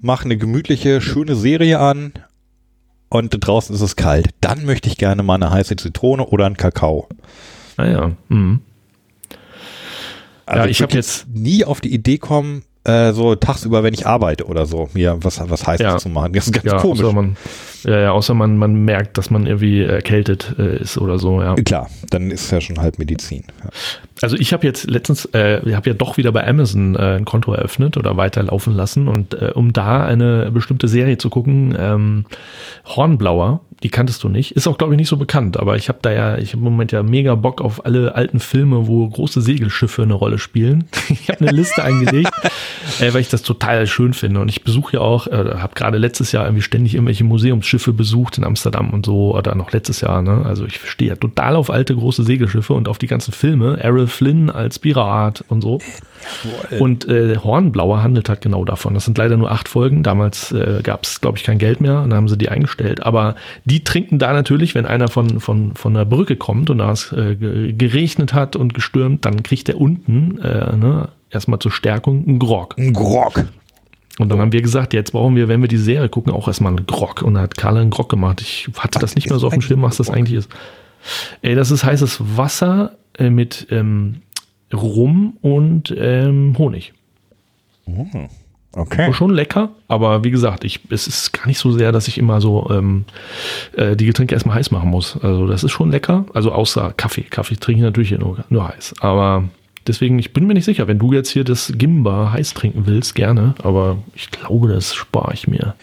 mache 0.00 0.24
eine 0.24 0.36
gemütliche, 0.36 1.00
schöne 1.00 1.34
Serie 1.36 1.78
an 1.80 2.12
und 3.08 3.36
draußen 3.40 3.74
ist 3.74 3.80
es 3.80 3.96
kalt, 3.96 4.28
dann 4.40 4.64
möchte 4.64 4.88
ich 4.88 4.96
gerne 4.98 5.22
mal 5.22 5.34
eine 5.36 5.50
heiße 5.50 5.76
Zitrone 5.76 6.26
oder 6.26 6.46
einen 6.46 6.56
Kakao. 6.56 7.08
Naja, 7.76 8.12
mhm. 8.28 8.60
Also 10.46 10.64
Ja, 10.64 10.70
ich 10.70 10.80
hab 10.82 10.90
würd 10.90 10.94
jetzt- 10.94 11.26
nie 11.28 11.64
auf 11.64 11.80
die 11.80 11.92
Idee 11.92 12.18
kommen, 12.18 12.62
äh, 12.84 13.12
so 13.12 13.34
tagsüber, 13.34 13.82
wenn 13.82 13.92
ich 13.92 14.06
arbeite 14.06 14.46
oder 14.46 14.64
so, 14.66 14.88
mir 14.94 15.18
was, 15.20 15.38
was 15.50 15.66
Heißes 15.66 15.84
Ja. 15.84 15.98
zu 15.98 16.08
machen. 16.08 16.32
Das 16.32 16.46
ist 16.46 16.52
ganz 16.52 16.64
ja, 16.64 16.78
komisch. 16.78 17.04
Außer 17.04 17.12
man, 17.12 17.36
ja, 17.84 18.00
ja, 18.00 18.10
außer 18.12 18.34
man, 18.34 18.56
man 18.56 18.84
merkt, 18.84 19.18
dass 19.18 19.30
man 19.30 19.46
irgendwie 19.46 19.82
erkältet 19.82 20.54
äh, 20.58 20.78
ist 20.78 20.98
oder 20.98 21.18
so, 21.18 21.40
ja. 21.40 21.54
Klar, 21.54 21.88
dann 22.10 22.30
ist 22.30 22.44
es 22.44 22.50
ja 22.50 22.60
schon 22.60 22.78
halb 22.80 22.98
Medizin. 22.98 23.44
Ja. 23.62 23.70
Also 24.20 24.36
ich 24.36 24.52
habe 24.52 24.66
jetzt 24.66 24.90
letztens, 24.90 25.26
äh, 25.26 25.60
ich 25.68 25.74
habe 25.74 25.90
ja 25.90 25.94
doch 25.94 26.16
wieder 26.16 26.32
bei 26.32 26.46
Amazon 26.46 26.96
äh, 26.96 27.16
ein 27.16 27.24
Konto 27.24 27.52
eröffnet 27.52 27.96
oder 27.96 28.16
weiterlaufen 28.16 28.74
lassen 28.74 29.08
und 29.08 29.34
äh, 29.34 29.52
um 29.54 29.72
da 29.72 30.04
eine 30.04 30.50
bestimmte 30.50 30.88
Serie 30.88 31.18
zu 31.18 31.30
gucken, 31.30 31.76
ähm, 31.78 32.24
Hornblauer, 32.84 33.60
die 33.82 33.90
kanntest 33.90 34.24
du 34.24 34.28
nicht, 34.28 34.52
ist 34.52 34.66
auch 34.66 34.76
glaube 34.76 34.94
ich 34.94 34.98
nicht 34.98 35.08
so 35.08 35.16
bekannt, 35.16 35.56
aber 35.56 35.76
ich 35.76 35.88
habe 35.88 36.00
da 36.02 36.10
ja, 36.10 36.38
ich 36.38 36.50
habe 36.50 36.58
im 36.58 36.64
Moment 36.64 36.90
ja 36.90 37.02
mega 37.02 37.36
Bock 37.36 37.60
auf 37.60 37.84
alle 37.86 38.14
alten 38.14 38.40
Filme, 38.40 38.88
wo 38.88 39.08
große 39.08 39.40
Segelschiffe 39.40 40.02
eine 40.02 40.14
Rolle 40.14 40.38
spielen. 40.38 40.84
ich 41.08 41.28
habe 41.28 41.40
eine 41.40 41.52
Liste 41.52 41.84
eingelegt, 41.84 42.32
äh, 43.00 43.12
weil 43.14 43.20
ich 43.20 43.28
das 43.28 43.42
total 43.42 43.86
schön 43.86 44.14
finde 44.14 44.40
und 44.40 44.48
ich 44.48 44.64
besuche 44.64 44.96
ja 44.96 45.00
auch, 45.00 45.28
äh, 45.28 45.54
habe 45.58 45.74
gerade 45.74 45.98
letztes 45.98 46.32
Jahr 46.32 46.46
irgendwie 46.46 46.62
ständig 46.62 46.94
irgendwelche 46.94 47.24
Museumsschiffe 47.68 47.92
besucht 47.92 48.38
in 48.38 48.44
Amsterdam 48.44 48.90
und 48.90 49.06
so 49.06 49.36
oder 49.36 49.54
noch 49.54 49.72
letztes 49.72 50.00
Jahr, 50.00 50.22
ne? 50.22 50.42
Also 50.44 50.64
ich 50.64 50.80
stehe 50.88 51.10
ja 51.10 51.16
total 51.16 51.56
auf 51.56 51.70
alte 51.70 51.94
große 51.94 52.22
Segelschiffe 52.22 52.72
und 52.72 52.88
auf 52.88 52.98
die 52.98 53.06
ganzen 53.06 53.32
Filme, 53.32 53.78
Errol 53.80 54.06
Flynn 54.06 54.50
als 54.50 54.78
Pirat 54.78 55.44
und 55.48 55.60
so. 55.60 55.80
Und 56.78 57.08
äh, 57.08 57.36
Hornblauer 57.36 58.02
handelt 58.02 58.28
halt 58.28 58.40
genau 58.40 58.64
davon. 58.64 58.94
Das 58.94 59.04
sind 59.04 59.18
leider 59.18 59.36
nur 59.36 59.50
acht 59.50 59.68
Folgen. 59.68 60.02
Damals 60.02 60.50
äh, 60.52 60.80
gab 60.82 61.04
es, 61.04 61.20
glaube 61.20 61.38
ich, 61.38 61.44
kein 61.44 61.58
Geld 61.58 61.80
mehr 61.80 62.00
und 62.02 62.10
dann 62.10 62.16
haben 62.16 62.28
sie 62.28 62.38
die 62.38 62.48
eingestellt. 62.48 63.02
Aber 63.04 63.36
die 63.64 63.84
trinken 63.84 64.18
da 64.18 64.32
natürlich, 64.32 64.74
wenn 64.74 64.86
einer 64.86 65.08
von, 65.08 65.40
von, 65.40 65.74
von 65.74 65.94
der 65.94 66.04
Brücke 66.04 66.36
kommt 66.36 66.70
und 66.70 66.78
da 66.78 66.90
es 66.92 67.12
äh, 67.12 67.36
ge- 67.36 67.72
geregnet 67.72 68.32
hat 68.34 68.56
und 68.56 68.74
gestürmt, 68.74 69.24
dann 69.24 69.42
kriegt 69.42 69.68
er 69.68 69.80
unten 69.80 70.38
äh, 70.40 70.76
ne, 70.76 71.08
erstmal 71.30 71.58
zur 71.60 71.70
Stärkung 71.70 72.26
einen 72.26 72.38
Grog. 72.38 72.76
Ein 72.78 72.92
Grog. 72.92 73.44
Und 74.18 74.30
dann 74.30 74.40
haben 74.40 74.52
wir 74.52 74.62
gesagt, 74.62 74.94
jetzt 74.94 75.12
brauchen 75.12 75.36
wir, 75.36 75.48
wenn 75.48 75.60
wir 75.60 75.68
die 75.68 75.76
Serie 75.76 76.08
gucken, 76.08 76.32
auch 76.32 76.48
erstmal 76.48 76.76
einen 76.76 76.86
Grog. 76.86 77.22
Und 77.22 77.34
da 77.34 77.42
hat 77.42 77.56
Karl 77.56 77.76
einen 77.76 77.90
Grog 77.90 78.08
gemacht. 78.08 78.40
Ich 78.40 78.68
hatte 78.76 78.98
das 78.98 79.14
nicht 79.14 79.30
mehr 79.30 79.38
so 79.38 79.46
auf 79.46 79.52
dem 79.52 79.62
Schirm, 79.62 79.82
was 79.82 79.98
das 79.98 80.10
eigentlich 80.10 80.36
ist. 80.38 80.50
Ey, 81.42 81.54
das 81.54 81.70
ist 81.70 81.84
heißes 81.84 82.36
Wasser 82.36 82.96
äh, 83.16 83.30
mit 83.30 83.68
ähm, 83.70 84.22
Rum 84.72 85.36
und 85.40 85.94
ähm, 85.96 86.56
Honig. 86.58 86.92
Okay. 88.72 89.12
Schon 89.14 89.30
lecker, 89.30 89.70
aber 89.88 90.24
wie 90.24 90.30
gesagt, 90.30 90.62
ich, 90.62 90.80
es 90.90 91.06
ist 91.06 91.32
gar 91.32 91.46
nicht 91.46 91.58
so 91.58 91.72
sehr, 91.72 91.90
dass 91.90 92.06
ich 92.06 92.18
immer 92.18 92.40
so 92.40 92.68
ähm, 92.70 93.06
äh, 93.76 93.96
die 93.96 94.04
Getränke 94.04 94.34
erstmal 94.34 94.56
heiß 94.56 94.70
machen 94.70 94.90
muss. 94.90 95.16
Also 95.22 95.46
das 95.46 95.64
ist 95.64 95.72
schon 95.72 95.90
lecker. 95.90 96.26
Also 96.34 96.52
außer 96.52 96.92
Kaffee. 96.96 97.22
Kaffee 97.22 97.56
trinke 97.56 97.80
ich 97.80 97.84
natürlich 97.84 98.10
nur, 98.12 98.44
nur 98.50 98.68
heiß. 98.68 98.96
Aber 99.00 99.44
deswegen, 99.88 100.18
ich 100.18 100.32
bin 100.32 100.46
mir 100.46 100.54
nicht 100.54 100.64
sicher, 100.64 100.86
wenn 100.86 100.98
du 100.98 101.12
jetzt 101.12 101.30
hier 101.30 101.44
das 101.44 101.72
Gimba 101.76 102.32
heiß 102.32 102.54
trinken 102.54 102.86
willst, 102.86 103.14
gerne. 103.14 103.54
Aber 103.62 103.98
ich 104.14 104.30
glaube, 104.30 104.68
das 104.68 104.94
spare 104.94 105.32
ich 105.34 105.48
mir. 105.48 105.74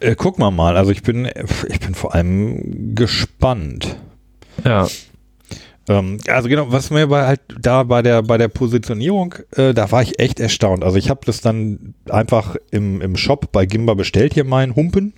Äh, 0.00 0.14
guck 0.16 0.38
mal 0.38 0.50
mal, 0.50 0.76
also 0.76 0.90
ich 0.90 1.02
bin, 1.02 1.28
ich 1.68 1.80
bin 1.80 1.94
vor 1.94 2.14
allem 2.14 2.94
gespannt. 2.94 3.96
Ja, 4.64 4.88
Ähm, 5.88 6.18
also 6.28 6.48
genau, 6.48 6.70
was 6.70 6.90
mir 6.90 7.08
bei 7.08 7.26
halt 7.26 7.40
da 7.60 7.82
bei 7.82 8.00
der 8.02 8.22
bei 8.22 8.38
der 8.38 8.48
Positionierung, 8.48 9.34
äh, 9.56 9.74
da 9.74 9.90
war 9.90 10.02
ich 10.02 10.18
echt 10.20 10.38
erstaunt. 10.38 10.84
Also 10.84 10.96
ich 10.98 11.10
habe 11.10 11.20
das 11.24 11.40
dann 11.40 11.94
einfach 12.08 12.56
im, 12.70 13.00
im 13.00 13.16
Shop 13.16 13.50
bei 13.50 13.66
Gimba 13.66 13.94
bestellt 13.94 14.34
hier 14.34 14.44
meinen 14.44 14.76
Humpen 14.76 15.14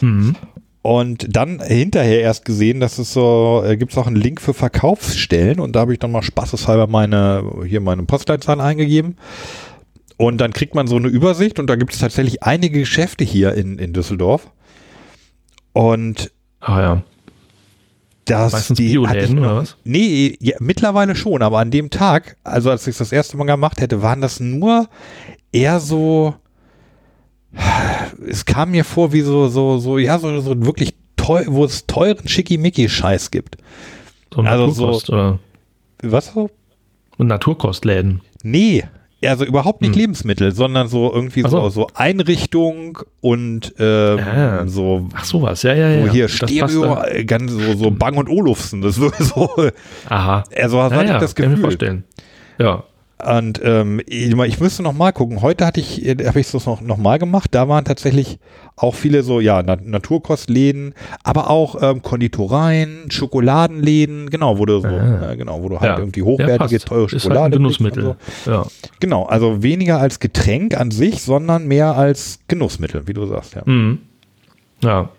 mhm. 0.00 0.34
Und 0.82 1.26
dann 1.28 1.60
hinterher 1.60 2.20
erst 2.20 2.44
gesehen, 2.44 2.80
dass 2.80 2.98
es 2.98 3.12
so 3.12 3.62
äh, 3.66 3.76
gibt 3.76 3.92
es 3.92 3.98
auch 3.98 4.06
einen 4.06 4.16
Link 4.16 4.40
für 4.40 4.54
Verkaufsstellen 4.54 5.60
und 5.60 5.76
da 5.76 5.80
habe 5.80 5.92
ich 5.92 5.98
dann 5.98 6.12
mal 6.12 6.22
spaßeshalber 6.22 6.86
meine 6.86 7.44
hier 7.66 7.80
meine 7.80 8.04
Postleitzahl 8.04 8.60
eingegeben. 8.60 9.16
Und 10.16 10.38
dann 10.38 10.52
kriegt 10.52 10.74
man 10.74 10.86
so 10.86 10.96
eine 10.96 11.08
Übersicht 11.08 11.58
und 11.58 11.66
da 11.66 11.76
gibt 11.76 11.94
es 11.94 11.98
tatsächlich 11.98 12.42
einige 12.42 12.80
Geschäfte 12.80 13.24
hier 13.24 13.54
in, 13.54 13.78
in 13.78 13.94
Düsseldorf. 13.94 14.50
Und 15.72 16.30
Ah 16.60 16.80
ja. 16.80 17.02
das 18.26 18.52
Meistens 18.52 18.76
die 18.76 18.88
Bioläden, 18.90 19.38
oder 19.38 19.56
was? 19.56 19.76
Nee, 19.84 20.36
ja, 20.40 20.56
mittlerweile 20.60 21.16
schon, 21.16 21.42
aber 21.42 21.58
an 21.58 21.70
dem 21.70 21.90
Tag, 21.90 22.36
also 22.44 22.70
als 22.70 22.86
ich 22.86 22.96
das 22.96 23.12
erste 23.12 23.36
Mal 23.36 23.44
gemacht 23.44 23.80
hätte, 23.80 24.02
waren 24.02 24.20
das 24.20 24.40
nur 24.40 24.88
eher 25.52 25.80
so, 25.80 26.34
es 28.28 28.44
kam 28.44 28.70
mir 28.70 28.84
vor 28.84 29.12
wie 29.12 29.20
so, 29.22 29.48
so, 29.48 29.78
so, 29.78 29.98
ja, 29.98 30.18
so, 30.18 30.40
so 30.40 30.64
wirklich 30.64 30.94
teuer, 31.16 31.44
wo 31.48 31.64
es 31.64 31.86
teuren 31.86 32.26
Schickimicki-Scheiß 32.28 33.30
gibt. 33.30 33.56
So 34.32 34.42
Also 34.42 34.66
Naturkost 34.66 35.06
so- 35.06 35.12
oder 35.12 35.38
Was 36.02 36.32
so? 36.32 36.50
und 37.18 37.26
Naturkostläden. 37.26 38.20
Nee, 38.42 38.84
also 39.22 39.44
überhaupt 39.44 39.82
nicht 39.82 39.92
Hm. 39.94 40.00
Lebensmittel, 40.00 40.52
sondern 40.52 40.88
so 40.88 41.12
irgendwie 41.12 41.42
so. 41.42 41.48
so. 41.48 41.68
so 41.68 41.86
Einrichtung 41.94 42.98
und 43.20 43.74
ähm, 43.78 44.18
Ah. 44.20 44.66
so 44.66 45.08
Ach 45.12 45.24
sowas, 45.24 45.62
ja, 45.62 45.74
ja, 45.74 45.90
ja. 45.90 46.06
so 46.06 46.12
hier 46.12 46.24
Das 46.26 46.32
Stereo, 46.36 47.02
äh, 47.02 47.24
ganz 47.24 47.50
so, 47.52 47.74
so 47.74 47.90
Bang 47.90 48.16
und 48.16 48.28
Olufsen, 48.30 48.80
das 48.80 48.98
wird 48.98 49.14
so, 49.18 49.50
Aha. 50.08 50.44
also 50.56 50.78
was 50.78 50.92
Ja, 50.92 50.96
hatte 50.98 51.08
ja, 51.08 51.14
ich 51.16 51.20
das 51.20 51.34
kann 51.34 51.44
ich 51.44 51.48
mir 51.50 51.54
Gefühl. 51.56 51.62
vorstellen. 51.70 52.04
Ja. 52.58 52.84
Und 53.26 53.60
ähm, 53.64 54.00
ich, 54.06 54.32
ich 54.36 54.60
müsste 54.60 54.82
noch 54.82 54.92
mal 54.92 55.12
gucken. 55.12 55.42
Heute 55.42 55.66
hatte 55.66 55.80
ich, 55.80 56.04
äh, 56.04 56.16
habe 56.26 56.40
ich 56.40 56.50
das 56.50 56.66
noch, 56.66 56.80
noch 56.80 56.96
mal 56.96 57.18
gemacht. 57.18 57.54
Da 57.54 57.68
waren 57.68 57.84
tatsächlich 57.84 58.38
auch 58.76 58.94
viele 58.94 59.22
so, 59.22 59.40
ja, 59.40 59.62
Na 59.62 59.76
Naturkostläden, 59.76 60.94
aber 61.22 61.50
auch 61.50 61.80
ähm, 61.82 62.02
Konditoreien, 62.02 63.10
Schokoladenläden, 63.10 64.30
genau, 64.30 64.58
wo 64.58 64.66
du 64.66 64.80
so, 64.80 64.88
Ah. 64.88 65.32
äh, 65.32 65.36
genau, 65.36 65.62
wo 65.62 65.68
du 65.68 65.80
halt 65.80 65.92
ja. 65.92 65.98
irgendwie 65.98 66.22
hochwertige, 66.22 66.76
passt. 66.76 66.88
teure 66.88 67.00
halt 67.02 67.10
Schokolade 67.10 67.56
und 67.56 67.62
Genussmittel. 67.62 68.16
So. 68.44 68.50
Ja. 68.50 68.66
Genau, 69.00 69.24
also 69.24 69.62
weniger 69.62 70.00
als 70.00 70.20
Getränk 70.20 70.76
an 70.78 70.90
sich, 70.90 71.22
sondern 71.22 71.66
mehr 71.66 71.96
als 71.96 72.40
Genussmittel, 72.48 73.06
wie 73.06 73.12
du 73.12 73.26
sagst, 73.26 73.54
ja. 73.54 73.62
Mhm. 73.64 73.98
Ja. 74.82 75.10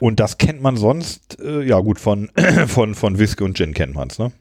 Und 0.00 0.20
das 0.20 0.36
kennt 0.38 0.60
man 0.62 0.76
sonst, 0.76 1.38
äh, 1.40 1.62
ja 1.62 1.78
gut, 1.80 1.98
von, 2.00 2.28
von, 2.66 2.94
von 2.94 3.18
Whisky 3.18 3.44
und 3.44 3.56
Gin 3.56 3.72
kennt 3.72 3.94
man 3.94 4.08
es, 4.08 4.18
ne? 4.18 4.32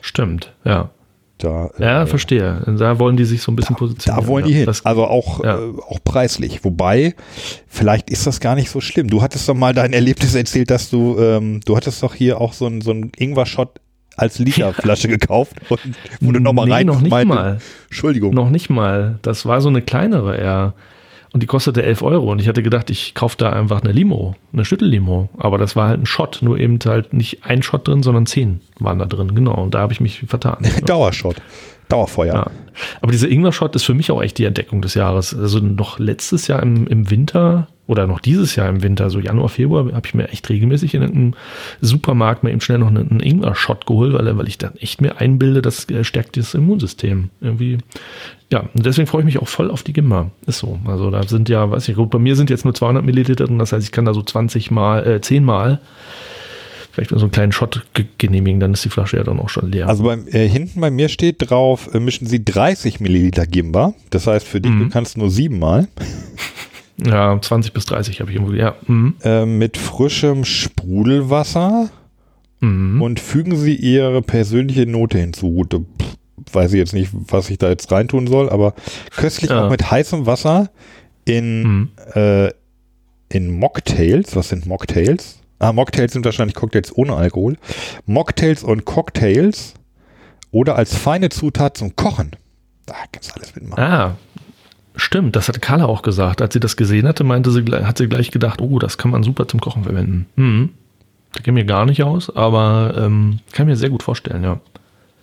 Stimmt, 0.00 0.54
ja. 0.64 0.90
Da, 1.38 1.70
Ja, 1.78 2.02
äh, 2.02 2.06
verstehe. 2.06 2.62
Da 2.78 2.98
wollen 2.98 3.16
die 3.16 3.26
sich 3.26 3.42
so 3.42 3.52
ein 3.52 3.56
bisschen 3.56 3.76
positionieren. 3.76 4.24
Da 4.24 4.28
wollen 4.28 4.44
ja. 4.44 4.48
die 4.48 4.54
hin. 4.54 4.66
Das, 4.66 4.86
also 4.86 5.04
auch, 5.04 5.44
ja. 5.44 5.58
äh, 5.58 5.72
auch 5.86 5.98
preislich. 6.02 6.64
Wobei, 6.64 7.14
vielleicht 7.68 8.08
ist 8.10 8.26
das 8.26 8.40
gar 8.40 8.54
nicht 8.54 8.70
so 8.70 8.80
schlimm. 8.80 9.08
Du 9.08 9.20
hattest 9.20 9.48
doch 9.48 9.54
mal 9.54 9.74
dein 9.74 9.92
Erlebnis 9.92 10.34
erzählt, 10.34 10.70
dass 10.70 10.88
du, 10.88 11.18
ähm, 11.18 11.60
du 11.64 11.76
hattest 11.76 12.02
doch 12.02 12.14
hier 12.14 12.40
auch 12.40 12.54
so 12.54 12.66
ein, 12.66 12.80
so 12.80 12.90
ein 12.92 13.12
Ingwer-Shot 13.16 13.80
als 14.16 14.38
Literflasche 14.38 15.08
gekauft 15.18 15.56
und 15.68 15.80
wo 16.20 16.32
du 16.32 16.40
nochmal 16.40 16.66
Nee, 16.66 16.72
rein 16.72 16.86
noch 16.86 17.00
nicht 17.02 17.10
meinte, 17.10 17.34
mal. 17.34 17.58
Entschuldigung. 17.88 18.34
Noch 18.34 18.48
nicht 18.48 18.70
mal. 18.70 19.18
Das 19.20 19.44
war 19.44 19.60
so 19.60 19.68
eine 19.68 19.82
kleinere 19.82 20.36
eher. 20.36 20.74
Und 21.36 21.42
die 21.42 21.46
kostete 21.46 21.82
11 21.82 22.00
Euro. 22.00 22.32
Und 22.32 22.40
ich 22.40 22.48
hatte 22.48 22.62
gedacht, 22.62 22.88
ich 22.88 23.12
kaufe 23.12 23.36
da 23.36 23.52
einfach 23.52 23.82
eine 23.82 23.92
Limo, 23.92 24.36
eine 24.54 24.64
Schüttellimo. 24.64 25.28
Aber 25.36 25.58
das 25.58 25.76
war 25.76 25.88
halt 25.88 26.00
ein 26.00 26.06
Shot. 26.06 26.38
Nur 26.40 26.58
eben 26.58 26.78
halt 26.86 27.12
nicht 27.12 27.44
ein 27.44 27.62
Shot 27.62 27.86
drin, 27.86 28.02
sondern 28.02 28.24
zehn 28.24 28.62
waren 28.78 28.98
da 28.98 29.04
drin. 29.04 29.34
Genau. 29.34 29.52
Und 29.62 29.74
da 29.74 29.80
habe 29.80 29.92
ich 29.92 30.00
mich 30.00 30.20
vertan. 30.26 30.66
Dauershot. 30.86 31.36
Dauerfeuer. 31.90 32.34
Ja. 32.34 32.50
Aber 33.02 33.12
dieser 33.12 33.28
Ingwer-Shot 33.28 33.76
ist 33.76 33.84
für 33.84 33.92
mich 33.92 34.10
auch 34.10 34.22
echt 34.22 34.38
die 34.38 34.46
Entdeckung 34.46 34.80
des 34.80 34.94
Jahres. 34.94 35.38
Also 35.38 35.58
noch 35.58 35.98
letztes 35.98 36.46
Jahr 36.46 36.62
im, 36.62 36.86
im 36.86 37.10
Winter 37.10 37.68
oder 37.86 38.06
noch 38.06 38.20
dieses 38.20 38.56
Jahr 38.56 38.68
im 38.68 38.82
Winter, 38.82 39.10
so 39.10 39.20
Januar, 39.20 39.48
Februar, 39.48 39.92
habe 39.92 40.06
ich 40.06 40.14
mir 40.14 40.28
echt 40.28 40.48
regelmäßig 40.48 40.94
in 40.94 41.02
einem 41.02 41.34
Supermarkt 41.80 42.42
mal 42.42 42.50
eben 42.50 42.60
schnell 42.60 42.78
noch 42.78 42.88
einen, 42.88 43.20
Ingwer-Shot 43.20 43.86
geholt, 43.86 44.12
weil, 44.14 44.36
weil 44.36 44.48
ich 44.48 44.58
dann 44.58 44.74
echt 44.76 45.00
mir 45.00 45.20
einbilde, 45.20 45.62
das 45.62 45.88
äh, 45.90 46.02
stärkt 46.02 46.36
das 46.36 46.54
Immunsystem. 46.54 47.30
Irgendwie. 47.40 47.78
Ja, 48.52 48.60
und 48.74 48.86
deswegen 48.86 49.06
freue 49.08 49.22
ich 49.22 49.26
mich 49.26 49.38
auch 49.40 49.48
voll 49.48 49.70
auf 49.70 49.82
die 49.82 49.92
Gimmer. 49.92 50.30
Ist 50.46 50.58
so. 50.60 50.78
Also 50.84 51.10
da 51.10 51.22
sind 51.24 51.48
ja, 51.48 51.68
weiß 51.70 51.88
ich, 51.88 51.96
gut, 51.96 52.10
bei 52.10 52.18
mir 52.18 52.36
sind 52.36 52.48
jetzt 52.50 52.64
nur 52.64 52.74
200 52.74 53.04
Milliliter 53.04 53.46
drin, 53.46 53.58
das 53.58 53.72
heißt, 53.72 53.84
ich 53.84 53.92
kann 53.92 54.04
da 54.04 54.14
so 54.14 54.22
20 54.22 54.70
mal, 54.70 55.04
äh, 55.06 55.20
10 55.20 55.44
mal 55.44 55.80
vielleicht 56.92 57.10
mal 57.10 57.18
so 57.18 57.26
einen 57.26 57.32
kleinen 57.32 57.52
Shot 57.52 57.84
ge 57.92 58.06
genehmigen, 58.16 58.58
dann 58.58 58.72
ist 58.72 58.82
die 58.84 58.88
Flasche 58.88 59.18
ja 59.18 59.22
dann 59.24 59.38
auch 59.38 59.50
schon 59.50 59.70
leer. 59.70 59.86
Also 59.86 60.04
beim, 60.04 60.26
äh, 60.28 60.48
hinten 60.48 60.80
bei 60.80 60.90
mir 60.90 61.10
steht 61.10 61.36
drauf, 61.50 61.92
äh, 61.92 62.00
mischen 62.00 62.26
Sie 62.26 62.42
30 62.42 63.00
Milliliter 63.00 63.46
Gimba. 63.46 63.92
Das 64.08 64.26
heißt 64.26 64.46
für 64.48 64.62
dich, 64.62 64.72
Mhm. 64.72 64.78
du 64.84 64.88
kannst 64.88 65.18
nur 65.18 65.30
siebenmal. 65.30 65.88
ja, 67.04 67.38
20 67.38 67.74
bis 67.74 67.84
30 67.84 68.20
habe 68.20 68.30
ich 68.30 68.36
irgendwo, 68.36 68.54
ja. 68.54 68.76
Mhm. 68.86 69.14
Äh, 69.22 69.44
mit 69.44 69.76
frischem 69.76 70.46
Sprudelwasser 70.46 71.90
Mhm. 72.60 73.02
und 73.02 73.20
fügen 73.20 73.56
Sie 73.56 73.74
Ihre 73.76 74.22
persönliche 74.22 74.86
Note 74.86 75.18
hinzu. 75.18 75.64
Pff, 75.68 76.15
weiß 76.52 76.72
ich 76.72 76.78
jetzt 76.78 76.94
nicht, 76.94 77.10
was 77.12 77.50
ich 77.50 77.58
da 77.58 77.68
jetzt 77.68 77.90
reintun 77.92 78.26
soll, 78.26 78.48
aber 78.50 78.74
köstlich 79.16 79.50
Ja. 79.50 79.66
auch 79.66 79.70
mit 79.70 79.90
heißem 79.90 80.26
Wasser 80.26 80.70
in, 81.24 81.62
Mhm. 81.62 81.88
äh, 82.14 82.50
in 83.28 83.58
Mocktails. 83.58 84.36
Was 84.36 84.48
sind 84.50 84.66
Mocktails? 84.66 85.40
Ah, 85.58 85.72
Mocktails 85.72 86.12
sind 86.12 86.24
wahrscheinlich 86.24 86.54
Cocktails 86.54 86.96
ohne 86.96 87.14
Alkohol. 87.14 87.56
Mocktails 88.04 88.62
und 88.62 88.84
Cocktails 88.84 89.74
oder 90.50 90.76
als 90.76 90.94
feine 90.96 91.28
Zutat 91.30 91.76
zum 91.76 91.96
Kochen. 91.96 92.30
Da 92.86 92.94
kannst 93.10 93.30
du 93.30 93.34
alles 93.36 93.54
mitmachen. 93.54 93.82
Ah, 93.82 94.16
stimmt, 94.94 95.34
das 95.34 95.48
hat 95.48 95.60
Carla 95.60 95.86
auch 95.86 96.02
gesagt. 96.02 96.40
Als 96.42 96.52
sie 96.54 96.60
das 96.60 96.76
gesehen 96.76 97.08
hatte, 97.08 97.24
meinte 97.24 97.50
sie, 97.50 97.64
hat 97.64 97.98
sie 97.98 98.08
gleich 98.08 98.30
gedacht, 98.30 98.60
oh, 98.60 98.78
das 98.78 98.96
kann 98.98 99.10
man 99.10 99.22
super 99.22 99.48
zum 99.48 99.60
Kochen 99.60 99.82
verwenden. 99.82 100.26
Mhm. 100.36 100.70
Das 101.32 101.42
geht 101.42 101.52
mir 101.54 101.64
gar 101.64 101.84
nicht 101.84 102.02
aus, 102.02 102.34
aber 102.34 102.94
ähm, 102.96 103.40
kann 103.52 103.66
mir 103.66 103.76
sehr 103.76 103.90
gut 103.90 104.02
vorstellen, 104.02 104.42
ja. 104.44 104.60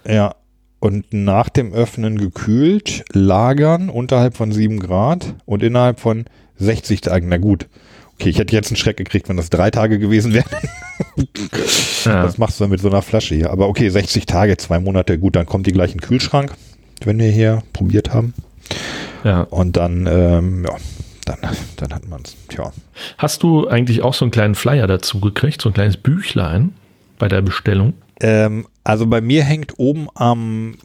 Ja. 0.05 0.36
Und 0.84 1.14
nach 1.14 1.48
dem 1.48 1.72
Öffnen 1.72 2.18
gekühlt, 2.18 3.06
lagern 3.14 3.90
unterhalb 3.90 4.36
von 4.36 4.52
7 4.52 4.82
Grad 4.82 5.34
und 5.46 5.64
innerhalb 5.64 6.02
von 6.02 6.26
60 6.58 7.00
Tagen. 7.00 7.30
Na 7.30 7.38
gut. 7.38 7.70
Okay, 8.16 8.28
ich 8.28 8.38
hätte 8.38 8.54
jetzt 8.54 8.68
einen 8.68 8.76
Schreck 8.76 8.98
gekriegt, 8.98 9.30
wenn 9.30 9.38
das 9.38 9.50
drei 9.50 9.72
Tage 9.72 9.98
gewesen 9.98 10.34
wären. 10.34 10.50
ja. 12.04 12.26
Was 12.26 12.38
machst 12.38 12.60
du 12.60 12.68
mit 12.68 12.82
so 12.82 12.90
einer 12.90 13.02
Flasche 13.02 13.34
hier? 13.34 13.52
Aber 13.52 13.70
okay, 13.70 13.88
60 13.88 14.26
Tage, 14.26 14.58
zwei 14.58 14.82
Monate, 14.82 15.18
gut, 15.18 15.38
dann 15.38 15.46
kommt 15.46 15.68
die 15.68 15.72
gleich 15.72 15.94
in 15.94 16.00
den 16.00 16.06
Kühlschrank, 16.06 16.54
wenn 17.06 17.18
wir 17.18 17.32
hier 17.32 17.64
probiert 17.72 18.14
haben. 18.14 18.34
ja. 19.24 19.44
Und 19.44 19.78
dann, 19.78 20.06
ähm, 20.06 20.66
ja, 20.66 20.76
dann, 21.24 21.56
dann 21.78 21.94
hat 21.94 22.10
man 22.10 22.24
es. 22.26 22.36
Tja. 22.50 22.74
Hast 23.18 23.42
du 23.42 23.70
eigentlich 23.70 24.02
auch 24.02 24.14
so 24.14 24.26
einen 24.26 24.32
kleinen 24.32 24.56
Flyer 24.56 24.88
dazu 24.88 25.22
gekriegt, 25.22 25.62
so 25.62 25.70
ein 25.70 25.74
kleines 25.74 25.96
Büchlein 25.96 26.74
bei 27.20 27.30
der 27.30 27.42
Bestellung? 27.42 27.94
Ähm, 28.22 28.68
also 28.84 29.07
bei 29.07 29.22
mir 29.22 29.43
hängt 29.43 29.80
oben 29.80 30.07
am, 30.16 30.76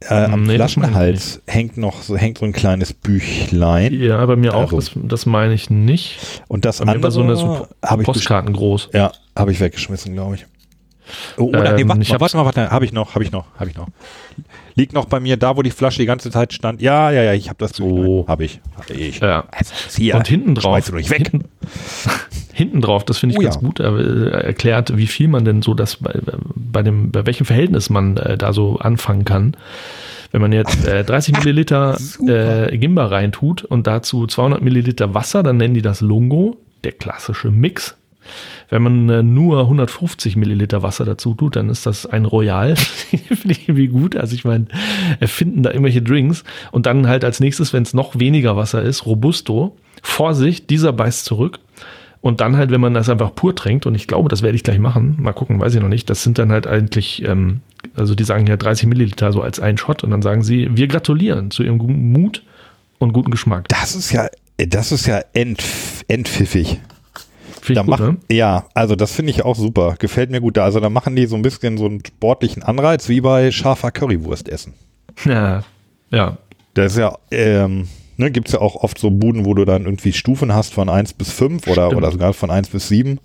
äh, 0.00 0.14
am 0.14 0.44
Nee, 0.44 0.54
Flaschenhals 0.56 1.42
hängt 1.46 1.76
noch 1.76 2.02
so, 2.02 2.16
hängt 2.16 2.38
so 2.38 2.44
ein 2.46 2.52
kleines 2.52 2.92
Büchlein. 2.92 3.92
Ja, 4.00 4.24
bei 4.26 4.36
mir 4.36 4.54
auch, 4.54 4.72
Also. 4.72 4.76
das, 4.76 4.90
das 4.94 5.26
meine 5.26 5.54
ich 5.54 5.70
nicht. 5.70 6.18
Und 6.48 6.64
das 6.64 6.78
Bei 6.78 6.84
mir 6.86 6.88
war 6.88 6.94
andere 6.96 7.12
so 7.12 7.22
eine 7.22 7.36
so 7.36 7.66
best- 7.82 8.04
Postkarten 8.04 8.52
groß. 8.54 8.90
Ja, 8.94 9.12
habe 9.36 9.52
ich 9.52 9.60
weggeschmissen, 9.60 10.14
glaube 10.14 10.36
ich. 10.36 10.46
Oh, 11.36 11.46
oder, 11.48 11.72
nee, 11.74 11.82
Ähm, 11.82 11.88
warte 11.88 12.02
ich 12.02 12.10
mal, 12.12 12.20
warte 12.20 12.36
mal, 12.36 12.44
warte, 12.44 12.70
habe 12.70 12.84
ich 12.84 12.92
noch, 12.92 13.14
habe 13.16 13.24
ich 13.24 13.32
noch, 13.32 13.46
habe 13.58 13.68
ich 13.68 13.76
noch. 13.76 13.88
Liegt 14.76 14.92
noch 14.92 15.06
bei 15.06 15.18
mir 15.18 15.36
da, 15.36 15.56
wo 15.56 15.62
die 15.62 15.72
Flasche 15.72 15.98
die 15.98 16.06
ganze 16.06 16.30
Zeit 16.30 16.52
stand. 16.52 16.80
Ja, 16.80 17.10
ja, 17.10 17.24
ja, 17.24 17.32
ich 17.34 17.48
habe 17.48 17.58
das 17.58 17.72
So. 17.72 18.24
Habe 18.28 18.44
ich, 18.44 18.60
habe 18.76 18.94
ich. 18.94 19.18
Ja. 19.18 19.44
Also, 19.50 19.74
hier, 19.96 20.14
Und 20.14 20.28
hinten 20.28 20.54
drauf. 20.54 20.70
schmeißt 20.72 20.88
du 20.90 20.94
nicht 20.94 21.10
weg. 21.10 21.28
Hinten, 21.30 21.48
hinten 22.52 22.80
drauf, 22.80 23.04
das 23.04 23.18
finde 23.18 23.34
ich 23.34 23.38
Oh 23.38 23.42
ganz 23.42 23.56
ja. 23.56 23.60
gut, 23.60 23.80
äh, 23.80 24.30
erklärt, 24.30 24.96
wie 24.96 25.06
viel 25.06 25.28
man 25.28 25.44
denn 25.44 25.62
so 25.62 25.74
das 25.74 25.96
bei, 25.96 26.12
bei 26.54 26.82
dem, 26.82 27.10
bei 27.10 27.26
welchem 27.26 27.46
Verhältnis 27.46 27.90
man 27.90 28.16
äh, 28.16 28.36
da 28.36 28.52
so 28.52 28.78
anfangen 28.78 29.24
kann. 29.24 29.56
Wenn 30.32 30.40
man 30.40 30.52
jetzt 30.52 30.86
äh, 30.86 31.04
30 31.04 31.38
Milliliter 31.38 31.98
äh, 32.26 32.76
Gimba 32.76 33.06
reintut 33.06 33.64
und 33.64 33.86
dazu 33.86 34.26
200 34.26 34.62
Milliliter 34.62 35.14
Wasser, 35.14 35.42
dann 35.42 35.56
nennen 35.56 35.74
die 35.74 35.82
das 35.82 36.00
Lungo, 36.00 36.56
der 36.84 36.92
klassische 36.92 37.50
Mix. 37.50 37.96
Wenn 38.68 38.82
man 38.82 39.08
äh, 39.08 39.22
nur 39.22 39.60
150 39.60 40.36
Milliliter 40.36 40.82
Wasser 40.82 41.04
dazu 41.04 41.34
tut, 41.34 41.56
dann 41.56 41.68
ist 41.68 41.86
das 41.86 42.06
ein 42.06 42.24
Royal. 42.24 42.76
Finde 42.76 43.50
ich 43.50 43.68
irgendwie 43.68 43.88
gut. 43.88 44.16
Also 44.16 44.34
ich 44.34 44.44
meine, 44.44 44.66
erfinden 45.18 45.62
da 45.62 45.70
irgendwelche 45.70 46.02
Drinks 46.02 46.44
und 46.70 46.86
dann 46.86 47.08
halt 47.08 47.24
als 47.24 47.40
nächstes, 47.40 47.72
wenn 47.72 47.82
es 47.82 47.94
noch 47.94 48.18
weniger 48.18 48.56
Wasser 48.56 48.82
ist, 48.82 49.06
Robusto. 49.06 49.76
Vorsicht, 50.02 50.70
dieser 50.70 50.92
beißt 50.92 51.24
zurück. 51.24 51.58
Und 52.22 52.40
dann 52.42 52.56
halt, 52.56 52.70
wenn 52.70 52.80
man 52.80 52.92
das 52.92 53.08
einfach 53.08 53.34
pur 53.34 53.54
trinkt, 53.54 53.86
und 53.86 53.94
ich 53.94 54.06
glaube, 54.06 54.28
das 54.28 54.42
werde 54.42 54.54
ich 54.54 54.62
gleich 54.62 54.78
machen, 54.78 55.16
mal 55.18 55.32
gucken, 55.32 55.58
weiß 55.58 55.74
ich 55.74 55.80
noch 55.80 55.88
nicht, 55.88 56.10
das 56.10 56.22
sind 56.22 56.38
dann 56.38 56.52
halt 56.52 56.66
eigentlich, 56.66 57.24
ähm, 57.24 57.60
also 57.94 58.14
die 58.14 58.24
sagen 58.24 58.46
ja 58.46 58.56
30 58.56 58.86
Milliliter 58.88 59.32
so 59.32 59.40
als 59.40 59.58
ein 59.58 59.78
Shot 59.78 60.04
und 60.04 60.10
dann 60.10 60.20
sagen 60.20 60.42
sie, 60.42 60.68
wir 60.76 60.86
gratulieren 60.86 61.50
zu 61.50 61.62
ihrem 61.62 61.78
guten 61.78 62.12
Mut 62.12 62.42
und 62.98 63.12
guten 63.14 63.30
Geschmack. 63.30 63.68
Das 63.68 63.94
ist 63.94 64.12
ja, 64.12 64.28
das 64.58 64.92
ist 64.92 65.06
ja 65.06 65.20
end, 65.32 65.64
endpfiffig. 66.08 66.80
Finde 67.62 67.80
Da 67.80 67.82
gut, 67.82 67.90
machen, 67.90 68.18
ne? 68.28 68.36
Ja, 68.36 68.66
also 68.74 68.96
das 68.96 69.12
finde 69.12 69.30
ich 69.30 69.44
auch 69.44 69.56
super. 69.56 69.96
Gefällt 69.98 70.30
mir 70.30 70.40
gut. 70.40 70.58
Also 70.58 70.80
da 70.80 70.88
machen 70.90 71.16
die 71.16 71.26
so 71.26 71.36
ein 71.36 71.42
bisschen 71.42 71.78
so 71.78 71.86
einen 71.86 72.02
sportlichen 72.04 72.62
Anreiz, 72.62 73.08
wie 73.08 73.20
bei 73.20 73.50
scharfer 73.50 73.90
Currywurst 73.90 74.48
essen. 74.48 74.74
Ja, 75.24 75.62
ja, 76.10 76.38
Das 76.74 76.92
ist 76.92 76.98
ja, 76.98 77.16
ähm, 77.30 77.86
ne, 78.20 78.30
gibt 78.30 78.48
es 78.48 78.54
ja 78.54 78.60
auch 78.60 78.76
oft 78.76 78.98
so 78.98 79.10
Buden, 79.10 79.44
wo 79.44 79.54
du 79.54 79.64
dann 79.64 79.84
irgendwie 79.84 80.12
Stufen 80.12 80.54
hast 80.54 80.72
von 80.72 80.88
1 80.88 81.14
bis 81.14 81.32
5 81.32 81.66
oder, 81.66 81.86
Stimmt. 81.86 81.94
oder 82.02 82.12
sogar 82.12 82.32
von 82.32 82.50
1 82.50 82.68
bis 82.68 82.88
7, 82.88 83.18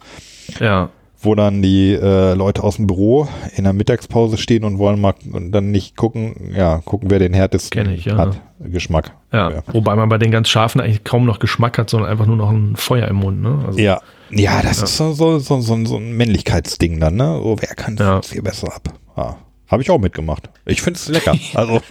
ja. 0.59 0.89
wo 1.21 1.35
dann 1.35 1.61
die 1.61 1.93
äh, 1.93 2.33
Leute 2.33 2.63
aus 2.63 2.77
dem 2.77 2.87
Büro 2.87 3.27
in 3.55 3.65
der 3.65 3.73
Mittagspause 3.73 4.37
stehen 4.37 4.63
und 4.63 4.79
wollen 4.79 4.99
mal 4.99 5.13
und 5.31 5.51
dann 5.51 5.71
nicht 5.71 5.95
gucken, 5.95 6.53
ja, 6.55 6.79
gucken, 6.79 7.11
wer 7.11 7.19
den 7.19 7.33
härtesten 7.33 7.89
ich, 7.91 8.05
ja. 8.05 8.17
hat. 8.17 8.41
Geschmack. 8.59 9.11
Ja, 9.33 9.51
Ja. 9.51 9.63
wobei 9.73 9.95
man 9.95 10.07
bei 10.09 10.17
den 10.17 10.31
ganz 10.31 10.47
scharfen 10.49 10.79
eigentlich 10.81 11.03
kaum 11.03 11.25
noch 11.25 11.39
Geschmack 11.39 11.77
hat, 11.77 11.89
sondern 11.89 12.09
einfach 12.09 12.25
nur 12.25 12.37
noch 12.37 12.49
ein 12.49 12.75
Feuer 12.75 13.07
im 13.07 13.17
Mund. 13.17 13.41
Ne? 13.41 13.63
Also, 13.67 13.79
Ja, 13.79 14.01
ja 14.31 14.61
das 14.61 14.81
ist 14.81 14.97
so, 14.97 15.11
so, 15.11 15.39
so, 15.39 15.59
so, 15.61 15.97
ein 15.97 16.15
Männlichkeitsding 16.15 16.99
dann, 16.99 17.15
ne? 17.17 17.39
So, 17.43 17.57
wer 17.59 17.75
kann 17.75 17.97
Ja. 17.97 18.19
es 18.19 18.31
hier 18.31 18.43
besser 18.43 18.73
ab? 18.73 18.93
Ja. 19.17 19.35
Habe 19.67 19.81
ich 19.81 19.89
auch 19.89 19.99
mitgemacht. 19.99 20.49
Ich 20.65 20.81
finde 20.81 20.97
es 20.97 21.07
lecker. 21.07 21.35
Also, 21.53 21.81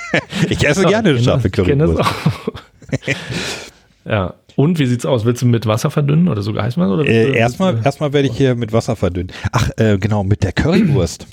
ich 0.48 0.66
esse 0.66 0.84
gerne 0.84 1.10
eine 1.10 1.22
scharfe 1.22 1.48
Ich 1.48 1.52
kenne 1.52 1.86
das 1.86 1.96
Currywurst. 1.96 2.00
auch. 2.00 3.10
ja. 4.04 4.34
Und 4.56 4.78
wie 4.78 4.86
sieht's 4.86 5.04
aus? 5.04 5.24
Willst 5.24 5.42
du 5.42 5.46
mit 5.46 5.66
Wasser 5.66 5.90
verdünnen 5.90 6.28
oder 6.28 6.42
sogar 6.42 6.64
heiß 6.64 6.76
machen? 6.76 7.04
Äh, 7.06 7.36
erstmal, 7.36 7.74
willst 7.74 7.86
erstmal 7.86 8.12
werde 8.12 8.28
ich 8.28 8.36
hier 8.36 8.54
mit 8.54 8.72
Wasser 8.72 8.94
verdünnen. 8.94 9.32
Ach, 9.50 9.68
äh, 9.78 9.98
genau, 9.98 10.22
mit 10.22 10.44
der 10.44 10.52
Currywurst. 10.52 11.26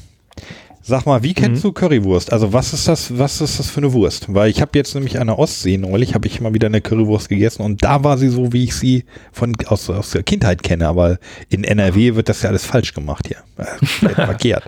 Sag 0.84 1.06
mal, 1.06 1.22
wie 1.22 1.36
kennst 1.36 1.64
du 1.64 1.72
Currywurst? 1.72 2.34
Also 2.34 2.54
was 2.54 2.74
ist 2.74 2.88
das, 2.88 3.16
was 3.16 3.40
ist 3.40 3.60
das 3.60 3.70
für 3.70 3.78
eine 3.78 3.94
Wurst? 3.94 4.34
Weil 4.34 4.50
ich 4.50 4.62
habe 4.62 4.72
jetzt 4.74 4.96
nämlich 4.96 5.20
an 5.20 5.28
der 5.28 5.38
Ostsee 5.38 5.78
neulich, 5.78 6.16
habe 6.16 6.26
ich 6.26 6.42
mal 6.42 6.56
wieder 6.56 6.66
eine 6.68 6.82
Currywurst 6.82 7.30
gegessen 7.30 7.62
und 7.62 7.84
da 7.84 8.04
war 8.04 8.18
sie 8.18 8.30
so, 8.30 8.52
wie 8.52 8.64
ich 8.64 8.74
sie 8.74 9.06
von 9.32 9.54
aus, 9.68 9.88
aus 9.92 10.10
der 10.12 10.24
Kindheit 10.24 10.64
kenne. 10.64 10.88
Aber 10.88 11.20
in 11.50 11.64
NRW 11.64 12.16
wird 12.16 12.30
das 12.30 12.42
ja 12.42 12.50
alles 12.50 12.66
falsch 12.66 12.96
gemacht 12.96 13.28
hier. 13.28 13.38
Äh, 13.58 14.10
verkehrt. 14.10 14.64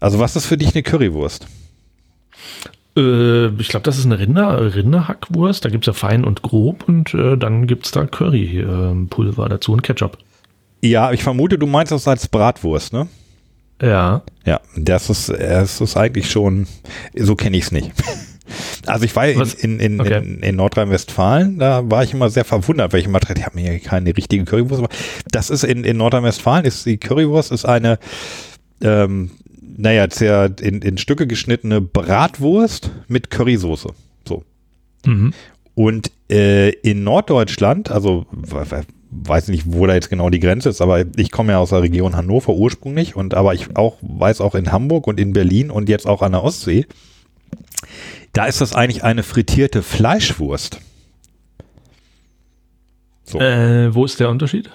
Also 0.00 0.18
was 0.18 0.34
ist 0.36 0.46
für 0.46 0.56
dich 0.56 0.74
eine 0.74 0.82
Currywurst? 0.82 1.46
äh, 2.96 3.46
ich 3.60 3.68
glaube, 3.68 3.84
das 3.84 3.98
ist 3.98 4.06
eine 4.06 4.18
Rinder, 4.18 4.74
Rinderhackwurst. 4.74 5.64
Da 5.64 5.68
gibt's 5.68 5.86
ja 5.86 5.92
fein 5.92 6.24
und 6.24 6.42
grob 6.42 6.88
und 6.88 7.14
äh, 7.14 7.36
dann 7.36 7.66
gibt's 7.66 7.90
da 7.92 8.06
Currypulver 8.06 9.48
dazu 9.48 9.72
und 9.72 9.82
Ketchup. 9.82 10.18
Ja, 10.82 11.12
ich 11.12 11.22
vermute, 11.22 11.58
du 11.58 11.66
meinst 11.66 11.92
das 11.92 12.08
als 12.08 12.26
Bratwurst, 12.28 12.92
ne? 12.92 13.06
Ja. 13.82 14.22
Ja, 14.44 14.60
das 14.76 15.10
ist, 15.10 15.28
das 15.28 15.80
ist 15.80 15.96
eigentlich 15.96 16.30
schon, 16.30 16.66
so 17.14 17.36
kenne 17.36 17.56
ich 17.56 17.64
es 17.64 17.72
nicht. 17.72 17.90
Also 18.86 19.04
ich 19.04 19.14
war 19.14 19.28
in, 19.28 19.38
Was? 19.38 19.54
in, 19.54 19.78
in, 19.78 20.00
Okay. 20.00 20.18
in, 20.18 20.40
in 20.42 20.56
Nordrhein-Westfalen, 20.56 21.60
da 21.60 21.88
war 21.88 22.02
ich 22.02 22.12
immer 22.14 22.30
sehr 22.30 22.44
verwundert, 22.44 22.92
weil 22.92 22.98
ich 22.98 23.06
immer 23.06 23.20
dachte, 23.20 23.34
die 23.34 23.44
haben 23.44 23.56
hier 23.56 23.78
keine 23.78 24.16
richtige 24.16 24.44
Currywurst. 24.44 24.82
Das 25.30 25.50
ist 25.50 25.62
in, 25.62 25.84
in 25.84 25.98
Nordrhein-Westfalen, 25.98 26.64
ist 26.64 26.84
die 26.84 26.96
Currywurst 26.98 27.52
ist 27.52 27.64
eine, 27.64 28.00
ähm, 28.80 29.30
naja, 29.80 30.06
sehr 30.10 30.52
in, 30.60 30.82
in 30.82 30.98
Stücke 30.98 31.26
geschnittene 31.26 31.80
Bratwurst 31.80 32.90
mit 33.08 33.30
Currysoße. 33.30 33.90
So. 34.28 34.44
Mhm. 35.06 35.32
Und 35.74 36.10
äh, 36.30 36.70
in 36.70 37.04
Norddeutschland, 37.04 37.90
also 37.90 38.26
we- 38.30 38.70
we- 38.70 38.84
weiß 39.12 39.48
nicht, 39.48 39.64
wo 39.66 39.86
da 39.86 39.94
jetzt 39.94 40.08
genau 40.10 40.30
die 40.30 40.38
Grenze 40.38 40.68
ist, 40.68 40.80
aber 40.80 41.04
ich 41.16 41.32
komme 41.32 41.52
ja 41.52 41.58
aus 41.58 41.70
der 41.70 41.82
Region 41.82 42.14
Hannover 42.16 42.54
ursprünglich 42.54 43.16
und 43.16 43.34
aber 43.34 43.54
ich 43.54 43.76
auch 43.76 43.96
weiß 44.02 44.40
auch 44.40 44.54
in 44.54 44.70
Hamburg 44.70 45.08
und 45.08 45.18
in 45.18 45.32
Berlin 45.32 45.70
und 45.70 45.88
jetzt 45.88 46.06
auch 46.06 46.22
an 46.22 46.30
der 46.32 46.44
Ostsee, 46.44 46.86
da 48.32 48.46
ist 48.46 48.60
das 48.60 48.74
eigentlich 48.74 49.02
eine 49.02 49.24
frittierte 49.24 49.82
Fleischwurst. 49.82 50.78
So. 53.24 53.40
Äh, 53.40 53.92
wo 53.94 54.04
ist 54.04 54.20
der 54.20 54.28
Unterschied? 54.30 54.70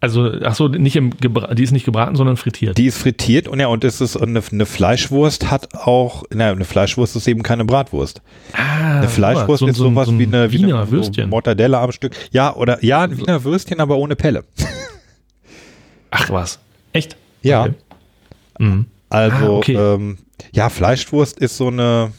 Also, 0.00 0.30
ach 0.44 0.54
so, 0.54 0.68
nicht 0.68 0.94
im 0.94 1.10
Gebra 1.18 1.52
die 1.54 1.64
ist 1.64 1.72
nicht 1.72 1.84
gebraten, 1.84 2.14
sondern 2.14 2.36
frittiert. 2.36 2.78
Die 2.78 2.86
ist 2.86 2.98
frittiert 2.98 3.48
und 3.48 3.58
ja, 3.58 3.66
und 3.66 3.82
es 3.82 4.00
ist 4.00 4.16
eine, 4.16 4.40
eine 4.52 4.64
Fleischwurst 4.64 5.50
hat 5.50 5.74
auch, 5.74 6.22
na, 6.32 6.52
eine 6.52 6.64
Fleischwurst 6.64 7.16
ist 7.16 7.26
eben 7.26 7.42
keine 7.42 7.64
Bratwurst. 7.64 8.22
ah, 8.52 8.98
Eine 8.98 9.08
Fleischwurst 9.08 9.58
so, 9.60 9.66
ist 9.66 9.76
so, 9.76 9.88
sowas 9.88 10.06
so 10.06 10.12
ein 10.12 10.20
wie 10.20 10.26
eine, 10.26 10.52
wie 10.52 10.58
Wiener 10.58 10.82
eine 10.82 10.90
Würstchen. 10.92 11.24
So 11.24 11.30
Mortadella 11.30 11.82
am 11.82 11.90
Stück. 11.90 12.14
Ja, 12.30 12.54
oder 12.54 12.84
ja, 12.84 13.02
ein 13.02 13.18
Wiener 13.18 13.42
Würstchen, 13.42 13.80
aber 13.80 13.96
ohne 13.96 14.14
Pelle. 14.14 14.44
Ach 16.10 16.30
was. 16.30 16.58
Echt? 16.92 17.16
Ja. 17.42 17.62
Okay. 17.64 17.74
Mhm. 18.60 18.86
Also, 19.10 19.36
Ah, 19.36 19.48
okay. 19.58 19.74
ähm, 19.74 20.18
ja, 20.52 20.68
Fleischwurst 20.70 21.38
ist 21.40 21.56
so 21.56 21.68
eine 21.68 22.12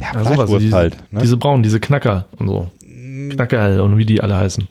ja, 0.00 0.12
Ja, 0.14 0.20
Fleischwurst 0.24 0.60
diese, 0.64 0.76
halt. 0.76 0.96
Ne? 1.12 1.20
diese 1.22 1.36
braunen, 1.36 1.62
diese 1.62 1.80
Knacker 1.80 2.26
und 2.36 2.46
so. 2.48 2.70
Knackerl 3.30 3.80
und 3.80 3.98
wie 3.98 4.04
die 4.06 4.20
alle 4.20 4.36
heißen. 4.36 4.68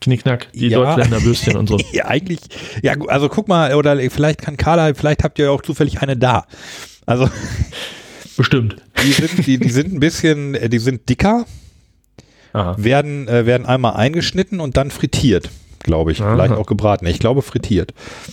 Knickknack, 0.00 0.48
die 0.52 0.68
Ja. 0.68 0.78
Deutschländer 0.78 1.22
Würstchen 1.22 1.56
und 1.56 1.68
so. 1.68 1.78
ja, 1.92 2.06
eigentlich, 2.06 2.40
ja, 2.82 2.94
also 3.08 3.28
guck 3.28 3.48
mal, 3.48 3.74
oder 3.74 3.96
vielleicht 4.10 4.40
kann 4.42 4.56
Carla, 4.56 4.94
vielleicht 4.94 5.22
habt 5.24 5.38
ihr 5.38 5.46
ja 5.46 5.50
auch 5.50 5.62
zufällig 5.62 6.00
eine 6.00 6.16
da. 6.16 6.46
Also, 7.06 7.28
Bestimmt. 8.36 8.76
die 9.02 9.12
sind, 9.12 9.46
die, 9.46 9.58
die 9.58 9.70
sind 9.70 9.92
ein 9.92 10.00
bisschen, 10.00 10.54
äh, 10.54 10.68
die 10.68 10.78
sind 10.78 11.08
dicker, 11.08 11.44
Aha. 12.52 12.74
werden, 12.78 13.28
äh, 13.28 13.46
werden 13.46 13.66
einmal 13.66 13.94
eingeschnitten 13.94 14.60
und 14.60 14.76
dann 14.76 14.90
frittiert, 14.90 15.50
glaube 15.82 16.12
ich. 16.12 16.20
Aha. 16.22 16.34
Vielleicht 16.34 16.54
auch 16.54 16.66
gebraten. 16.66 17.06
Ich 17.06 17.18
glaube 17.18 17.42
frittiert. 17.42 17.92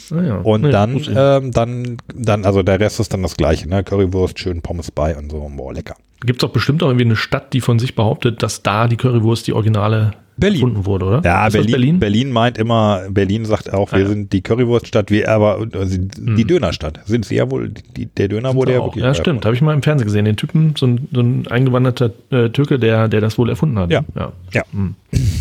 Naja. 0.10 0.38
Und 0.38 0.62
Naja, 0.62 0.72
dann, 0.72 1.44
ähm, 1.44 1.52
dann, 1.52 1.98
dann, 2.16 2.46
also 2.46 2.64
der 2.64 2.80
Rest 2.80 3.00
ist 3.00 3.14
dann 3.14 3.22
das 3.24 3.36
gleiche, 3.38 3.68
ne? 3.68 3.84
Currywurst, 3.84 4.40
schön 4.40 4.62
Pommes 4.62 4.92
bei 4.92 5.16
und 5.18 5.32
so, 5.32 5.52
boah, 5.56 5.74
lecker. 5.74 5.96
Gibt 6.26 6.42
es 6.44 6.48
doch 6.48 6.54
bestimmt 6.54 6.82
auch 6.84 6.88
irgendwie 6.88 7.06
eine 7.06 7.16
Stadt, 7.16 7.54
die 7.54 7.62
von 7.62 7.78
sich 7.80 7.96
behauptet, 7.96 8.42
dass 8.42 8.64
da 8.64 8.88
die 8.88 8.98
Currywurst 8.98 9.46
die 9.48 9.54
Originale 9.54 10.14
Berlin. 10.40 10.62
erfunden 10.62 10.86
wurde, 10.86 11.06
oder? 11.06 11.22
Ja, 11.24 11.50
Berlin, 11.50 11.72
Berlin? 11.72 12.00
Berlin 12.00 12.32
meint 12.32 12.58
immer, 12.60 13.04
Berlin 13.10 13.46
sagt 13.46 13.74
auch, 13.74 13.92
wir 13.92 13.98
Ah, 14.00 14.02
ja. 14.02 14.08
sind 14.08 14.34
die 14.34 14.42
Currywurststadt, 14.42 15.10
wir 15.12 15.30
aber 15.30 15.66
also 15.74 15.98
die 16.00 16.46
Dönerstadt. 16.46 17.00
Sind 17.06 17.26
sie 17.26 17.36
ja 17.36 17.50
wohl, 17.50 17.70
die, 17.96 18.06
der 18.08 18.28
Döner 18.28 18.54
wurde 18.56 18.74
ja 18.74 18.80
auch. 18.80 18.88
wirklich. 18.88 19.04
ja, 19.04 19.14
stimmt. 19.16 19.46
Habe 19.46 19.56
ich 19.56 19.62
mal 19.62 19.74
im 19.74 19.82
Fernsehen 19.82 20.06
gesehen. 20.06 20.26
Den 20.26 20.36
Typen, 20.38 20.74
so 20.78 20.86
ein, 20.88 21.08
so 21.12 21.22
ein 21.22 21.48
eingewanderter 21.48 22.12
äh, 22.32 22.50
Türke, 22.50 22.78
der, 22.80 23.08
der 23.08 23.22
das 23.22 23.38
wohl 23.40 23.50
erfunden 23.50 23.80
hat. 23.80 23.90
Ja. 23.92 24.02
ja. 24.16 24.32
Ja. 24.54 24.64
Hm. 24.72 24.96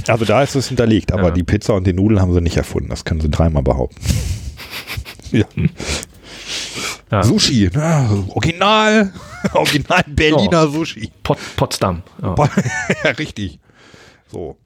Also 0.09 0.25
da 0.25 0.43
ist 0.43 0.55
es 0.55 0.69
hinterlegt, 0.69 1.13
aber 1.13 1.25
Ja. 1.25 1.31
die 1.31 1.43
Pizza 1.43 1.75
und 1.75 1.87
die 1.87 1.93
Nudeln 1.93 2.21
haben 2.21 2.33
sie 2.33 2.41
nicht 2.41 2.57
erfunden. 2.57 2.89
Das 2.89 3.05
können 3.05 3.21
sie 3.21 3.29
dreimal 3.31 3.63
behaupten. 3.63 4.01
ja. 5.33 5.45
Ja. 7.11 7.23
Sushi, 7.23 7.71
ne? 7.73 8.25
original, 8.35 9.13
original 9.55 10.05
Berliner 10.07 10.69
Sushi. 10.69 11.11
Pot, 11.23 11.39
Potsdam. 11.57 12.03
Ja. 12.23 12.35
ja, 13.05 13.11
richtig. 13.11 13.59
So. 14.31 14.57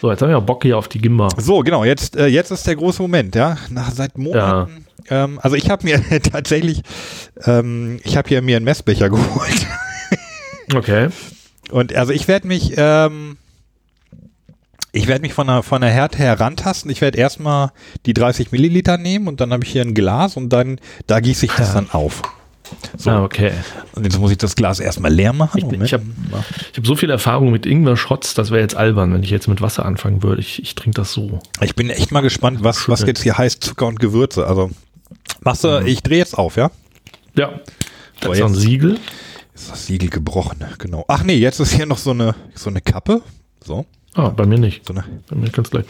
So, 0.00 0.10
jetzt 0.10 0.22
haben 0.22 0.28
wir 0.28 0.36
ja 0.36 0.40
Bock 0.40 0.62
hier 0.62 0.78
auf 0.78 0.88
die 0.88 1.00
Gimba. 1.00 1.28
So, 1.36 1.60
genau, 1.60 1.84
jetzt, 1.84 2.16
äh, 2.16 2.26
jetzt 2.26 2.50
ist 2.50 2.66
der 2.66 2.76
große 2.76 3.02
Moment, 3.02 3.34
ja. 3.34 3.56
Nach, 3.70 3.90
seit 3.90 4.16
Monaten. 4.16 4.86
Ähm, 5.10 5.38
also 5.42 5.56
ich 5.56 5.68
habe 5.68 5.84
mir 5.84 6.02
tatsächlich, 6.22 6.82
ähm, 7.44 8.00
ich 8.04 8.16
habe 8.16 8.28
hier 8.28 8.40
mir 8.42 8.56
einen 8.56 8.64
Messbecher 8.64 9.10
geholt. 9.10 9.66
Okay. 10.74 11.08
Und 11.70 11.94
also 11.94 12.12
ich 12.12 12.28
werde 12.28 12.46
mich, 12.46 12.74
ähm, 12.76 13.36
ich 14.94 15.06
werde 15.08 15.22
mich 15.22 15.34
von 15.34 15.46
der, 15.48 15.62
von 15.62 15.80
der 15.80 15.90
Härte 15.90 16.18
herantasten. 16.18 16.90
Ich 16.90 17.00
werde 17.00 17.18
erstmal 17.18 17.72
die 18.06 18.14
30 18.14 18.52
Milliliter 18.52 18.96
nehmen 18.96 19.28
und 19.28 19.40
dann 19.40 19.52
habe 19.52 19.64
ich 19.64 19.70
hier 19.72 19.82
ein 19.82 19.92
Glas 19.94 20.36
und 20.36 20.48
dann, 20.50 20.78
da 21.06 21.20
gieße 21.20 21.46
ich 21.46 21.52
das 21.52 21.74
dann 21.74 21.90
auf. 21.90 22.22
So, 22.96 23.10
Ah, 23.10 23.22
okay. 23.22 23.52
und 23.94 24.04
jetzt 24.04 24.18
muss 24.18 24.30
ich 24.30 24.38
das 24.38 24.56
Glas 24.56 24.80
erstmal 24.80 25.12
leer 25.12 25.32
machen. 25.34 25.58
Ich, 25.58 25.80
ich 25.82 25.92
habe 25.92 26.04
hab 26.32 26.86
so 26.86 26.96
viel 26.96 27.10
Erfahrung 27.10 27.50
mit 27.52 27.66
Ingwer-Shots, 27.66 28.34
das 28.34 28.50
wäre 28.50 28.62
jetzt 28.62 28.74
albern, 28.74 29.12
wenn 29.12 29.22
ich 29.22 29.30
jetzt 29.30 29.48
mit 29.48 29.60
Wasser 29.60 29.84
anfangen 29.84 30.22
würde. 30.22 30.40
Ich, 30.40 30.62
ich 30.62 30.74
trinke 30.74 30.96
das 30.96 31.12
so. 31.12 31.40
ich 31.60 31.74
bin 31.76 31.90
echt 31.90 32.10
mal 32.10 32.22
gespannt, 32.22 32.64
was, 32.64 32.88
was 32.88 33.02
jetzt 33.02 33.22
hier 33.22 33.36
heißt 33.36 33.62
Zucker 33.62 33.86
und 33.86 34.00
Gewürze. 34.00 34.46
Also 34.46 34.70
machst 35.42 35.62
du, 35.64 35.82
ich 35.84 36.02
drehe 36.02 36.18
jetzt 36.18 36.38
auf, 36.38 36.56
ja? 36.56 36.70
Ja. 37.36 37.50
Das 38.20 38.24
So, 38.28 38.32
ist 38.32 38.40
noch 38.40 38.46
ein 38.48 38.52
jetzt- 38.54 38.62
Siegel. 38.62 38.98
Ist 39.54 39.70
das 39.70 39.86
Siegel 39.86 40.08
gebrochen, 40.08 40.64
genau. 40.78 41.04
Ach 41.06 41.22
nee, 41.22 41.34
jetzt 41.36 41.60
ist 41.60 41.72
hier 41.72 41.86
noch 41.86 41.98
so 41.98 42.10
eine, 42.10 42.34
so 42.54 42.70
eine 42.70 42.80
Kappe. 42.80 43.20
So, 43.62 43.84
Ah, 44.14 44.28
bei 44.28 44.46
mir 44.46 44.58
nicht. 44.58 44.86
so 44.86 44.94
eine. 44.94 45.04
Bei 45.28 45.36
mir 45.36 45.50
ganz 45.50 45.70
gleich. 45.70 45.84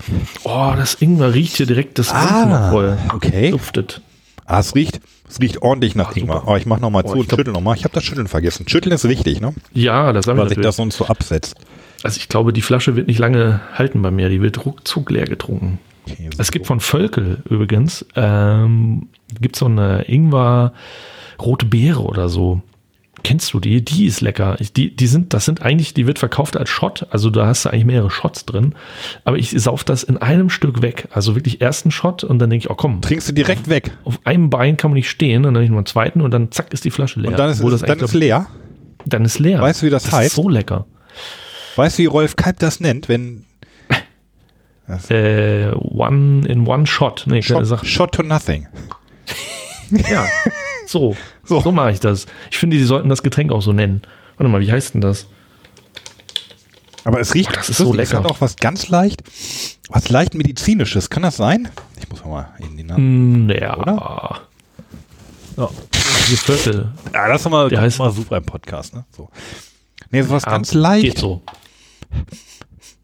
Oh, 0.45 0.73
das 0.77 0.95
Ingwer 1.01 1.35
riecht 1.35 1.57
hier 1.57 1.67
direkt 1.67 1.99
das 1.99 2.13
Ah, 2.13 2.71
voll. 2.71 2.97
okay. 3.15 3.51
Duftet. 3.51 4.01
Ah, 4.47 4.61
es 4.61 4.75
riecht, 4.75 5.01
es 5.29 5.41
riecht 5.41 5.63
ordentlich 5.63 5.95
nach 5.95 6.11
Ach, 6.13 6.17
Ingwer. 6.17 6.35
super. 6.37 6.49
Aber 6.49 6.57
ich 6.59 6.67
mach 6.67 6.81
noch 6.81 6.91
mal 6.91 7.03
Oh, 7.05 7.09
zu 7.09 7.15
ich 7.15 7.21
und 7.21 7.29
glaub- 7.29 7.39
schüttel 7.41 7.53
noch 7.53 7.61
mal. 7.61 7.77
Ich 7.77 7.85
habe 7.85 7.95
das 7.95 8.05
Schütteln 8.05 8.27
vergessen. 8.29 8.67
Schütteln 8.69 8.93
ist 8.95 9.07
wichtig, 9.09 9.41
ne? 9.41 9.55
Ja, 9.73 10.13
das 10.13 10.27
haben 10.27 10.37
wir 10.39 10.43
Weil 10.43 10.49
sich 10.51 10.61
das 10.61 10.77
sonst 10.77 10.97
so 10.97 11.07
absetzt. 11.07 11.57
Also 12.03 12.19
ich 12.19 12.29
glaube, 12.29 12.53
die 12.53 12.61
Flasche 12.63 12.97
wird 12.97 13.09
nicht 13.09 13.19
lange 13.19 13.61
halten 13.75 14.03
bei 14.03 14.11
mir. 14.11 14.29
Die 14.29 14.41
wird 14.43 14.65
ruckzuck 14.67 15.11
leer 15.11 15.25
getrunken. 15.25 15.79
Okay, 16.07 16.29
so. 16.35 16.39
Es 16.41 16.53
gibt 16.53 16.67
von 16.67 16.81
Völkel 16.81 17.43
übrigens, 17.49 18.05
ähm, 18.15 19.09
gibt 19.41 19.57
so 19.57 19.65
eine 19.67 20.03
Ingwer 20.09 20.75
rote 21.41 21.65
Beere 21.67 22.03
oder 22.03 22.29
so. 22.29 22.61
Kennst 23.25 23.53
du 23.55 23.59
die? 23.59 23.83
Die 23.83 24.05
ist 24.05 24.21
lecker. 24.21 24.57
Ich, 24.61 24.73
die, 24.75 24.95
die 24.95 25.07
sind, 25.07 25.33
das 25.33 25.47
sind 25.47 25.63
eigentlich, 25.63 25.95
die 25.95 26.07
wird 26.07 26.19
verkauft 26.19 26.57
als 26.59 26.69
Shot. 26.69 27.07
Also 27.11 27.31
da 27.31 27.47
hast 27.47 27.65
du 27.65 27.71
eigentlich 27.71 27.87
mehrere 27.87 28.11
Shots 28.11 28.45
drin. 28.45 28.75
Aber 29.25 29.39
ich 29.39 29.51
sauf 29.57 29.83
das 29.83 30.03
in 30.05 30.19
einem 30.19 30.51
Stück 30.51 30.83
weg. 30.83 31.09
Also 31.11 31.35
wirklich 31.35 31.61
ersten 31.63 31.91
Shot 31.91 32.23
und 32.23 32.39
dann 32.39 32.51
denke 32.51 32.67
ich, 32.67 32.71
oh 32.71 32.75
komm, 32.75 33.01
Trinkst 33.01 33.29
du 33.29 33.33
direkt 33.33 33.69
weg. 33.69 33.97
auf 34.05 34.21
einem 34.25 34.51
Bein 34.51 34.77
kann 34.77 34.91
man 34.91 34.97
nicht 34.97 35.09
stehen 35.09 35.39
und 35.39 35.43
dann 35.45 35.53
nehme 35.55 35.65
ich 35.65 35.71
noch 35.71 35.79
einen 35.79 35.87
zweiten 35.87 36.21
und 36.21 36.31
dann 36.33 36.53
zack 36.53 36.73
ist 36.73 36.85
die 36.85 36.91
Flasche 36.91 37.19
leer. 37.19 37.31
Und 37.31 37.39
dann 37.39 37.51
ist, 37.51 37.63
das 37.65 37.81
dann 37.81 37.99
ist 37.99 38.13
leer. 38.13 38.47
dann 39.07 39.25
ist 39.25 39.39
leer. 39.39 39.61
Weißt 39.61 39.81
du, 39.83 39.87
wie 39.87 39.91
das 39.91 40.13
heißt? 40.13 40.27
Ist 40.29 40.37
so 40.37 40.49
lecker. 40.49 40.87
Weißt 41.77 41.99
du, 41.99 42.03
wie 42.03 42.07
Rolf 42.07 42.37
Kalb 42.37 42.59
das 42.59 42.79
nennt, 42.81 43.09
wenn 43.09 43.45
Äh, 45.09 45.71
one 45.75 46.47
in 46.47 46.67
one 46.67 46.87
shot. 46.87 47.25
Nee, 47.27 47.41
Shot. 47.41 47.87
Shot 47.87 48.13
to 48.13 48.23
nothing. 48.23 48.69
Ja, 49.91 50.27
so. 50.86 51.16
So. 51.44 51.61
So, 51.61 51.73
mache 51.73 51.93
ich 51.93 52.01
das. 52.01 52.27
Ich 52.51 52.59
finde, 52.59 52.77
die 52.77 52.85
sollten 52.85 53.09
das 53.09 53.23
Getränk 53.23 53.52
auch 53.52 53.62
so 53.62 53.73
nennen. 53.73 54.02
Warte 54.36 54.51
mal, 54.51 54.61
wie 54.61 54.70
heißt 54.73 54.94
denn 54.94 55.01
das? 55.01 55.27
Aber 57.05 57.20
es 57.20 57.35
riecht, 57.35 57.51
Oh, 57.52 57.56
das 57.56 57.69
ist 57.69 57.77
so 57.78 57.85
lustig, 57.85 58.02
Es 58.05 58.11
lecker. 58.12 58.24
hat 58.24 58.31
auch 58.31 58.40
was 58.40 58.56
ganz 58.56 58.89
leicht, 58.89 59.23
was 59.90 60.09
leicht 60.09 60.35
medizinisches. 60.35 61.11
Kann 61.11 61.23
das 61.23 61.36
sein? 61.36 61.69
Ich 62.01 62.09
muss 62.09 62.24
mal 62.24 62.48
in 62.61 62.77
die 62.77 62.82
Nase. 62.82 62.97
Hm, 63.01 63.51
ja. 63.51 63.77
Oder? 63.77 64.40
Ja. 65.56 65.70
Hier 66.27 66.39
Viertel. 66.39 66.93
Ja, 67.12 67.28
das 67.28 67.43
ist 67.44 67.51
mal, 67.51 67.69
Der 67.69 67.81
heißt- 67.82 67.98
mal 67.98 68.11
super 68.11 68.39
im 68.39 68.44
Podcast, 68.44 68.94
ne? 68.94 69.05
So. 69.15 69.28
Nee, 70.11 70.23
so 70.23 70.31
was 70.31 70.44
Ja, 70.44 70.51
ganz 70.52 70.73
leicht. 70.73 71.05
Geht 71.05 71.19
so. 71.19 71.43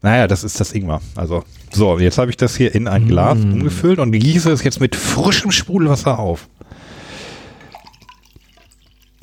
Naja, 0.01 0.27
das 0.27 0.43
ist 0.43 0.59
das 0.59 0.73
Ingwer. 0.73 0.99
Also, 1.15 1.43
so, 1.71 1.99
jetzt 1.99 2.17
habe 2.17 2.31
ich 2.31 2.37
das 2.37 2.55
hier 2.57 2.73
in 2.73 2.87
ein 2.87 3.07
Glas 3.07 3.37
Mm. 3.37 3.53
umgefüllt 3.53 3.99
und 3.99 4.11
gieße 4.11 4.51
es 4.51 4.63
jetzt 4.63 4.79
mit 4.79 4.95
frischem 4.95 5.51
Sprudelwasser 5.51 6.17
auf. 6.17 6.47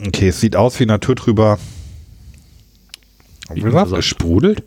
Okay, 0.07 0.29
es 0.29 0.41
sieht 0.41 0.55
aus 0.57 0.79
wie 0.81 0.87
naturtrüber. 0.87 1.59
Wie 3.53 3.61
gesagt, 3.61 3.93
es 3.93 4.05
sprudelt, 4.05 4.63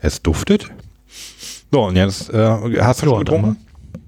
es 0.00 0.22
duftet. 0.22 0.70
So, 1.72 1.84
und 1.84 1.96
jetzt 1.96 2.30
äh, 2.30 2.80
hast 2.80 3.02
du 3.02 3.06
Ja, 3.06 3.10
schon 3.10 3.18
getrunken? 3.20 3.56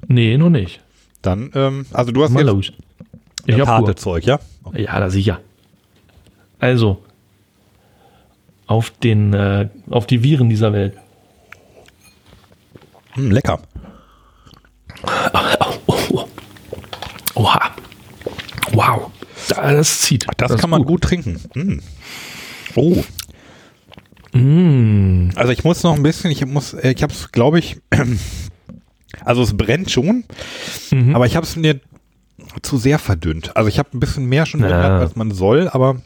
Nee, 0.06 0.36
noch 0.36 0.50
nicht. 0.50 0.80
Dann, 1.22 1.50
ähm, 1.54 1.86
also 1.92 2.12
du 2.12 2.22
hast 2.22 2.30
Mal 2.30 2.40
jetzt 2.40 2.48
los. 2.52 2.72
Ich 3.46 3.60
harte 3.66 3.84
Pur. 3.86 3.96
Zeug, 3.96 4.24
ja? 4.24 4.38
Ja, 4.74 4.98
da 5.00 5.10
sicher. 5.10 5.40
Also, 6.58 7.02
auf 8.66 8.90
den, 8.90 9.32
äh, 9.34 9.68
auf 9.88 10.06
die 10.06 10.22
Viren 10.22 10.48
dieser 10.48 10.72
Welt. 10.72 10.94
Hm, 13.12 13.30
lecker. 13.30 13.60
Oha. 17.34 17.70
Wow. 18.72 19.10
Das 19.56 20.00
zieht. 20.02 20.26
Das, 20.36 20.50
ist 20.52 20.60
kann 20.60 20.70
man 20.70 20.84
gut, 20.84 21.02
trinken. 21.02 21.40
Mm. 21.54 21.80
Oh. 22.76 23.02
Mm. 24.32 25.30
Also 25.34 25.52
ich 25.52 25.64
muss 25.64 25.82
noch 25.82 25.94
ein 25.96 26.02
bisschen, 26.02 26.30
ich 26.30 26.44
muss, 26.46 26.72
äh, 26.74 26.92
ich 26.96 27.02
habe 27.02 27.12
es, 27.12 27.32
glaube 27.32 27.58
ich, 27.58 27.78
also 29.24 29.42
es 29.42 29.56
brennt 29.56 29.90
schon, 29.90 30.24
Mhm. 30.92 31.14
aber 31.14 31.26
ich 31.26 31.36
habe 31.36 31.44
es 31.46 31.56
mir 31.56 31.80
zu 32.62 32.78
sehr 32.78 32.98
verdünnt. 32.98 33.56
Also 33.56 33.68
ich 33.68 33.78
habe 33.78 33.90
ein 33.94 34.00
bisschen 34.00 34.26
mehr 34.26 34.46
schon 34.46 34.60
drin, 34.60 34.70
Ja. 34.70 34.98
als 34.98 35.16
man 35.16 35.30
soll, 35.30 35.68
aber 35.68 36.00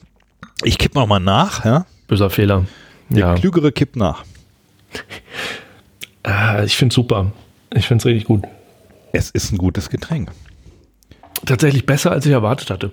ich 0.62 0.78
kipp 0.78 0.94
noch 0.94 1.06
mal 1.06 1.20
nach. 1.20 1.64
Ja? 1.64 1.86
Böser 2.08 2.30
Fehler. 2.30 2.66
Der 3.10 3.18
Ja. 3.18 3.34
Klügere 3.34 3.72
kippt 3.72 3.96
nach. 3.96 4.24
Ah, 6.22 6.62
ich 6.64 6.76
finde 6.76 6.94
super. 6.94 7.32
Ich 7.74 7.86
finde 7.86 8.02
es 8.02 8.06
richtig 8.06 8.24
gut. 8.24 8.44
Es 9.12 9.30
ist 9.30 9.52
ein 9.52 9.58
gutes 9.58 9.90
Getränk. 9.90 10.30
tatsächlich 11.46 11.84
besser, 11.84 12.10
als 12.10 12.24
ich 12.24 12.32
erwartet 12.32 12.70
hatte. 12.70 12.92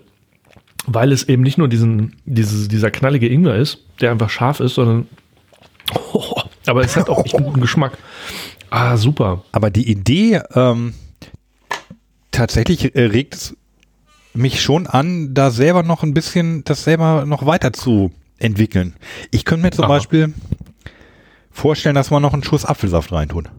Weil 0.87 1.11
es 1.11 1.23
eben 1.23 1.43
nicht 1.43 1.57
nur 1.57 1.67
diesen, 1.67 2.15
dieses, 2.25 2.67
dieser 2.67 2.91
knallige 2.91 3.27
Ingwer 3.27 3.55
ist, 3.55 3.79
der 3.99 4.11
einfach 4.11 4.29
scharf 4.29 4.59
ist, 4.59 4.75
sondern 4.75 5.07
oh, 6.13 6.41
aber 6.65 6.81
es 6.81 6.95
hat 6.95 7.09
auch 7.09 7.23
echt 7.23 7.35
einen 7.35 7.45
guten 7.45 7.61
Geschmack. 7.61 7.97
Ah, 8.69 8.97
super. 8.97 9.43
Aber 9.51 9.69
die 9.69 9.89
Idee, 9.89 10.41
ähm, 10.55 10.93
tatsächlich 12.31 12.95
äh, 12.95 13.05
regt 13.05 13.35
es 13.35 13.57
mich 14.33 14.61
schon 14.61 14.87
an, 14.87 15.33
da 15.33 15.51
selber 15.51 15.83
noch 15.83 16.03
ein 16.03 16.13
bisschen, 16.13 16.63
das 16.63 16.83
selber 16.83 17.25
noch 17.25 17.45
weiter 17.45 17.73
zu 17.73 18.11
entwickeln. 18.39 18.95
Ich 19.29 19.45
könnte 19.45 19.63
mir 19.63 19.71
zum 19.71 19.85
Aha. 19.85 19.89
Beispiel 19.89 20.33
vorstellen, 21.51 21.95
dass 21.95 22.11
man 22.11 22.21
noch 22.21 22.33
einen 22.33 22.43
Schuss 22.43 22.65
Apfelsaft 22.65 23.11
reintut. 23.11 23.51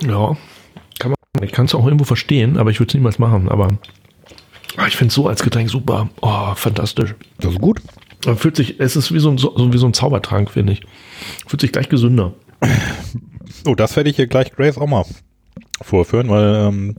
Ja, 0.00 0.36
kann 0.98 1.12
man. 1.12 1.42
Ich 1.42 1.52
kann 1.52 1.66
es 1.66 1.74
auch 1.74 1.84
irgendwo 1.84 2.04
verstehen, 2.04 2.56
aber 2.56 2.70
ich 2.70 2.80
würde 2.80 2.88
es 2.88 2.94
niemals 2.94 3.18
machen. 3.18 3.48
Aber 3.50 3.68
ah, 4.76 4.86
ich 4.86 4.96
finde 4.96 5.08
es 5.10 5.14
so 5.14 5.28
als 5.28 5.42
Getränk 5.42 5.70
super. 5.70 6.08
Oh, 6.22 6.54
fantastisch. 6.54 7.14
Das 7.38 7.52
ist 7.52 7.60
gut. 7.60 7.80
Man 8.24 8.36
fühlt 8.36 8.56
sich, 8.56 8.80
es 8.80 8.96
ist 8.96 9.12
wie 9.12 9.18
so 9.20 9.30
ein, 9.30 9.38
so, 9.38 9.54
wie 9.72 9.78
so 9.78 9.86
ein 9.86 9.94
Zaubertrank, 9.94 10.50
finde 10.50 10.72
ich. 10.74 10.82
Fühlt 11.46 11.60
sich 11.60 11.72
gleich 11.72 11.88
gesünder. 11.88 12.32
Oh, 13.66 13.74
das 13.74 13.94
werde 13.96 14.10
ich 14.10 14.16
hier 14.16 14.26
gleich 14.26 14.52
Grace 14.52 14.78
auch 14.78 14.86
mal 14.88 15.04
vorführen, 15.82 16.28
weil 16.28 16.54
ähm, 16.68 16.96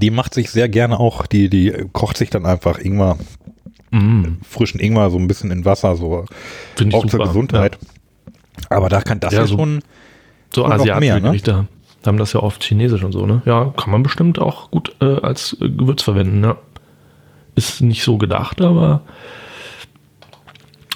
die 0.00 0.10
macht 0.10 0.34
sich 0.34 0.50
sehr 0.50 0.68
gerne 0.68 0.98
auch, 0.98 1.26
die, 1.26 1.48
die 1.48 1.72
kocht 1.92 2.16
sich 2.16 2.30
dann 2.30 2.46
einfach 2.46 2.78
Ingwer, 2.78 3.18
Mm, 3.94 4.38
frischen 4.42 4.80
Ingwer 4.80 5.10
so 5.10 5.18
ein 5.18 5.28
bisschen 5.28 5.50
in 5.50 5.66
Wasser, 5.66 5.96
so 5.96 6.24
auch 6.24 6.26
zur 6.76 6.90
super. 7.10 7.26
Gesundheit. 7.26 7.78
Aber 8.70 8.88
da 8.88 9.02
kann 9.02 9.20
das 9.20 9.34
Ja, 9.34 9.40
ja, 9.40 9.46
so- 9.46 9.58
schon, 9.58 9.82
So 10.54 10.64
asiatische 10.64 11.00
mehr, 11.00 11.14
ne? 11.16 11.20
Gerichte 11.20 11.68
haben 12.06 12.18
das 12.18 12.32
ja 12.32 12.40
oft 12.40 12.62
chinesisch 12.64 13.02
und 13.02 13.12
so, 13.12 13.26
ne? 13.26 13.42
Ja, 13.44 13.72
kann 13.76 13.90
man 13.90 14.02
bestimmt 14.02 14.38
auch 14.38 14.70
gut 14.70 14.94
äh, 15.00 15.20
als 15.20 15.56
äh, 15.60 15.68
Gewürz 15.68 16.02
verwenden, 16.02 16.42
ja. 16.44 16.56
Ist 17.54 17.80
nicht 17.82 18.02
so 18.02 18.16
gedacht, 18.16 18.60
aber 18.60 19.02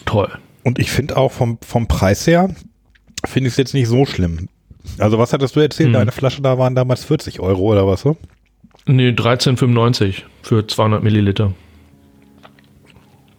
toll. 0.06 0.30
und 0.64 0.78
ich 0.78 0.90
finde 0.90 1.16
auch 1.16 1.32
vom, 1.32 1.58
vom 1.60 1.86
Preis 1.86 2.26
her, 2.26 2.54
finde 3.24 3.48
ich 3.48 3.52
es 3.54 3.58
jetzt 3.58 3.74
nicht 3.74 3.88
so 3.88 4.06
schlimm. 4.06 4.48
Also 4.98 5.18
was 5.18 5.32
hattest 5.32 5.54
du 5.56 5.60
erzählt? 5.60 5.88
Hm. 5.88 5.92
Deine 5.94 6.12
Flasche 6.12 6.42
da 6.42 6.58
waren 6.58 6.74
damals 6.74 7.04
40 7.04 7.40
Euro 7.40 7.62
oder 7.72 7.86
was 7.86 8.00
so? 8.02 8.16
Nee, 8.86 9.10
13,95 9.10 10.22
für 10.42 10.66
200 10.66 11.02
Milliliter. 11.02 11.52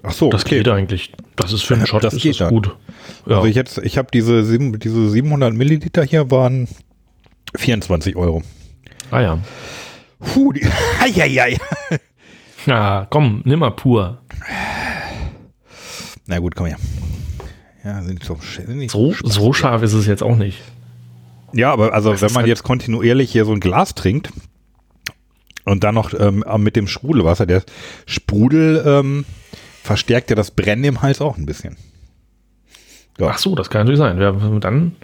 Ach 0.03 0.11
so, 0.11 0.29
Das 0.29 0.45
geht 0.45 0.67
eigentlich. 0.67 1.11
Das 1.35 1.53
ist 1.53 1.63
für 1.63 1.75
einen 1.75 1.87
Shot 1.87 2.03
Das 2.03 2.13
ist 2.13 2.21
geht 2.21 2.39
das 2.39 2.49
gut. 2.49 2.75
Ja. 3.25 3.37
Also 3.37 3.47
ich 3.47 3.55
jetzt, 3.55 3.77
ich 3.79 3.97
habe 3.97 4.09
diese, 4.13 4.43
diese 4.43 5.09
700 5.09 5.53
Milliliter 5.53 6.03
hier 6.03 6.29
waren 6.31 6.67
24 7.55 8.15
Euro. 8.15 8.43
ah 9.11 9.21
ja. 9.21 9.39
Puh, 10.19 10.51
die, 10.53 10.65
Eieiei. 11.01 11.57
Ja, 12.65 13.07
komm, 13.09 13.41
nimm 13.45 13.59
mal 13.59 13.71
pur. 13.71 14.19
Na 16.25 16.39
gut, 16.39 16.55
komm 16.55 16.65
her. 16.67 16.77
Ja, 17.83 18.01
sind 18.03 18.23
so, 18.23 18.37
sind 18.41 18.77
nicht 18.77 18.91
So, 18.91 19.13
so 19.23 19.53
scharf 19.53 19.81
ist 19.83 19.93
es 19.93 20.05
jetzt 20.07 20.23
auch 20.23 20.35
nicht. 20.35 20.61
Ja, 21.53 21.71
aber 21.71 21.93
also 21.93 22.11
Das 22.11 22.21
wenn 22.21 22.31
man 22.33 22.41
halt- 22.41 22.49
jetzt 22.49 22.63
kontinuierlich 22.63 23.31
hier 23.31 23.45
so 23.45 23.53
ein 23.53 23.61
Glas 23.61 23.95
trinkt 23.95 24.31
und 25.63 25.83
dann 25.85 25.95
noch 25.95 26.13
ähm, 26.19 26.43
mit 26.57 26.75
dem 26.75 26.87
Sprudelwasser, 26.87 27.45
der 27.45 27.63
Sprudel 28.05 28.83
ähm, 28.85 29.25
verstärkt 29.83 30.29
ja 30.29 30.35
das 30.35 30.51
Brennen 30.51 30.83
im 30.83 31.01
Hals 31.01 31.21
auch 31.21 31.37
ein 31.37 31.45
bisschen. 31.45 31.77
Ja. 33.19 33.29
Ach 33.29 33.37
so, 33.39 33.55
das 33.55 33.69
kann 33.71 33.81
natürlich 33.81 33.97
sein. 33.97 34.21
Ja, 34.21 34.31
dann, 34.59 34.95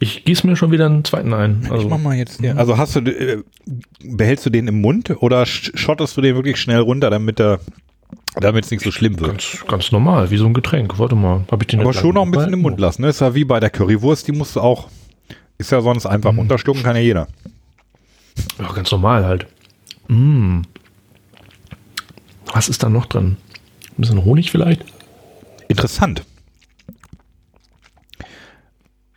ich 0.00 0.24
gieße 0.24 0.44
mir 0.46 0.56
schon 0.56 0.72
wieder 0.72 0.86
einen 0.86 1.04
zweiten 1.04 1.32
ein. 1.32 1.60
ich 1.64 1.70
Also, 1.70 1.88
mach 1.88 1.98
mal 1.98 2.16
jetzt 2.16 2.40
hier. 2.40 2.56
Also 2.58 2.76
hast 2.78 2.96
du, 2.96 3.00
äh, 3.00 3.42
behältst 4.02 4.44
du 4.46 4.50
den 4.50 4.66
im 4.66 4.80
Mund 4.80 5.10
oder 5.22 5.42
sch- 5.44 5.76
schottest 5.78 6.16
du 6.16 6.20
den 6.20 6.34
wirklich 6.34 6.56
schnell 6.56 6.80
runter, 6.80 7.10
damit 7.10 7.38
er, 7.38 7.60
damit 8.34 8.64
es 8.64 8.70
nicht 8.72 8.82
so 8.82 8.90
schlimm 8.90 9.20
wird? 9.20 9.30
ganz, 9.30 9.64
ganz 9.68 9.92
normal, 9.92 10.30
wie 10.32 10.36
so 10.36 10.46
ein 10.46 10.54
Getränk. 10.54 10.98
Warte 10.98 11.14
mal, 11.14 11.44
habe 11.50 11.62
ich 11.62 11.68
den 11.68 11.80
Aber 11.80 11.92
schon 11.92 12.14
noch 12.14 12.24
ein 12.24 12.32
bisschen 12.32 12.52
im 12.54 12.62
Mund 12.62 12.80
lassen. 12.80 13.02
Ne? 13.02 13.08
Ist 13.08 13.20
ja 13.20 13.34
wie 13.36 13.44
bei 13.44 13.60
der 13.60 13.70
Currywurst, 13.70 14.26
die 14.26 14.32
musst 14.32 14.56
du 14.56 14.60
auch, 14.60 14.88
ist 15.58 15.70
ja 15.70 15.80
sonst 15.80 16.06
einfach 16.06 16.32
Mhm. 16.32 16.40
runterschlucken, 16.40 16.82
kann 16.82 16.96
ja 16.96 17.02
jeder. 17.02 17.28
Ja, 18.58 18.72
ganz 18.72 18.90
normal 18.90 19.24
halt. 19.24 19.46
Mm. 20.08 20.62
Was 22.52 22.68
ist 22.68 22.82
da 22.82 22.88
noch 22.88 23.06
drin? 23.06 23.36
Ein 23.90 23.94
bisschen 24.00 24.24
Honig 24.24 24.50
vielleicht? 24.50 24.84
Interessant. 25.68 26.24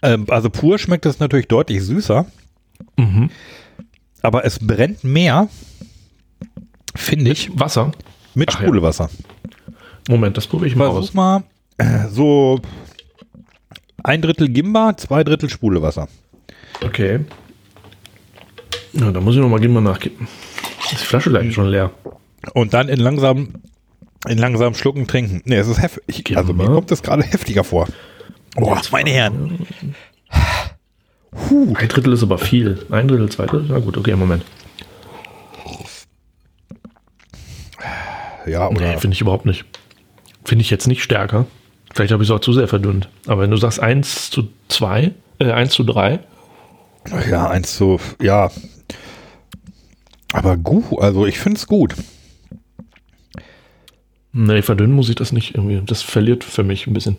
Ähm, 0.03 0.25
also 0.30 0.49
pur 0.49 0.77
schmeckt 0.77 1.05
es 1.05 1.19
natürlich 1.19 1.47
deutlich 1.47 1.81
süßer, 1.84 2.25
Mhm. 2.97 3.30
aber 4.21 4.45
es 4.45 4.59
brennt 4.59 5.03
mehr, 5.03 5.47
finde 6.95 7.31
ich, 7.31 7.49
Wasser? 7.57 7.91
mit 8.35 8.49
Ach 8.49 8.55
ja. 8.55 8.59
Sprudelwasser. 8.61 9.09
Moment, 10.09 10.35
das 10.38 10.45
probiere 10.47 10.67
ich 10.67 10.75
mal 10.75 10.85
Versuch 10.91 11.01
aus. 11.09 11.13
mal 11.13 11.43
äh, 11.77 12.07
so 12.09 12.59
ein 14.03 14.21
Drittel 14.21 14.49
Gimba, 14.49 14.97
zwei 14.97 15.23
Drittel 15.23 15.49
Sprudelwasser. 15.49 16.07
Okay. 16.84 17.21
Ja, 18.91 19.11
da 19.11 19.21
muss 19.21 19.35
ich 19.35 19.41
noch 19.41 19.49
mal 19.49 19.59
Gimba 19.59 19.81
nachkippen. 19.81 20.27
Ist 20.91 20.91
die 20.91 21.05
Flasche 21.05 21.30
gleich 21.30 21.53
schon 21.53 21.69
leer? 21.69 21.91
Und 22.53 22.73
dann 22.73 22.89
in 22.89 22.99
langsam, 22.99 23.53
in 24.27 24.38
langsam 24.38 24.75
Schlucken 24.75 25.07
trinken. 25.07 25.41
Nee, 25.45 25.55
es 25.55 25.67
ist 25.67 25.81
heftig. 25.81 26.35
Also 26.35 26.53
mir 26.53 26.65
kommt 26.65 26.91
das 26.91 27.01
gerade 27.01 27.23
heftiger 27.23 27.63
vor. 27.63 27.88
Boah, 28.55 28.81
meine 28.91 29.09
Herren. 29.09 29.65
Ein 31.49 31.88
Drittel 31.88 32.13
ist 32.13 32.23
aber 32.23 32.38
viel. 32.38 32.85
Ein 32.91 33.07
Drittel, 33.07 33.30
zwei 33.30 33.45
Drittel? 33.45 33.67
Na 33.69 33.80
gut, 33.80 33.97
okay, 33.97 34.15
Moment. 34.15 34.43
Ja, 38.45 38.69
Nee, 38.69 38.75
oder 38.77 38.97
finde 38.99 39.15
ich 39.15 39.21
überhaupt 39.21 39.45
nicht. 39.45 39.65
Finde 40.43 40.63
ich 40.63 40.69
jetzt 40.69 40.88
nicht 40.88 41.01
stärker. 41.01 41.45
Vielleicht 41.93 42.11
habe 42.11 42.23
ich 42.23 42.30
es 42.30 42.35
auch 42.35 42.39
zu 42.41 42.53
sehr 42.53 42.67
verdünnt. 42.67 43.07
Aber 43.27 43.41
wenn 43.41 43.51
du 43.51 43.57
sagst 43.57 43.80
1 43.80 44.30
zu 44.31 44.49
2, 44.67 45.11
äh, 45.39 45.51
1 45.51 45.73
zu 45.73 45.84
3, 45.84 46.19
ja, 47.30 47.49
eins 47.49 47.75
zu, 47.75 47.99
ja. 48.21 48.49
Aber 50.31 50.57
gut, 50.57 50.99
also 50.99 51.25
ich 51.25 51.39
finde 51.39 51.57
es 51.57 51.67
gut. 51.67 51.95
nee, 54.31 54.61
verdünnen 54.61 54.93
muss 54.93 55.09
ich 55.09 55.15
das 55.15 55.31
nicht 55.31 55.55
irgendwie. 55.55 55.81
Das 55.85 56.01
verliert 56.01 56.43
für 56.43 56.63
mich 56.63 56.88
ein 56.88 56.93
bisschen. 56.93 57.17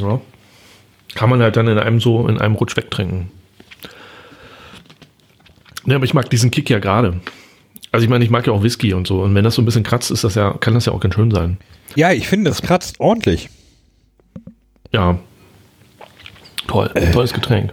Ja. 0.00 0.20
Kann 1.14 1.30
man 1.30 1.40
halt 1.40 1.56
dann 1.56 1.68
in 1.68 1.78
einem 1.78 2.00
so, 2.00 2.26
in 2.28 2.38
einem 2.38 2.54
Rutsch 2.54 2.76
wegtrinken. 2.76 3.30
Ja, 5.86 5.96
aber 5.96 6.04
ich 6.04 6.14
mag 6.14 6.28
diesen 6.28 6.50
Kick 6.50 6.68
ja 6.68 6.78
gerade. 6.78 7.20
Also 7.92 8.04
ich 8.04 8.10
meine, 8.10 8.24
ich 8.24 8.30
mag 8.30 8.46
ja 8.46 8.52
auch 8.52 8.62
Whisky 8.62 8.92
und 8.92 9.06
so. 9.06 9.22
Und 9.22 9.34
wenn 9.34 9.44
das 9.44 9.54
so 9.54 9.62
ein 9.62 9.64
bisschen 9.64 9.84
kratzt, 9.84 10.10
ist 10.10 10.24
das 10.24 10.34
ja, 10.34 10.52
kann 10.52 10.74
das 10.74 10.84
ja 10.84 10.92
auch 10.92 11.00
ganz 11.00 11.14
schön 11.14 11.30
sein. 11.30 11.56
Ja, 11.94 12.12
ich 12.12 12.28
finde, 12.28 12.50
es 12.50 12.60
kratzt 12.60 13.00
ordentlich. 13.00 13.48
Ja. 14.92 15.18
Toll. 16.66 16.90
Tolles 17.12 17.32
Getränk. 17.32 17.72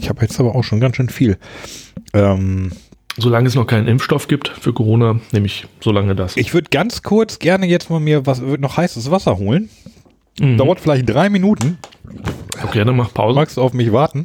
Ich 0.00 0.08
habe 0.08 0.20
jetzt 0.22 0.38
aber 0.38 0.54
auch 0.54 0.62
schon 0.62 0.78
ganz 0.78 0.96
schön 0.96 1.08
viel. 1.08 1.38
Ähm, 2.12 2.70
Solange 3.16 3.48
es 3.48 3.54
noch 3.54 3.66
keinen 3.66 3.88
Impfstoff 3.88 4.28
gibt 4.28 4.48
für 4.48 4.72
Corona, 4.72 5.20
nehme 5.32 5.46
ich 5.46 5.66
so 5.80 5.90
lange 5.90 6.14
das. 6.14 6.36
ich 6.36 6.52
würde 6.52 6.68
ganz 6.70 7.02
kurz 7.02 7.38
gerne 7.38 7.66
jetzt 7.66 7.88
mal 7.88 7.98
mir 7.98 8.26
was 8.26 8.40
noch 8.40 8.76
heißes 8.76 9.10
Wasser 9.10 9.38
holen. 9.38 9.70
Mhm. 10.40 10.56
Dauert 10.58 10.80
vielleicht 10.80 11.08
drei 11.08 11.28
Minuten. 11.30 11.78
Okay, 12.62 12.84
dann 12.84 12.96
mach 12.96 13.12
Pause. 13.12 13.36
Magst 13.36 13.56
du 13.56 13.62
auf 13.62 13.72
mich 13.72 13.92
warten? 13.92 14.24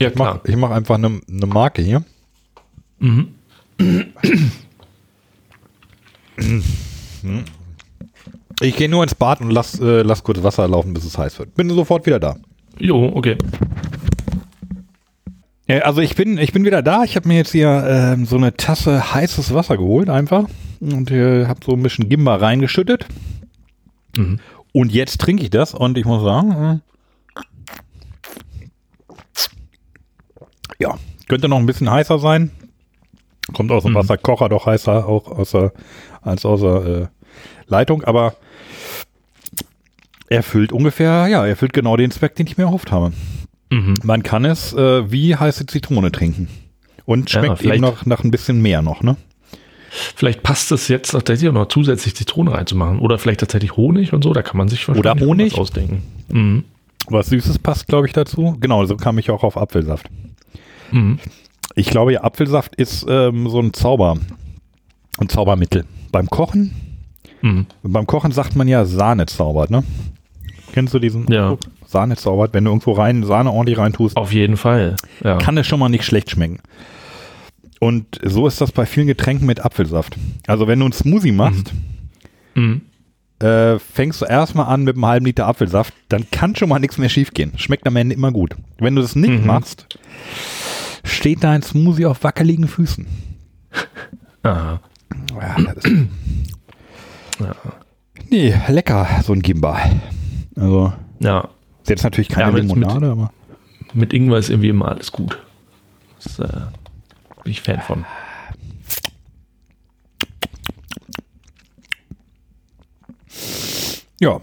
Ja, 0.00 0.08
Ich 0.08 0.14
mache 0.16 0.40
ich 0.44 0.56
mach 0.56 0.70
einfach 0.70 0.96
eine 0.96 1.20
eine 1.28 1.46
Marke 1.46 1.82
hier. 1.82 2.02
Mhm. 2.98 3.28
Ich 8.60 8.76
gehe 8.76 8.88
nur 8.88 9.02
ins 9.02 9.14
Bad 9.14 9.40
und 9.40 9.50
lass, 9.50 9.78
äh, 9.80 10.02
lass 10.02 10.22
kurz 10.22 10.42
Wasser 10.42 10.66
laufen, 10.68 10.94
bis 10.94 11.04
es 11.04 11.18
heiß 11.18 11.38
wird. 11.38 11.54
Bin 11.54 11.68
sofort 11.70 12.06
wieder 12.06 12.18
da. 12.18 12.36
Jo, 12.78 13.12
okay. 13.14 13.36
Also 15.68 16.00
ich 16.00 16.14
bin, 16.14 16.38
ich 16.38 16.52
bin 16.52 16.64
wieder 16.64 16.80
da. 16.82 17.02
Ich 17.04 17.16
habe 17.16 17.26
mir 17.28 17.36
jetzt 17.38 17.52
hier 17.52 17.84
ähm, 17.88 18.24
so 18.24 18.36
eine 18.36 18.56
Tasse 18.56 19.12
heißes 19.14 19.52
Wasser 19.52 19.76
geholt 19.76 20.08
einfach 20.08 20.44
und 20.80 21.10
äh, 21.10 21.46
habe 21.46 21.60
so 21.64 21.72
ein 21.72 21.82
bisschen 21.82 22.08
Gimba 22.08 22.36
reingeschüttet. 22.36 23.06
Mhm. 24.16 24.38
Und 24.76 24.92
jetzt 24.92 25.22
trinke 25.22 25.42
ich 25.42 25.48
das 25.48 25.72
und 25.72 25.96
ich 25.96 26.04
muss 26.04 26.22
sagen, 26.22 26.82
äh, 27.40 27.42
ja, 30.78 30.98
könnte 31.28 31.48
noch 31.48 31.56
ein 31.56 31.64
bisschen 31.64 31.90
heißer 31.90 32.18
sein. 32.18 32.50
Kommt 33.54 33.70
aus 33.72 33.84
dem 33.84 33.92
Mhm. 33.92 33.96
Wasserkocher 33.96 34.50
doch 34.50 34.66
heißer 34.66 35.06
auch 35.08 35.28
aus 35.28 35.52
der, 35.52 35.72
als 36.20 36.44
aus 36.44 36.60
der 36.60 36.84
äh, 36.84 37.06
Leitung, 37.68 38.04
aber 38.04 38.34
er 40.28 40.42
füllt 40.42 40.72
ungefähr, 40.72 41.26
ja, 41.28 41.46
er 41.46 41.56
füllt 41.56 41.72
genau 41.72 41.96
den 41.96 42.10
Zweck, 42.10 42.34
den 42.34 42.46
ich 42.46 42.58
mir 42.58 42.64
erhofft 42.64 42.92
habe. 42.92 43.12
Mhm. 43.70 43.94
Man 44.02 44.22
kann 44.22 44.44
es 44.44 44.74
äh, 44.74 45.10
wie 45.10 45.36
heiße 45.36 45.64
Zitrone 45.64 46.12
trinken. 46.12 46.48
Und 47.06 47.32
Ja, 47.32 47.40
schmeckt 47.40 47.60
eben 47.62 47.70
vielleicht- 47.70 47.80
noch 47.80 48.04
nach 48.04 48.24
ein 48.24 48.30
bisschen 48.30 48.60
mehr 48.60 48.82
noch, 48.82 49.02
ne? 49.02 49.16
Vielleicht 50.14 50.42
passt 50.42 50.70
es 50.72 50.88
jetzt 50.88 51.10
tatsächlich 51.10 51.48
auch 51.48 51.54
noch 51.54 51.68
zusätzlich 51.68 52.14
Zitrone 52.16 52.52
reinzumachen. 52.52 52.98
Oder 52.98 53.18
vielleicht 53.18 53.40
tatsächlich 53.40 53.76
Honig 53.76 54.12
und 54.12 54.22
so. 54.24 54.32
Da 54.32 54.42
kann 54.42 54.56
man 54.56 54.68
sich 54.68 54.88
Oder 54.88 54.98
wahrscheinlich 55.04 55.26
Honig. 55.28 55.52
was 55.52 55.58
ausdenken. 55.60 56.02
Mhm. 56.28 56.64
Was 57.08 57.26
Süßes 57.28 57.58
passt, 57.60 57.86
glaube 57.86 58.06
ich, 58.06 58.12
dazu. 58.12 58.56
Genau, 58.60 58.84
so 58.86 58.96
kam 58.96 59.18
ich 59.18 59.30
auch 59.30 59.42
auf 59.44 59.56
Apfelsaft. 59.56 60.08
Mhm. 60.90 61.18
Ich 61.74 61.88
glaube, 61.88 62.12
ja, 62.14 62.22
Apfelsaft 62.24 62.74
ist 62.76 63.06
ähm, 63.08 63.48
so 63.48 63.60
ein 63.60 63.72
Zauber, 63.72 64.16
ein 65.18 65.28
Zaubermittel. 65.28 65.84
Beim 66.12 66.28
Kochen, 66.28 66.74
Mhm. 67.42 67.66
beim 67.82 68.06
Kochen 68.06 68.32
sagt 68.32 68.56
man 68.56 68.66
ja 68.66 68.84
Sahne 68.86 69.26
zaubert, 69.26 69.70
ne? 69.70 69.84
Kennst 70.72 70.94
du 70.94 70.98
diesen 70.98 71.30
Ja. 71.30 71.50
Ausdruck? 71.50 71.70
Sahne 71.86 72.16
zaubert, 72.16 72.52
wenn 72.54 72.64
du 72.64 72.70
irgendwo 72.70 72.92
rein 72.92 73.22
Sahne 73.24 73.52
ordentlich 73.52 73.78
reintust, 73.78 74.16
Auf 74.16 74.32
jeden 74.32 74.56
Fall. 74.56 74.96
Ja. 75.22 75.36
kann 75.38 75.56
es 75.58 75.66
schon 75.66 75.78
mal 75.78 75.88
nicht 75.88 76.04
schlecht 76.04 76.30
schmecken. 76.30 76.58
Und 77.80 78.18
so 78.24 78.46
ist 78.46 78.60
das 78.60 78.72
bei 78.72 78.86
vielen 78.86 79.06
Getränken 79.06 79.46
mit 79.46 79.60
Apfelsaft. 79.64 80.16
Also 80.46 80.66
wenn 80.66 80.78
du 80.78 80.86
einen 80.86 80.92
Smoothie 80.92 81.32
machst, 81.32 81.72
Mhm. 82.54 82.80
äh, 83.38 83.78
fängst 83.78 84.22
du 84.22 84.24
erstmal 84.24 84.66
an 84.66 84.84
mit 84.84 84.96
einem 84.96 85.04
halben 85.06 85.26
Liter 85.26 85.46
Apfelsaft, 85.46 85.92
dann 86.08 86.24
kann 86.30 86.56
schon 86.56 86.68
mal 86.70 86.78
nichts 86.78 86.96
mehr 86.96 87.10
schiefgehen. 87.10 87.52
Schmeckt 87.56 87.86
am 87.86 87.96
Ende 87.96 88.14
immer 88.14 88.32
gut. 88.32 88.54
Wenn 88.78 88.94
du 88.96 89.02
das 89.02 89.14
nicht 89.14 89.40
Mhm. 89.42 89.46
machst, 89.46 89.86
steht 91.04 91.44
dein 91.44 91.62
Smoothie 91.62 92.06
auf 92.06 92.24
wackeligen 92.24 92.66
Füßen. 92.66 93.06
Aha. 94.42 94.80
Ja, 95.38 95.56
das 95.74 95.84
ist 95.84 95.92
Nee, 98.30 98.54
lecker, 98.68 99.06
so 99.22 99.32
ein 99.34 99.42
Gimba. 99.42 99.78
Also, 100.56 100.92
Ja. 101.20 101.48
ist 101.82 101.90
jetzt 101.90 102.04
natürlich 102.04 102.28
keine 102.28 102.46
Ja, 102.48 102.52
mit- 102.52 102.62
Limonade, 102.62 103.10
aber. 103.10 103.32
Mit 103.94 104.12
Ingwer 104.12 104.38
ist 104.38 104.50
irgendwie 104.50 104.70
immer 104.70 104.88
alles 104.88 105.12
gut. 105.12 105.38
Das, 106.22 106.38
äh, 106.38 106.48
bin 107.46 107.52
ich 107.52 107.60
Fan 107.60 107.80
von. 107.80 108.04
Ja. 114.18 114.40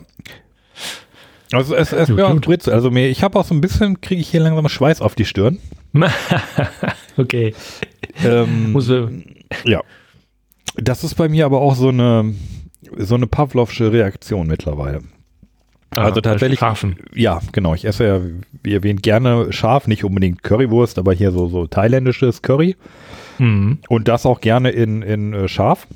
Also 1.51 1.75
es, 1.75 1.91
es 1.91 2.15
wäre. 2.15 2.37
Spritze. 2.37 2.73
Also 2.73 2.91
mir, 2.91 3.09
ich 3.09 3.21
habe 3.21 3.37
auch 3.37 3.43
so 3.43 3.53
ein 3.53 3.59
bisschen, 3.59 3.99
kriege 3.99 4.21
ich 4.21 4.29
hier 4.29 4.39
langsam 4.39 4.69
Schweiß 4.69 5.01
auf 5.01 5.15
die 5.15 5.25
Stirn. 5.25 5.59
okay. 7.17 7.53
Ähm, 8.23 8.71
Muss, 8.71 8.89
ja. 9.65 9.81
Das 10.77 11.03
ist 11.03 11.15
bei 11.15 11.27
mir 11.27 11.45
aber 11.45 11.59
auch 11.59 11.75
so 11.75 11.89
eine 11.89 12.33
so 12.97 13.15
eine 13.15 13.27
Pavlovsche 13.27 13.91
Reaktion 13.91 14.47
mittlerweile. 14.47 15.01
Also 15.95 16.19
ah, 16.19 16.21
tatsächlich- 16.21 16.59
Strafen. 16.59 16.97
Ja, 17.13 17.41
genau. 17.51 17.73
Ich 17.75 17.85
esse 17.85 18.05
ja, 18.05 18.21
wie 18.63 18.73
erwähnt, 18.73 19.03
gerne 19.03 19.51
scharf, 19.53 19.87
nicht 19.87 20.03
unbedingt 20.03 20.43
Currywurst, 20.43 20.97
aber 20.97 21.13
hier 21.13 21.31
so, 21.31 21.47
so 21.47 21.67
thailändisches 21.67 22.41
Curry. 22.41 22.75
Mhm. 23.39 23.79
Und 23.89 24.07
das 24.07 24.25
auch 24.25 24.41
gerne 24.41 24.69
in, 24.71 25.01
in 25.01 25.33
äh, 25.33 25.47
scharf. 25.47 25.87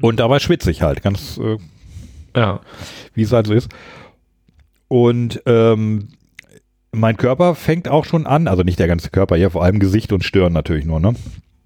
Und 0.00 0.20
dabei 0.20 0.38
schwitze 0.38 0.70
ich 0.70 0.82
halt, 0.82 1.02
ganz 1.02 1.38
äh, 1.38 1.58
Ja. 2.38 2.60
wie 3.14 3.22
es 3.22 3.32
halt 3.32 3.46
so 3.46 3.54
ist. 3.54 3.68
Und 4.88 5.42
ähm, 5.46 6.08
mein 6.92 7.16
Körper 7.16 7.54
fängt 7.54 7.88
auch 7.88 8.04
schon 8.04 8.26
an, 8.26 8.48
also 8.48 8.62
nicht 8.62 8.78
der 8.78 8.88
ganze 8.88 9.10
Körper, 9.10 9.36
ja, 9.36 9.50
vor 9.50 9.62
allem 9.62 9.78
Gesicht 9.78 10.12
und 10.12 10.24
Stirn 10.24 10.52
natürlich 10.52 10.84
nur, 10.84 10.98
ne? 11.00 11.14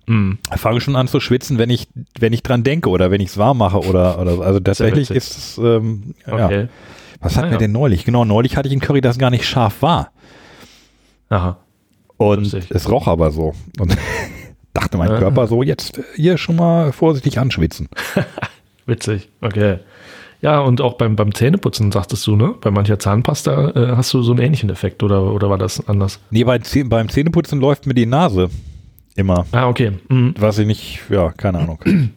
Ich 0.07 0.61
fange 0.61 0.83
schon 0.83 0.97
an 0.97 1.09
zu 1.09 1.19
schwitzen, 1.19 1.57
wenn 1.57 1.71
ich, 1.71 1.89
wenn 2.19 2.35
ich 2.35 2.43
dran 2.43 2.63
denke 2.63 2.91
oder 2.91 3.11
wenn 3.11 3.23
ich 3.23 3.29
es 3.31 3.39
warm 3.39 3.57
mache 3.57 3.79
oder, 3.79 4.21
oder 4.21 4.35
so. 4.35 4.43
also 4.43 4.61
tatsächlich 4.61 5.11
ist 5.11 5.39
es, 5.39 5.57
ähm, 5.59 6.15
ja. 6.27 6.69
Was 7.25 7.37
hatten 7.37 7.47
Ah, 7.47 7.51
wir 7.51 7.55
ja. 7.55 7.59
denn 7.59 7.73
neulich? 7.73 8.05
Genau, 8.05 8.25
neulich 8.25 8.57
hatte 8.57 8.69
ich 8.69 8.75
ein 8.75 8.81
Curry, 8.81 9.01
das 9.01 9.19
gar 9.19 9.31
nicht 9.31 9.47
scharf 9.47 9.83
war. 9.83 10.13
Aha. 11.31 11.57
Und 12.17 12.41
Lustig. 12.45 12.67
es 12.71 12.89
roch 12.91 13.09
aber 13.09 13.31
so. 13.33 13.55
Und 13.81 13.97
dachte 14.75 14.97
mein 14.99 15.11
Ah. 15.11 15.19
Körper 15.19 15.47
so, 15.49 15.63
jetzt 15.63 15.99
äh, 15.99 16.03
hier 16.17 16.39
schon 16.39 16.57
mal 16.57 16.93
vorsichtig 16.93 17.39
anschwitzen. 17.39 17.89
Witzig. 18.87 19.29
Okay. 19.41 19.79
Ja, 20.43 20.61
und 20.61 20.83
auch 20.83 20.95
beim, 20.99 21.17
beim 21.17 21.35
Zähneputzen 21.35 21.91
sagtest 21.91 22.27
du, 22.27 22.37
ne? 22.37 22.55
Bei 22.61 22.71
mancher 22.71 22.99
Zahnpasta 22.99 23.71
äh, 23.71 23.97
hast 23.97 24.13
du 24.13 24.23
so 24.23 24.33
einen 24.33 24.43
ähnlichen 24.43 24.69
Effekt 24.69 25.03
oder, 25.03 25.33
oder 25.33 25.49
war 25.49 25.57
das 25.57 25.89
anders? 25.89 26.21
Nee, 26.31 26.45
bei, 26.45 26.57
Zäh- 26.59 26.87
beim 26.87 27.09
Zähneputzen 27.09 27.61
läuft 27.61 27.87
mir 27.87 27.95
die 27.95 28.05
Nase 28.05 28.51
immer. 29.17 29.47
Ah, 29.53 29.69
okay. 29.69 29.93
Mhm. 30.11 30.35
Was 30.39 30.59
ich 30.59 30.67
nicht, 30.67 31.01
ja, 31.09 31.31
keine 31.33 31.61
Ahnung. 31.61 31.79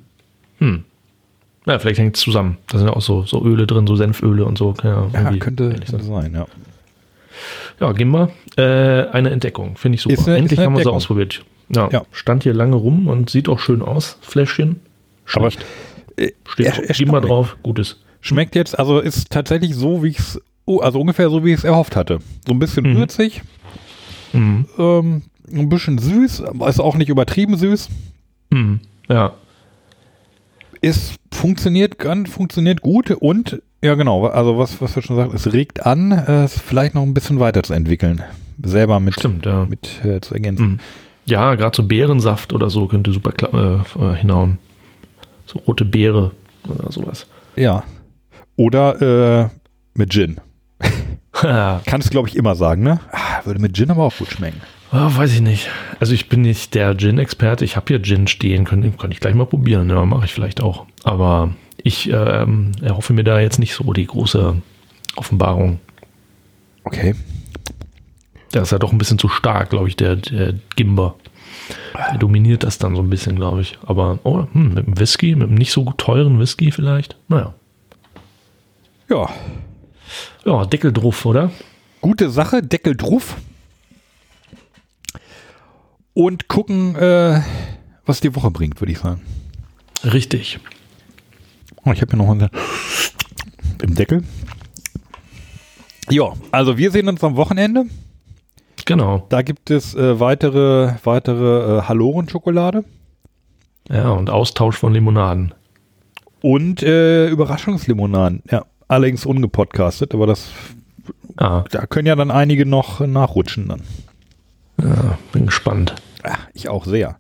Ja, 1.68 1.77
vielleicht 1.80 1.99
hängt 1.99 2.15
es 2.15 2.22
zusammen. 2.23 2.57
Da 2.68 2.77
sind 2.77 2.88
ja 2.88 2.94
auch 2.94 3.02
so, 3.02 3.23
so 3.23 3.44
Öle 3.44 3.68
drin, 3.68 3.85
so 3.88 3.95
Senföle 3.95 4.45
und 4.45 4.57
so. 4.57 4.73
Ja, 4.84 5.07
Ja, 5.14 5.23
könnte, 5.38 5.69
könnte 5.69 6.03
sein. 6.03 6.34
ja. 6.34 6.45
Ja, 7.80 7.91
Gimba, 7.91 8.30
äh, 8.57 8.61
eine 9.10 9.30
Entdeckung. 9.30 9.77
Finde 9.77 9.98
ich 9.98 10.02
super. 10.02 10.27
Eine- 10.27 10.38
Endlich 10.38 10.60
haben 10.60 10.76
wir 10.76 10.84
sie 10.84 10.91
ausprobiert. 10.91 11.44
Ja, 11.69 11.89
Ja. 11.91 12.03
stand 12.11 12.44
hier 12.44 12.53
lange 12.53 12.76
rum 12.77 13.07
und 13.07 13.30
sieht 13.30 13.49
auch 13.49 13.60
schön 13.60 13.81
aus. 13.81 14.18
Fläschchen. 14.22 14.80
Aber 15.35 15.52
Schlecht. 15.52 15.65
äh, 16.15 16.31
Steht 16.48 16.65
er- 16.65 16.94
Gimba 16.95 17.19
drauf. 17.19 17.57
Gutes. 17.61 17.98
Schmeckt 18.22 18.56
jetzt, 18.56 18.80
also 18.80 18.99
ist 18.99 19.30
tatsächlich 19.30 19.76
so, 19.76 20.02
wie 20.03 20.07
ich 20.10 20.19
es, 20.19 20.41
oh, 20.65 20.80
also 20.80 20.99
ungefähr 20.99 21.30
so, 21.30 21.44
wie 21.45 21.49
ich 21.52 21.60
es 21.60 21.64
erhofft 21.64 21.95
hatte. 21.95 22.19
So 22.48 22.53
ein 22.53 22.60
bisschen 22.60 22.85
Mhm. 22.94 22.98
würzig, 22.98 23.41
Mhm. 24.34 24.65
ähm, 24.80 25.22
ein 25.53 25.69
bisschen 25.69 25.98
süß, 25.99 26.44
aber 26.44 26.68
ist 26.69 26.80
auch 26.80 26.95
nicht 26.95 27.10
übertrieben 27.10 27.57
süß. 27.57 27.89
Mhm. 28.49 28.80
Ja. 29.10 29.34
Ist, 30.88 31.15
funktioniert 31.34 31.99
ganz, 31.99 32.30
funktioniert 32.30 32.81
gut 32.81 33.11
und, 33.11 33.61
ja 33.84 33.95
genau, 33.95 34.26
also 34.26 34.57
was, 34.57 34.81
was 34.81 34.95
wir 34.95 35.03
schon 35.03 35.18
sagen, 35.18 35.31
es 35.35 35.51
regt 35.51 35.85
an, 35.85 36.14
es 36.14 36.59
vielleicht 36.59 36.95
noch 36.95 37.03
ein 37.03 37.14
bisschen 37.14 37.41
weiterzuentwickeln. 37.41 38.23
Selber 38.64 39.01
mit, 39.01 39.15
Stimmt, 39.15 39.45
ja. 39.45 39.65
mit 39.65 40.03
äh, 40.05 40.22
zu 40.22 40.34
ergänzen. 40.34 40.65
Mhm. 40.65 40.80
Ja, 41.26 41.55
gerade 41.55 41.76
so 41.76 41.84
Beerensaft 41.84 42.53
oder 42.53 42.69
so 42.69 42.88
könnte 42.88 43.11
super 43.11 43.34
äh, 43.53 44.01
äh, 44.01 44.15
hinhauen. 44.15 44.59
So 45.45 45.59
rote 45.59 45.84
Beere 45.84 46.31
oder 46.69 46.89
sowas. 46.89 47.27
Ja. 47.57 47.84
Oder 48.55 49.41
äh, 49.43 49.49
mit 49.93 50.11
Gin. 50.11 50.39
Kannst 51.34 52.11
glaube 52.11 52.30
ich 52.30 52.38
immer 52.38 52.55
sagen, 52.55 52.81
ne? 52.81 53.01
Ah, 53.11 53.41
würde 53.43 53.59
mit 53.59 53.76
Gin 53.76 53.91
aber 53.91 54.05
auch 54.05 54.18
gut 54.18 54.30
schmecken. 54.30 54.61
Oh, 54.91 55.18
weiß 55.18 55.34
ich 55.34 55.41
nicht. 55.41 55.69
Also 55.99 56.14
ich 56.14 56.30
bin 56.30 56.41
nicht 56.41 56.76
der 56.76 56.95
Gin-Experte. 56.95 57.65
Ich 57.65 57.76
habe 57.76 57.88
hier 57.88 58.01
Gin 58.01 58.27
stehen. 58.27 58.65
Könnte 58.65 58.91
kann 58.91 59.11
ich 59.11 59.19
gleich 59.19 59.35
mal 59.35 59.45
probieren. 59.45 59.89
Ja, 59.89 60.05
mache 60.05 60.26
ich 60.26 60.34
vielleicht 60.34 60.61
auch. 60.61 60.85
Aber 61.03 61.53
ich 61.77 62.09
ähm, 62.11 62.72
erhoffe 62.81 63.14
mir 63.14 63.23
da 63.23 63.39
jetzt 63.39 63.59
nicht 63.59 63.73
so 63.73 63.93
die 63.93 64.07
große 64.07 64.61
Offenbarung. 65.15 65.80
Okay. 66.84 67.15
Der 68.53 68.61
ist 68.61 68.72
ja 68.72 68.80
doch 68.80 68.91
ein 68.91 68.97
bisschen 68.97 69.19
zu 69.19 69.27
stark, 69.27 69.69
glaube 69.69 69.89
ich, 69.89 69.95
der, 69.95 70.15
der 70.15 70.53
Gimber. 70.76 71.15
Der 72.11 72.18
dominiert 72.18 72.64
das 72.64 72.77
dann 72.77 72.95
so 72.95 73.01
ein 73.01 73.09
bisschen, 73.09 73.35
glaube 73.35 73.61
ich. 73.61 73.77
Aber 73.85 74.19
oh, 74.23 74.45
hm, 74.53 74.73
mit 74.73 74.88
dem 74.88 74.99
Whisky, 74.99 75.35
mit 75.35 75.47
einem 75.47 75.57
nicht 75.57 75.72
so 75.72 75.84
teuren 75.97 76.39
Whisky 76.39 76.72
vielleicht. 76.72 77.18
Naja. 77.27 77.53
Ja. 79.09 79.30
Ja, 80.45 80.65
Deckel 80.65 80.93
drauf, 80.93 81.26
oder? 81.26 81.51
Gute 82.01 82.30
Sache, 82.30 82.61
Deckel 82.61 82.95
drauf. 82.95 83.35
Und 86.18 86.48
gucken, 86.48 86.95
äh, 86.95 87.41
was 88.07 88.22
die 88.22 88.34
Woche 88.35 88.49
bringt, 88.49 88.81
würde 88.81 88.91
ich 88.91 88.98
sagen. 88.98 89.22
Richtig. 90.03 90.60
Oh, 91.85 91.91
ich 91.91 92.02
habe 92.02 92.10
hier 92.10 92.18
noch 92.18 92.31
einen 92.31 92.49
im 93.84 93.94
Deckel. 93.94 94.23
Ja, 96.10 96.34
also 96.52 96.76
wir 96.80 96.89
sehen 96.89 97.07
uns 97.07 97.23
am 97.23 97.35
Wochenende. 97.35 97.85
Genau. 98.85 99.27
Da 99.30 99.44
gibt 99.44 99.69
es 99.69 99.94
äh, 99.94 100.19
weitere, 100.19 100.95
weitere 101.03 101.77
äh, 101.77 101.81
Halloren-Schokolade 101.84 102.84
Ja, 103.88 104.10
und 104.10 104.31
Austausch 104.31 104.76
von 104.77 104.94
Limonaden. 104.94 105.53
und 106.41 106.81
äh, 106.81 107.27
Überraschungslimonaden. 107.30 108.41
Ja, 108.49 108.65
allerdings 108.88 109.23
ungepodcastet, 109.27 110.15
aber 110.15 110.26
das, 110.26 110.49
Ah, 111.35 111.64
da 111.69 111.85
können 111.85 112.07
ja 112.07 112.15
dann 112.15 112.31
einige 112.31 112.65
noch 112.65 113.02
nachrutschen 113.02 113.68
dann. 113.68 113.81
ja, 114.81 115.19
bin 115.31 115.45
gespannt. 115.45 115.94
Ich 116.54 116.70
auch 116.70 116.86
sehr. 116.86 117.20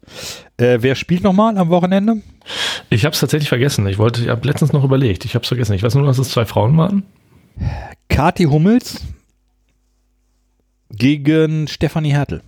Äh, 0.57 0.77
wer 0.81 0.95
spielt 0.95 1.23
nochmal 1.23 1.57
am 1.57 1.69
Wochenende? 1.69 2.17
Ich 2.89 3.05
habe 3.05 3.13
es 3.13 3.19
tatsächlich 3.19 3.49
vergessen. 3.49 3.85
Ich 3.87 3.97
wollte, 3.97 4.21
ich 4.21 4.29
habe 4.29 4.47
letztens 4.47 4.73
noch 4.73 4.83
überlegt. 4.83 5.25
Ich 5.25 5.35
habe 5.35 5.43
es 5.43 5.47
vergessen. 5.47 5.73
Ich 5.73 5.83
weiß 5.83 5.95
nur, 5.95 6.05
dass 6.05 6.17
es 6.17 6.29
zwei 6.29 6.45
Frauen 6.45 6.77
waren. 6.77 7.03
Kati 8.09 8.45
Hummels 8.45 9.01
gegen 10.91 11.67
Stefanie 11.67 12.11
Hertel. 12.13 12.41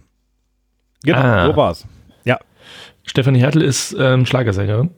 Genau, 1.03 1.19
Ah. 1.19 1.45
so 1.48 1.56
war's. 1.56 1.86
Ja, 2.26 2.40
Stefanie 3.03 3.40
Hertel 3.40 3.61
ist 3.61 3.95
ähm, 3.98 4.26
Schlagersängerin. 4.26 4.91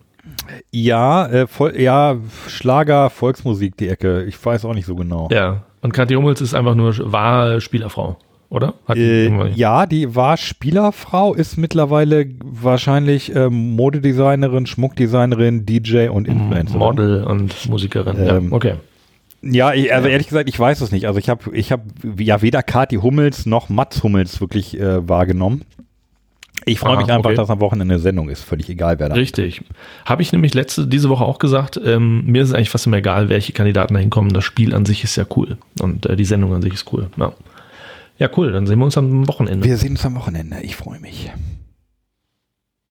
ja, 0.71 1.27
äh, 1.27 1.47
voll, 1.47 1.79
ja, 1.79 2.17
Schlager, 2.47 3.09
Volksmusik, 3.09 3.77
die 3.77 3.87
Ecke. 3.89 4.23
Ich 4.25 4.43
weiß 4.43 4.65
auch 4.65 4.73
nicht 4.73 4.85
so 4.85 4.95
genau. 4.95 5.29
Ja. 5.31 5.63
Und 5.81 5.93
Kathi 5.93 6.13
Hummels 6.13 6.41
ist 6.41 6.53
einfach 6.53 6.75
nur 6.75 6.93
war 7.11 7.59
Spielerfrau, 7.59 8.17
oder? 8.51 8.73
Äh, 8.89 9.49
ja, 9.53 9.85
die 9.85 10.13
war 10.13 10.35
Spielerfrau, 10.35 11.33
ist 11.33 11.57
mittlerweile 11.57 12.27
wahrscheinlich 12.43 13.33
ähm, 13.33 13.75
Modedesignerin, 13.75 14.65
Schmuckdesignerin, 14.65 15.65
DJ 15.65 16.09
und 16.09 16.27
Influencerin. 16.27 16.79
Model 16.79 17.23
und 17.23 17.69
Musikerin. 17.69 18.17
Ähm, 18.19 18.49
ja, 18.49 18.55
okay. 18.55 18.73
Ja, 19.41 19.73
ich, 19.73 19.91
also 19.93 20.09
ehrlich 20.09 20.27
gesagt, 20.27 20.49
ich 20.49 20.59
weiß 20.59 20.81
es 20.81 20.91
nicht. 20.91 21.07
Also 21.07 21.17
ich 21.17 21.29
habe 21.29 21.55
ich 21.55 21.71
hab 21.71 21.81
ja 22.17 22.41
weder 22.41 22.61
Kati 22.61 22.97
Hummels 22.97 23.45
noch 23.45 23.69
Mats 23.69 24.03
Hummels 24.03 24.41
wirklich 24.41 24.77
äh, 24.79 25.07
wahrgenommen. 25.07 25.63
Ich 26.65 26.77
freue 26.77 26.97
mich 26.97 27.09
einfach, 27.09 27.31
okay. 27.31 27.35
dass 27.35 27.49
am 27.49 27.59
Wochenende 27.59 27.95
eine 27.95 28.01
Sendung 28.01 28.29
ist. 28.29 28.43
Völlig 28.43 28.69
egal, 28.69 28.99
wer 28.99 29.09
da 29.09 29.15
Richtig. 29.15 29.63
Habe 30.05 30.21
ich 30.21 30.31
nämlich 30.31 30.53
letzte, 30.53 30.85
diese 30.85 31.09
Woche 31.09 31.23
auch 31.23 31.39
gesagt, 31.39 31.79
ähm, 31.83 32.23
mir 32.27 32.43
ist 32.43 32.49
es 32.49 32.53
eigentlich 32.53 32.69
fast 32.69 32.85
immer 32.85 32.97
egal, 32.97 33.29
welche 33.29 33.53
Kandidaten 33.53 33.95
da 33.95 33.99
hinkommen. 33.99 34.31
Das 34.31 34.43
Spiel 34.43 34.75
an 34.75 34.85
sich 34.85 35.03
ist 35.03 35.15
ja 35.15 35.25
cool. 35.35 35.57
Und 35.81 36.05
äh, 36.05 36.15
die 36.15 36.25
Sendung 36.25 36.53
an 36.53 36.61
sich 36.61 36.73
ist 36.73 36.91
cool. 36.93 37.07
Ja. 37.17 37.33
Ja, 38.21 38.29
cool. 38.37 38.51
Dann 38.51 38.67
sehen 38.67 38.77
wir 38.77 38.85
uns 38.85 38.97
am 38.99 39.27
Wochenende. 39.27 39.67
Wir 39.67 39.77
sehen 39.77 39.93
uns 39.93 40.05
am 40.05 40.13
Wochenende. 40.13 40.57
Ich 40.61 40.75
freue 40.75 40.99
mich. 40.99 41.31